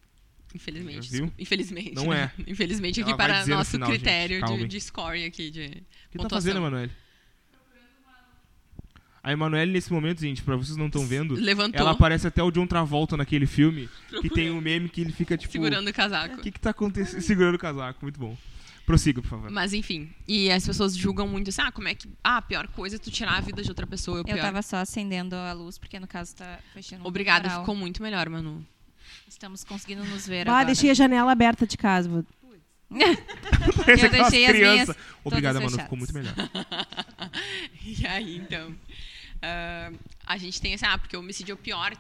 Infelizmente. 0.54 1.10
Viu? 1.10 1.10
desculpa. 1.28 1.34
Infelizmente. 1.39 1.93
Não 1.95 2.08
né? 2.10 2.32
é. 2.38 2.41
Infelizmente 2.52 3.02
aqui 3.02 3.10
Ela 3.12 3.18
vai 3.18 3.28
para 3.28 3.45
nosso 3.47 3.72
final, 3.72 3.89
gente. 3.91 3.99
critério 3.99 4.45
de, 4.45 4.68
de 4.68 4.82
score 4.82 5.24
aqui 5.26 5.49
de 5.49 5.62
O 5.62 5.66
que 5.66 5.74
tá 5.74 5.84
pontuação. 6.24 6.30
fazendo, 6.30 6.58
Emanuele? 6.58 6.91
A 9.24 9.32
Emanuele, 9.32 9.72
nesse 9.72 9.93
momento, 9.93 10.20
gente, 10.22 10.41
pra 10.41 10.56
vocês 10.56 10.76
não 10.76 10.88
estão 10.88 11.06
vendo, 11.06 11.36
Levantou, 11.36 11.80
ela 11.80 11.95
parece 11.95 12.26
até 12.26 12.41
o 12.41 12.49
John 12.49 12.66
Travolta 12.66 13.16
naquele 13.16 13.45
filme, 13.45 13.88
que 14.20 14.28
tem 14.32 14.49
um 14.49 14.60
meme 14.60 14.89
que 14.89 14.99
ele 15.02 15.12
fica, 15.12 15.38
tipo... 15.38 15.52
segurando 15.52 15.86
o 15.86 15.89
O 15.91 15.93
casaco. 15.93 16.38
que 16.41 16.49
que 16.52 16.60
tá 16.60 16.72
acontecendo? 16.72 17.22
Segurando 17.22 17.54
o 17.54 17.60
casaco, 17.60 17.99
muito 18.02 18.20
bom. 18.20 18.36
Prossiga, 18.84 19.22
por 19.22 19.28
favor. 19.28 19.52
Mas 19.52 19.74
enfim, 19.74 20.10
e 20.28 20.49
as 20.49 20.66
pessoas 20.66 20.97
julgam 20.97 21.28
muito 21.28 21.49
assim, 21.49 21.62
ah, 21.62 21.72
como 21.72 21.88
é 21.88 21.93
que. 21.93 22.10
Ah, 22.24 22.38
a 22.38 22.41
pior 22.41 22.68
coisa 22.70 22.95
é 22.95 22.99
tu 22.99 23.12
tirar 23.12 23.38
a 23.38 23.39
vida 23.39 23.62
de 23.62 23.70
outra 23.70 23.86
pessoa. 23.86 24.18
é 24.18 24.22
o 24.22 24.22
Eu 24.22 24.26
pior. 24.26 24.39
tava 24.41 24.60
só 24.64 24.78
acendendo 24.78 25.36
a 25.36 25.54
luz, 25.54 25.78
porque 25.78 25.99
no 25.99 26.08
caso 26.08 26.36
tá 26.36 26.60
fechando. 26.74 27.04
o 27.04 27.08
Obrigada, 27.08 27.47
varal. 27.47 27.62
ficou 27.64 27.76
muito 27.76 28.02
melhor, 28.02 28.28
Manu. 28.28 28.66
Estamos 29.32 29.63
conseguindo 29.63 30.03
nos 30.03 30.27
ver 30.27 30.45
Ah, 30.47 30.51
agora. 30.51 30.65
deixei 30.65 30.89
a 30.91 30.93
janela 30.93 31.32
aberta 31.32 31.65
de 31.65 31.77
casa. 31.77 32.09
vou- 32.09 32.25
eu 32.91 34.09
deixei 34.11 34.45
as 34.45 34.53
minhas. 34.53 34.89
Obrigada, 35.23 35.61
Manu, 35.61 35.79
ficou 35.79 35.97
muito 35.97 36.13
melhor. 36.13 36.34
E 37.82 38.05
aí, 38.05 38.36
então. 38.38 38.75
ah, 39.41 39.91
a 40.25 40.38
gente 40.38 40.59
tem 40.61 40.73
assim, 40.73 40.86
ah, 40.86 40.97
porque 40.97 41.15
o 41.15 41.21
homicídio 41.21 41.53
é 41.53 41.55
o 41.55 41.57
pior 41.57 41.95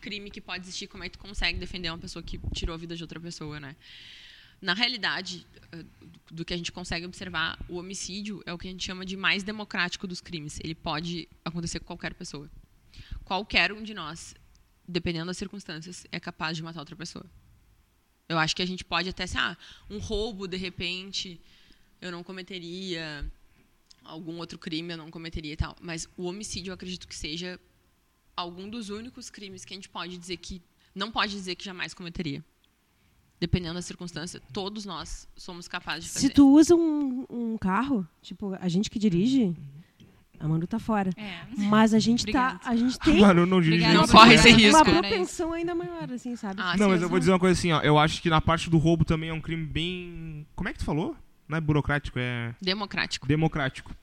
crime 0.00 0.28
que 0.28 0.40
pode 0.40 0.64
existir. 0.64 0.88
Como 0.88 1.04
é 1.04 1.08
que 1.08 1.16
tu 1.16 1.20
consegue 1.20 1.56
defender 1.58 1.88
uma 1.88 1.98
pessoa 1.98 2.20
que 2.22 2.40
tirou 2.52 2.74
a 2.74 2.76
vida 2.76 2.96
de 2.96 3.02
outra 3.04 3.20
pessoa, 3.20 3.60
né? 3.60 3.76
Na 4.60 4.74
realidade, 4.74 5.46
ah, 5.72 5.84
do 6.32 6.44
que 6.44 6.52
a 6.52 6.56
gente 6.56 6.72
consegue 6.72 7.06
observar, 7.06 7.56
o 7.68 7.76
homicídio 7.76 8.42
é 8.44 8.52
o 8.52 8.58
que 8.58 8.66
a 8.66 8.70
gente 8.72 8.84
chama 8.84 9.06
de 9.06 9.16
mais 9.16 9.44
democrático 9.44 10.08
dos 10.08 10.20
crimes. 10.20 10.58
Ele 10.64 10.74
pode 10.74 11.28
acontecer 11.44 11.78
com 11.78 11.86
qualquer 11.86 12.12
pessoa. 12.14 12.50
Qualquer 13.24 13.72
um 13.72 13.82
de 13.84 13.94
nós, 13.94 14.34
dependendo 14.86 15.26
das 15.26 15.36
circunstâncias, 15.36 16.06
é 16.10 16.18
capaz 16.18 16.56
de 16.56 16.62
matar 16.62 16.80
outra 16.80 16.96
pessoa. 16.96 17.24
Eu 18.28 18.38
acho 18.38 18.54
que 18.56 18.62
a 18.62 18.66
gente 18.66 18.84
pode 18.84 19.08
até 19.08 19.26
ser, 19.26 19.38
ah, 19.38 19.56
um 19.90 19.98
roubo, 19.98 20.46
de 20.46 20.56
repente, 20.56 21.40
eu 22.00 22.10
não 22.10 22.22
cometeria 22.22 23.30
algum 24.04 24.38
outro 24.38 24.58
crime 24.58 24.92
eu 24.92 24.96
não 24.96 25.10
cometeria 25.10 25.52
e 25.52 25.56
tal. 25.56 25.76
Mas 25.80 26.08
o 26.16 26.24
homicídio 26.24 26.70
eu 26.70 26.74
acredito 26.74 27.06
que 27.06 27.14
seja 27.14 27.58
algum 28.36 28.68
dos 28.68 28.90
únicos 28.90 29.30
crimes 29.30 29.64
que 29.64 29.74
a 29.74 29.76
gente 29.76 29.88
pode 29.88 30.18
dizer 30.18 30.36
que 30.38 30.62
não 30.94 31.10
pode 31.10 31.32
dizer 31.32 31.54
que 31.54 31.64
jamais 31.64 31.94
cometeria. 31.94 32.44
Dependendo 33.40 33.74
da 33.74 33.82
circunstância, 33.82 34.40
todos 34.52 34.84
nós 34.84 35.28
somos 35.36 35.66
capazes 35.66 36.04
de 36.04 36.10
fazer. 36.10 36.28
Se 36.28 36.32
tu 36.32 36.48
usa 36.54 36.76
um, 36.76 37.26
um 37.28 37.58
carro, 37.58 38.06
tipo, 38.20 38.54
a 38.54 38.68
gente 38.68 38.88
que 38.88 39.00
dirige, 39.00 39.56
a 40.42 40.48
Manu 40.48 40.66
tá 40.66 40.78
fora. 40.78 41.10
É. 41.16 41.32
Mas 41.56 41.94
a 41.94 41.98
gente 41.98 42.26
tá. 42.30 42.60
A 42.64 42.74
gente 42.74 42.98
tem 42.98 43.20
Manu 43.20 43.46
não 43.46 43.60
dirige 43.60 43.86
Não 43.92 44.06
corre 44.08 44.34
esse 44.34 44.50
risco. 44.50 44.76
uma 44.76 44.84
Cara, 44.84 44.98
propensão 45.00 45.52
ainda 45.52 45.74
maior, 45.74 46.10
assim, 46.12 46.34
sabe? 46.36 46.60
Ah, 46.60 46.76
Não, 46.76 46.88
mas 46.88 47.00
eu 47.00 47.08
vou 47.08 47.18
dizer 47.18 47.30
uma 47.32 47.38
coisa 47.38 47.58
assim, 47.58 47.72
ó. 47.72 47.80
Eu 47.80 47.98
acho 47.98 48.20
que 48.20 48.28
na 48.28 48.40
parte 48.40 48.68
do 48.68 48.76
roubo 48.78 49.04
também 49.04 49.30
é 49.30 49.32
um 49.32 49.40
crime 49.40 49.64
bem. 49.64 50.46
Como 50.56 50.68
é 50.68 50.72
que 50.72 50.80
tu 50.80 50.84
falou? 50.84 51.16
Não 51.48 51.56
é 51.56 51.60
burocrático, 51.60 52.18
é 52.18 52.54
Democrático. 52.60 53.26
democrático. 53.26 53.94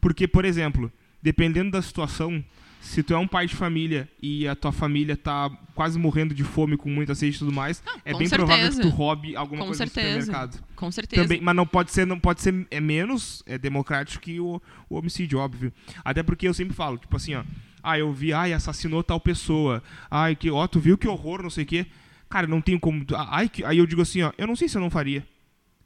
Porque, 0.00 0.28
por 0.28 0.44
exemplo, 0.44 0.92
dependendo 1.22 1.70
da 1.70 1.80
situação, 1.82 2.44
se 2.88 3.02
tu 3.02 3.12
é 3.12 3.18
um 3.18 3.28
pai 3.28 3.46
de 3.46 3.54
família 3.54 4.08
e 4.20 4.48
a 4.48 4.56
tua 4.56 4.72
família 4.72 5.16
tá 5.16 5.50
quase 5.74 5.98
morrendo 5.98 6.34
de 6.34 6.42
fome 6.42 6.76
com 6.76 6.88
muita 6.88 7.14
sede 7.14 7.36
e 7.36 7.38
tudo 7.38 7.52
mais, 7.52 7.82
é 8.02 8.12
com 8.12 8.18
bem 8.18 8.28
provável 8.28 8.68
que 8.68 8.74
certeza. 8.74 8.90
tu 8.90 8.96
roube 8.96 9.36
alguma 9.36 9.60
Com 9.60 9.66
coisa 9.66 9.86
certeza. 9.86 10.16
no 10.16 10.22
supermercado. 10.22 10.64
Com 10.74 10.90
certeza. 10.90 11.22
Também, 11.22 11.40
mas 11.40 11.54
não 11.54 11.66
pode 11.66 11.92
ser, 11.92 12.06
não 12.06 12.18
pode 12.18 12.40
ser 12.40 12.66
é 12.70 12.80
menos 12.80 13.42
é 13.46 13.58
democrático 13.58 14.24
que 14.24 14.40
o, 14.40 14.60
o 14.88 14.96
homicídio, 14.96 15.38
óbvio. 15.38 15.70
Até 16.02 16.22
porque 16.22 16.48
eu 16.48 16.54
sempre 16.54 16.74
falo, 16.74 16.96
tipo 16.96 17.14
assim, 17.14 17.34
ó, 17.34 17.44
ah, 17.82 17.98
eu 17.98 18.10
vi, 18.12 18.32
ai, 18.32 18.54
assassinou 18.54 19.02
tal 19.02 19.20
pessoa. 19.20 19.82
Ai, 20.10 20.34
que, 20.34 20.50
ó, 20.50 20.66
tu 20.66 20.80
viu 20.80 20.96
que 20.96 21.06
horror, 21.06 21.42
não 21.42 21.50
sei 21.50 21.64
o 21.64 21.66
quê. 21.66 21.86
Cara, 22.28 22.46
não 22.46 22.60
tenho 22.60 22.80
como. 22.80 23.04
Ai, 23.14 23.48
que, 23.48 23.64
aí 23.64 23.78
eu 23.78 23.86
digo 23.86 24.02
assim, 24.02 24.22
ó, 24.22 24.32
eu 24.38 24.46
não 24.46 24.56
sei 24.56 24.68
se 24.68 24.76
eu 24.76 24.80
não 24.80 24.90
faria. 24.90 25.26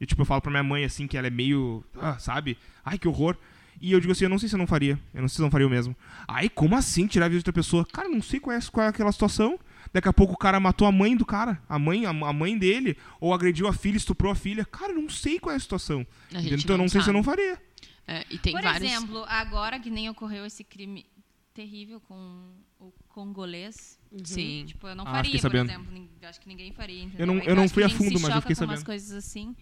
E 0.01 0.07
tipo, 0.07 0.23
eu 0.23 0.27
falo 0.27 0.41
pra 0.41 0.51
minha 0.51 0.63
mãe 0.63 0.85
assim 0.85 1.07
que 1.07 1.17
ela 1.17 1.27
é 1.27 1.31
meio, 1.31 1.85
ah, 2.01 2.19
sabe? 2.19 2.57
Ai, 2.85 2.99
que 2.99 3.09
horror. 3.09 3.37
E 3.83 3.91
eu 3.93 3.99
digo 4.01 4.13
assim, 4.13 4.25
eu 4.25 4.31
não 4.31 4.39
sei 4.39 4.49
se 4.49 4.55
eu 4.55 4.59
não 4.59 4.67
faria. 4.67 4.99
Eu 5.13 5.21
não 5.23 5.29
sei 5.29 5.37
se 5.37 5.41
eu 5.43 5.45
não 5.45 5.51
faria 5.51 5.67
o 5.67 5.71
mesmo. 5.71 5.95
Ai, 6.29 6.49
como 6.49 6.77
assim 6.77 7.07
tirar 7.09 7.27
a 7.27 7.29
vida 7.29 7.39
de 7.39 7.41
outra 7.43 7.53
pessoa? 7.53 7.85
Cara, 7.85 8.09
não 8.09 8.23
sei 8.23 8.39
qual 8.39 8.57
é, 8.57 8.61
qual 8.71 8.87
é 8.87 8.89
aquela 8.89 9.11
situação. 9.11 9.59
Daqui 9.93 10.09
a 10.09 10.13
pouco 10.13 10.35
o 10.35 10.37
cara 10.39 10.61
matou 10.61 10.87
a 10.87 10.93
mãe 10.93 11.17
do 11.17 11.27
cara, 11.27 11.61
a 11.69 11.79
mãe, 11.79 12.07
a, 12.07 12.11
a 12.11 12.33
mãe 12.33 12.57
dele, 12.57 12.97
ou 13.21 13.35
agrediu 13.35 13.67
a 13.67 13.73
filha, 13.73 13.97
estuprou 13.97 14.31
a 14.33 14.35
filha. 14.37 14.65
Cara, 14.65 14.93
eu 14.93 15.03
não 15.03 15.09
sei 15.11 15.39
qual 15.41 15.53
é 15.53 15.57
a 15.57 15.61
situação. 15.61 16.07
A 16.33 16.41
Então 16.41 16.77
eu 16.77 16.79
não 16.79 16.89
sei 16.89 17.03
se 17.03 17.11
eu 17.11 17.13
não 17.13 17.25
faria. 17.25 17.61
É, 18.07 18.25
e 18.31 18.39
tem 18.39 18.53
Por 18.53 18.63
vários. 18.63 18.91
exemplo, 18.91 19.25
agora 19.27 19.79
que 19.81 19.91
nem 19.91 20.09
ocorreu 20.09 20.47
esse 20.47 20.63
crime 20.65 21.05
terrível 21.53 22.01
com 22.01 22.53
o 22.81 22.93
congolês. 23.09 23.99
Sim. 24.25 24.65
Tipo, 24.67 24.87
eu 24.89 24.95
não 24.95 25.05
Ah, 25.07 25.11
faria, 25.11 25.25
fiquei 25.25 25.41
por 25.41 25.43
sabendo. 25.43 25.71
exemplo. 25.71 26.09
Acho 26.23 26.41
que 26.41 26.49
ninguém 26.49 26.73
faria, 26.73 27.03
entendeu? 27.03 27.21
Eu 27.21 27.27
não- 27.27 27.43
eu 27.43 27.57
não 27.57 27.69
fui 27.69 27.85
a 27.85 27.89
fundo, 27.89 28.13
mas 28.15 28.23
eu 28.23 28.29
choca 28.31 28.41
fiquei 28.43 28.57
com 28.57 28.65
umas 28.65 28.81
sabendo. 28.81 28.87
coisas 28.87 29.13
assim. 29.13 29.55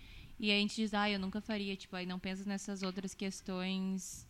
E 0.43 0.51
a 0.51 0.55
gente 0.55 0.75
diz, 0.75 0.95
ah, 0.95 1.09
eu 1.11 1.19
nunca 1.19 1.39
faria. 1.41 1.77
Tipo, 1.77 1.97
aí 1.97 2.07
não 2.07 2.19
pensa 2.19 2.43
nessas 2.49 2.83
outras 2.83 3.13
questões. 3.15 4.27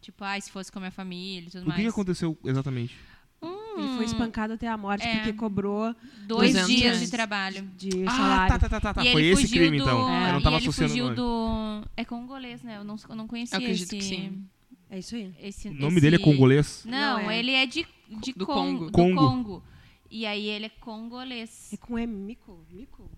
Tipo, 0.00 0.22
ah, 0.24 0.40
se 0.40 0.50
fosse 0.52 0.70
com 0.70 0.78
a 0.78 0.82
minha 0.82 0.92
família 0.92 1.48
e 1.48 1.50
tudo 1.50 1.62
O 1.62 1.64
que, 1.64 1.68
mais. 1.70 1.82
que 1.82 1.88
aconteceu 1.88 2.38
exatamente? 2.44 2.96
Ele 3.42 3.94
foi 3.96 4.04
espancado 4.06 4.54
até 4.54 4.66
a 4.66 4.76
morte 4.76 5.06
É. 5.06 5.16
porque 5.16 5.32
cobrou 5.34 5.94
Dois 6.26 6.52
200 6.52 6.66
dias 6.68 7.00
de 7.00 7.10
trabalho. 7.10 7.62
de 7.76 7.90
Ah, 8.06 8.10
salário. 8.10 8.48
tá, 8.54 8.58
tá, 8.58 8.68
tá, 8.68 8.80
tá. 8.80 8.94
tá. 8.94 9.04
E 9.04 9.12
Foi 9.12 9.22
ele 9.22 9.32
esse 9.40 9.48
crime, 9.48 9.78
do... 9.78 9.82
então. 9.84 9.98
É. 10.12 10.28
Eu 10.28 10.32
não 10.32 10.40
e 10.40 10.42
tava 10.42 10.56
ele 10.56 10.64
associando 10.64 10.92
o 10.92 10.96
fugiu 10.96 11.14
do... 11.14 11.84
É 11.96 12.04
congolês, 12.04 12.62
né? 12.64 12.76
Eu 12.78 12.82
não, 12.84 12.96
eu 13.08 13.14
não 13.14 13.28
conhecia 13.28 13.56
Eu 13.56 13.60
acredito 13.60 13.84
esse... 13.94 13.96
que 13.96 14.02
sim. 14.02 14.44
É 14.90 14.98
isso 14.98 15.14
aí. 15.14 15.32
esse- 15.40 15.68
O 15.68 15.74
nome 15.74 15.92
esse- 15.92 16.00
dele 16.00 16.16
é 16.16 16.18
congolês? 16.18 16.82
Não, 16.86 17.22
Não, 17.22 17.30
é. 17.30 17.38
ele 17.38 17.52
é 17.52 17.66
de, 17.66 17.86
de 18.20 18.32
Do 18.32 18.46
Congo, 18.46 18.60
Congo. 18.80 18.86
do 18.86 18.92
Congo. 18.92 19.16
Congo. 19.16 19.64
E 20.10 20.26
aí 20.26 20.46
ele 20.48 20.66
é 20.66 20.70
congolês. 20.70 21.72
É 21.72 21.76
com 21.76 21.96
M, 21.96 22.12
Mico? 22.12 22.64
Mico? 22.72 23.08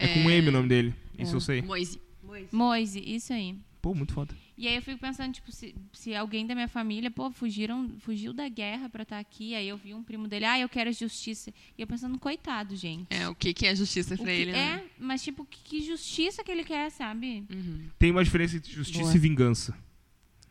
É 0.00 0.06
é 0.06 0.08
o? 0.08 0.10
É 0.10 0.22
com 0.22 0.30
M 0.30 0.48
o 0.48 0.52
nome 0.52 0.68
dele. 0.68 0.94
Isso 1.18 1.32
É. 1.32 1.36
eu 1.36 1.40
sei. 1.40 1.62
Moise. 1.62 2.00
Moisés. 2.22 2.52
Moise, 2.52 3.00
isso 3.04 3.32
aí. 3.32 3.56
Pô, 3.82 3.94
muito 3.94 4.12
foda. 4.12 4.34
E 4.58 4.68
aí 4.68 4.76
eu 4.76 4.82
fico 4.82 4.98
pensando, 5.00 5.32
tipo, 5.32 5.50
se, 5.50 5.74
se 5.90 6.14
alguém 6.14 6.46
da 6.46 6.54
minha 6.54 6.68
família, 6.68 7.10
pô, 7.10 7.30
fugiram, 7.30 7.88
fugiu 8.00 8.30
da 8.34 8.46
guerra 8.46 8.90
pra 8.90 9.04
estar 9.04 9.18
aqui, 9.18 9.54
aí 9.54 9.66
eu 9.66 9.76
vi 9.78 9.94
um 9.94 10.02
primo 10.02 10.28
dele, 10.28 10.44
ah, 10.44 10.60
eu 10.60 10.68
quero 10.68 10.92
justiça. 10.92 11.50
E 11.78 11.80
eu 11.80 11.86
pensando, 11.86 12.18
coitado, 12.18 12.76
gente. 12.76 13.06
É, 13.08 13.26
o 13.26 13.34
que, 13.34 13.54
que 13.54 13.66
é 13.66 13.74
justiça 13.74 14.14
O 14.14 14.18
pra 14.18 14.26
que- 14.26 14.32
ele, 14.32 14.50
é, 14.50 14.54
né? 14.54 14.84
mas 14.98 15.22
tipo, 15.22 15.46
que, 15.46 15.58
que 15.64 15.82
justiça 15.86 16.44
que 16.44 16.50
ele 16.52 16.62
quer, 16.62 16.90
sabe? 16.90 17.42
Uhum. 17.50 17.80
Tem 17.98 18.10
uma 18.10 18.22
diferença 18.22 18.56
entre 18.56 18.70
justiça 18.70 19.00
Boa. 19.04 19.16
e 19.16 19.18
vingança. 19.18 19.74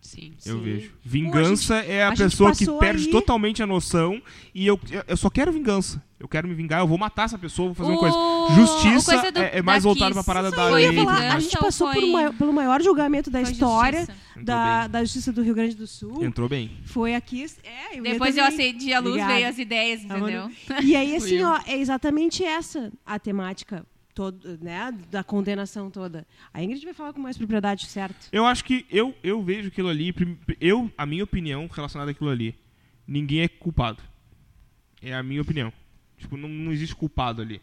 Sim. 0.01 0.33
Eu 0.45 0.57
Sim. 0.57 0.63
vejo. 0.63 0.91
Vingança 1.03 1.75
é 1.77 2.03
a, 2.03 2.07
a 2.07 2.15
gente 2.15 2.23
pessoa 2.23 2.55
que 2.55 2.65
perde 2.79 3.05
aí- 3.05 3.11
totalmente 3.11 3.61
a 3.61 3.67
noção 3.67 4.21
e 4.55 4.65
eu, 4.65 4.79
eu- 4.89 5.03
eu 5.07 5.17
só 5.17 5.29
quero 5.29 5.51
vingança. 5.51 6.01
Eu 6.19 6.27
quero 6.27 6.47
me 6.47 6.53
vingar, 6.53 6.79
eu 6.81 6.87
vou 6.87 6.97
matar 6.97 7.23
essa 7.25 7.37
pessoa, 7.37 7.67
vou 7.71 7.75
fazer 7.75 7.91
uma 7.91 7.97
O- 7.97 7.99
coisa. 7.99 8.55
Justiça 8.55 9.13
coisa 9.13 9.31
do- 9.31 9.39
é, 9.39 9.59
é 9.59 9.61
mais 9.61 9.83
da 9.83 9.87
voltado 9.89 10.13
Kiss. 10.13 10.23
pra 10.25 10.33
parada 10.33 10.51
da 10.55 10.65
lei. 10.69 10.87
eu 10.87 10.91
ia 10.93 10.99
tudo 10.99 11.05
falar. 11.13 11.35
A 11.35 11.39
gente 11.39 11.49
Então 11.51 11.61
passou 11.61 11.87
por 11.87 11.93
foi- 11.95 12.03
um 12.09 12.11
maior- 12.11 12.33
pelo 12.33 12.53
maior 12.53 12.81
julgamento 12.81 13.29
da 13.29 13.41
Foi 13.41 13.51
história 13.51 13.99
justiça. 13.99 14.19
Da, 14.41 14.87
da 14.87 15.03
Justiça 15.03 15.31
do 15.33 15.41
Rio 15.43 15.53
Grande 15.53 15.75
do 15.75 15.85
Sul. 15.85 16.23
Entrou 16.23 16.47
bem. 16.49 16.71
Foi 16.85 17.13
aqui. 17.13 17.45
É, 17.63 17.99
eu 17.99 18.03
Depois 18.03 18.35
eu 18.37 18.43
acendi 18.45 18.93
a 18.93 18.99
luz, 18.99 19.09
Obrigada. 19.11 19.33
veio 19.33 19.47
as 19.49 19.57
ideias, 19.59 20.01
entendeu? 20.03 20.49
E 20.81 20.95
aí, 20.95 21.13
assim, 21.17 21.35
eu. 21.35 21.47
ó, 21.49 21.59
é 21.67 21.77
exatamente 21.77 22.43
essa 22.43 22.91
a 23.05 23.19
temática 23.19 23.85
todo, 24.20 24.57
né, 24.61 24.91
da 25.09 25.24
condenação 25.24 25.89
toda. 25.89 26.28
A 26.53 26.61
Ingrid 26.61 26.84
vai 26.84 26.93
falar 26.93 27.13
com 27.13 27.22
mais 27.22 27.38
propriedade, 27.38 27.86
certo? 27.86 28.28
Eu 28.34 28.45
acho 28.45 28.65
que 28.65 28.86
eu, 28.89 29.15
eu 29.24 29.41
vejo 29.41 29.70
aquilo 29.70 29.88
ali, 29.88 30.13
eu, 30.59 30.91
a 30.97 31.05
minha 31.05 31.24
opinião 31.24 31.70
relacionada 31.72 32.11
àquilo 32.11 32.30
ali, 32.30 32.53
ninguém 33.07 33.43
é 33.43 33.47
culpado. 33.47 34.03
É 35.01 35.13
a 35.13 35.24
minha 35.24 35.41
opinião. 35.41 35.72
Tipo, 36.17 36.36
não, 36.36 36.49
não 36.49 36.74
existe 36.74 36.93
culpado 36.93 37.41
ali. 37.41 37.61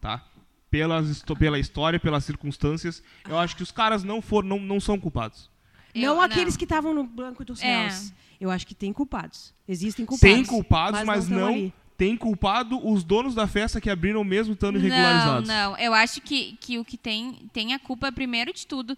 Tá? 0.00 0.24
Pelas, 0.70 1.24
pela 1.36 1.58
história, 1.58 1.98
pelas 1.98 2.24
circunstâncias, 2.24 3.02
eu 3.28 3.36
acho 3.36 3.56
que 3.56 3.64
os 3.64 3.72
caras 3.72 4.04
não 4.04 4.22
foram, 4.22 4.50
não, 4.50 4.60
não 4.60 4.78
são 4.78 5.00
culpados. 5.00 5.50
Eu- 5.92 6.14
não 6.14 6.20
aqueles 6.20 6.54
não. 6.54 6.58
que 6.58 6.64
estavam 6.64 6.94
no 6.94 7.02
banco 7.02 7.44
dos 7.44 7.60
É. 7.60 7.88
réus. 7.88 8.12
Eu 8.40 8.52
acho 8.52 8.64
que 8.68 8.74
tem 8.74 8.92
culpados. 8.92 9.52
Existem 9.66 10.06
culpados. 10.06 10.36
Tem 10.36 10.44
culpados, 10.44 11.02
mas, 11.02 11.28
tão 11.28 11.38
não, 11.38 11.48
ali. 11.48 11.74
Tem 11.96 12.16
culpado 12.16 12.80
os 12.86 13.04
donos 13.04 13.34
da 13.34 13.46
festa 13.46 13.80
que 13.80 13.88
abriram 13.90 14.24
mesmo 14.24 14.54
estando 14.54 14.78
irregularizados. 14.78 15.48
Não, 15.48 15.70
não. 15.72 15.78
Eu 15.78 15.94
acho 15.94 16.20
que, 16.20 16.56
que 16.60 16.78
o 16.78 16.84
que 16.84 16.96
tem, 16.96 17.48
tem 17.52 17.74
a 17.74 17.78
culpa, 17.78 18.10
primeiro 18.10 18.52
de 18.52 18.66
tudo, 18.66 18.96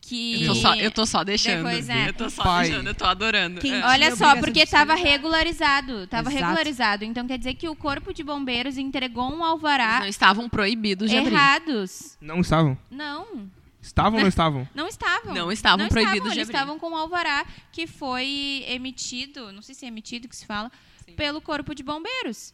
que... 0.00 0.42
Eu 0.42 0.48
tô, 0.48 0.54
só, 0.56 0.74
eu 0.74 0.90
tô 0.90 1.06
só 1.06 1.22
deixando. 1.24 1.58
Depois, 1.58 1.88
é. 1.88 2.08
Eu 2.08 2.12
tô 2.14 2.28
só 2.28 2.42
Pai. 2.42 2.68
deixando, 2.68 2.86
eu 2.88 2.94
tô 2.94 3.04
adorando. 3.04 3.60
Quem- 3.60 3.72
É. 3.74 3.84
Olha 3.86 4.16
só, 4.16 4.34
porque 4.36 4.60
estava 4.60 4.94
regularizado. 4.94 6.04
Estava 6.04 6.28
Exato. 6.30 6.44
regularizado. 6.44 7.04
Então 7.04 7.26
quer 7.26 7.38
dizer 7.38 7.54
que 7.54 7.68
o 7.68 7.76
Corpo 7.76 8.12
de 8.12 8.24
Bombeiros 8.24 8.76
entregou 8.76 9.30
um 9.32 9.44
alvará 9.44 9.90
Eles 9.92 10.00
não 10.00 10.08
estavam 10.08 10.48
proibidos 10.48 11.08
de 11.10 11.16
abrir. 11.16 11.32
errados. 11.32 12.16
Não 12.20 12.40
estavam? 12.40 12.76
Não, 12.90 13.48
Estavam 13.80 14.14
ou 14.14 14.20
não 14.20 14.28
estavam? 14.28 14.68
não 14.74 14.88
estavam. 14.88 15.34
Não 15.34 15.52
estavam 15.52 15.88
proibidos 15.88 16.32
de 16.32 16.38
Eles 16.38 16.48
abrir. 16.48 16.54
estavam 16.56 16.78
com 16.78 16.90
um 16.90 16.96
alvará 16.96 17.44
que 17.72 17.86
foi 17.86 18.64
emitido, 18.68 19.52
não 19.52 19.60
sei 19.62 19.74
se 19.74 19.84
é 19.84 19.88
emitido 19.88 20.28
que 20.28 20.36
se 20.36 20.46
fala, 20.46 20.70
pelo 21.16 21.40
Corpo 21.40 21.74
de 21.74 21.82
Bombeiros. 21.82 22.52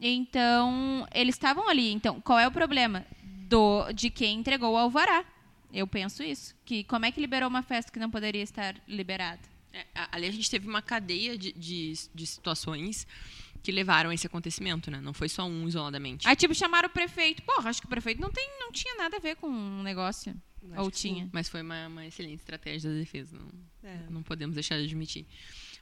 Então, 0.00 1.06
eles 1.14 1.34
estavam 1.34 1.68
ali. 1.68 1.92
Então, 1.92 2.20
qual 2.20 2.38
é 2.38 2.46
o 2.46 2.50
problema 2.50 3.04
do 3.48 3.90
de 3.92 4.10
quem 4.10 4.38
entregou 4.38 4.72
o 4.74 4.76
alvará? 4.76 5.24
Eu 5.72 5.86
penso 5.86 6.22
isso. 6.22 6.54
Que 6.64 6.84
como 6.84 7.06
é 7.06 7.12
que 7.12 7.20
liberou 7.20 7.48
uma 7.48 7.62
festa 7.62 7.90
que 7.90 7.98
não 7.98 8.10
poderia 8.10 8.42
estar 8.42 8.74
liberada? 8.86 9.40
É, 9.72 9.84
ali 10.12 10.26
a 10.26 10.30
gente 10.30 10.50
teve 10.50 10.68
uma 10.68 10.80
cadeia 10.80 11.36
de, 11.36 11.52
de, 11.52 11.92
de 12.14 12.26
situações 12.26 13.06
que 13.62 13.72
levaram 13.72 14.10
a 14.10 14.14
esse 14.14 14.26
acontecimento, 14.26 14.90
né? 14.90 15.00
Não 15.00 15.12
foi 15.12 15.28
só 15.28 15.44
um 15.44 15.66
isoladamente. 15.66 16.26
Aí, 16.28 16.36
tipo, 16.36 16.54
chamaram 16.54 16.88
o 16.88 16.92
prefeito. 16.92 17.42
Porra, 17.42 17.68
acho 17.70 17.80
que 17.80 17.86
o 17.86 17.90
prefeito 17.90 18.20
não, 18.20 18.30
tem, 18.30 18.48
não 18.60 18.70
tinha 18.70 18.94
nada 18.96 19.16
a 19.16 19.20
ver 19.20 19.36
com 19.36 19.48
o 19.48 19.82
negócio. 19.82 20.34
Acho 20.72 20.82
Ou 20.82 20.90
que 20.90 20.98
sim. 20.98 21.14
tinha. 21.14 21.28
Mas 21.32 21.48
foi 21.48 21.62
uma, 21.62 21.86
uma 21.88 22.06
excelente 22.06 22.38
estratégia 22.40 22.90
da 22.90 22.96
defesa. 22.96 23.36
Não, 23.36 23.48
É. 23.82 23.98
não 24.08 24.22
podemos 24.22 24.54
deixar 24.54 24.78
de 24.78 24.84
admitir. 24.84 25.26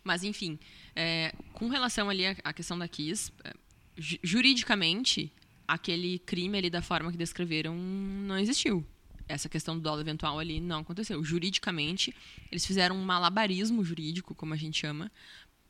Mas, 0.04 0.22
enfim, 0.22 0.58
é, 0.94 1.34
com 1.54 1.68
relação 1.68 2.10
ali 2.10 2.26
à, 2.26 2.52
questão 2.52 2.78
da 2.78 2.86
Kiss, 2.86 3.32
é, 3.42 3.54
ju- 3.96 4.18
juridicamente, 4.22 5.32
aquele 5.66 6.18
crime 6.18 6.58
ali 6.58 6.68
da 6.68 6.82
forma 6.82 7.10
que 7.10 7.16
descreveram 7.16 7.74
não 7.74 8.38
existiu. 8.38 8.86
Essa 9.26 9.48
questão 9.48 9.74
do 9.74 9.80
dolo 9.80 10.02
eventual 10.02 10.38
ali 10.38 10.60
não 10.60 10.80
aconteceu. 10.80 11.24
Juridicamente, 11.24 12.14
eles 12.52 12.66
fizeram 12.66 12.94
um 12.96 13.02
malabarismo 13.02 13.82
jurídico, 13.82 14.34
como 14.34 14.52
a 14.52 14.56
gente 14.58 14.78
chama, 14.78 15.10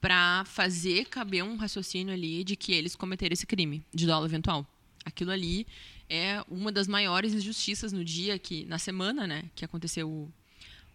para 0.00 0.44
fazer 0.44 1.06
caber 1.06 1.44
um 1.44 1.56
raciocínio 1.56 2.12
ali 2.12 2.42
de 2.42 2.56
que 2.56 2.72
eles 2.72 2.96
cometeram 2.96 3.32
esse 3.32 3.46
crime 3.46 3.84
de 3.94 4.04
dolo 4.04 4.26
eventual. 4.26 4.66
Aquilo 5.04 5.30
ali 5.30 5.66
é 6.10 6.42
uma 6.48 6.72
das 6.72 6.88
maiores 6.88 7.32
injustiças 7.32 7.92
no 7.92 8.04
dia 8.04 8.36
que, 8.38 8.64
na 8.64 8.78
semana, 8.78 9.26
né, 9.26 9.44
que 9.54 9.64
aconteceu 9.64 10.28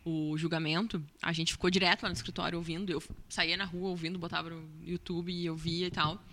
o, 0.03 0.37
julgamento, 0.37 1.03
a 1.21 1.31
gente 1.31 1.51
ficou 1.51 1.69
direto 1.69 2.03
lá 2.03 2.09
no 2.09 2.15
escritório 2.15 2.57
ouvindo. 2.57 2.91
Eu 2.91 3.01
saía 3.27 3.57
na 3.57 3.65
rua 3.65 3.89
ouvindo, 3.89 4.17
botava 4.17 4.49
no 4.49 4.67
YouTube 4.83 5.31
e 5.31 5.45
eu 5.45 5.55
via 5.55 5.87
e 5.87 5.91
tal. 5.91 6.23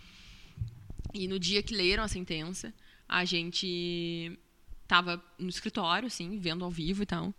E 1.12 1.26
no 1.26 1.38
dia 1.38 1.62
que 1.62 1.74
leram 1.74 2.02
a 2.02 2.08
sentença, 2.08 2.72
a 3.08 3.24
gente 3.24 4.38
tava 4.86 5.22
no 5.38 5.48
escritório, 5.48 6.06
assim, 6.06 6.38
vendo 6.38 6.64
ao 6.64 6.70
vivo 6.70 7.02
e 7.02 7.06
tal. 7.06 7.34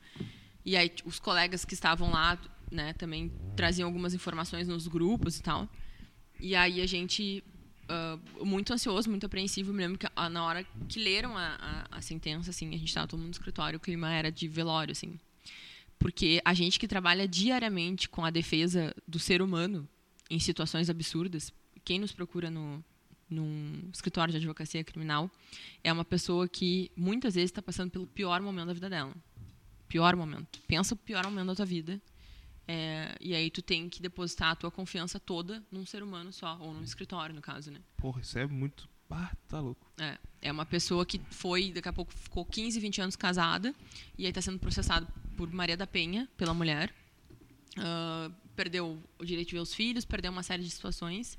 E 0.65 0.75
aí 0.75 0.91
os 1.05 1.19
colegas 1.19 1.63
que 1.63 1.73
estavam 1.73 2.11
lá, 2.11 2.37
né, 2.71 2.93
também 2.93 3.31
traziam 3.55 3.87
algumas 3.87 4.13
informações 4.13 4.67
nos 4.67 4.87
grupos 4.87 5.37
e 5.37 5.43
tal. 5.43 5.69
E 6.39 6.55
aí 6.55 6.81
a 6.81 6.85
gente, 6.85 7.43
ah, 7.87 8.19
muito 8.41 8.73
ansioso, 8.73 9.09
muito 9.09 9.25
apreensivo, 9.25 9.71
me 9.71 9.79
lembro 9.79 9.97
que 9.97 10.07
ah, 10.15 10.29
na 10.29 10.43
hora 10.43 10.65
que 10.89 10.99
leram 10.99 11.37
a, 11.37 11.85
a, 11.91 11.97
a 11.97 12.01
sentença, 12.01 12.49
assim, 12.49 12.69
a 12.69 12.77
gente 12.77 12.89
estava 12.89 13.07
todo 13.07 13.19
mundo 13.19 13.27
no 13.27 13.31
escritório, 13.31 13.77
o 13.77 13.79
clima 13.79 14.11
era 14.11 14.31
de 14.31 14.47
velório, 14.47 14.91
assim. 14.91 15.17
Porque 15.99 16.41
a 16.45 16.53
gente 16.53 16.79
que 16.79 16.87
trabalha 16.87 17.27
diariamente 17.27 18.07
com 18.07 18.23
a 18.23 18.29
defesa 18.29 18.93
do 19.07 19.19
ser 19.19 19.41
humano 19.41 19.87
em 20.29 20.39
situações 20.39 20.89
absurdas, 20.89 21.51
quem 21.83 21.99
nos 21.99 22.11
procura 22.11 22.51
no, 22.51 22.83
num 23.29 23.89
escritório 23.93 24.31
de 24.31 24.37
advocacia 24.37 24.83
criminal 24.83 25.29
é 25.83 25.91
uma 25.91 26.05
pessoa 26.05 26.47
que 26.47 26.91
muitas 26.95 27.35
vezes 27.35 27.49
está 27.49 27.61
passando 27.61 27.91
pelo 27.91 28.07
pior 28.07 28.41
momento 28.41 28.67
da 28.67 28.73
vida 28.73 28.89
dela. 28.89 29.13
Pior 29.87 30.15
momento. 30.15 30.59
Pensa 30.67 30.93
o 30.93 30.97
pior 30.97 31.23
momento 31.25 31.47
da 31.47 31.55
tua 31.55 31.65
vida. 31.65 32.01
é, 32.67 33.15
e 33.21 33.33
aí 33.33 33.49
tu 33.49 33.61
tem 33.61 33.87
que 33.87 34.01
depositar 34.01 34.51
a 34.51 34.55
tua 34.55 34.69
confiança 34.69 35.19
toda 35.19 35.63
num 35.71 35.85
ser 35.85 36.03
humano 36.03 36.33
só, 36.33 36.57
ou 36.59 36.73
num 36.73 36.83
escritório, 36.83 37.33
no 37.33 37.41
caso, 37.41 37.71
né? 37.71 37.79
Porra, 37.95 38.21
isso 38.21 38.37
é 38.37 38.45
muito. 38.45 38.89
Ah, 39.09 39.33
tá 39.47 39.61
louco. 39.61 39.89
É, 39.97 40.17
é 40.41 40.51
uma 40.51 40.65
pessoa 40.65 41.05
que 41.05 41.19
foi, 41.31 41.71
daqui 41.71 41.87
a 41.87 41.93
pouco, 41.93 42.11
ficou 42.11 42.43
15, 42.43 42.77
20 42.77 43.01
anos 43.01 43.15
casada 43.15 43.73
e 44.17 44.25
aí 44.25 44.29
está 44.29 44.41
sendo 44.41 44.59
processado 44.59 45.07
por 45.37 45.49
Maria 45.53 45.77
da 45.77 45.87
Penha, 45.87 46.27
pela 46.35 46.53
mulher. 46.53 46.93
Ah, 47.77 48.29
perdeu 48.55 48.97
o 49.19 49.23
direito 49.23 49.49
de 49.49 49.55
ver 49.55 49.61
os 49.61 49.73
filhos, 49.73 50.03
perdeu 50.03 50.31
uma 50.31 50.43
série 50.43 50.63
de 50.63 50.69
situações. 50.69 51.37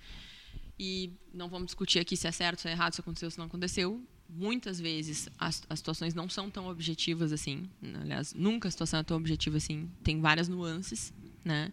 E 0.78 1.10
não 1.34 1.48
vamos 1.48 1.66
discutir 1.66 1.98
aqui 1.98 2.16
se 2.16 2.28
é 2.28 2.30
certo, 2.30 2.60
se 2.60 2.68
é 2.68 2.70
errado, 2.70 2.94
se 2.94 3.00
aconteceu, 3.00 3.30
se 3.30 3.36
não 3.36 3.46
aconteceu. 3.46 4.00
Muitas 4.28 4.78
vezes 4.78 5.28
as, 5.36 5.62
as 5.68 5.80
situações 5.80 6.14
não 6.14 6.28
são 6.28 6.48
tão 6.48 6.68
objetivas 6.68 7.32
assim. 7.32 7.68
Aliás, 8.00 8.32
nunca 8.32 8.68
a 8.68 8.70
situação 8.70 9.00
é 9.00 9.02
tão 9.02 9.16
objetiva 9.16 9.56
assim. 9.56 9.90
Tem 10.04 10.20
várias 10.20 10.48
nuances, 10.48 11.12
né? 11.44 11.72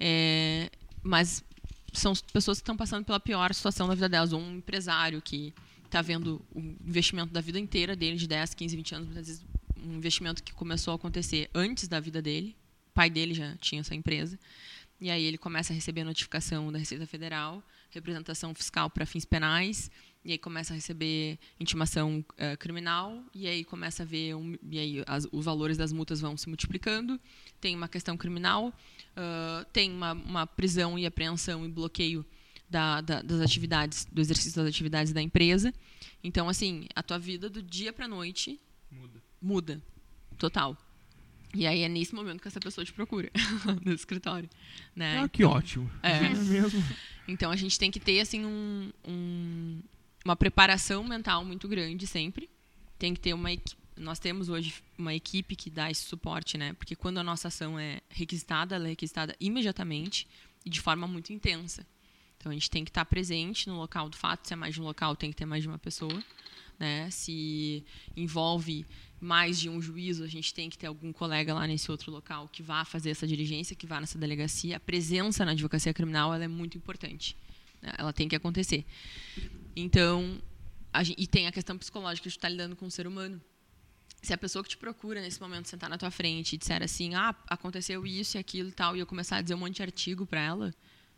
É, 0.00 0.70
mas 1.02 1.44
são 1.92 2.14
pessoas 2.32 2.58
que 2.58 2.62
estão 2.62 2.76
passando 2.76 3.04
pela 3.04 3.20
pior 3.20 3.52
situação 3.52 3.86
da 3.86 3.94
vida 3.94 4.08
delas. 4.08 4.32
Um 4.32 4.56
empresário 4.56 5.20
que 5.20 5.52
está 5.84 6.00
vendo 6.00 6.40
o 6.54 6.60
investimento 6.60 7.34
da 7.34 7.42
vida 7.42 7.58
inteira 7.58 7.94
dele, 7.94 8.16
de 8.16 8.26
10, 8.26 8.54
15, 8.54 8.76
20 8.76 8.94
anos, 8.94 9.06
muitas 9.08 9.26
vezes 9.26 9.44
um 9.84 9.96
investimento 9.96 10.42
que 10.42 10.52
começou 10.52 10.92
a 10.92 10.94
acontecer 10.96 11.50
antes 11.54 11.88
da 11.88 12.00
vida 12.00 12.20
dele. 12.22 12.56
O 12.88 12.92
pai 12.94 13.08
dele 13.10 13.34
já 13.34 13.56
tinha 13.56 13.80
essa 13.80 13.94
empresa. 13.94 14.38
E 15.00 15.10
aí 15.10 15.24
ele 15.24 15.36
começa 15.38 15.72
a 15.72 15.74
receber 15.74 16.02
a 16.02 16.04
notificação 16.04 16.70
da 16.70 16.78
Receita 16.78 17.06
Federal, 17.06 17.62
representação 17.90 18.54
fiscal 18.54 18.88
para 18.88 19.04
fins 19.04 19.24
penais, 19.24 19.90
e 20.24 20.30
aí 20.30 20.38
começa 20.38 20.72
a 20.72 20.76
receber 20.76 21.38
intimação 21.58 22.24
eh, 22.36 22.56
criminal, 22.56 23.20
e 23.34 23.48
aí 23.48 23.64
começa 23.64 24.04
a 24.04 24.06
ver, 24.06 24.36
um, 24.36 24.56
e 24.70 24.78
aí 24.78 25.02
as- 25.08 25.26
os 25.32 25.44
valores 25.44 25.76
das 25.76 25.92
multas 25.92 26.20
vão 26.20 26.36
se 26.36 26.48
multiplicando, 26.48 27.20
tem 27.60 27.74
uma 27.74 27.88
questão 27.88 28.16
criminal, 28.16 28.72
ah, 29.16 29.66
tem 29.72 29.90
uma, 29.90 30.12
uma 30.12 30.46
prisão 30.46 30.96
e 30.96 31.04
apreensão 31.04 31.64
e 31.64 31.68
bloqueio 31.68 32.24
da- 32.70 33.00
da- 33.00 33.22
das 33.22 33.40
atividades, 33.40 34.06
do 34.12 34.20
exercício 34.20 34.54
das 34.62 34.68
atividades 34.68 35.12
da 35.12 35.20
empresa. 35.20 35.74
Então, 36.22 36.48
assim, 36.48 36.86
a 36.94 37.02
tua 37.02 37.18
vida 37.18 37.50
do 37.50 37.60
dia 37.60 37.92
para 37.92 38.06
noite 38.06 38.60
Muda. 38.90 39.21
Muda, 39.42 39.82
total. 40.38 40.76
E 41.54 41.66
aí 41.66 41.82
é 41.82 41.88
nesse 41.88 42.14
momento 42.14 42.40
que 42.40 42.48
essa 42.48 42.60
pessoa 42.60 42.84
te 42.84 42.92
procura 42.92 43.30
no 43.84 43.92
escritório, 43.92 44.48
né? 44.96 45.20
Ah, 45.20 45.28
que 45.28 45.44
ótimo. 45.44 45.90
É. 46.02 46.20
mesmo. 46.30 46.82
Então 47.28 47.50
a 47.50 47.56
gente 47.56 47.78
tem 47.78 47.90
que 47.90 48.00
ter 48.00 48.20
assim 48.20 48.44
um, 48.44 48.90
um- 49.06 49.82
uma 50.24 50.34
preparação 50.36 51.04
mental 51.04 51.44
muito 51.44 51.68
grande 51.68 52.06
sempre. 52.06 52.48
Tem 52.98 53.12
que 53.12 53.20
ter 53.20 53.34
uma 53.34 53.50
nós 53.94 54.18
temos 54.18 54.48
hoje 54.48 54.74
uma 54.96 55.12
equipe 55.14 55.54
que 55.54 55.68
dá 55.68 55.90
esse 55.90 56.02
suporte, 56.04 56.56
né? 56.56 56.72
Porque 56.72 56.96
quando 56.96 57.18
a 57.18 57.22
nossa 57.22 57.48
ação 57.48 57.78
é 57.78 58.00
requisitada, 58.08 58.74
ela 58.76 58.86
é 58.86 58.90
requisitada 58.90 59.36
imediatamente 59.38 60.26
e 60.64 60.70
de 60.70 60.80
forma 60.80 61.06
muito 61.06 61.32
intensa. 61.32 61.86
Então 62.38 62.50
a 62.50 62.54
gente 62.54 62.70
tem 62.70 62.82
que 62.84 62.90
estar 62.90 63.04
presente 63.04 63.68
no 63.68 63.76
local 63.76 64.08
do 64.08 64.16
fato. 64.16 64.48
Se 64.48 64.54
é 64.54 64.56
mais 64.56 64.74
de 64.74 64.80
um 64.80 64.84
local, 64.84 65.14
tem 65.14 65.30
que 65.30 65.36
ter 65.36 65.44
mais 65.44 65.62
de 65.62 65.68
uma 65.68 65.78
pessoa. 65.78 66.24
Né? 66.82 67.08
Se 67.12 67.84
envolve 68.16 68.84
mais 69.20 69.56
de 69.60 69.68
um 69.68 69.80
juízo, 69.80 70.24
a 70.24 70.26
gente 70.26 70.52
tem 70.52 70.68
que 70.68 70.76
ter 70.76 70.88
algum 70.88 71.12
colega 71.12 71.54
lá 71.54 71.64
nesse 71.64 71.88
outro 71.92 72.10
local 72.10 72.48
que 72.48 72.60
vá 72.60 72.84
fazer 72.84 73.10
essa 73.10 73.24
diligência, 73.24 73.76
que 73.76 73.86
vá 73.86 74.00
nessa 74.00 74.18
delegacia. 74.18 74.78
A 74.78 74.80
presença 74.80 75.44
na 75.44 75.52
advocacia 75.52 75.94
criminal 75.94 76.34
é 76.34 76.48
muito 76.48 76.76
importante. 76.76 77.36
né? 77.80 77.92
Ela 77.96 78.12
tem 78.12 78.26
que 78.28 78.34
acontecer. 78.34 78.84
Então, 79.76 80.42
a 80.92 81.04
gen- 81.04 81.14
e 81.16 81.24
tem 81.28 81.46
a 81.46 81.52
questão 81.52 81.78
psicológica 81.78 82.28
de 82.28 82.36
estar 82.36 82.48
lidando 82.48 82.74
com 82.74 82.86
o 82.86 82.90
ser 82.90 83.06
humano. 83.06 83.40
Se 84.20 84.32
a 84.32 84.38
pessoa 84.38 84.64
que 84.64 84.70
te 84.70 84.76
procura 84.76 85.20
nesse 85.20 85.40
momento 85.40 85.68
sentar 85.68 85.88
na 85.88 85.96
tua 85.96 86.10
frente 86.10 86.54
e 86.54 86.58
disser 86.58 86.82
assim, 86.82 87.14
ah, 87.14 87.32
aconteceu 87.48 88.04
isso 88.04 88.36
e 88.36 88.38
aquilo 88.40 88.70
e 88.70 88.72
tal, 88.72 88.96
e 88.96 88.98
eu 89.00 89.06
começar 89.06 89.36
a 89.36 89.40
dizer 89.42 89.54
um 89.54 89.58
monte 89.58 89.76
de 89.76 89.82
artigo 89.82 90.26
para 90.26 90.40
ela, 90.40 90.74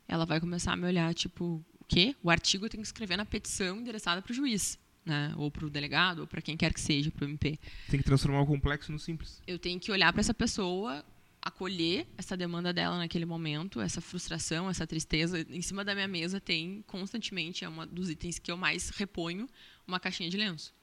ela 0.06 0.26
vai 0.26 0.40
começar 0.40 0.72
a 0.72 0.76
me 0.76 0.86
olhar 0.86 1.14
tipo, 1.14 1.64
o 1.80 1.84
quê? 1.86 2.14
O 2.22 2.28
artigo 2.30 2.66
eu 2.66 2.70
tenho 2.70 2.82
que 2.82 2.86
escrever 2.86 3.16
na 3.16 3.24
petição 3.24 3.78
endereçada 3.78 4.20
para 4.20 4.30
o 4.32 4.34
juiz, 4.34 4.78
né? 5.04 5.34
Ou 5.36 5.50
para 5.50 5.66
o 5.66 5.70
delegado, 5.70 6.20
ou 6.20 6.26
para 6.26 6.40
quem 6.40 6.56
quer 6.56 6.72
que 6.72 6.80
seja, 6.80 7.10
para 7.10 7.24
o 7.24 7.28
MP. 7.28 7.58
Tem 7.88 7.98
que 8.00 8.04
transformar 8.04 8.40
o 8.40 8.46
complexo 8.46 8.90
no 8.90 8.98
simples. 8.98 9.42
Eu 9.46 9.58
tenho 9.58 9.78
que 9.78 9.90
olhar 9.92 10.12
para 10.12 10.20
essa 10.20 10.34
pessoa, 10.34 11.04
acolher 11.42 12.06
essa 12.16 12.36
demanda 12.36 12.72
dela 12.72 12.96
naquele 12.96 13.26
momento, 13.26 13.80
essa 13.80 14.00
frustração, 14.00 14.70
essa 14.70 14.86
tristeza. 14.86 15.44
Em 15.50 15.60
cima 15.60 15.84
da 15.84 15.94
minha 15.94 16.08
mesa 16.08 16.40
tem 16.40 16.82
constantemente, 16.86 17.64
é 17.64 17.68
um 17.68 17.86
dos 17.86 18.08
itens 18.08 18.38
que 18.38 18.50
eu 18.50 18.56
mais 18.56 18.88
reponho, 18.90 19.46
uma 19.86 20.00
caixinha 20.00 20.30
de 20.30 20.36
lenço. 20.36 20.74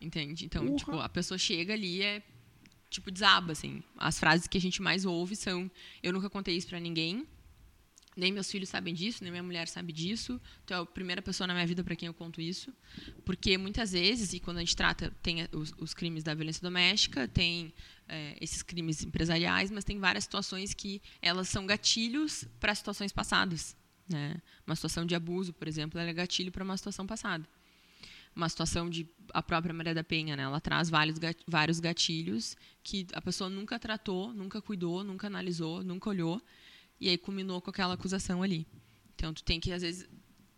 Entende? 0.00 0.44
Então, 0.44 0.74
tipo, 0.76 0.98
a 0.98 1.08
pessoa 1.08 1.38
chega 1.38 1.72
ali 1.72 2.02
é 2.02 2.22
tipo 2.90 3.10
desaba 3.10 3.52
assim. 3.52 3.82
As 3.96 4.18
frases 4.18 4.46
que 4.46 4.58
a 4.58 4.60
gente 4.60 4.82
mais 4.82 5.04
ouve 5.04 5.36
são: 5.36 5.70
eu 6.02 6.12
nunca 6.12 6.28
contei 6.28 6.56
isso 6.56 6.68
para 6.68 6.80
ninguém. 6.80 7.26
Nem 8.16 8.32
meus 8.32 8.50
filhos 8.50 8.70
sabem 8.70 8.94
disso, 8.94 9.22
nem 9.22 9.30
minha 9.30 9.42
mulher 9.42 9.68
sabe 9.68 9.92
disso. 9.92 10.40
Tu 10.64 10.72
é 10.72 10.76
a 10.78 10.86
primeira 10.86 11.20
pessoa 11.20 11.46
na 11.46 11.52
minha 11.52 11.66
vida 11.66 11.84
para 11.84 11.94
quem 11.94 12.06
eu 12.06 12.14
conto 12.14 12.40
isso. 12.40 12.72
Porque 13.26 13.58
muitas 13.58 13.92
vezes, 13.92 14.32
e 14.32 14.40
quando 14.40 14.56
a 14.56 14.60
gente 14.60 14.74
trata, 14.74 15.14
tem 15.22 15.46
os, 15.52 15.74
os 15.78 15.92
crimes 15.92 16.24
da 16.24 16.32
violência 16.32 16.62
doméstica, 16.62 17.28
tem 17.28 17.74
eh, 18.08 18.38
esses 18.40 18.62
crimes 18.62 19.04
empresariais, 19.04 19.70
mas 19.70 19.84
tem 19.84 19.98
várias 19.98 20.24
situações 20.24 20.72
que 20.72 21.02
elas 21.20 21.48
são 21.48 21.66
gatilhos 21.66 22.44
para 22.58 22.74
situações 22.74 23.12
passadas. 23.12 23.76
Né? 24.08 24.40
Uma 24.66 24.76
situação 24.76 25.04
de 25.04 25.14
abuso, 25.14 25.52
por 25.52 25.68
exemplo, 25.68 26.00
ela 26.00 26.08
é 26.08 26.12
gatilho 26.14 26.50
para 26.50 26.64
uma 26.64 26.76
situação 26.76 27.06
passada. 27.06 27.46
Uma 28.34 28.48
situação 28.48 28.88
de 28.88 29.08
a 29.32 29.42
própria 29.42 29.74
Maria 29.74 29.94
da 29.94 30.04
Penha, 30.04 30.36
né? 30.36 30.42
ela 30.42 30.60
traz 30.60 30.88
vários, 30.88 31.18
vários 31.46 31.80
gatilhos 31.80 32.56
que 32.82 33.06
a 33.12 33.20
pessoa 33.20 33.50
nunca 33.50 33.78
tratou, 33.78 34.32
nunca 34.32 34.62
cuidou, 34.62 35.02
nunca 35.02 35.26
analisou, 35.26 35.82
nunca 35.82 36.10
olhou, 36.10 36.40
e 37.00 37.08
aí 37.08 37.18
culminou 37.18 37.60
com 37.60 37.70
aquela 37.70 37.94
acusação 37.94 38.42
ali. 38.42 38.66
Então, 39.14 39.32
tu 39.32 39.42
tem 39.42 39.58
que, 39.60 39.72
às 39.72 39.82
vezes, 39.82 40.08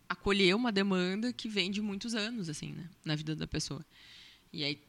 acolher 0.07 0.55
uma 0.55 0.71
demanda 0.71 1.31
que 1.31 1.47
vem 1.47 1.71
de 1.71 1.81
muitos 1.81 2.15
anos, 2.15 2.49
assim, 2.49 2.73
né, 2.73 2.89
na 3.05 3.15
vida 3.15 3.35
da 3.35 3.47
pessoa. 3.47 3.85
E 4.51 4.63
aí 4.63 4.81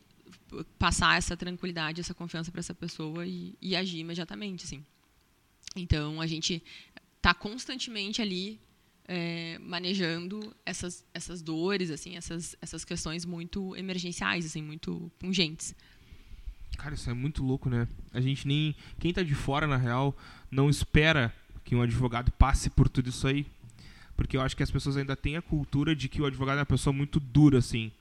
passar 0.78 1.18
essa 1.18 1.36
tranquilidade, 1.36 2.00
essa 2.00 2.14
confiança 2.14 2.50
para 2.50 2.60
essa 2.60 2.74
pessoa 2.74 3.26
e, 3.26 3.56
e 3.60 3.74
agir 3.76 3.98
imediatamente, 3.98 4.64
assim. 4.64 4.84
Então, 5.76 6.20
a 6.20 6.26
gente 6.26 6.62
está 7.16 7.34
constantemente 7.34 8.22
ali 8.22 8.60
é, 9.06 9.58
manejando 9.58 10.54
essas, 10.64 11.04
essas 11.12 11.42
dores, 11.42 11.90
assim, 11.90 12.16
essas, 12.16 12.56
essas 12.60 12.84
questões 12.84 13.24
muito 13.24 13.76
emergenciais, 13.76 14.46
assim, 14.46 14.62
muito 14.62 15.10
pungentes. 15.18 15.74
Cara, 16.82 16.94
isso 16.94 17.10
é 17.10 17.14
muito 17.14 17.44
louco, 17.44 17.68
né? 17.68 17.86
A 18.12 18.22
gente 18.22 18.48
nem. 18.48 18.74
Quem 18.98 19.12
tá 19.12 19.22
de 19.22 19.34
fora, 19.34 19.66
na 19.66 19.76
real, 19.76 20.16
não 20.50 20.70
espera 20.70 21.32
que 21.62 21.76
um 21.76 21.82
advogado 21.82 22.32
passe 22.32 22.70
por 22.70 22.88
tudo 22.88 23.10
isso 23.10 23.26
aí. 23.26 23.46
Porque 24.16 24.34
eu 24.34 24.40
acho 24.40 24.56
que 24.56 24.62
as 24.62 24.70
pessoas 24.70 24.96
ainda 24.96 25.14
têm 25.14 25.36
a 25.36 25.42
cultura 25.42 25.94
de 25.94 26.08
que 26.08 26.22
o 26.22 26.26
advogado 26.26 26.56
é 26.56 26.60
uma 26.60 26.66
pessoa 26.66 26.92
muito 26.92 27.20
dura, 27.20 27.58
assim. 27.58 27.92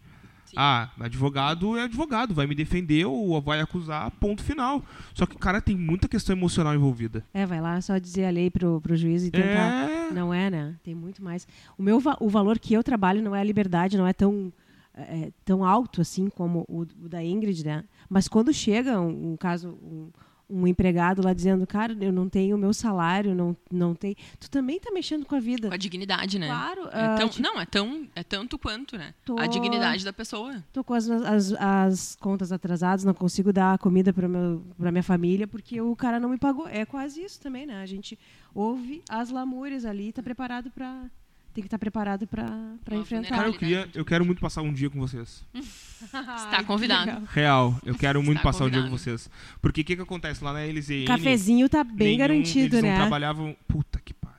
Ah, 0.56 0.90
advogado 1.00 1.78
é 1.78 1.84
advogado, 1.84 2.34
vai 2.34 2.48
me 2.48 2.56
defender 2.56 3.06
ou 3.06 3.40
vai 3.42 3.60
acusar, 3.60 4.10
ponto 4.12 4.42
final. 4.44 4.84
Só 5.14 5.26
que, 5.26 5.38
cara, 5.38 5.62
tem 5.62 5.76
muita 5.78 6.08
questão 6.08 6.36
emocional 6.36 6.74
envolvida. 6.74 7.24
É, 7.34 7.46
vai 7.46 7.62
lá 7.62 7.80
só 7.82 7.98
dizer 7.98 8.26
a 8.26 8.30
lei 8.30 8.50
pro, 8.50 8.80
pro 8.82 8.96
juiz 8.96 9.24
e 9.24 9.30
tentar. 9.30 9.90
É. 9.90 10.12
Não 10.12 10.34
é, 10.34 10.50
né? 10.50 10.76
Tem 10.84 10.96
muito 10.96 11.22
mais. 11.22 11.46
O 11.78 11.84
meu 11.84 12.02
o 12.20 12.30
valor 12.30 12.58
que 12.58 12.74
eu 12.74 12.84
trabalho 12.84 13.22
não 13.22 13.36
é 13.36 13.42
a 13.42 13.44
liberdade, 13.44 13.98
não 13.98 14.08
é 14.08 14.14
tão 14.14 14.52
é, 15.00 15.32
tão 15.46 15.64
alto 15.64 16.02
assim 16.02 16.30
como 16.30 16.66
o, 16.68 16.82
o 16.82 17.10
da 17.10 17.24
Ingrid, 17.24 17.64
né? 17.64 17.84
Mas 18.10 18.28
quando 18.28 18.52
chega 18.54 19.00
um, 19.00 19.34
um 19.34 19.38
caso 19.38 19.78
um, 19.84 20.10
um 20.50 20.66
empregado 20.66 21.22
lá 21.24 21.32
dizendo, 21.32 21.68
cara, 21.68 21.96
eu 22.02 22.12
não 22.12 22.28
tenho 22.28 22.56
o 22.56 22.60
meu 22.60 22.74
salário, 22.74 23.36
não 23.36 23.56
não 23.72 23.94
tem, 23.94 24.16
tu 24.40 24.50
também 24.50 24.80
tá 24.80 24.90
mexendo 24.92 25.24
com 25.26 25.36
a 25.36 25.40
vida. 25.40 25.68
Com 25.68 25.74
a 25.76 25.78
dignidade, 25.78 26.40
né? 26.40 26.48
Claro, 26.48 26.82
É 26.92 27.06
ah, 27.06 27.16
tão- 27.20 27.30
tipo, 27.30 27.44
não, 27.44 27.62
é 27.62 27.66
tão 27.68 28.08
é 28.16 28.24
tanto 28.24 28.58
quanto, 28.58 28.98
né? 28.98 29.14
Tô- 29.24 29.38
A 29.38 29.46
dignidade 29.46 30.04
da 30.04 30.12
pessoa. 30.12 30.64
tô 30.74 30.84
com 30.84 30.96
as, 30.96 31.08
as, 31.08 31.54
as 31.54 32.16
contas 32.20 32.52
atrasadas, 32.52 33.04
não 33.06 33.14
consigo 33.14 33.54
dar 33.54 33.78
comida 33.78 34.12
para 34.12 34.92
minha 34.92 35.04
família 35.04 35.48
porque 35.48 35.80
o 35.80 35.96
cara 35.96 36.20
não 36.20 36.30
me 36.30 36.38
pagou. 36.40 36.68
É 36.68 36.84
quase 36.84 37.22
isso 37.22 37.40
também, 37.40 37.68
né? 37.68 37.82
A 37.84 37.86
gente 37.86 38.18
ouve 38.56 39.04
as 39.08 39.30
lamúrias 39.30 39.86
ali, 39.86 40.08
e 40.08 40.14
tá 40.14 40.24
preparado 40.24 40.72
para 40.72 41.12
tem 41.60 41.64
que 41.64 41.68
estar 41.68 41.78
preparado 41.78 42.26
para 42.26 42.96
enfrentar. 42.96 43.36
Cara, 43.36 43.48
eu, 43.50 43.54
queria, 43.54 43.90
eu 43.94 44.06
quero 44.06 44.26
muito 44.26 44.40
passar 44.40 44.62
um 44.62 44.72
dia 44.72 44.90
com 44.90 44.98
vocês. 45.00 45.46
Está 45.54 46.64
convidado. 46.66 47.28
Real, 47.32 47.78
eu 47.86 47.94
quero 47.96 48.24
muito 48.24 48.38
Está 48.38 48.50
passar 48.50 48.66
um 48.66 48.70
dia 48.70 48.82
com 48.82 48.90
convidado. 48.90 49.18
vocês. 49.18 49.30
Porque 49.62 49.82
o 49.82 49.84
que, 49.84 49.96
que 49.98 50.02
acontece 50.02 50.42
lá 50.44 50.54
na 50.54 50.60
LZN? 50.62 51.06
Cafezinho 51.06 51.68
tá 51.68 51.84
bem 51.84 52.08
nenhum- 52.08 52.20
garantido, 52.20 52.78
eles 52.78 52.84
né? 52.84 52.92
não 52.92 52.98
trabalhavam... 53.02 53.56
Puta 53.68 54.00
que 54.00 54.14
pariu. 54.14 54.38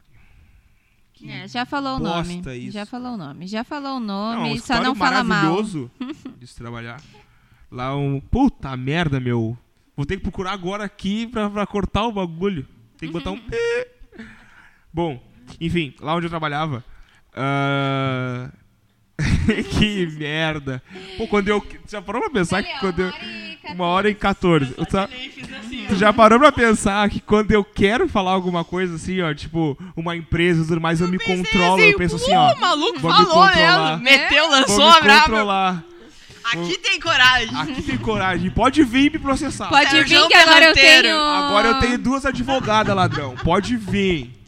É, 1.26 1.46
já 1.46 1.66
falou 1.66 1.96
o 1.96 1.98
nome. 1.98 2.40
isso. 2.56 2.72
Já 2.72 2.86
falou 2.86 3.12
o 3.12 3.16
nome. 3.18 3.46
Já 3.46 3.62
falou 3.64 3.96
o 3.98 4.00
Não, 4.00 4.32
um 4.32 4.36
nome, 4.36 4.48
só 4.50 4.54
escritório 4.56 4.86
não 4.86 4.94
fala 4.94 5.22
mal. 5.22 5.42
maravilhoso 5.42 5.90
de 6.40 6.46
se 6.46 6.56
trabalhar. 6.56 7.02
Lá 7.70 7.94
um... 7.94 8.18
Puta 8.18 8.74
merda, 8.78 9.20
meu. 9.20 9.56
Vou 9.94 10.06
ter 10.06 10.16
que 10.16 10.22
procurar 10.22 10.52
agora 10.52 10.84
aqui 10.84 11.26
pra, 11.26 11.50
pra 11.50 11.66
cortar 11.66 12.06
o 12.06 12.12
bagulho. 12.12 12.66
Tem 12.96 13.10
que 13.10 13.12
botar 13.12 13.32
um... 13.32 13.38
pi. 13.38 13.56
Bom, 14.90 15.22
enfim, 15.60 15.94
lá 16.00 16.14
onde 16.14 16.24
eu 16.24 16.30
trabalhava... 16.30 16.82
ah, 17.34 18.48
que 19.78 20.06
merda. 20.18 20.82
Pô, 21.18 21.26
quando 21.26 21.48
eu... 21.48 21.64
Já 21.88 22.00
parou 22.00 22.22
pra 22.22 22.30
pensar 22.30 22.62
que 22.62 22.78
quando 22.80 23.00
eu... 23.00 23.12
Uma 23.74 23.86
hora 23.86 24.08
e 24.08 24.14
14. 24.14 24.74
Eu 24.76 24.86
sa- 24.90 25.08
Tu 25.88 25.94
já 25.96 26.12
parou 26.12 26.38
pra 26.38 26.50
pensar 26.50 27.08
que 27.10 27.20
quando 27.20 27.52
eu 27.52 27.62
quero 27.62 28.08
falar 28.08 28.30
alguma 28.32 28.64
coisa 28.64 28.94
assim, 28.94 29.20
ó, 29.20 29.34
tipo, 29.34 29.76
uma 29.96 30.16
empresa 30.16 30.62
e 30.62 30.66
tudo 30.66 30.80
mais, 30.80 31.00
eu 31.00 31.08
me 31.08 31.18
controlo. 31.18 31.80
Eu 31.80 31.96
penso 31.96 32.16
assim, 32.16 32.34
ó. 32.34 32.54
O 32.54 32.60
maluco 32.60 32.98
vou 32.98 33.12
falou 33.12 33.46
mesmo. 33.46 33.98
Meteu, 33.98 34.48
Vou 34.48 34.50
lançou 34.50 34.90
me 34.90 34.96
a 34.96 35.00
braba. 35.00 35.20
controlar. 35.20 35.84
Aqui 36.52 36.78
tem 36.78 36.98
coragem. 36.98 37.56
Aqui 37.60 37.82
tem 37.82 37.98
coragem. 37.98 38.50
Pode 38.50 38.82
vir 38.82 39.12
me 39.12 39.18
processar. 39.18 39.68
Pode 39.68 39.90
Sérgio 39.90 40.22
vir 40.22 40.28
que 40.28 40.34
agora 40.34 40.64
eu 40.64 40.74
tenho... 40.74 41.16
Agora 41.18 41.68
eu 41.68 41.78
tenho 41.80 41.98
duas 41.98 42.24
advogadas, 42.24 42.96
ladrão. 42.96 43.36
Pode 43.44 43.76
vir. 43.76 44.39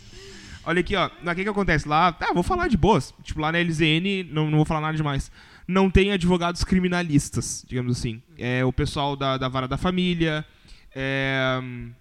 Olha 0.65 0.81
aqui, 0.81 0.95
ó. 0.97 1.07
O 1.07 1.35
que 1.35 1.43
que 1.43 1.49
acontece? 1.49 1.89
Lá, 1.89 2.17
ah, 2.21 2.33
vou 2.33 2.43
falar 2.43 2.69
de 2.69 2.77
boas. 2.77 3.13
Tipo, 3.23 3.41
lá 3.41 3.51
na 3.53 3.59
LZN, 3.59 4.25
não, 4.31 4.49
não 4.51 4.59
vou 4.59 4.65
falar 4.65 4.81
nada 4.81 4.97
demais. 4.97 5.31
Não 5.67 5.91
tem 5.91 6.13
advogados 6.13 6.63
criminalistas, 6.65 7.65
digamos 7.69 7.99
assim. 7.99 8.23
É 8.39 8.65
o 8.65 8.73
pessoal 8.73 9.17
da, 9.17 9.37
da 9.39 9.49
vara 9.49 9.67
da 9.69 9.77
família. 9.77 10.45
é, 10.95 11.59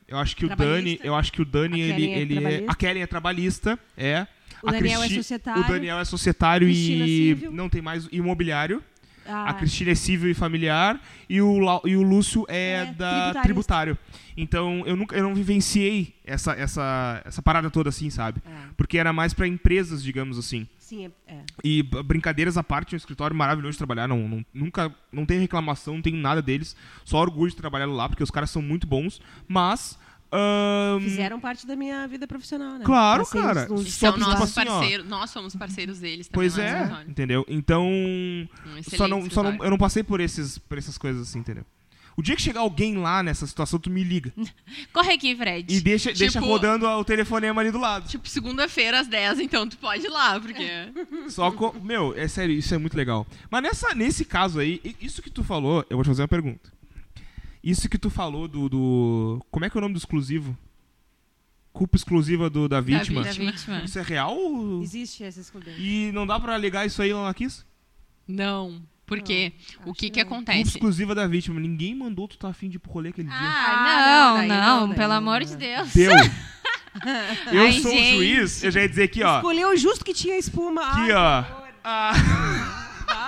eu 0.08 0.18
acho 0.18 0.36
que 0.36 0.46
o 0.46 0.56
Dani, 0.56 1.00
eu 1.04 1.16
acho 1.16 1.32
que 1.32 1.42
o 1.42 1.46
Dani, 1.46 1.82
A 1.82 1.86
ele, 1.88 2.12
é 2.12 2.20
ele 2.20 2.46
é, 2.46 2.64
a 2.68 2.76
Kellen 2.76 3.04
é 3.04 3.08
trabalhista, 3.08 3.80
é. 3.98 4.28
O 4.62 4.70
Daniel 4.70 5.00
é 5.02 5.06
Cristi- 5.06 5.16
societário. 5.24 5.64
O 5.64 5.68
Daniel 5.68 5.98
é 6.00 6.06
societário 6.06 6.68
Cristina 6.68 7.06
e 7.08 7.50
não 7.52 7.68
tem 7.68 7.82
mais 7.82 8.08
imobiliário. 8.12 8.84
Ah, 9.28 9.50
A 9.50 9.54
Cristina 9.54 9.92
é 9.92 9.96
civil 9.96 10.30
e 10.32 10.34
familiar 10.34 11.00
e 11.30 11.42
o, 11.42 11.60
e 11.86 11.96
o 11.96 12.02
Lúcio 12.02 12.46
é, 12.48 12.88
É, 12.90 12.94
da 12.94 13.42
tributário. 13.42 13.98
Então 14.36 14.84
eu 14.86 14.96
nunca 14.96 15.16
eu 15.16 15.24
não 15.24 15.36
vivenciei 15.36 16.16
essa, 16.26 16.54
essa, 16.54 17.22
essa 17.26 17.42
parada 17.42 17.70
toda 17.70 17.90
assim, 17.90 18.10
sabe? 18.10 18.42
é. 18.46 18.72
Porque 18.78 18.98
era 18.98 19.12
mais 19.14 19.34
pra 19.34 19.48
empresas, 19.48 20.02
digamos 20.02 20.38
assim. 20.38 20.68
Sim, 20.80 21.12
é. 21.28 21.34
é. 21.34 21.42
E 21.64 21.84
brincadeiras 21.84 22.58
à 22.58 22.64
parte, 22.64 22.94
é 22.94 22.96
um 22.96 22.98
escritório 22.98 23.36
maravilhoso 23.36 23.74
de 23.74 23.78
trabalhar. 23.78 24.08
Não, 24.08 24.28
não- 24.28 24.46
nunca 24.54 24.94
não 25.12 25.26
tem 25.26 25.40
reclamação, 25.40 25.94
não 25.96 26.02
tem 26.02 26.14
nada 26.14 26.42
deles. 26.42 26.76
Só 27.06 27.18
orgulho 27.20 27.50
de 27.52 27.56
trabalhar 27.58 27.86
lá, 27.86 28.10
porque 28.10 28.24
os 28.24 28.32
caras 28.32 28.50
são 28.50 28.62
muito 28.62 28.86
bons. 28.88 29.22
Mas. 29.48 29.98
Ahn, 30.32 31.00
Fizeram 31.02 31.40
parte 31.40 31.66
da 31.68 31.76
minha 31.76 32.08
vida 32.08 32.28
profissional, 32.28 32.78
né? 32.78 32.86
Claro, 32.86 33.24
Passei 33.24 33.42
cara. 33.42 33.68
são 33.68 33.84
Tipo 33.84 34.18
nossos 34.20 34.58
assim, 34.58 34.70
ó. 34.70 34.78
parceiros. 34.80 35.08
Nós 35.08 35.30
somos 35.30 35.56
parceiros 35.56 36.00
deles 36.00 36.28
também. 36.28 36.50
Pois 36.50 36.56
no 36.58 36.64
é, 36.64 37.06
entendeu? 37.08 37.46
Então. 37.48 37.86
Um 37.88 38.48
Só 38.84 39.08
não, 39.08 39.30
só 39.30 39.44
não, 39.44 39.64
eu 39.64 39.70
não 39.70 39.78
passei 39.78 40.04
por, 40.04 40.20
esses, 40.20 40.58
por 40.58 40.78
essas 40.78 40.98
coisas 40.98 41.28
assim, 41.30 41.40
entendeu? 41.40 41.66
O 42.18 42.22
dia 42.22 42.36
que 42.36 42.42
chegar 42.42 42.60
alguém 42.60 42.98
lá 42.98 43.24
nessa 43.24 43.48
situação, 43.48 43.80
tu 43.80 43.90
me 43.90 44.04
liga. 44.04 44.34
Corre 44.92 45.14
aqui, 45.14 45.34
Fred. 45.36 45.74
E 45.74 45.80
deixa, 45.80 46.12
deixa 46.12 46.40
Tipo- 46.40 46.46
rodando 46.46 46.86
o 46.86 47.06
telefonema 47.06 47.62
ali 47.62 47.72
do 47.72 47.80
lado. 47.80 48.08
Tipo, 48.08 48.28
segunda-feira 48.28 49.00
às 49.00 49.08
10, 49.08 49.40
então 49.40 49.68
tu 49.68 49.78
pode 49.78 50.06
ir 50.06 50.10
lá, 50.10 50.38
porque... 50.40 50.68
Só 51.30 51.50
com. 51.52 51.72
Meu, 51.80 52.14
é 52.18 52.28
sério, 52.28 52.54
isso 52.54 52.76
é 52.76 52.78
muito 52.78 52.98
legal. 52.98 53.26
Mas 53.50 53.64
nessa, 53.64 53.96
nesse 53.96 54.26
caso 54.26 54.60
aí, 54.60 54.82
isso 55.00 55.22
que 55.22 55.30
tu 55.30 55.42
falou, 55.44 55.86
eu 55.90 55.96
vou 55.96 56.04
te 56.04 56.08
fazer 56.08 56.22
uma 56.22 56.28
pergunta. 56.28 56.70
Isso 57.64 57.88
que 57.90 57.98
tu 57.98 58.10
falou 58.10 58.48
do. 58.48 58.68
do 58.70 59.46
como 59.52 59.66
é 59.66 59.70
que 59.70 59.78
é 59.78 59.80
o 59.80 59.82
nome 59.82 59.94
do 59.94 59.98
exclusivo? 60.00 60.58
Culpa 61.74 61.96
exclusiva 61.96 62.50
do, 62.50 62.68
da 62.68 62.82
vítima. 62.82 63.24
Da 63.24 63.32
vítima. 63.32 63.82
Isso 63.84 63.98
é 63.98 64.02
real? 64.02 64.36
ou- 64.36 64.82
Existe 64.82 65.24
essa 65.24 65.40
excludente. 65.40 65.80
E 65.82 66.12
não 66.12 66.26
dá 66.28 66.40
pra 66.40 66.58
ligar 66.58 66.86
isso 66.86 67.02
aí 67.02 67.14
lá 67.14 67.24
na 67.26 67.34
Kiss? 67.34 67.64
Não, 68.28 68.82
porque 69.06 69.54
o 69.86 69.92
acho 69.92 70.00
que 70.00 70.10
que 70.10 70.10
que 70.12 70.20
não. 70.24 70.30
Culpa 70.30 70.52
acontece? 70.52 70.70
exclusiva 70.76 71.16
da 71.16 71.28
vítima. 71.28 71.60
Ninguém 71.60 71.96
mandou 71.96 72.28
tu 72.28 72.38
tá 72.38 72.50
afim 72.50 72.68
de 72.68 72.76
ir 72.76 72.80
pro 72.80 72.92
rolê 72.92 73.10
aquele 73.10 73.28
dia. 73.30 73.38
Ah, 73.38 73.68
Ah, 73.70 74.42
não, 74.42 74.48
não, 74.48 74.80
não, 74.82 74.88
daí 74.90 74.98
pelo 74.98 75.10
não, 75.10 75.18
amor 75.18 75.44
de 75.46 75.56
Deus. 75.56 75.94
Deu! 75.94 76.12
Eu 77.54 77.62
Ai, 77.64 77.72
sou 77.80 77.90
o 77.90 77.94
gente. 77.96 78.16
juiz, 78.18 78.64
eu 78.66 78.70
já 78.72 78.82
ia 78.82 78.90
dizer 78.90 79.04
aqui, 79.04 79.24
ó. 79.24 79.38
Escolheu 79.38 79.78
justo 79.78 80.04
que 80.04 80.14
tinha 80.14 80.38
espuma. 80.38 80.82
Aqui, 80.86 81.00
Ai, 81.00 81.14
ó. 81.14 81.44
Ah, 81.86 82.14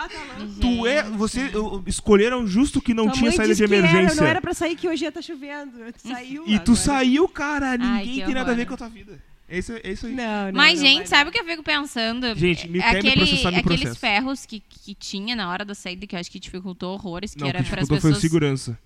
Ah, 0.06 0.10
tá 0.10 0.38
louco. 0.40 0.54
tu 0.60 0.88
é. 0.88 1.04
Você 1.04 1.52
escolheram 1.86 2.46
justo 2.48 2.82
que 2.82 2.94
não 2.94 3.06
Tua 3.06 3.14
tinha 3.14 3.26
mãe 3.30 3.36
saída 3.38 3.54
de 3.56 3.62
disse 3.62 3.68
que 3.68 3.76
era, 3.76 3.88
emergência. 3.90 4.22
não 4.22 4.28
era 4.28 4.42
pra 4.42 4.54
sair 4.54 4.76
que 4.76 4.88
hoje 4.88 5.04
ia 5.06 5.12
tá 5.12 5.22
chovendo. 5.22 5.72
Tu 5.94 6.08
saiu. 6.08 6.44
E 6.48 6.60
tu 6.60 6.72
agora. 6.72 6.76
saiu, 6.76 7.28
cara. 7.28 7.78
Ninguém 7.78 8.20
que 8.20 8.26
tem 8.26 8.34
nada 8.36 8.52
a 8.52 8.56
ver 8.56 8.62
horror. 8.62 8.68
com 8.68 8.74
a 8.74 8.78
tua 8.78 8.90
vida. 8.90 9.20
É 9.48 9.58
isso, 9.60 9.74
é 9.84 9.92
isso 9.92 10.06
aí. 10.08 10.14
Não, 10.14 10.46
não, 10.48 10.52
Mas, 10.54 10.80
não 10.80 10.88
gente, 10.88 10.98
vai 11.00 11.08
sabe 11.08 11.30
o 11.30 11.34
que 11.34 11.40
eu 11.40 11.46
fico 11.46 11.62
pensando? 11.64 12.34
Gente, 12.36 12.68
me 12.68 12.80
É 12.80 12.82
quer 12.82 12.94
me 12.94 13.10
Aquele, 13.10 13.16
processar, 13.28 13.52
me 13.52 13.58
aqueles 13.58 13.82
processa. 13.82 14.00
ferros 14.00 14.46
que, 14.46 14.60
que 14.68 14.96
tinha 14.96 15.36
na 15.36 15.50
hora 15.50 15.64
da 15.66 15.76
saída, 15.76 16.08
que 16.08 16.16
eu 16.16 16.20
acho 16.20 16.32
que 16.32 16.40
dificultou 16.40 16.94
horrores, 16.94 17.34
que 17.36 17.42
Não, 17.42 17.48
o 17.48 17.50
era 17.50 17.62
que 17.62 17.70
para 17.70 17.82
as 17.82 17.88
dificultou 17.88 18.02
foi 18.02 18.10
o 18.12 18.14
pessoas. 18.14 18.22
segurança. 18.32 18.80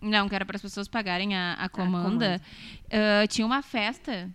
Não, 0.00 0.28
que 0.28 0.34
era 0.34 0.44
para 0.46 0.56
as 0.56 0.62
pessoas 0.62 0.86
pagarem 0.88 1.34
a, 1.34 1.54
a 1.54 1.68
comanda. 1.68 2.04
comanda. 2.08 2.40
Ah, 2.90 3.26
tinha 3.26 3.46
uma 3.46 3.60
festa 3.62 4.30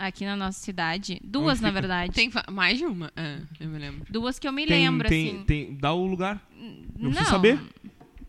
aqui 0.00 0.24
na 0.24 0.34
nossa 0.34 0.58
cidade. 0.58 1.20
Duas, 1.22 1.58
Onde 1.58 1.62
na 1.62 1.68
fica? 1.68 1.80
verdade. 1.80 2.12
Tem 2.14 2.30
mais 2.50 2.78
de 2.78 2.86
uma? 2.86 3.12
É, 3.14 3.40
eu 3.60 3.68
me 3.68 3.78
lembro. 3.78 4.06
Duas 4.10 4.38
que 4.38 4.48
eu 4.48 4.52
me 4.52 4.66
Tem, 4.66 4.84
lembro, 4.88 5.08
tem, 5.08 5.28
assim. 5.36 5.44
tem, 5.44 5.74
dá 5.76 5.92
o 5.92 6.06
lugar. 6.06 6.42
Eu 6.58 6.64
não. 6.98 7.10
preciso 7.10 7.30
saber. 7.30 7.60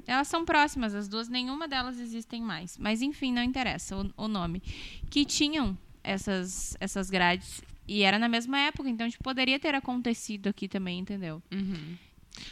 Elas 0.06 0.28
são 0.28 0.44
próximas, 0.44 0.94
as 0.94 1.08
duas, 1.08 1.30
nenhuma 1.30 1.68
delas 1.68 2.00
existem 2.00 2.42
mais. 2.42 2.78
Mas 2.78 3.02
enfim, 3.02 3.32
não 3.32 3.42
interessa 3.42 3.96
o, 3.98 4.12
o 4.18 4.28
nome. 4.28 4.62
Que 5.10 5.24
tinham 5.24 5.78
essas, 6.04 6.76
essas 6.80 7.10
grades. 7.10 7.62
E 7.88 8.04
era 8.04 8.20
na 8.20 8.28
mesma 8.28 8.60
época, 8.60 8.90
então 8.90 9.10
tipo, 9.10 9.24
poderia 9.24 9.60
ter 9.60 9.74
acontecido 9.74 10.48
aqui 10.48 10.68
também, 10.68 11.00
entendeu? 11.00 11.42
Uhum. 11.52 11.96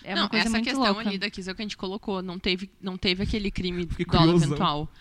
É 0.03 0.13
não, 0.13 0.23
uma 0.23 0.29
coisa 0.29 0.45
essa 0.45 0.49
muito 0.51 0.65
questão 0.65 0.83
louca. 0.83 1.07
ali 1.07 1.17
da 1.17 1.27
é 1.27 1.29
o 1.29 1.31
que 1.31 1.41
a 1.51 1.55
gente 1.55 1.77
colocou. 1.77 2.21
Não 2.21 2.37
teve, 2.39 2.69
não 2.81 2.97
teve 2.97 3.23
aquele 3.23 3.51
crime 3.51 3.87
Fiquei 3.91 4.05
dolo 4.05 4.23
curiosão. 4.25 4.47
eventual 4.49 4.91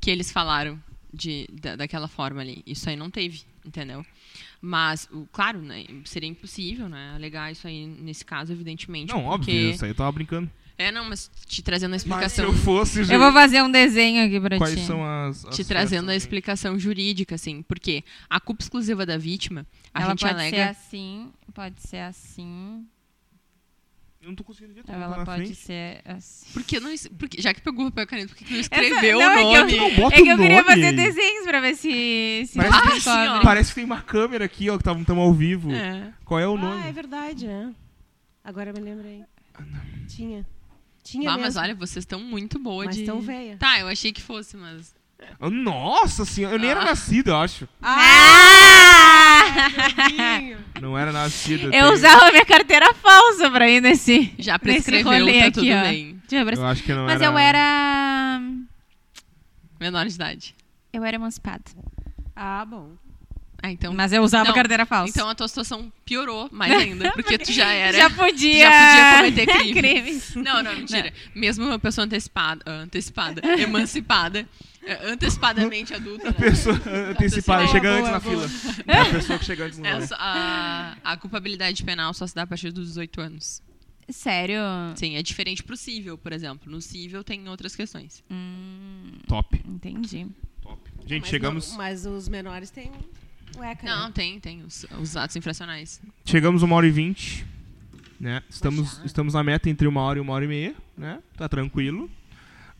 que 0.00 0.10
eles 0.10 0.30
falaram 0.30 0.80
de, 1.16 1.48
da, 1.52 1.76
daquela 1.76 2.06
forma 2.08 2.40
ali. 2.40 2.62
Isso 2.66 2.88
aí 2.88 2.96
não 2.96 3.10
teve, 3.10 3.42
entendeu? 3.64 4.04
Mas, 4.60 5.08
o, 5.12 5.26
claro, 5.32 5.60
né, 5.60 5.84
seria 6.04 6.28
impossível, 6.28 6.88
né? 6.88 7.12
Alegar 7.14 7.50
isso 7.52 7.66
aí 7.66 7.86
nesse 7.86 8.24
caso, 8.24 8.52
evidentemente. 8.52 9.12
Não, 9.12 9.24
óbvio, 9.24 9.46
porque... 9.54 9.70
isso 9.70 9.84
aí 9.84 9.90
eu 9.90 9.94
tava 9.94 10.12
brincando. 10.12 10.50
É, 10.78 10.92
não, 10.92 11.06
mas 11.08 11.30
te 11.46 11.62
trazendo 11.62 11.92
a 11.92 11.94
Mas 11.94 12.02
se 12.02 12.08
explicação. 12.08 12.44
eu 12.44 12.52
fosse, 12.52 13.00
Eu 13.10 13.18
vou 13.18 13.32
fazer 13.32 13.62
um 13.62 13.70
desenho 13.70 14.26
aqui 14.26 14.38
pra 14.38 14.58
quais 14.58 14.74
ti. 14.78 14.84
são 14.86 15.02
as. 15.02 15.46
as 15.46 15.56
te 15.56 15.64
trazendo 15.64 16.10
a 16.10 16.14
explicação 16.14 16.78
jurídica, 16.78 17.34
assim, 17.34 17.62
porque 17.62 18.04
a 18.28 18.38
culpa 18.38 18.62
exclusiva 18.62 19.06
da 19.06 19.16
vítima, 19.16 19.66
a 19.94 20.02
Ela 20.02 20.10
gente 20.10 20.20
pode 20.20 20.34
alega. 20.34 20.54
ser 20.56 20.62
assim, 20.68 21.32
pode 21.54 21.80
ser 21.80 21.98
assim? 22.00 22.86
Eu 24.26 24.30
não 24.30 24.34
tô 24.34 24.42
conseguindo 24.42 24.74
ver, 24.74 24.82
tá 24.82 24.92
ela 24.92 25.18
na 25.18 25.24
pode 25.24 25.42
frente. 25.44 25.54
ser 25.54 26.02
assim. 26.04 26.52
Por 26.52 26.64
que 26.64 26.80
não. 26.80 26.90
Porque, 27.16 27.40
já 27.40 27.54
que 27.54 27.60
pegou 27.60 27.86
o 27.86 27.90
papel 27.92 28.02
e 28.02 28.06
caneta, 28.08 28.28
por 28.30 28.36
que 28.36 28.42
não 28.52 28.58
Essa- 28.58 28.74
escreveu 28.74 29.20
não, 29.20 29.30
é 29.30 29.34
o 29.34 29.36
que 29.36 29.54
eu- 29.54 29.60
nome? 29.60 29.76
Não 29.76 29.94
bota 30.02 30.16
É 30.16 30.22
que 30.22 30.28
eu 30.28 30.36
queria 30.36 30.62
nome. 30.62 30.64
fazer 30.68 30.92
desenhos 30.96 31.44
pra 31.46 31.60
ver 31.60 31.76
se, 31.76 32.44
se 32.48 32.56
Parece 32.58 32.82
que- 32.82 33.08
assim. 33.08 33.42
Parece 33.44 33.68
que 33.68 33.74
tem 33.76 33.84
uma 33.84 34.02
câmera 34.02 34.44
aqui, 34.44 34.68
ó, 34.68 34.76
que 34.76 34.80
estamos 34.88 35.08
ao 35.08 35.32
vivo. 35.32 35.70
É. 35.70 36.12
Qual 36.24 36.40
é 36.40 36.48
o 36.48 36.56
Ah, 36.56 36.60
nome? 36.60 36.88
é 36.88 36.92
verdade, 36.92 37.46
né? 37.46 37.72
Agora 38.42 38.70
eu 38.70 38.74
me 38.74 38.80
lembrei. 38.80 39.22
Ah, 39.54 39.62
Tinha. 40.08 40.44
Tinha 41.04 41.30
Ah, 41.30 41.34
mesmo. 41.34 41.42
mas 41.46 41.56
olha, 41.56 41.76
vocês 41.76 42.02
estão 42.02 42.18
muito 42.18 42.58
boa 42.58 42.86
Mas 42.86 42.96
de. 42.96 43.04
tão 43.04 43.20
veia. 43.20 43.56
Tá, 43.58 43.78
eu 43.78 43.86
achei 43.86 44.10
que 44.10 44.20
fosse, 44.20 44.56
mas. 44.56 44.92
Nossa 45.40 46.24
senhora, 46.24 46.56
eu 46.56 46.58
nem 46.58 46.70
era 46.70 46.80
Ah. 46.80 46.84
nascido, 46.86 47.28
eu 47.28 47.36
acho. 47.36 47.68
Ah! 47.80 49.25
Não 50.80 50.96
era 50.98 51.12
nascido. 51.12 51.64
Eu 51.66 51.70
tenho- 51.70 51.92
usava 51.92 52.30
minha 52.30 52.44
carteira 52.44 52.92
falsa 52.94 53.50
pra 53.50 53.68
ir 53.68 53.80
nesse. 53.80 54.32
Já 54.38 54.54
nesse 54.54 54.60
prescreveu, 54.90 55.04
rolê 55.12 55.40
tá 55.40 55.46
aqui, 55.46 55.52
tudo 55.52 55.72
ó. 55.72 55.82
bem. 55.82 56.20
Eu 56.30 56.66
acho 56.66 56.82
que 56.82 56.92
não 56.92 57.04
Mas 57.06 57.20
era. 57.20 57.24
eu 57.32 57.38
era. 57.38 58.40
Menor 59.80 60.06
de 60.06 60.14
idade. 60.14 60.54
Eu 60.92 61.04
era 61.04 61.16
emancipada. 61.16 61.62
Ah, 62.34 62.64
bom. 62.64 62.90
Ah, 63.62 63.70
então... 63.70 63.92
Mas 63.94 64.12
eu 64.12 64.22
usava 64.22 64.48
Não, 64.48 64.54
carteira 64.54 64.84
falsa. 64.84 65.10
Então 65.10 65.28
a 65.28 65.34
tua 65.34 65.48
situação 65.48 65.90
piorou 66.04 66.48
mais 66.52 66.70
ainda, 66.72 67.10
porque 67.12 67.38
tu 67.38 67.50
já 67.52 67.66
era... 67.72 67.96
já 67.96 68.10
podia. 68.10 68.60
já 68.60 68.70
podia 68.70 69.16
cometer 69.16 69.46
crime. 69.58 69.74
crimes. 69.74 70.34
Não, 70.36 70.62
não, 70.62 70.74
mentira. 70.76 71.12
Mesmo 71.34 71.64
uma 71.64 71.78
pessoa 71.78 72.04
antecipada, 72.04 72.62
antecipada, 72.70 73.40
emancipada, 73.60 74.46
eh, 74.86 75.10
antecipadamente 75.10 75.92
adulta, 75.94 76.26
né? 76.30 76.36
Pessoa 76.38 76.80
antecipada, 77.10 77.66
chega 77.68 77.90
antes 77.90 78.10
na 78.10 78.20
boa. 78.20 78.48
fila. 78.48 78.84
É 78.86 78.98
a 79.00 79.04
pessoa 79.10 79.38
que 79.38 79.44
chega 79.44 79.64
antes 79.66 79.78
no 79.78 79.84
rolê. 79.84 79.96
essa, 80.04 80.16
a, 80.18 80.96
a 81.04 81.16
culpabilidade 81.16 81.82
penal 81.84 82.12
só 82.14 82.26
se 82.26 82.34
dá 82.34 82.42
a 82.42 82.46
partir 82.46 82.70
dos 82.72 82.86
18 82.88 83.20
anos. 83.20 83.62
Sério? 84.08 84.60
Sim, 84.94 85.16
é 85.16 85.22
diferente 85.22 85.62
pro 85.64 85.76
cível, 85.76 86.16
por 86.16 86.32
exemplo. 86.32 86.70
No 86.70 86.80
cível 86.80 87.24
tem 87.24 87.48
outras 87.48 87.74
questões. 87.74 88.22
Hum, 88.30 89.12
Top, 89.26 89.60
entendi. 89.66 90.26
top. 90.62 90.80
Gente, 91.06 91.22
Mas 91.22 91.30
chegamos, 91.30 91.70
não- 91.70 91.76
mas 91.76 92.06
os 92.06 92.28
menores 92.28 92.70
têm 92.70 92.90
o 93.56 93.64
ECA. 93.64 93.84
Não, 93.86 94.06
né? 94.06 94.12
tem, 94.14 94.38
tem 94.38 94.62
os, 94.62 94.86
os 95.00 95.16
atos 95.16 95.34
infracionais. 95.34 96.00
chegamos 96.24 96.62
uma 96.62 96.76
hora 96.76 96.86
e 96.86 96.90
vinte. 96.90 97.44
Né? 98.18 98.42
Estamos, 98.48 99.00
estamos 99.04 99.34
na 99.34 99.42
meta 99.44 99.68
entre 99.68 99.86
uma 99.86 100.00
hora 100.02 100.18
e 100.18 100.22
uma 100.22 100.32
hora 100.32 100.44
e 100.44 100.48
meia. 100.48 100.74
Né? 100.96 101.18
Tá 101.36 101.48
tranquilo. 101.48 102.08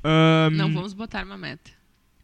Ahn, 0.04 0.50
Não 0.56 0.72
vamos 0.72 0.92
botar 0.94 1.24
uma 1.24 1.36
meta. 1.36 1.70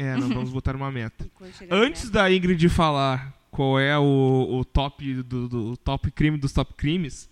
É, 0.02 0.16
não 0.16 0.28
vamos 0.28 0.50
botar 0.50 0.74
uma 0.74 0.90
meta. 0.90 1.30
Antes 1.70 2.10
da 2.10 2.30
Ingrid 2.32 2.68
falar 2.68 3.32
qual 3.52 3.78
é 3.78 3.96
o, 3.96 4.58
o 4.58 4.64
top 4.64 5.22
do, 5.22 5.48
do 5.48 5.76
top 5.76 6.10
crime 6.10 6.36
dos 6.36 6.52
top 6.52 6.74
crimes, 6.74 7.28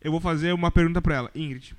eu 0.00 0.10
vou 0.10 0.20
fazer 0.20 0.52
uma 0.52 0.70
pergunta 0.72 1.00
pra 1.00 1.14
ela. 1.14 1.30
Ingrid, 1.34 1.76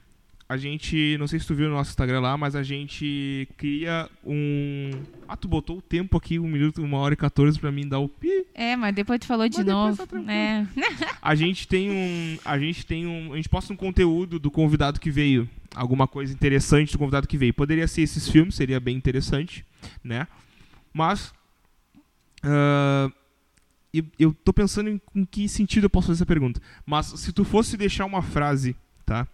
a 0.52 0.58
gente, 0.58 1.16
não 1.18 1.28
sei 1.28 1.40
se 1.40 1.48
tu 1.48 1.56
viu 1.56 1.70
no 1.70 1.76
nosso 1.76 1.92
Instagram 1.92 2.20
lá, 2.20 2.38
mas 2.38 2.58
a 2.58 2.62
gente 2.62 3.48
cria 3.56 4.10
um... 4.22 4.92
Ah, 5.26 5.38
tu 5.38 5.48
botou 5.48 5.78
o 5.78 5.82
tempo 5.82 6.18
aqui, 6.18 6.38
um 6.40 6.48
minuto, 6.48 6.84
uma 6.84 6.98
hora 6.98 7.14
e 7.14 7.18
14 7.18 7.58
pra 7.58 7.72
mim 7.72 7.88
dar 7.88 8.00
o 8.00 8.10
pi. 8.10 8.46
É, 8.54 8.76
mas 8.76 8.94
depois 8.94 9.18
tu 9.22 9.28
falou 9.28 9.48
de 9.48 9.56
Mas 9.60 9.66
depois 9.66 9.98
novo. 9.98 10.26
tá 10.26 10.34
é. 10.34 10.68
A 11.22 11.36
gente 11.36 11.66
tem 11.66 11.90
um, 11.90 12.38
a 12.44 12.60
gente 12.60 12.86
tem 12.86 13.08
um, 13.08 13.32
a 13.32 13.38
gente 13.38 13.48
posta 13.48 13.72
um 13.72 13.78
conteúdo 13.78 14.40
do 14.40 14.52
convidado 14.52 15.00
que 15.00 15.10
veio, 15.10 15.48
alguma 15.74 16.06
coisa 16.06 16.34
interessante 16.34 16.92
do 16.92 17.00
convidado 17.00 17.30
que 17.30 17.38
veio. 17.38 17.54
Poderia 17.54 17.88
ser 17.88 18.02
esses 18.02 18.28
filmes, 18.28 18.56
seria 18.56 18.80
bem 18.82 18.98
interessante, 18.98 19.66
né? 20.04 20.28
Mas 20.94 21.34
ah, 22.44 23.10
eu, 23.94 24.04
eu 24.20 24.34
tô 24.34 24.52
pensando 24.52 24.90
em, 24.90 25.02
em 25.16 25.24
que 25.24 25.48
sentido 25.48 25.86
eu 25.86 25.90
posso 25.90 26.08
fazer 26.08 26.18
essa 26.18 26.26
pergunta. 26.26 26.62
Mas 26.86 27.06
se 27.06 27.32
tu 27.32 27.46
fosse 27.46 27.78
deixar 27.78 28.04
uma 28.04 28.22
frase, 28.22 28.76
tá? 29.06 29.26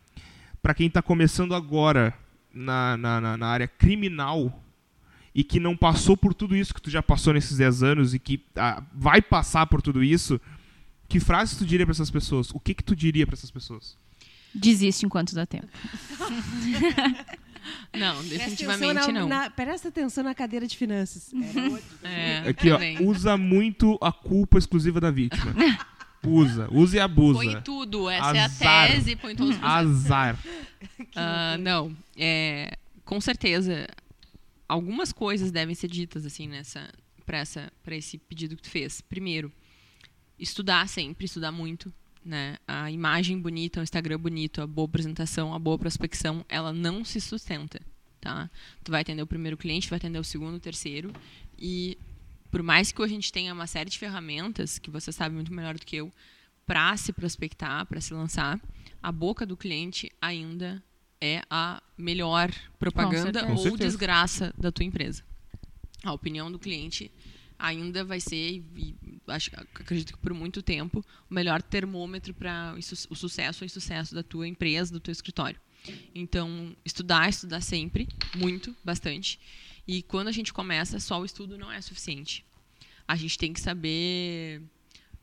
Pra 0.62 0.74
quem 0.74 0.90
tá 0.90 1.02
começando 1.02 1.54
agora 1.56 2.14
na, 2.54 2.98
na, 2.98 3.22
na, 3.22 3.38
na 3.38 3.48
área 3.48 3.68
criminal 3.68 4.64
e 5.34 5.44
que 5.44 5.60
não 5.60 5.78
passou 5.78 6.18
por 6.18 6.34
tudo 6.34 6.56
isso 6.56 6.74
que 6.74 6.82
tu 6.82 6.90
já 6.90 7.02
passou 7.04 7.34
nesses 7.34 7.58
10 7.58 7.84
anos 7.84 8.14
e 8.14 8.20
que 8.20 8.44
ah, 8.56 8.82
vai 8.94 9.22
passar 9.22 9.66
por 9.68 9.82
tudo 9.82 10.04
isso, 10.04 10.42
que 11.08 11.20
frase 11.20 11.58
tu 11.58 11.66
diria 11.66 11.86
pra 11.86 11.94
essas 11.94 12.10
pessoas? 12.10 12.50
O 12.52 12.60
que 12.60 12.74
que 12.74 12.84
tu 12.84 12.96
diria 12.96 13.26
pra 13.26 13.36
essas 13.36 13.52
pessoas? 13.52 13.96
Desiste 14.54 15.06
enquanto 15.06 15.36
dá 15.36 15.46
tempo. 15.46 15.68
Não, 17.94 18.24
definitivamente 18.24 19.12
na- 19.12 19.20
não. 19.20 19.28
na- 19.28 19.50
presta 19.50 19.90
atenção 19.90 20.24
na 20.24 20.34
cadeira 20.34 20.66
de 20.68 20.78
finanças. 20.78 21.32
Era 21.34 21.70
outro. 21.70 21.86
É, 22.04 22.38
Aqui, 22.50 22.70
ó, 22.72 22.80
usa 23.04 23.36
muito 23.38 23.98
a 24.02 24.12
culpa 24.12 24.58
exclusiva 24.58 25.02
da 25.02 25.12
vítima. 25.12 25.54
Usa, 26.28 26.68
usa 26.72 26.98
e 26.98 27.00
abusa. 27.00 27.40
Põe 27.40 27.62
tudo, 27.62 28.10
essa 28.10 28.30
Azar. 28.30 28.36
é 28.36 28.88
a 28.88 28.88
tese, 28.90 29.16
põe 29.16 29.36
todos 29.36 29.56
os 29.56 29.64
Azar. 29.64 30.38
Ah, 31.16 31.58
não, 31.60 31.92
é, 32.16 32.78
com 33.04 33.20
certeza, 33.20 33.88
algumas 34.70 35.12
coisas 35.12 35.52
devem 35.52 35.74
ser 35.74 35.88
ditas 35.88 36.24
assim 36.24 36.48
nessa 36.48 36.88
para 37.26 37.40
essa 37.40 37.72
para 37.84 37.96
esse 37.96 38.20
pedido 38.20 38.56
que 38.56 38.62
tu 38.62 38.70
fez. 38.70 39.02
Primeiro, 39.02 39.52
estudar 40.38 40.88
sempre, 40.88 41.26
estudar 41.26 41.52
muito, 41.52 41.92
né? 42.24 42.58
A 42.68 42.92
imagem 42.92 43.40
bonita, 43.40 43.80
o 43.80 43.84
Instagram 43.84 44.20
bonito, 44.20 44.62
a 44.62 44.68
boa 44.68 44.86
apresentação, 44.86 45.54
a 45.54 45.60
boa 45.60 45.80
prospecção, 45.80 46.46
ela 46.48 46.72
não 46.72 47.04
se 47.04 47.20
sustenta, 47.20 47.80
tá? 48.22 48.50
Tu 48.84 48.92
vai 48.92 49.02
atender 49.02 49.22
o 49.22 49.28
primeiro 49.28 49.58
cliente, 49.58 49.90
vai 49.90 49.98
atender 49.98 50.20
o 50.20 50.24
segundo, 50.24 50.56
o 50.56 50.60
terceiro 50.60 51.12
e 51.58 51.98
por 52.58 52.64
mais 52.64 52.92
que 52.92 53.00
a 53.04 53.08
gente 53.08 53.32
tenha 53.32 53.54
uma 53.54 53.68
série 53.68 53.88
de 53.88 54.00
ferramentas 54.00 54.80
que 54.80 54.90
você 54.90 55.12
sabe 55.12 55.36
muito 55.36 55.54
melhor 55.54 55.78
do 55.78 55.86
que 55.86 55.98
eu 55.98 56.12
para 56.66 56.98
se 56.98 57.14
prospectar, 57.14 57.86
para 57.86 58.02
se 58.02 58.16
lançar, 58.16 58.60
a 59.00 59.12
boca 59.12 59.46
do 59.46 59.56
cliente 59.56 60.12
ainda 60.20 60.84
é 61.22 61.44
a 61.52 61.84
melhor 61.96 62.52
propaganda. 62.80 63.46
Com 63.46 63.54
ou 63.54 63.78
desgraça 63.78 64.52
da 64.58 64.72
tua 64.72 64.84
empresa. 64.84 65.24
A 66.04 66.12
opinião 66.12 66.52
do 66.52 66.58
cliente 66.58 67.12
ainda 67.60 68.04
vai 68.04 68.20
ser, 68.20 68.64
e 68.76 68.96
acho, 69.28 69.52
acredito 69.56 70.14
que 70.14 70.20
por 70.20 70.34
muito 70.34 70.64
tempo, 70.64 71.06
o 71.30 71.34
melhor 71.36 71.62
termômetro 71.62 72.34
para 72.34 72.74
o 72.76 73.16
sucesso 73.16 73.64
ou 73.64 73.68
insucesso 73.68 74.16
da 74.16 74.24
tua 74.24 74.48
empresa, 74.48 74.92
do 74.92 75.00
teu 75.00 75.12
escritório. 75.12 75.60
Então, 76.16 76.76
estudar, 76.84 77.30
estudar 77.30 77.62
sempre, 77.62 78.08
muito, 78.36 78.76
bastante. 78.84 79.40
E 79.88 80.02
quando 80.04 80.28
a 80.28 80.32
gente 80.32 80.52
começa, 80.52 81.00
só 81.00 81.22
o 81.22 81.26
estudo 81.26 81.58
não 81.58 81.72
é 81.72 81.80
suficiente. 81.80 82.46
A 83.08 83.16
gente 83.16 83.38
tem 83.38 83.54
que 83.54 83.62
saber 83.62 84.62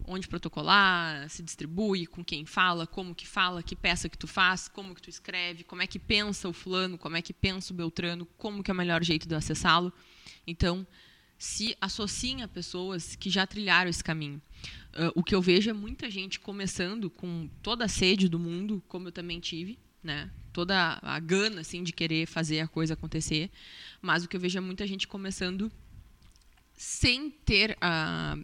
onde 0.07 0.27
protocolar, 0.27 1.28
se 1.28 1.43
distribui, 1.43 2.07
com 2.07 2.24
quem 2.24 2.45
fala, 2.45 2.86
como 2.86 3.15
que 3.15 3.27
fala, 3.27 3.62
que 3.62 3.77
peça 3.77 4.09
que 4.09 4.19
tu 4.19 4.27
faz, 4.27 4.69
como 4.69 4.95
que 4.95 5.03
tu 5.03 5.11
escreve, 5.11 5.65
como 5.65 5.82
é 5.82 5.86
que 5.86 5.99
pensa 5.99 6.49
o 6.49 6.53
fulano, 6.53 6.99
como 6.99 7.16
é 7.16 7.23
que 7.23 7.32
pensa 7.32 7.73
o 7.73 7.77
Beltrano, 7.77 8.27
como 8.36 8.62
que 8.62 8.70
é 8.70 8.74
o 8.74 8.77
melhor 8.77 9.03
jeito 9.03 9.28
de 9.28 9.35
acessá-lo. 9.35 9.93
Então, 10.47 10.86
se 11.39 11.77
associem 11.81 12.43
a 12.43 12.49
pessoas 12.49 13.16
que 13.16 13.28
já 13.31 13.47
trilharam 13.47 13.91
esse 13.91 14.03
caminho. 14.03 14.41
Ah, 14.93 15.12
o 15.15 15.23
que 15.23 15.35
eu 15.35 15.43
vejo 15.43 15.70
é 15.70 15.73
muita 15.73 16.11
gente 16.11 16.41
começando 16.41 17.11
com 17.11 17.49
toda 17.62 17.85
a 17.85 17.89
sede 17.89 18.28
do 18.28 18.39
mundo, 18.39 18.82
como 18.89 19.09
eu 19.09 19.12
também 19.12 19.41
tive, 19.41 19.78
né? 20.03 20.31
Toda 20.55 21.01
a 21.02 21.18
gana 21.18 21.62
assim 21.62 21.82
de 21.82 21.93
querer 21.93 22.26
fazer 22.26 22.60
a 22.60 22.68
coisa 22.68 22.94
acontecer, 22.94 23.51
mas 24.01 24.24
o 24.24 24.28
que 24.28 24.36
eu 24.36 24.40
vejo 24.40 24.56
é 24.56 24.60
muita 24.60 24.86
gente 24.86 25.09
começando 25.09 25.70
sem 26.76 27.28
ter 27.28 27.76
a 27.81 28.36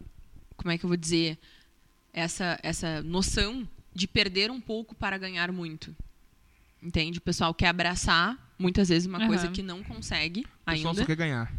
como 0.57 0.71
é 0.71 0.77
que 0.77 0.83
eu 0.83 0.89
vou 0.89 0.97
dizer 0.97 1.39
essa 2.13 2.59
essa 2.61 3.01
noção 3.01 3.65
de 3.95 4.07
perder 4.07 4.51
um 4.51 4.59
pouco 4.59 4.93
para 4.93 5.17
ganhar 5.17 5.51
muito. 5.53 5.95
Entende? 6.83 7.19
O 7.19 7.21
pessoal 7.21 7.53
quer 7.53 7.67
abraçar 7.67 8.37
muitas 8.59 8.89
vezes 8.89 9.07
uma 9.07 9.25
coisa 9.25 9.45
Aham. 9.45 9.53
que 9.53 9.61
não 9.63 9.81
consegue 9.81 10.41
O 10.41 10.71
pessoal 10.71 10.91
ainda. 10.91 11.01
só 11.01 11.05
quer 11.05 11.15
ganhar. 11.15 11.51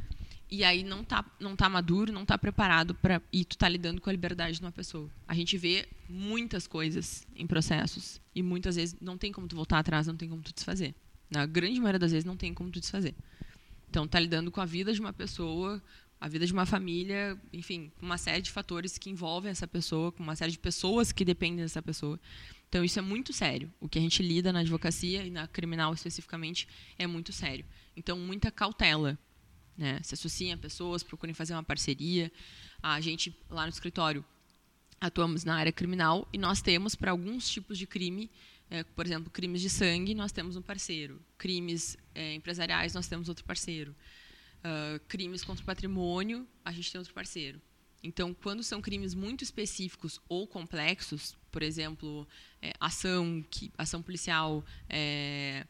E 0.53 0.65
aí 0.65 0.85
não 0.85 1.03
tá, 1.03 1.25
não 1.41 1.57
tá 1.57 1.67
maduro, 1.67 2.13
não 2.13 2.27
tá 2.27 2.37
preparado 2.37 2.95
para 2.95 3.23
e 3.33 3.43
tu 3.43 3.57
tá 3.57 3.67
lidando 3.67 4.03
com 4.03 4.11
a 4.11 4.13
liberdade 4.13 4.59
de 4.59 4.61
uma 4.63 4.71
pessoa. 4.71 5.09
A 5.27 5.35
gente 5.35 5.57
vê 5.57 5.89
muitas 6.07 6.67
coisas 6.67 7.27
em 7.35 7.47
processos 7.47 8.21
e 8.35 8.43
muitas 8.43 8.77
vezes 8.77 8.95
não 9.01 9.17
tem 9.17 9.33
como 9.33 9.49
tu 9.49 9.57
voltar 9.57 9.79
atrás, 9.79 10.07
não 10.07 10.15
tem 10.15 10.29
como 10.29 10.43
tu 10.43 10.53
desfazer. 10.53 10.95
Na 11.31 11.47
grande 11.47 11.81
maioria 11.81 11.99
das 11.99 12.13
vezes 12.13 12.27
não 12.27 12.37
tem 12.37 12.53
como 12.53 12.71
tu 12.71 12.81
desfazer. 12.81 13.15
Então 13.89 14.07
tá 14.07 14.21
lidando 14.21 14.51
com 14.51 14.61
a 14.61 14.67
vida 14.67 14.93
de 14.93 15.01
uma 15.01 15.11
pessoa, 15.15 15.83
a 16.21 16.29
vida 16.29 16.45
de 16.45 16.53
uma 16.53 16.67
família, 16.67 17.41
enfim, 17.51 17.91
uma 17.99 18.19
série 18.19 18.43
de 18.43 18.51
fatores 18.51 18.99
que 18.99 19.09
envolvem 19.09 19.51
essa 19.51 19.67
pessoa, 19.67 20.13
com 20.13 20.23
uma 20.23 20.37
série 20.37 20.53
de 20.53 20.59
pessoas 20.59 21.13
que 21.13 21.25
dependem 21.25 21.65
dessa 21.65 21.81
pessoa. 21.81 22.21
Então 22.69 22.85
isso 22.85 22.99
é 22.99 23.03
muito 23.03 23.33
sério. 23.33 23.73
O 23.81 23.89
que 23.89 23.99
a 23.99 24.03
gente 24.03 24.23
lida 24.23 24.53
na 24.53 24.59
advocacia 24.59 25.25
e 25.25 25.31
na 25.31 25.49
criminal 25.49 25.95
especificamente 25.95 26.69
é 26.99 27.07
muito 27.07 27.33
sério. 27.33 27.65
Então 27.97 28.19
muita 28.19 28.51
cautela 28.51 29.19
né? 29.77 30.01
Se 30.03 30.15
associem 30.15 30.53
a 30.53 30.57
pessoas, 30.57 31.03
procurem 31.03 31.35
fazer 31.35 31.55
uma 31.55 31.63
parceria. 31.63 32.31
A 32.83 33.01
gente, 33.01 33.37
lá 33.49 33.65
no 33.65 33.71
escritório, 33.71 34.25
atuamos 35.01 35.45
na 35.45 35.57
área 35.57 35.73
criminal 35.73 36.29
e 36.33 36.39
nós 36.39 36.61
temos, 36.61 36.95
para 36.95 37.11
alguns 37.11 37.49
tipos 37.49 37.79
de 37.79 37.87
crime, 37.87 38.31
eh, 38.71 38.85
por 38.85 39.07
exemplo, 39.07 39.31
crimes 39.31 39.61
de 39.61 39.71
sangue, 39.71 40.15
nós 40.15 40.33
temos 40.33 40.57
um 40.57 40.63
parceiro. 40.63 41.21
Crimes 41.39 41.97
eh, 42.15 42.35
empresariais, 42.35 42.95
nós 42.95 43.09
temos 43.09 43.29
outro 43.29 43.45
parceiro. 43.45 43.95
Ah, 44.63 45.01
crimes 45.09 45.43
contra 45.43 45.63
o 45.63 45.67
patrimônio, 45.67 46.47
a 46.65 46.73
gente 46.73 46.91
tem 46.91 46.99
outro 46.99 47.15
parceiro. 47.15 47.61
Então, 48.03 48.35
quando 48.35 48.63
são 48.63 48.81
crimes 48.81 49.15
muito 49.15 49.45
específicos 49.45 50.21
ou 50.29 50.47
complexos, 50.47 51.37
por 51.51 51.63
exemplo, 51.63 52.27
eh, 52.61 52.73
ação, 52.81 53.45
que, 53.51 53.73
ação 53.79 54.03
policial, 54.03 54.65
eh, 54.89 55.67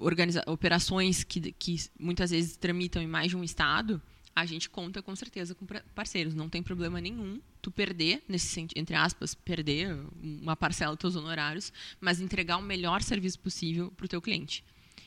organiza 0.00 0.42
operações 0.46 1.22
que, 1.22 1.52
que 1.52 1.76
muitas 1.98 2.30
vezes 2.30 2.56
tramitam 2.56 3.00
em 3.00 3.06
mais 3.06 3.30
de 3.30 3.36
um 3.36 3.44
estado, 3.44 4.02
a 4.34 4.44
gente 4.46 4.68
conta 4.68 5.02
com 5.02 5.14
certeza 5.14 5.54
com 5.54 5.66
parceiros. 5.94 6.34
Não 6.34 6.48
tem 6.48 6.62
problema 6.62 7.00
nenhum 7.00 7.40
tu 7.62 7.70
perder, 7.70 8.22
nesse 8.28 8.66
entre 8.74 8.96
aspas, 8.96 9.34
perder 9.34 9.96
uma 10.22 10.56
parcela 10.56 10.94
dos 10.94 11.00
teus 11.00 11.16
honorários, 11.16 11.72
mas 12.00 12.20
entregar 12.20 12.56
o 12.56 12.62
melhor 12.62 13.02
serviço 13.02 13.38
possível 13.38 13.92
para 13.96 14.06
o 14.06 14.08
teu 14.08 14.20
cliente. 14.20 14.64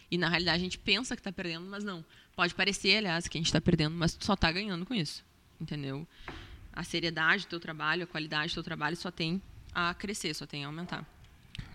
E 0.09 0.17
na 0.17 0.29
realidade 0.29 0.57
a 0.57 0.63
gente 0.63 0.77
pensa 0.77 1.15
que 1.15 1.19
está 1.19 1.31
perdendo, 1.31 1.65
mas 1.67 1.83
não. 1.83 2.05
Pode 2.35 2.53
parecer, 2.53 2.97
aliás, 2.97 3.27
que 3.27 3.37
a 3.37 3.39
gente 3.39 3.47
está 3.47 3.59
perdendo, 3.59 3.95
mas 3.95 4.13
tu 4.13 4.23
só 4.23 4.33
está 4.33 4.51
ganhando 4.51 4.85
com 4.85 4.93
isso, 4.93 5.25
entendeu? 5.59 6.07
a 6.73 6.83
seriedade 6.83 7.45
do 7.45 7.49
teu 7.49 7.59
trabalho, 7.59 8.03
a 8.03 8.07
qualidade 8.07 8.51
do 8.51 8.55
teu 8.55 8.63
trabalho 8.63 8.97
só 8.97 9.11
tem 9.11 9.41
a 9.73 9.93
crescer, 9.93 10.33
só 10.33 10.45
tem 10.45 10.63
a 10.63 10.67
aumentar. 10.67 11.07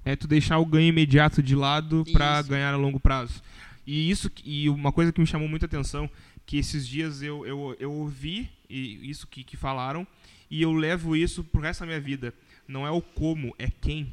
É 0.09 0.17
tu 0.17 0.27
deixar 0.27 0.59
o 0.59 0.65
ganho 0.65 0.89
imediato 0.89 1.43
de 1.43 1.55
lado 1.55 2.03
para 2.15 2.41
ganhar 2.41 2.73
a 2.73 2.79
longo 2.79 2.99
prazo. 2.99 3.43
E 3.87 4.11
isso 4.11 4.31
e 4.43 4.67
uma 4.71 4.91
coisa 4.91 5.13
que 5.13 5.21
me 5.21 5.27
chamou 5.27 5.47
muita 5.47 5.67
atenção, 5.67 6.09
que 6.47 6.57
esses 6.57 6.89
dias 6.89 7.21
eu, 7.21 7.45
eu, 7.45 7.77
eu 7.79 7.93
ouvi 7.93 8.49
e 8.71 9.11
isso 9.11 9.27
que, 9.27 9.45
que 9.45 9.55
falaram 9.55 10.07
e 10.51 10.63
eu 10.63 10.73
levo 10.73 11.15
isso 11.15 11.45
pro 11.45 11.61
resto 11.61 11.81
da 11.81 11.87
minha 11.89 12.01
vida. 12.01 12.33
Não 12.67 12.87
é 12.87 12.91
o 12.91 13.03
como, 13.03 13.55
é 13.59 13.69
quem. 13.69 14.11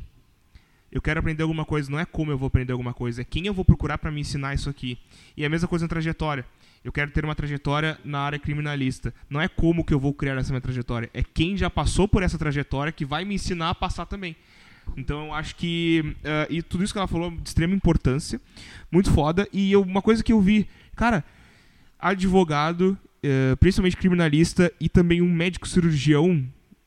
Eu 0.92 1.02
quero 1.02 1.22
aprender 1.22 1.44
alguma 1.44 1.64
coisa, 1.64 1.90
não 1.90 1.98
é 1.98 2.04
como 2.04 2.30
eu 2.30 2.38
vou 2.38 2.48
aprender 2.48 2.74
alguma 2.74 2.94
coisa, 2.94 3.22
é 3.22 3.24
quem 3.24 3.48
eu 3.48 3.54
vou 3.54 3.64
procurar 3.64 3.98
para 3.98 4.12
me 4.12 4.20
ensinar 4.20 4.54
isso 4.54 4.70
aqui. 4.70 4.98
E 5.38 5.44
é 5.44 5.46
a 5.46 5.50
mesma 5.50 5.70
coisa 5.70 5.86
na 5.86 5.90
trajetória. 5.90 6.46
Eu 6.84 6.92
quero 6.92 7.10
ter 7.12 7.24
uma 7.24 7.36
trajetória 7.36 7.98
na 8.04 8.20
área 8.20 8.38
criminalista. 8.38 9.14
Não 9.30 9.40
é 9.40 9.48
como 9.48 9.86
que 9.86 9.94
eu 9.94 10.00
vou 10.00 10.14
criar 10.14 10.36
essa 10.36 10.50
minha 10.50 10.60
trajetória, 10.60 11.10
é 11.14 11.24
quem 11.24 11.56
já 11.56 11.70
passou 11.70 12.06
por 12.06 12.22
essa 12.22 12.38
trajetória 12.38 12.92
que 12.92 13.06
vai 13.06 13.24
me 13.24 13.36
ensinar 13.36 13.70
a 13.70 13.76
passar 13.76 14.06
também. 14.06 14.36
Então 14.98 15.26
eu 15.28 15.34
acho 15.34 15.56
que. 15.56 16.16
eh, 16.24 16.48
e 16.50 16.62
tudo 16.62 16.84
isso 16.84 16.94
que 16.94 17.00
ela 17.00 17.08
falou 17.08 17.28
é 17.28 17.36
de 17.36 17.48
extrema 17.50 17.74
importância. 17.76 18.40
Muito 18.92 19.12
foda. 19.12 19.48
E 19.52 19.72
eu- 19.72 19.82
uma 19.82 20.02
coisa 20.02 20.24
que 20.24 20.32
eu 20.34 20.40
vi, 20.42 20.68
cara, 20.96 21.24
advogado, 22.00 22.98
eh, 23.24 23.56
principalmente 23.60 23.98
criminalista, 23.98 24.72
e 24.80 24.88
também 24.90 25.22
um 25.22 25.32
médico 25.32 25.68
cirurgião. 25.68 26.44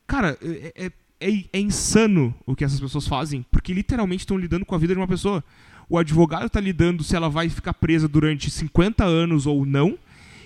Cara, 0.07 0.37
é, 0.41 0.73
é, 0.75 0.91
é, 1.29 1.43
é 1.53 1.59
insano 1.59 2.33
o 2.45 2.55
que 2.55 2.63
essas 2.63 2.79
pessoas 2.79 3.07
fazem, 3.07 3.45
porque 3.51 3.73
literalmente 3.73 4.21
estão 4.21 4.37
lidando 4.37 4.65
com 4.65 4.75
a 4.75 4.77
vida 4.77 4.93
de 4.93 4.99
uma 4.99 5.07
pessoa. 5.07 5.43
O 5.89 5.97
advogado 5.97 6.45
está 6.45 6.59
lidando 6.59 7.03
se 7.03 7.15
ela 7.15 7.29
vai 7.29 7.49
ficar 7.49 7.73
presa 7.73 8.07
durante 8.07 8.49
50 8.49 9.03
anos 9.03 9.45
ou 9.45 9.65
não, 9.65 9.97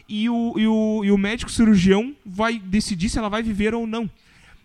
e 0.08 0.30
o, 0.30 0.54
e 0.58 0.68
o, 0.68 1.02
e 1.06 1.12
o 1.12 1.18
médico 1.18 1.52
cirurgião 1.52 2.14
vai 2.26 2.60
decidir 2.60 3.10
se 3.10 3.18
ela 3.18 3.30
vai 3.30 3.44
viver 3.44 3.74
ou 3.74 3.86
não. 3.88 4.10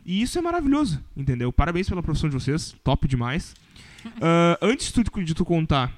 E 0.08 0.22
isso 0.22 0.38
é 0.38 0.40
maravilhoso, 0.42 1.04
entendeu? 1.14 1.52
Parabéns 1.52 1.86
pela 1.88 2.02
profissão 2.02 2.30
de 2.30 2.34
vocês, 2.34 2.74
top 2.82 3.06
demais. 3.06 3.54
Ah, 4.22 4.56
antes 4.62 4.90
de 4.92 5.02
tu, 5.04 5.24
de 5.24 5.34
tu 5.34 5.44
contar 5.44 5.92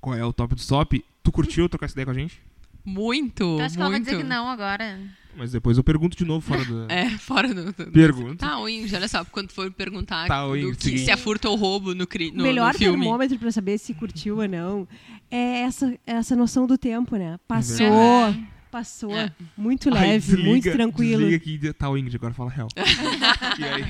qual 0.00 0.14
é 0.16 0.24
o 0.24 0.32
top 0.32 0.54
do 0.54 0.64
top, 0.66 1.04
tu 1.22 1.32
curtiu 1.32 1.68
trocar 1.68 1.86
essa 1.86 1.94
ideia 1.94 2.06
com 2.06 2.12
a 2.12 2.14
gente? 2.14 2.40
Muito, 2.84 3.56
Tu 3.58 3.60
acha 3.62 3.74
que 3.74 3.80
ela 3.80 3.90
vai 3.90 3.98
muito. 3.98 4.08
dizer 4.10 4.22
que 4.22 4.28
não 4.28 4.48
agora? 4.48 4.98
Mas 5.36 5.50
depois 5.52 5.76
eu 5.76 5.84
pergunto 5.84 6.16
de 6.16 6.24
novo 6.24 6.40
fora 6.46 6.64
do. 6.64 6.86
É, 6.88 7.10
fora 7.18 7.52
do... 7.52 7.72
do- 7.72 7.90
Pergunta. 7.90 8.46
Tá, 8.46 8.58
o 8.60 8.68
Ingrid, 8.68 8.94
olha 8.94 9.08
só, 9.08 9.24
quando 9.24 9.50
for 9.50 9.70
perguntar 9.72 10.26
Tá, 10.28 10.46
do 10.46 10.74
que, 10.76 10.98
se 10.98 11.10
é 11.10 11.16
furto 11.16 11.48
ou 11.48 11.56
roubo 11.56 11.92
no, 11.94 12.06
cri, 12.06 12.30
no, 12.30 12.44
o 12.44 12.46
melhor 12.46 12.72
no 12.72 12.78
filme. 12.78 12.98
termômetro 12.98 13.36
pra 13.38 13.50
saber 13.52 13.76
se 13.78 13.92
curtiu 13.94 14.38
ou 14.38 14.48
não 14.48 14.86
é 15.30 15.62
essa, 15.62 15.92
essa 16.06 16.34
noção 16.36 16.66
do 16.68 16.78
tempo, 16.78 17.16
né? 17.16 17.38
Passou, 17.48 17.76
verdade. 17.78 18.48
Passou. 18.68 19.14
É. 19.16 19.32
Muito 19.56 19.90
leve, 19.90 20.18
desliga- 20.26 20.48
muito 20.48 20.72
tranquilo. 20.72 21.22
Desliga 21.22 21.36
aqui 21.36 21.60
e 21.66 21.72
tá 21.72 21.88
o 21.90 21.96
Ingrid, 21.98 22.16
agora 22.16 22.34
fala 22.34 22.50
real. 22.50 22.68
e 23.58 23.64
aí? 23.64 23.84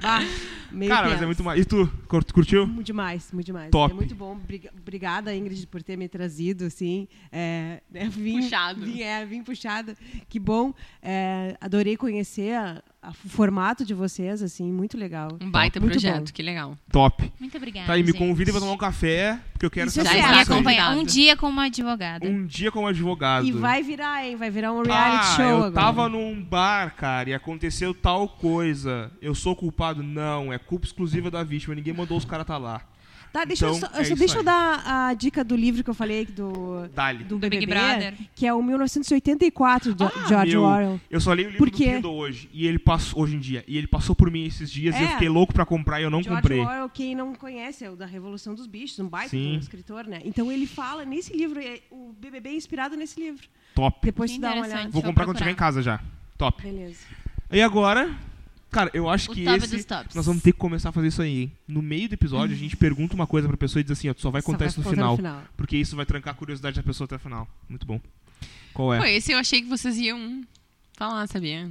Bah, 0.00 0.20
meio 0.70 0.90
Cara, 0.90 1.08
mas 1.08 1.22
é 1.22 1.26
muito 1.26 1.42
mais. 1.42 1.60
E 1.60 1.64
tu, 1.64 1.86
cur- 2.06 2.24
tu 2.24 2.34
curtiu? 2.34 2.66
Muito 2.66 2.86
demais, 2.86 3.30
muito 3.32 3.46
demais. 3.46 3.70
Top. 3.70 3.92
É 3.92 3.96
muito 3.96 4.14
bom. 4.14 4.36
Briga- 4.36 4.70
Obrigada, 4.80 5.34
Ingrid, 5.34 5.66
por 5.66 5.82
ter 5.82 5.96
me 5.96 6.08
trazido, 6.08 6.64
assim. 6.64 7.08
É, 7.32 7.80
né, 7.90 8.08
vim, 8.08 8.40
Puxado. 8.42 8.84
Vim, 8.84 9.00
é, 9.02 9.24
vim 9.26 9.42
puxada. 9.42 9.96
Que 10.28 10.38
bom. 10.38 10.72
É, 11.02 11.56
adorei 11.60 11.96
conhecer 11.96 12.54
a- 12.54 12.82
o 13.24 13.28
formato 13.28 13.84
de 13.84 13.94
vocês, 13.94 14.42
assim, 14.42 14.72
muito 14.72 14.96
legal. 14.96 15.38
Um 15.40 15.50
baita 15.50 15.80
Muito 15.80 15.92
projeto, 15.92 16.26
bom. 16.26 16.32
que 16.32 16.42
legal. 16.42 16.76
Top. 16.90 17.32
Muito 17.38 17.56
obrigada. 17.56 17.86
Tá 17.86 17.92
aí, 17.94 18.02
me 18.02 18.12
convida 18.12 18.50
pra 18.50 18.60
tomar 18.60 18.72
um 18.72 18.78
café, 18.78 19.38
porque 19.52 19.66
eu 19.66 19.70
quero 19.70 19.88
Isso 19.88 20.02
saber 20.02 20.18
Já 20.18 20.40
acompanhar. 20.40 20.96
Um 20.96 21.04
dia 21.04 21.36
com 21.36 21.48
uma 21.48 21.64
advogada. 21.64 22.26
Um 22.26 22.46
dia 22.46 22.70
como 22.70 22.86
advogado. 22.86 23.46
E 23.46 23.52
vai 23.52 23.82
virar, 23.82 24.26
hein? 24.26 24.36
Vai 24.36 24.50
virar 24.50 24.72
um 24.72 24.82
reality 24.82 25.26
ah, 25.32 25.36
show 25.36 25.44
eu 25.44 25.56
agora. 25.56 25.72
tava 25.72 26.08
num 26.08 26.42
bar, 26.42 26.94
cara, 26.96 27.30
e 27.30 27.34
aconteceu 27.34 27.94
tal 27.94 28.28
coisa. 28.28 29.10
Eu 29.20 29.34
sou 29.34 29.54
culpado? 29.56 30.02
Não, 30.02 30.52
é 30.52 30.58
culpa 30.58 30.86
exclusiva 30.86 31.30
da 31.30 31.42
vítima. 31.42 31.74
Ninguém 31.74 31.94
mandou 31.94 32.16
os 32.16 32.24
caras 32.24 32.46
tá 32.46 32.56
lá. 32.56 32.82
Tá, 33.32 33.44
deixa 33.44 33.66
eu 33.66 33.74
Então, 33.76 33.90
só, 33.90 33.98
é 34.00 34.04
só 34.04 34.14
deixa 34.14 34.38
eu 34.38 34.42
dar 34.42 34.82
a 34.86 35.14
dica 35.14 35.44
do 35.44 35.54
livro 35.54 35.84
que 35.84 35.90
eu 35.90 35.94
falei 35.94 36.24
do, 36.26 36.88
Dali. 36.94 37.24
do, 37.24 37.38
Do 37.38 37.48
Big 37.50 37.66
Brother. 37.66 38.14
que 38.34 38.46
é 38.46 38.54
o 38.54 38.62
1984 38.62 39.94
de 39.94 40.04
Ah, 40.04 40.10
George 40.28 40.52
meu, 40.52 40.62
Orwell. 40.62 41.00
Eu 41.10 41.20
só 41.20 41.32
leio 41.32 41.48
o 41.48 41.50
livro 41.52 41.66
Por 41.66 41.70
do? 41.70 41.76
Kindle 41.76 42.14
hoje. 42.16 42.48
E 42.52 42.66
ele 42.66 42.78
passou 42.78 43.22
hoje 43.22 43.36
em 43.36 43.38
dia. 43.38 43.64
E 43.68 43.76
ele 43.76 43.86
passou 43.86 44.14
por 44.16 44.30
mim 44.30 44.44
esses 44.46 44.70
dias 44.70 44.94
e 44.96 44.98
eu 45.02 45.06
É. 45.06 45.10
fiquei 45.12 45.28
louco 45.28 45.52
pra 45.52 45.64
comprar 45.66 46.00
e 46.00 46.04
eu 46.04 46.10
não 46.10 46.22
George 46.22 46.40
comprei. 46.42 46.60
Orwell, 46.60 46.88
quem 46.88 47.14
não 47.14 47.34
conhece, 47.34 47.84
é 47.84 47.90
o 47.90 47.96
da 47.96 48.06
Revolução 48.06 48.54
dos 48.54 48.66
Bichos, 48.66 48.98
um 48.98 49.08
baita 49.08 49.36
um 49.36 49.58
escritor, 49.58 50.06
né? 50.06 50.20
Então 50.24 50.50
ele 50.50 50.66
fala 50.66 51.04
nesse 51.04 51.36
livro, 51.36 51.60
é- 51.60 51.80
o 51.90 52.12
BBB 52.18 52.50
é 52.50 52.54
inspirado 52.54 52.96
nesse 52.96 53.20
livro. 53.20 53.46
Top. 53.74 53.98
Depois 54.02 54.30
Que 54.30 54.38
tu 54.38 54.40
dá 54.40 54.52
uma 54.54 54.64
olhada. 54.64 54.82
Vou 54.84 54.92
Vou 54.92 55.02
comprar 55.02 55.24
quando 55.24 55.38
chegar 55.38 55.50
em 55.50 55.54
casa 55.54 55.82
já. 55.82 56.00
Top. 56.36 56.62
Beleza. 56.62 57.00
E 57.50 57.60
agora, 57.62 58.10
cara, 58.70 58.90
eu 58.94 59.08
acho 59.08 59.30
O 59.30 59.34
que 59.34 59.42
esse 59.42 59.86
nós 60.14 60.26
vamos 60.26 60.42
ter 60.42 60.52
que 60.52 60.58
começar 60.58 60.90
a 60.90 60.92
fazer 60.92 61.08
isso 61.08 61.22
aí, 61.22 61.42
hein? 61.42 61.52
No 61.66 61.82
meio 61.82 62.08
do 62.08 62.14
episódio, 62.14 62.54
a 62.54 62.58
gente 62.58 62.76
pergunta 62.76 63.14
uma 63.14 63.26
coisa 63.26 63.48
pra 63.48 63.56
pessoa 63.56 63.80
e 63.80 63.82
diz 63.84 63.92
assim, 63.92 64.08
ó, 64.08 64.14
tu 64.14 64.20
só 64.20 64.30
vai 64.30 64.42
contar 64.42 64.66
isso 64.66 64.78
no 64.80 64.84
contar 64.84 65.16
final, 65.16 65.42
Porque 65.56 65.76
isso 65.76 65.96
vai 65.96 66.06
trancar 66.06 66.34
a 66.34 66.36
curiosidade 66.36 66.76
da 66.76 66.82
pessoa 66.82 67.06
até 67.06 67.16
o 67.16 67.18
final. 67.18 67.48
Muito 67.68 67.86
bom. 67.86 68.00
Qual 68.72 68.94
é? 68.94 68.98
Pô, 68.98 69.04
esse 69.04 69.32
eu 69.32 69.38
achei 69.38 69.62
que 69.62 69.68
vocês 69.68 69.96
iam 69.98 70.42
falar, 70.94 71.26
sabia? 71.26 71.70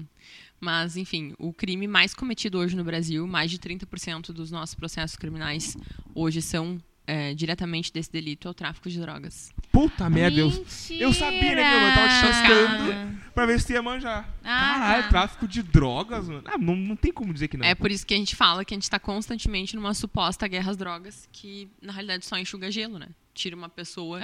Mas, 0.60 0.98
enfim, 0.98 1.34
o 1.38 1.54
crime 1.54 1.88
mais 1.88 2.14
cometido 2.14 2.58
hoje 2.58 2.76
no 2.76 2.84
Brasil, 2.84 3.28
mais 3.28 3.52
de 3.52 3.60
30% 3.60 4.32
dos 4.32 4.50
nossos 4.50 4.74
processos 4.74 5.16
criminais 5.16 5.78
hoje 6.16 6.42
são 6.42 6.82
é, 7.08 7.34
diretamente 7.34 7.92
desse 7.92 8.12
delito, 8.12 8.48
é 8.48 8.52
o 8.52 8.54
tráfico 8.54 8.90
de 8.90 9.00
drogas. 9.00 9.52
Puta 9.72 10.10
merda, 10.10 10.38
eu, 10.40 10.52
eu 10.92 11.14
sabia, 11.14 11.56
né, 11.56 11.64
meu? 11.80 11.88
Eu 11.88 11.96
tava 11.96 12.08
te 12.10 12.22
testando 12.28 12.92
Ah, 12.92 13.32
pra 13.34 13.46
ver 13.46 13.60
se 13.60 13.68
tu 13.68 13.74
ia 13.74 13.82
manjar. 13.82 14.28
Ah, 14.44 14.74
Caralho, 14.74 15.04
tá. 15.04 15.10
tráfico 15.10 15.48
de 15.48 15.64
drogas, 15.64 16.28
mano. 16.28 16.44
Ah, 16.46 16.58
não, 16.58 16.76
não 16.76 16.96
tem 16.98 17.14
como 17.14 17.34
dizer 17.34 17.48
que 17.48 17.56
não. 17.58 17.66
É 17.66 17.74
por 17.74 17.90
isso 17.90 18.06
que 18.06 18.14
a 18.14 18.18
gente 18.18 18.36
fala 18.36 18.66
que 18.66 18.74
a 18.74 18.76
gente 18.76 18.84
está 18.84 19.00
constantemente 19.00 19.76
numa 19.76 19.94
suposta 19.94 20.48
guerra 20.48 20.72
às 20.72 20.78
drogas, 20.78 21.28
que 21.32 21.70
na 21.82 21.94
realidade 21.94 22.26
só 22.26 22.38
enxuga 22.38 22.70
gelo, 22.70 23.00
né? 23.00 23.08
Tira 23.34 23.56
uma 23.56 23.70
pessoa 23.70 24.20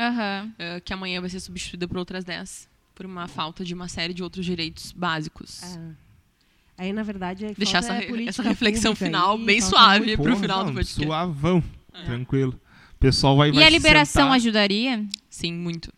eh, 0.60 0.80
que 0.84 0.92
amanhã 0.92 1.22
vai 1.22 1.30
ser 1.30 1.40
substituída 1.40 1.88
por 1.88 1.98
outras 1.98 2.24
10, 2.26 2.68
por 2.94 3.06
uma 3.06 3.28
falta 3.28 3.64
de 3.64 3.74
uma 3.74 3.88
série 3.88 4.14
de 4.14 4.22
outros 4.24 4.46
direitos 4.46 4.92
básicos. 4.92 5.62
É. 5.64 6.04
Aí, 6.76 6.92
na 6.92 7.04
verdade, 7.04 7.46
é 7.46 7.54
Deixar 7.54 7.84
falta 7.84 7.94
essa, 7.94 8.02
re- 8.02 8.08
política 8.08 8.30
essa 8.32 8.42
reflexão 8.44 8.94
pública 8.94 9.06
final 9.06 9.38
aí, 9.38 9.46
bem 9.46 9.62
suave 9.62 10.18
pro 10.18 10.36
final 10.36 10.64
do 10.64 10.70
não, 10.70 10.74
podcast. 10.74 11.06
Suavão. 11.06 11.64
Tranquilo. 12.06 12.60
Pessoal 13.04 13.36
vai 13.36 13.50
E 13.50 13.52
vai 13.52 13.66
a 13.66 13.70
liberação 13.70 14.24
sentar. 14.24 14.36
ajudaria? 14.38 15.06
Sim, 15.30 15.52
muito. 15.52 15.92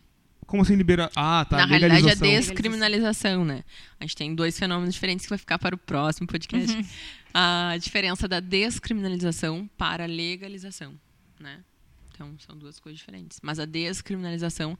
Como 0.44 0.62
assim 0.62 0.74
liberar? 0.74 1.08
Ah, 1.14 1.46
tá. 1.48 1.58
Na 1.58 1.64
realidade, 1.66 2.00
é 2.02 2.04
legalização. 2.04 2.28
descriminalização, 2.40 3.44
né? 3.44 3.62
A 4.00 4.04
gente 4.04 4.16
tem 4.16 4.34
dois 4.34 4.58
fenômenos 4.58 4.92
diferentes 4.92 5.24
que 5.24 5.30
vai 5.30 5.38
ficar 5.38 5.56
para 5.56 5.72
o 5.74 5.78
próximo 5.78 6.26
podcast. 6.26 6.76
Uhum. 6.76 6.84
A 7.32 7.76
diferença 7.80 8.26
da 8.26 8.40
descriminalização 8.40 9.70
para 9.78 10.02
a 10.02 10.06
legalização, 10.08 10.94
né? 11.38 11.60
Então, 12.12 12.34
são 12.38 12.56
duas 12.58 12.80
coisas 12.80 12.98
diferentes. 12.98 13.38
Mas 13.40 13.60
a 13.60 13.66
descriminalização, 13.66 14.76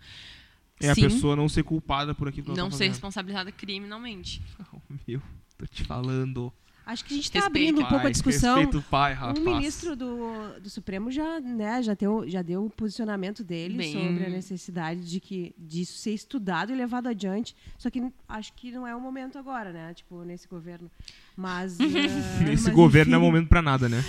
É 0.80 0.88
a 0.90 0.94
sim, 0.96 1.02
pessoa 1.02 1.36
não 1.36 1.48
ser 1.48 1.62
culpada 1.62 2.12
por 2.12 2.26
aquilo 2.26 2.46
que 2.46 2.50
ela 2.50 2.58
não 2.60 2.70
tá 2.70 2.76
ser 2.76 2.88
responsabilizada 2.88 3.52
criminalmente. 3.52 4.42
Oh, 4.72 4.80
meu, 5.06 5.22
tô 5.56 5.64
te 5.66 5.84
falando. 5.84 6.52
Acho 6.86 7.04
que 7.04 7.14
a 7.14 7.16
gente 7.16 7.24
está 7.24 7.44
abrindo 7.46 7.80
um 7.80 7.84
pouco 7.84 8.06
a 8.06 8.10
discussão. 8.10 8.54
Respeito 8.58 8.78
o 8.78 8.82
pai, 8.82 9.12
rapaz. 9.12 9.38
O 9.38 9.42
ministro 9.42 9.96
do, 9.96 10.60
do 10.60 10.70
Supremo 10.70 11.10
já, 11.10 11.40
né, 11.40 11.82
já, 11.82 11.94
deu, 11.94 12.24
já 12.28 12.42
deu 12.42 12.64
o 12.66 12.70
posicionamento 12.70 13.42
dele 13.42 13.76
Bem- 13.76 13.92
sobre 13.92 14.24
a 14.24 14.30
necessidade 14.30 15.00
de 15.00 15.18
que 15.18 15.52
disso 15.58 15.98
ser 15.98 16.12
estudado 16.12 16.70
e 16.72 16.76
levado 16.76 17.08
adiante. 17.08 17.56
Só 17.76 17.90
que 17.90 18.00
acho 18.28 18.52
que 18.52 18.70
não 18.70 18.86
é 18.86 18.94
o 18.94 19.00
momento 19.00 19.36
agora, 19.36 19.72
né? 19.72 19.92
Tipo, 19.94 20.22
nesse 20.22 20.46
governo. 20.46 20.88
Mas. 21.36 21.76
ah, 21.82 22.44
Nesse 22.44 22.66
mas, 22.66 22.74
governo 22.74 23.10
não 23.10 23.18
é 23.18 23.20
enfim. 23.20 23.32
momento 23.32 23.48
pra 23.48 23.60
nada, 23.60 23.88
né? 23.88 24.04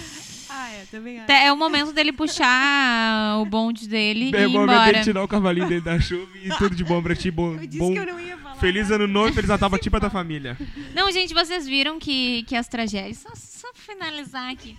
Ah, 0.49 0.69
é, 0.71 0.85
também 0.89 1.19
acho. 1.19 1.31
É 1.31 1.51
o 1.51 1.57
momento 1.57 1.91
dele 1.93 2.11
puxar 2.11 3.37
o 3.39 3.45
bonde 3.45 3.87
dele 3.87 4.31
É 4.35 4.41
e 4.41 4.43
ir 4.43 4.47
momento 4.47 4.71
embora. 4.73 4.97
de 4.99 5.03
tirar 5.03 5.23
o 5.23 5.27
cavalinho 5.27 5.67
dele 5.67 5.81
da 5.81 5.99
chuva 5.99 6.27
e 6.43 6.49
tudo 6.57 6.75
de 6.75 6.83
bom 6.83 7.01
pra 7.01 7.15
ti. 7.15 7.29
Bom, 7.31 7.53
Eu 7.53 7.65
disse 7.67 7.77
bom- 7.79 7.93
que 7.93 7.99
eu 7.99 8.05
não 8.05 8.19
ia 8.19 8.37
falar. 8.37 8.55
Feliz 8.55 8.89
ano 8.91 9.07
novo, 9.07 9.33
feliz 9.33 9.49
Natal 9.49 9.69
pra 9.69 9.79
ti 9.79 9.87
e 9.87 9.89
pra 9.91 9.99
tua 9.99 10.09
família. 10.09 10.57
Não, 10.95 11.11
gente, 11.11 11.33
vocês 11.33 11.67
viram 11.67 11.99
que, 11.99 12.43
que 12.43 12.55
as 12.55 12.67
tragédias. 12.67 13.17
Só, 13.17 13.29
só 13.35 13.71
pra 13.73 13.81
finalizar 13.95 14.51
aqui. 14.51 14.77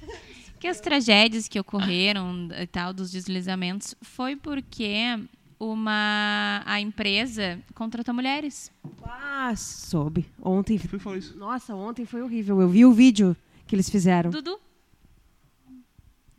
Que 0.58 0.66
as 0.66 0.80
tragédias 0.80 1.46
que 1.46 1.60
ocorreram 1.60 2.48
e 2.60 2.66
tal, 2.66 2.92
dos 2.92 3.10
deslizamentos, 3.12 3.94
foi 4.02 4.34
porque 4.34 5.16
uma 5.60 6.62
a 6.64 6.80
empresa 6.80 7.58
contratou 7.74 8.14
mulheres. 8.14 8.72
Ah, 9.04 9.52
soube. 9.56 10.26
Ontem. 10.42 10.78
Foi 10.78 11.18
isso? 11.18 11.36
Nossa, 11.36 11.74
ontem 11.74 12.04
foi 12.04 12.22
horrível. 12.22 12.60
Eu 12.60 12.68
vi 12.68 12.84
o 12.84 12.92
vídeo 12.92 13.36
que 13.66 13.74
eles 13.76 13.88
fizeram. 13.88 14.30
Dudu. 14.30 14.58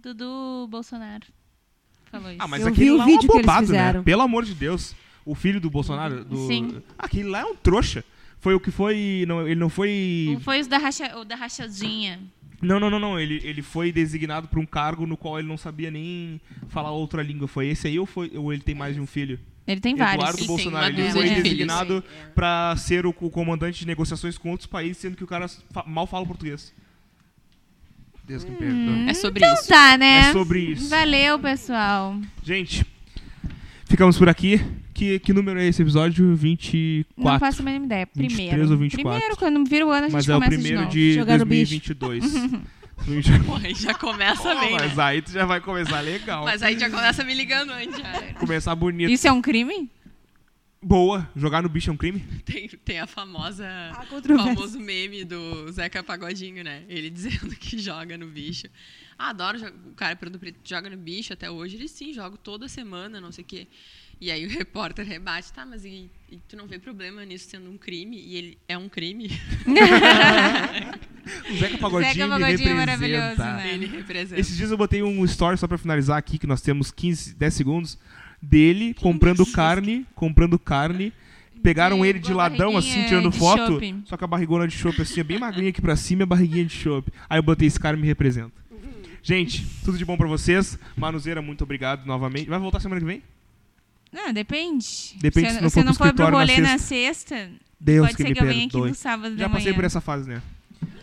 Dudu 0.02 0.68
Bolsonaro. 0.70 1.26
Falou 2.12 2.30
isso. 2.30 2.38
Ah, 2.42 2.48
mas 2.48 2.62
Eu 2.62 2.68
aquele 2.70 2.86
vi 2.86 2.92
o 2.92 2.98
lá 2.98 3.06
vídeo 3.06 3.26
é 3.26 3.28
que 3.28 3.34
um 3.34 3.40
eles 3.40 3.48
né? 3.48 3.60
fizeram. 3.60 4.04
Pelo 4.04 4.22
amor 4.22 4.44
de 4.46 4.54
Deus. 4.56 4.96
O 5.26 5.36
filho 5.36 5.60
do 5.62 5.70
Bolsonaro. 5.70 6.24
Do... 6.26 6.48
Sim. 6.48 6.82
Aquele 6.98 7.30
lá 7.30 7.42
é 7.42 7.46
um 7.46 7.56
trouxa. 7.56 8.04
Foi 8.40 8.54
o 8.54 8.60
que 8.60 8.72
foi. 8.72 9.26
Não, 9.28 9.46
ele 9.46 9.60
não 9.60 9.70
foi. 9.70 10.30
Não 10.34 10.40
foi 10.40 10.60
os 10.62 10.68
da, 10.68 10.78
racha, 10.78 11.18
o 11.18 11.24
da 11.26 11.36
rachadinha. 11.36 12.20
Não, 12.62 12.80
não, 12.80 12.90
não, 12.90 13.00
não. 13.00 13.20
Ele, 13.20 13.40
ele 13.44 13.62
foi 13.62 13.92
designado 13.92 14.48
pra 14.48 14.60
um 14.60 14.66
cargo 14.66 15.06
no 15.06 15.16
qual 15.18 15.38
ele 15.38 15.48
não 15.48 15.58
sabia 15.58 15.92
nem 15.92 16.42
falar 16.70 16.92
outra 16.92 17.22
língua. 17.22 17.48
Foi 17.48 17.68
esse 17.68 17.88
aí 17.88 18.00
ou, 18.00 18.06
foi, 18.06 18.32
ou 18.36 18.52
ele 18.52 18.62
tem 18.62 18.74
mais 18.74 18.96
de 18.96 19.02
um 19.02 19.06
filho? 19.06 19.40
Ele 19.68 19.80
tem 19.80 19.96
vários. 19.96 20.16
Eduardo 20.16 20.38
Ele 20.40 20.48
tem 20.48 20.56
Bolsonaro. 20.56 20.86
uma 20.86 20.90
Ele 20.90 20.98
dúzia 21.08 21.12
foi 21.14 21.22
de 21.24 21.30
filhos. 21.30 21.44
designado 21.44 22.04
pra 22.34 22.74
ser 22.76 23.06
o, 23.06 23.10
o 23.20 23.30
comandante 23.30 23.80
de 23.82 23.86
negociações 23.88 24.38
com 24.38 24.50
outros 24.50 24.66
países, 24.68 24.98
sendo 24.98 25.16
que 25.16 25.24
o 25.24 25.28
cara 25.28 25.48
fa- 25.48 25.84
mal 25.86 26.08
fala 26.08 26.26
português. 26.26 26.74
Deus 28.30 28.44
que 28.44 28.52
me 28.52 28.58
perdoe. 28.58 29.10
É 29.10 29.14
sobre 29.16 29.44
Então 29.44 29.54
isso. 29.56 29.68
tá, 29.68 29.98
né? 29.98 30.30
É 30.30 30.34
sobre 30.34 30.60
isso. 30.60 30.88
Valeu, 30.88 31.40
pessoal. 31.40 32.16
Gente, 32.44 32.86
ficamos 33.86 34.20
por 34.20 34.30
aqui. 34.30 34.62
Que, 34.94 35.18
que 35.18 35.34
número 35.34 35.60
é 35.60 35.66
esse 35.68 35.82
episódio? 35.82 36.36
24. 36.36 37.06
Não 37.34 37.40
faço 37.40 37.62
a 37.64 37.66
mínima 37.66 37.86
ideia. 37.86 38.08
23 38.14 38.50
Primeiro. 38.50 38.72
ou 38.72 38.78
24. 38.78 39.10
Primeiro, 39.20 39.38
quando 39.38 39.68
vira 39.68 39.86
o 39.88 39.90
ano, 39.90 40.06
a 40.06 40.10
gente 40.10 40.14
Mas 40.14 40.30
é 40.30 40.36
o 40.36 40.40
começa 40.40 40.52
primeiro 40.62 40.86
de 40.88 41.12
de, 41.12 41.14
Jogar 41.16 41.40
no 41.40 41.46
bicho. 41.46 41.80
2022. 41.96 42.70
Pô, 43.48 43.56
aí 43.56 43.74
já 43.74 43.94
começa 43.94 44.54
bem, 44.56 44.74
mas 44.74 44.96
né? 44.98 45.04
aí 45.04 45.22
tu 45.22 45.32
já 45.32 45.46
vai 45.46 45.62
começar 45.62 46.02
legal. 46.02 46.44
Mas 46.44 46.62
aí 46.62 46.78
já 46.78 46.90
começa 46.90 47.24
me 47.24 47.34
ligando 47.34 47.72
antes. 47.72 47.98
já. 47.98 48.34
Começar 48.38 48.76
bonito. 48.76 49.10
Isso 49.10 49.26
é 49.28 49.32
um 49.32 49.42
crime? 49.42 49.90
Boa. 50.82 51.30
Jogar 51.36 51.62
no 51.62 51.70
bicho 51.70 51.90
é 51.90 51.94
um 51.94 51.98
crime? 51.98 52.22
Tem, 52.46 52.70
tem 52.70 53.00
a 53.00 53.08
famosa... 53.08 53.68
A 53.68 54.04
O 54.16 54.38
famoso 54.38 54.80
meme 54.80 55.26
do 55.26 55.70
Zeca 55.72 56.02
Pagodinho, 56.02 56.64
né? 56.64 56.84
Ele 56.88 57.10
dizendo 57.12 57.54
que 57.56 57.78
joga 57.78 58.18
no 58.18 58.28
bicho. 58.28 58.68
Ah, 59.18 59.30
adoro 59.30 59.60
o 59.88 59.94
cara 59.94 60.16
pergunta 60.16 60.40
pra 60.40 60.48
ele, 60.48 60.58
joga 60.64 60.90
no 60.90 60.96
bicho 60.98 61.34
até 61.34 61.52
hoje? 61.52 61.76
Ele 61.76 61.88
sim, 61.90 62.14
jogo 62.14 62.38
toda 62.38 62.70
semana, 62.70 63.20
não 63.20 63.32
sei 63.32 63.44
o 63.44 63.48
quê. 63.48 63.68
E 64.22 64.32
aí 64.32 64.46
o 64.46 64.50
repórter 64.58 65.06
rebate, 65.06 65.52
tá, 65.52 65.66
mas 65.66 65.84
e, 65.84 66.10
e 66.32 66.38
tu 66.48 66.56
não 66.56 66.66
vê 66.68 66.80
problema 66.80 67.26
nisso 67.26 67.50
sendo 67.50 67.70
um 67.70 67.78
crime? 67.78 68.18
E 68.18 68.36
ele, 68.38 68.58
é 68.68 68.78
um 68.78 68.88
crime? 68.88 69.30
O 71.50 71.58
Zeca 71.58 71.78
Pagodinho, 71.78 72.14
Zeca 72.14 72.26
me 72.26 72.32
Pagodinho 72.32 72.46
é 72.46 72.46
representa. 72.48 72.76
maravilhoso, 72.76 73.42
né? 73.42 73.74
Ele 73.74 73.86
representa. 73.86 74.40
Esses 74.40 74.56
dias 74.56 74.72
eu 74.72 74.78
botei 74.78 75.04
um 75.04 75.24
story 75.26 75.58
só 75.58 75.68
pra 75.68 75.78
finalizar 75.78 76.18
aqui, 76.18 76.38
que 76.38 76.48
nós 76.48 76.62
temos 76.62 76.92
15, 76.92 77.36
10 77.36 77.54
segundos, 77.54 77.98
dele 78.42 78.94
comprando 78.94 79.46
carne, 79.46 80.06
comprando 80.16 80.58
carne. 80.58 81.14
Pegaram 81.62 82.06
ele 82.06 82.20
de 82.20 82.34
ladão, 82.34 82.78
assim, 82.78 83.06
tirando 83.06 83.32
foto. 83.32 83.74
chope. 83.74 83.96
Só 84.06 84.16
com 84.16 84.24
a 84.24 84.28
barrigona 84.28 84.66
de 84.66 84.78
chope, 84.78 85.02
assim, 85.02 85.22
bem 85.24 85.38
magrinha 85.38 85.70
aqui 85.70 85.82
pra 85.82 85.96
cima 85.96 86.22
e 86.22 86.24
a 86.24 86.26
barriguinha 86.26 86.64
de 86.64 86.74
chope. 86.74 87.12
Aí 87.30 87.38
eu 87.38 87.44
botei 87.44 87.68
esse 87.68 87.80
cara 87.80 87.98
e 87.98 88.00
me 88.00 88.08
representa. 88.08 88.54
Gente, 89.22 89.66
tudo 89.84 89.98
de 89.98 90.06
bom 90.06 90.16
pra 90.16 90.28
vocês. 90.28 90.80
Manuzeira, 90.96 91.42
muito 91.42 91.64
obrigado 91.64 92.06
novamente. 92.06 92.50
Vai 92.50 92.60
voltar 92.60 92.80
semana 92.80 93.02
que 93.02 93.08
vem? 93.08 93.22
Não, 94.12 94.34
depende. 94.34 95.16
Depende 95.20 95.50
se, 95.50 95.56
se 95.56 95.62
não 95.62 95.70
se 95.70 95.74
for 95.74 95.86
não 95.86 95.94
pro 95.94 96.06
for 96.08 96.14
pro 96.14 96.24
escritório 96.24 96.32
na 96.32 96.40
rolê 96.40 96.62
na 96.62 96.78
sexta. 96.78 97.36
sexta, 97.36 97.52
Deus 97.80 98.08
pode 98.08 98.18
que 98.18 98.24
ser 98.24 98.30
me 98.30 98.36
que 98.36 98.42
eu 98.42 98.48
venha 98.48 98.66
aqui 98.66 98.78
no 98.78 98.96
sábado 98.96 99.38
Já 99.38 99.50
passei 99.50 99.74
por 99.74 99.84
essa 99.84 100.02
fase, 100.02 100.30
né? 100.30 100.42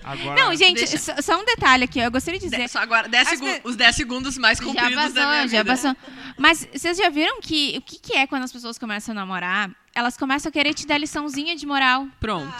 Agora... 0.04 0.40
Não, 0.40 0.54
gente, 0.54 0.76
Deixa- 0.76 0.98
só, 0.98 1.14
só 1.20 1.40
um 1.40 1.44
detalhe 1.44 1.82
aqui. 1.84 1.98
Eu 1.98 2.10
gostaria 2.12 2.38
de 2.38 2.46
dizer. 2.46 2.62
De- 2.62 2.68
só 2.68 2.78
agora, 2.78 3.08
10 3.08 3.22
As 3.26 3.28
segundos, 3.38 3.58
pe- 3.58 3.68
os 3.68 3.76
10 3.76 3.96
segundos 3.96 4.38
mais 4.38 4.58
Já 4.58 4.64
compridos 4.64 5.12
da 5.12 5.26
minha 5.26 5.42
passou, 5.42 5.48
já 5.48 5.62
vida. 5.62 5.64
passou. 5.64 5.96
Mas 6.38 6.68
vocês 6.72 6.96
já 6.96 7.08
viram 7.10 7.40
que 7.40 7.76
o 7.78 7.82
que, 7.82 7.98
que 7.98 8.12
é 8.16 8.26
quando 8.26 8.44
as 8.44 8.52
pessoas 8.52 8.78
começam 8.78 9.12
a 9.12 9.14
namorar? 9.16 9.70
Elas 9.94 10.16
começam 10.16 10.48
a 10.48 10.52
querer 10.52 10.74
te 10.74 10.86
dar 10.86 10.98
liçãozinha 10.98 11.56
de 11.56 11.66
moral. 11.66 12.06
Pronto. 12.20 12.54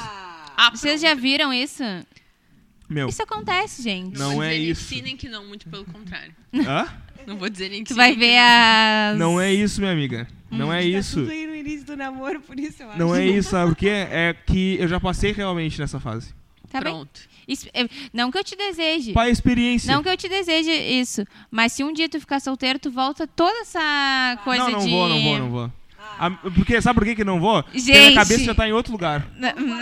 Ah, 0.56 0.70
Vocês 0.74 1.01
pronto. 1.01 1.09
já 1.10 1.14
viram 1.14 1.52
isso? 1.52 1.84
Meu, 2.88 3.09
Isso 3.09 3.22
acontece, 3.22 3.82
gente. 3.82 4.16
Não 4.18 4.34
vou 4.34 4.43
é 4.43 4.55
isso. 4.55 4.84
sim, 4.84 5.02
nem 5.02 5.16
que 5.16 5.28
não, 5.28 5.44
muito 5.47 5.68
pelo 5.68 5.84
contrário. 5.84 6.34
hã? 6.66 6.86
Não 7.26 7.36
vou 7.36 7.48
dizer 7.48 7.68
nem 7.68 7.82
que 7.82 7.88
Tu 7.88 7.94
sim, 7.94 7.97
vai 7.97 8.14
ver 8.16 8.36
não. 8.36 9.12
as. 9.12 9.18
Não 9.18 9.40
é 9.40 9.52
isso, 9.52 9.80
minha 9.80 9.93
amiga. 9.93 10.26
Não 10.51 10.72
é 10.72 10.78
Tá 10.80 10.84
isso. 10.86 11.20
tudo 11.20 11.30
aí 11.32 11.47
no 11.47 11.55
início 11.56 11.84
do 11.86 11.97
namoro, 11.97 12.40
por 12.40 12.59
isso 12.59 12.82
eu 12.82 12.88
acho. 12.90 12.98
Não 12.98 13.14
é 13.14 13.26
isso, 13.26 13.51
sabe 13.51 13.70
por 13.72 13.76
quê? 13.78 13.88
É 13.88 14.34
que 14.47 14.76
eu 14.80 14.86
já 14.86 14.98
passei 15.01 15.32
realmente 15.32 15.78
nessa 15.80 15.98
fase. 15.98 16.32
Tá 16.70 16.80
bem? 16.80 16.93
Pronto. 16.93 17.20
Isso- 17.47 17.68
é, 17.72 17.86
não 18.12 18.30
que 18.30 18.38
eu 18.38 18.44
te 18.44 18.56
deseje. 18.56 19.12
Pai, 19.12 19.30
experiência. 19.30 19.93
Não 19.94 20.02
que 20.02 20.09
eu 20.09 20.16
te 20.16 20.28
deseje 20.28 20.70
isso. 20.70 21.24
Mas 21.51 21.72
se 21.72 21.84
um 21.84 21.93
dia 21.93 22.09
tu 22.09 22.18
ficar 22.18 22.40
solteiro, 22.40 22.78
tu 22.78 22.90
volta 22.90 23.26
toda 23.26 23.56
essa 23.60 24.38
coisa 24.44 24.64
não, 24.64 24.70
não 24.72 24.78
de. 24.80 24.90
vou, 24.90 25.09
não 25.09 25.22
vou, 25.22 25.38
não 25.38 25.51
vou. 25.51 25.72
A- 26.18 26.30
porque, 26.30 26.80
sabe 26.80 26.98
por 26.98 27.05
que, 27.05 27.14
que 27.16 27.24
não 27.24 27.38
vou? 27.38 27.62
Porque 27.62 27.78
Gente. 27.78 27.98
minha 27.98 28.14
cabeça 28.14 28.44
já 28.44 28.55
tá 28.55 28.66
em 28.68 28.72
outro 28.72 28.90
lugar. 28.93 29.26
Vamos 29.38 29.78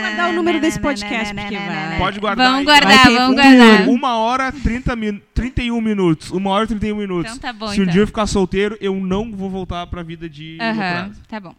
guardar 0.00 0.30
o 0.30 0.32
número 0.32 0.60
desse 0.60 0.80
podcast, 0.80 1.34
porque 1.34 1.56
vai. 1.58 1.98
Pode 1.98 2.20
guardar 2.20 2.50
Vamos 2.50 2.64
guardar, 2.64 3.04
vamos 3.10 3.30
Um- 3.30 3.34
guardar. 3.34 3.88
Uma 3.88 4.16
hora, 4.16 4.50
30 4.52 4.96
min 4.96 5.20
31 5.34 5.80
minutos. 5.80 6.30
Uma 6.30 6.50
hora 6.50 6.64
e 6.64 6.68
31 6.68 6.96
minutos. 6.96 7.32
Então 7.32 7.38
tá 7.40 7.52
bom, 7.52 7.68
Se 7.68 7.80
um 7.80 7.82
então. 7.82 7.92
dia 7.92 8.02
eu 8.02 8.06
ficar 8.06 8.26
solteiro, 8.26 8.78
eu 8.80 8.94
não 8.94 9.30
vou 9.30 9.50
voltar 9.50 9.86
pra 9.88 10.02
vida 10.02 10.28
de 10.28 10.56
Aham, 10.60 10.72
namorado. 10.74 11.16
tá 11.28 11.40
bom. 11.40 11.54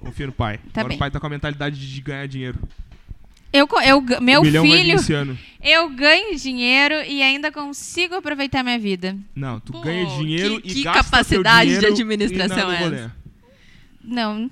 Confia 0.00 0.26
no 0.26 0.32
pai. 0.32 0.58
Tá 0.72 0.80
Agora 0.80 0.88
bem. 0.88 0.96
o 0.96 0.98
pai 0.98 1.10
tá 1.10 1.18
com 1.20 1.26
a 1.26 1.30
mentalidade 1.30 1.92
de 1.94 2.00
ganhar 2.00 2.26
dinheiro. 2.28 2.58
Eu, 3.52 3.66
eu, 3.82 4.20
meu 4.20 4.42
Um 4.42 4.44
filho, 4.44 4.96
eu 5.62 5.88
ganho 5.90 6.36
dinheiro 6.36 6.94
e 7.06 7.22
ainda 7.22 7.50
consigo 7.50 8.14
aproveitar 8.14 8.62
minha 8.62 8.78
vida. 8.78 9.16
Não, 9.34 9.58
tu 9.58 9.72
Pô, 9.72 9.80
ganha 9.80 10.04
dinheiro 10.18 10.60
que- 10.60 10.68
e 10.70 10.74
que 10.74 10.82
gasta 10.82 11.02
capacidade 11.02 11.70
teu 11.70 11.78
de 11.78 11.78
dinheiro 11.78 11.94
administração 11.94 12.70
e 12.72 12.76
é 12.76 12.82
essa? 12.84 13.16
Não, 14.04 14.50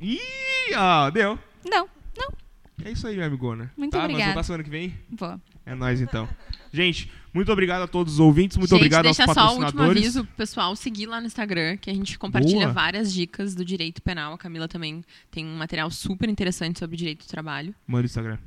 Ih, 0.00 0.18
ó, 0.76 1.10
deu. 1.10 1.38
não, 1.68 1.88
não. 2.16 2.28
É 2.84 2.92
isso 2.92 3.06
aí, 3.06 3.14
minha 3.14 3.26
amigona. 3.26 3.70
Muito 3.76 3.92
tá, 3.92 3.98
Mas 3.98 4.04
obrigada. 4.06 4.32
voltar 4.32 4.42
semana 4.44 4.64
que 4.64 4.70
vem? 4.70 4.94
Vou. 5.10 5.40
É 5.66 5.74
nóis, 5.74 6.00
então. 6.00 6.28
Gente, 6.72 7.10
muito 7.32 7.52
obrigado 7.52 7.82
a 7.82 7.86
todos 7.86 8.14
os 8.14 8.20
ouvintes, 8.20 8.56
muito 8.56 8.70
gente, 8.70 8.78
obrigado 8.78 9.06
aos 9.06 9.16
deixa 9.16 9.32
só 9.32 9.40
o 9.40 9.44
último 9.50 9.66
patrocinadores. 9.66 10.02
aviso 10.02 10.24
pessoal 10.36 10.74
seguir 10.74 11.06
lá 11.06 11.20
no 11.20 11.26
Instagram, 11.26 11.76
que 11.76 11.90
a 11.90 11.94
gente 11.94 12.18
compartilha 12.18 12.66
Boa. 12.66 12.72
várias 12.72 13.12
dicas 13.12 13.54
do 13.54 13.64
direito 13.64 14.02
penal. 14.02 14.34
A 14.34 14.38
Camila 14.38 14.66
também 14.66 15.04
tem 15.30 15.46
um 15.46 15.56
material 15.56 15.90
super 15.90 16.28
interessante 16.28 16.78
sobre 16.78 16.96
direito 16.96 17.24
do 17.24 17.28
trabalho. 17.28 17.74
Manda 17.86 18.02
o 18.02 18.06
Instagram. 18.06 18.38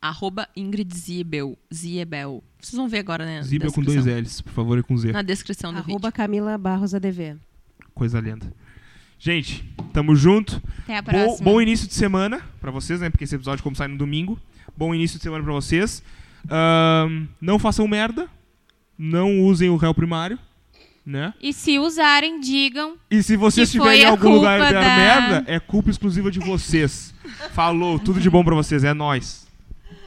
Arroba 0.00 0.48
Ingrid 0.54 0.94
Ziebel. 0.94 1.58
Ziebel. 1.72 2.44
Vocês 2.60 2.76
vão 2.76 2.88
ver 2.88 2.98
agora, 2.98 3.24
né? 3.24 3.38
na 3.38 3.42
Zibel 3.42 3.72
com 3.72 3.82
dois 3.82 4.06
L's, 4.06 4.40
por 4.40 4.52
favor, 4.52 4.78
e 4.78 4.82
com 4.82 4.96
Z. 4.96 5.10
Na 5.12 5.22
descrição 5.22 5.72
do 5.72 5.78
Arroba 5.78 6.08
vídeo. 6.08 6.12
Camila 6.12 6.56
Barros 6.56 6.94
ADV. 6.94 7.36
Coisa 7.94 8.20
linda. 8.20 8.52
Gente, 9.18 9.64
tamo 9.92 10.14
junto. 10.14 10.62
Até 10.84 10.98
a 10.98 11.02
próxima. 11.02 11.44
bom 11.44 11.60
início 11.60 11.88
de 11.88 11.94
semana 11.94 12.42
pra 12.60 12.70
vocês, 12.70 13.00
né? 13.00 13.08
Porque 13.08 13.24
esse 13.24 13.34
episódio 13.34 13.62
como 13.62 13.74
sai 13.74 13.88
no 13.88 13.96
domingo. 13.96 14.38
Bom 14.76 14.94
início 14.94 15.18
de 15.18 15.22
semana 15.22 15.42
pra 15.42 15.52
vocês. 15.54 16.02
Ahn, 16.50 17.26
não 17.40 17.58
façam 17.58 17.86
merda. 17.88 18.28
Não 18.98 19.40
usem 19.42 19.68
o 19.68 19.76
réu 19.76 19.94
primário, 19.94 20.38
né? 21.04 21.34
E 21.40 21.52
se 21.52 21.78
usarem, 21.78 22.40
digam. 22.40 22.94
E 23.10 23.22
se 23.22 23.36
vocês 23.36 23.68
estiverem 23.68 24.02
em 24.02 24.06
algum 24.06 24.30
lugar 24.30 24.58
e 24.70 24.72
da- 24.72 24.80
merda, 24.80 25.44
é 25.46 25.60
culpa 25.60 25.90
exclusiva 25.90 26.30
de 26.30 26.38
vocês. 26.40 27.12
Falou, 27.52 27.98
tudo 27.98 28.18
de 28.20 28.30
bom 28.30 28.42
pra 28.42 28.54
vocês, 28.54 28.84
é 28.84 28.94
nóis. 28.94 29.45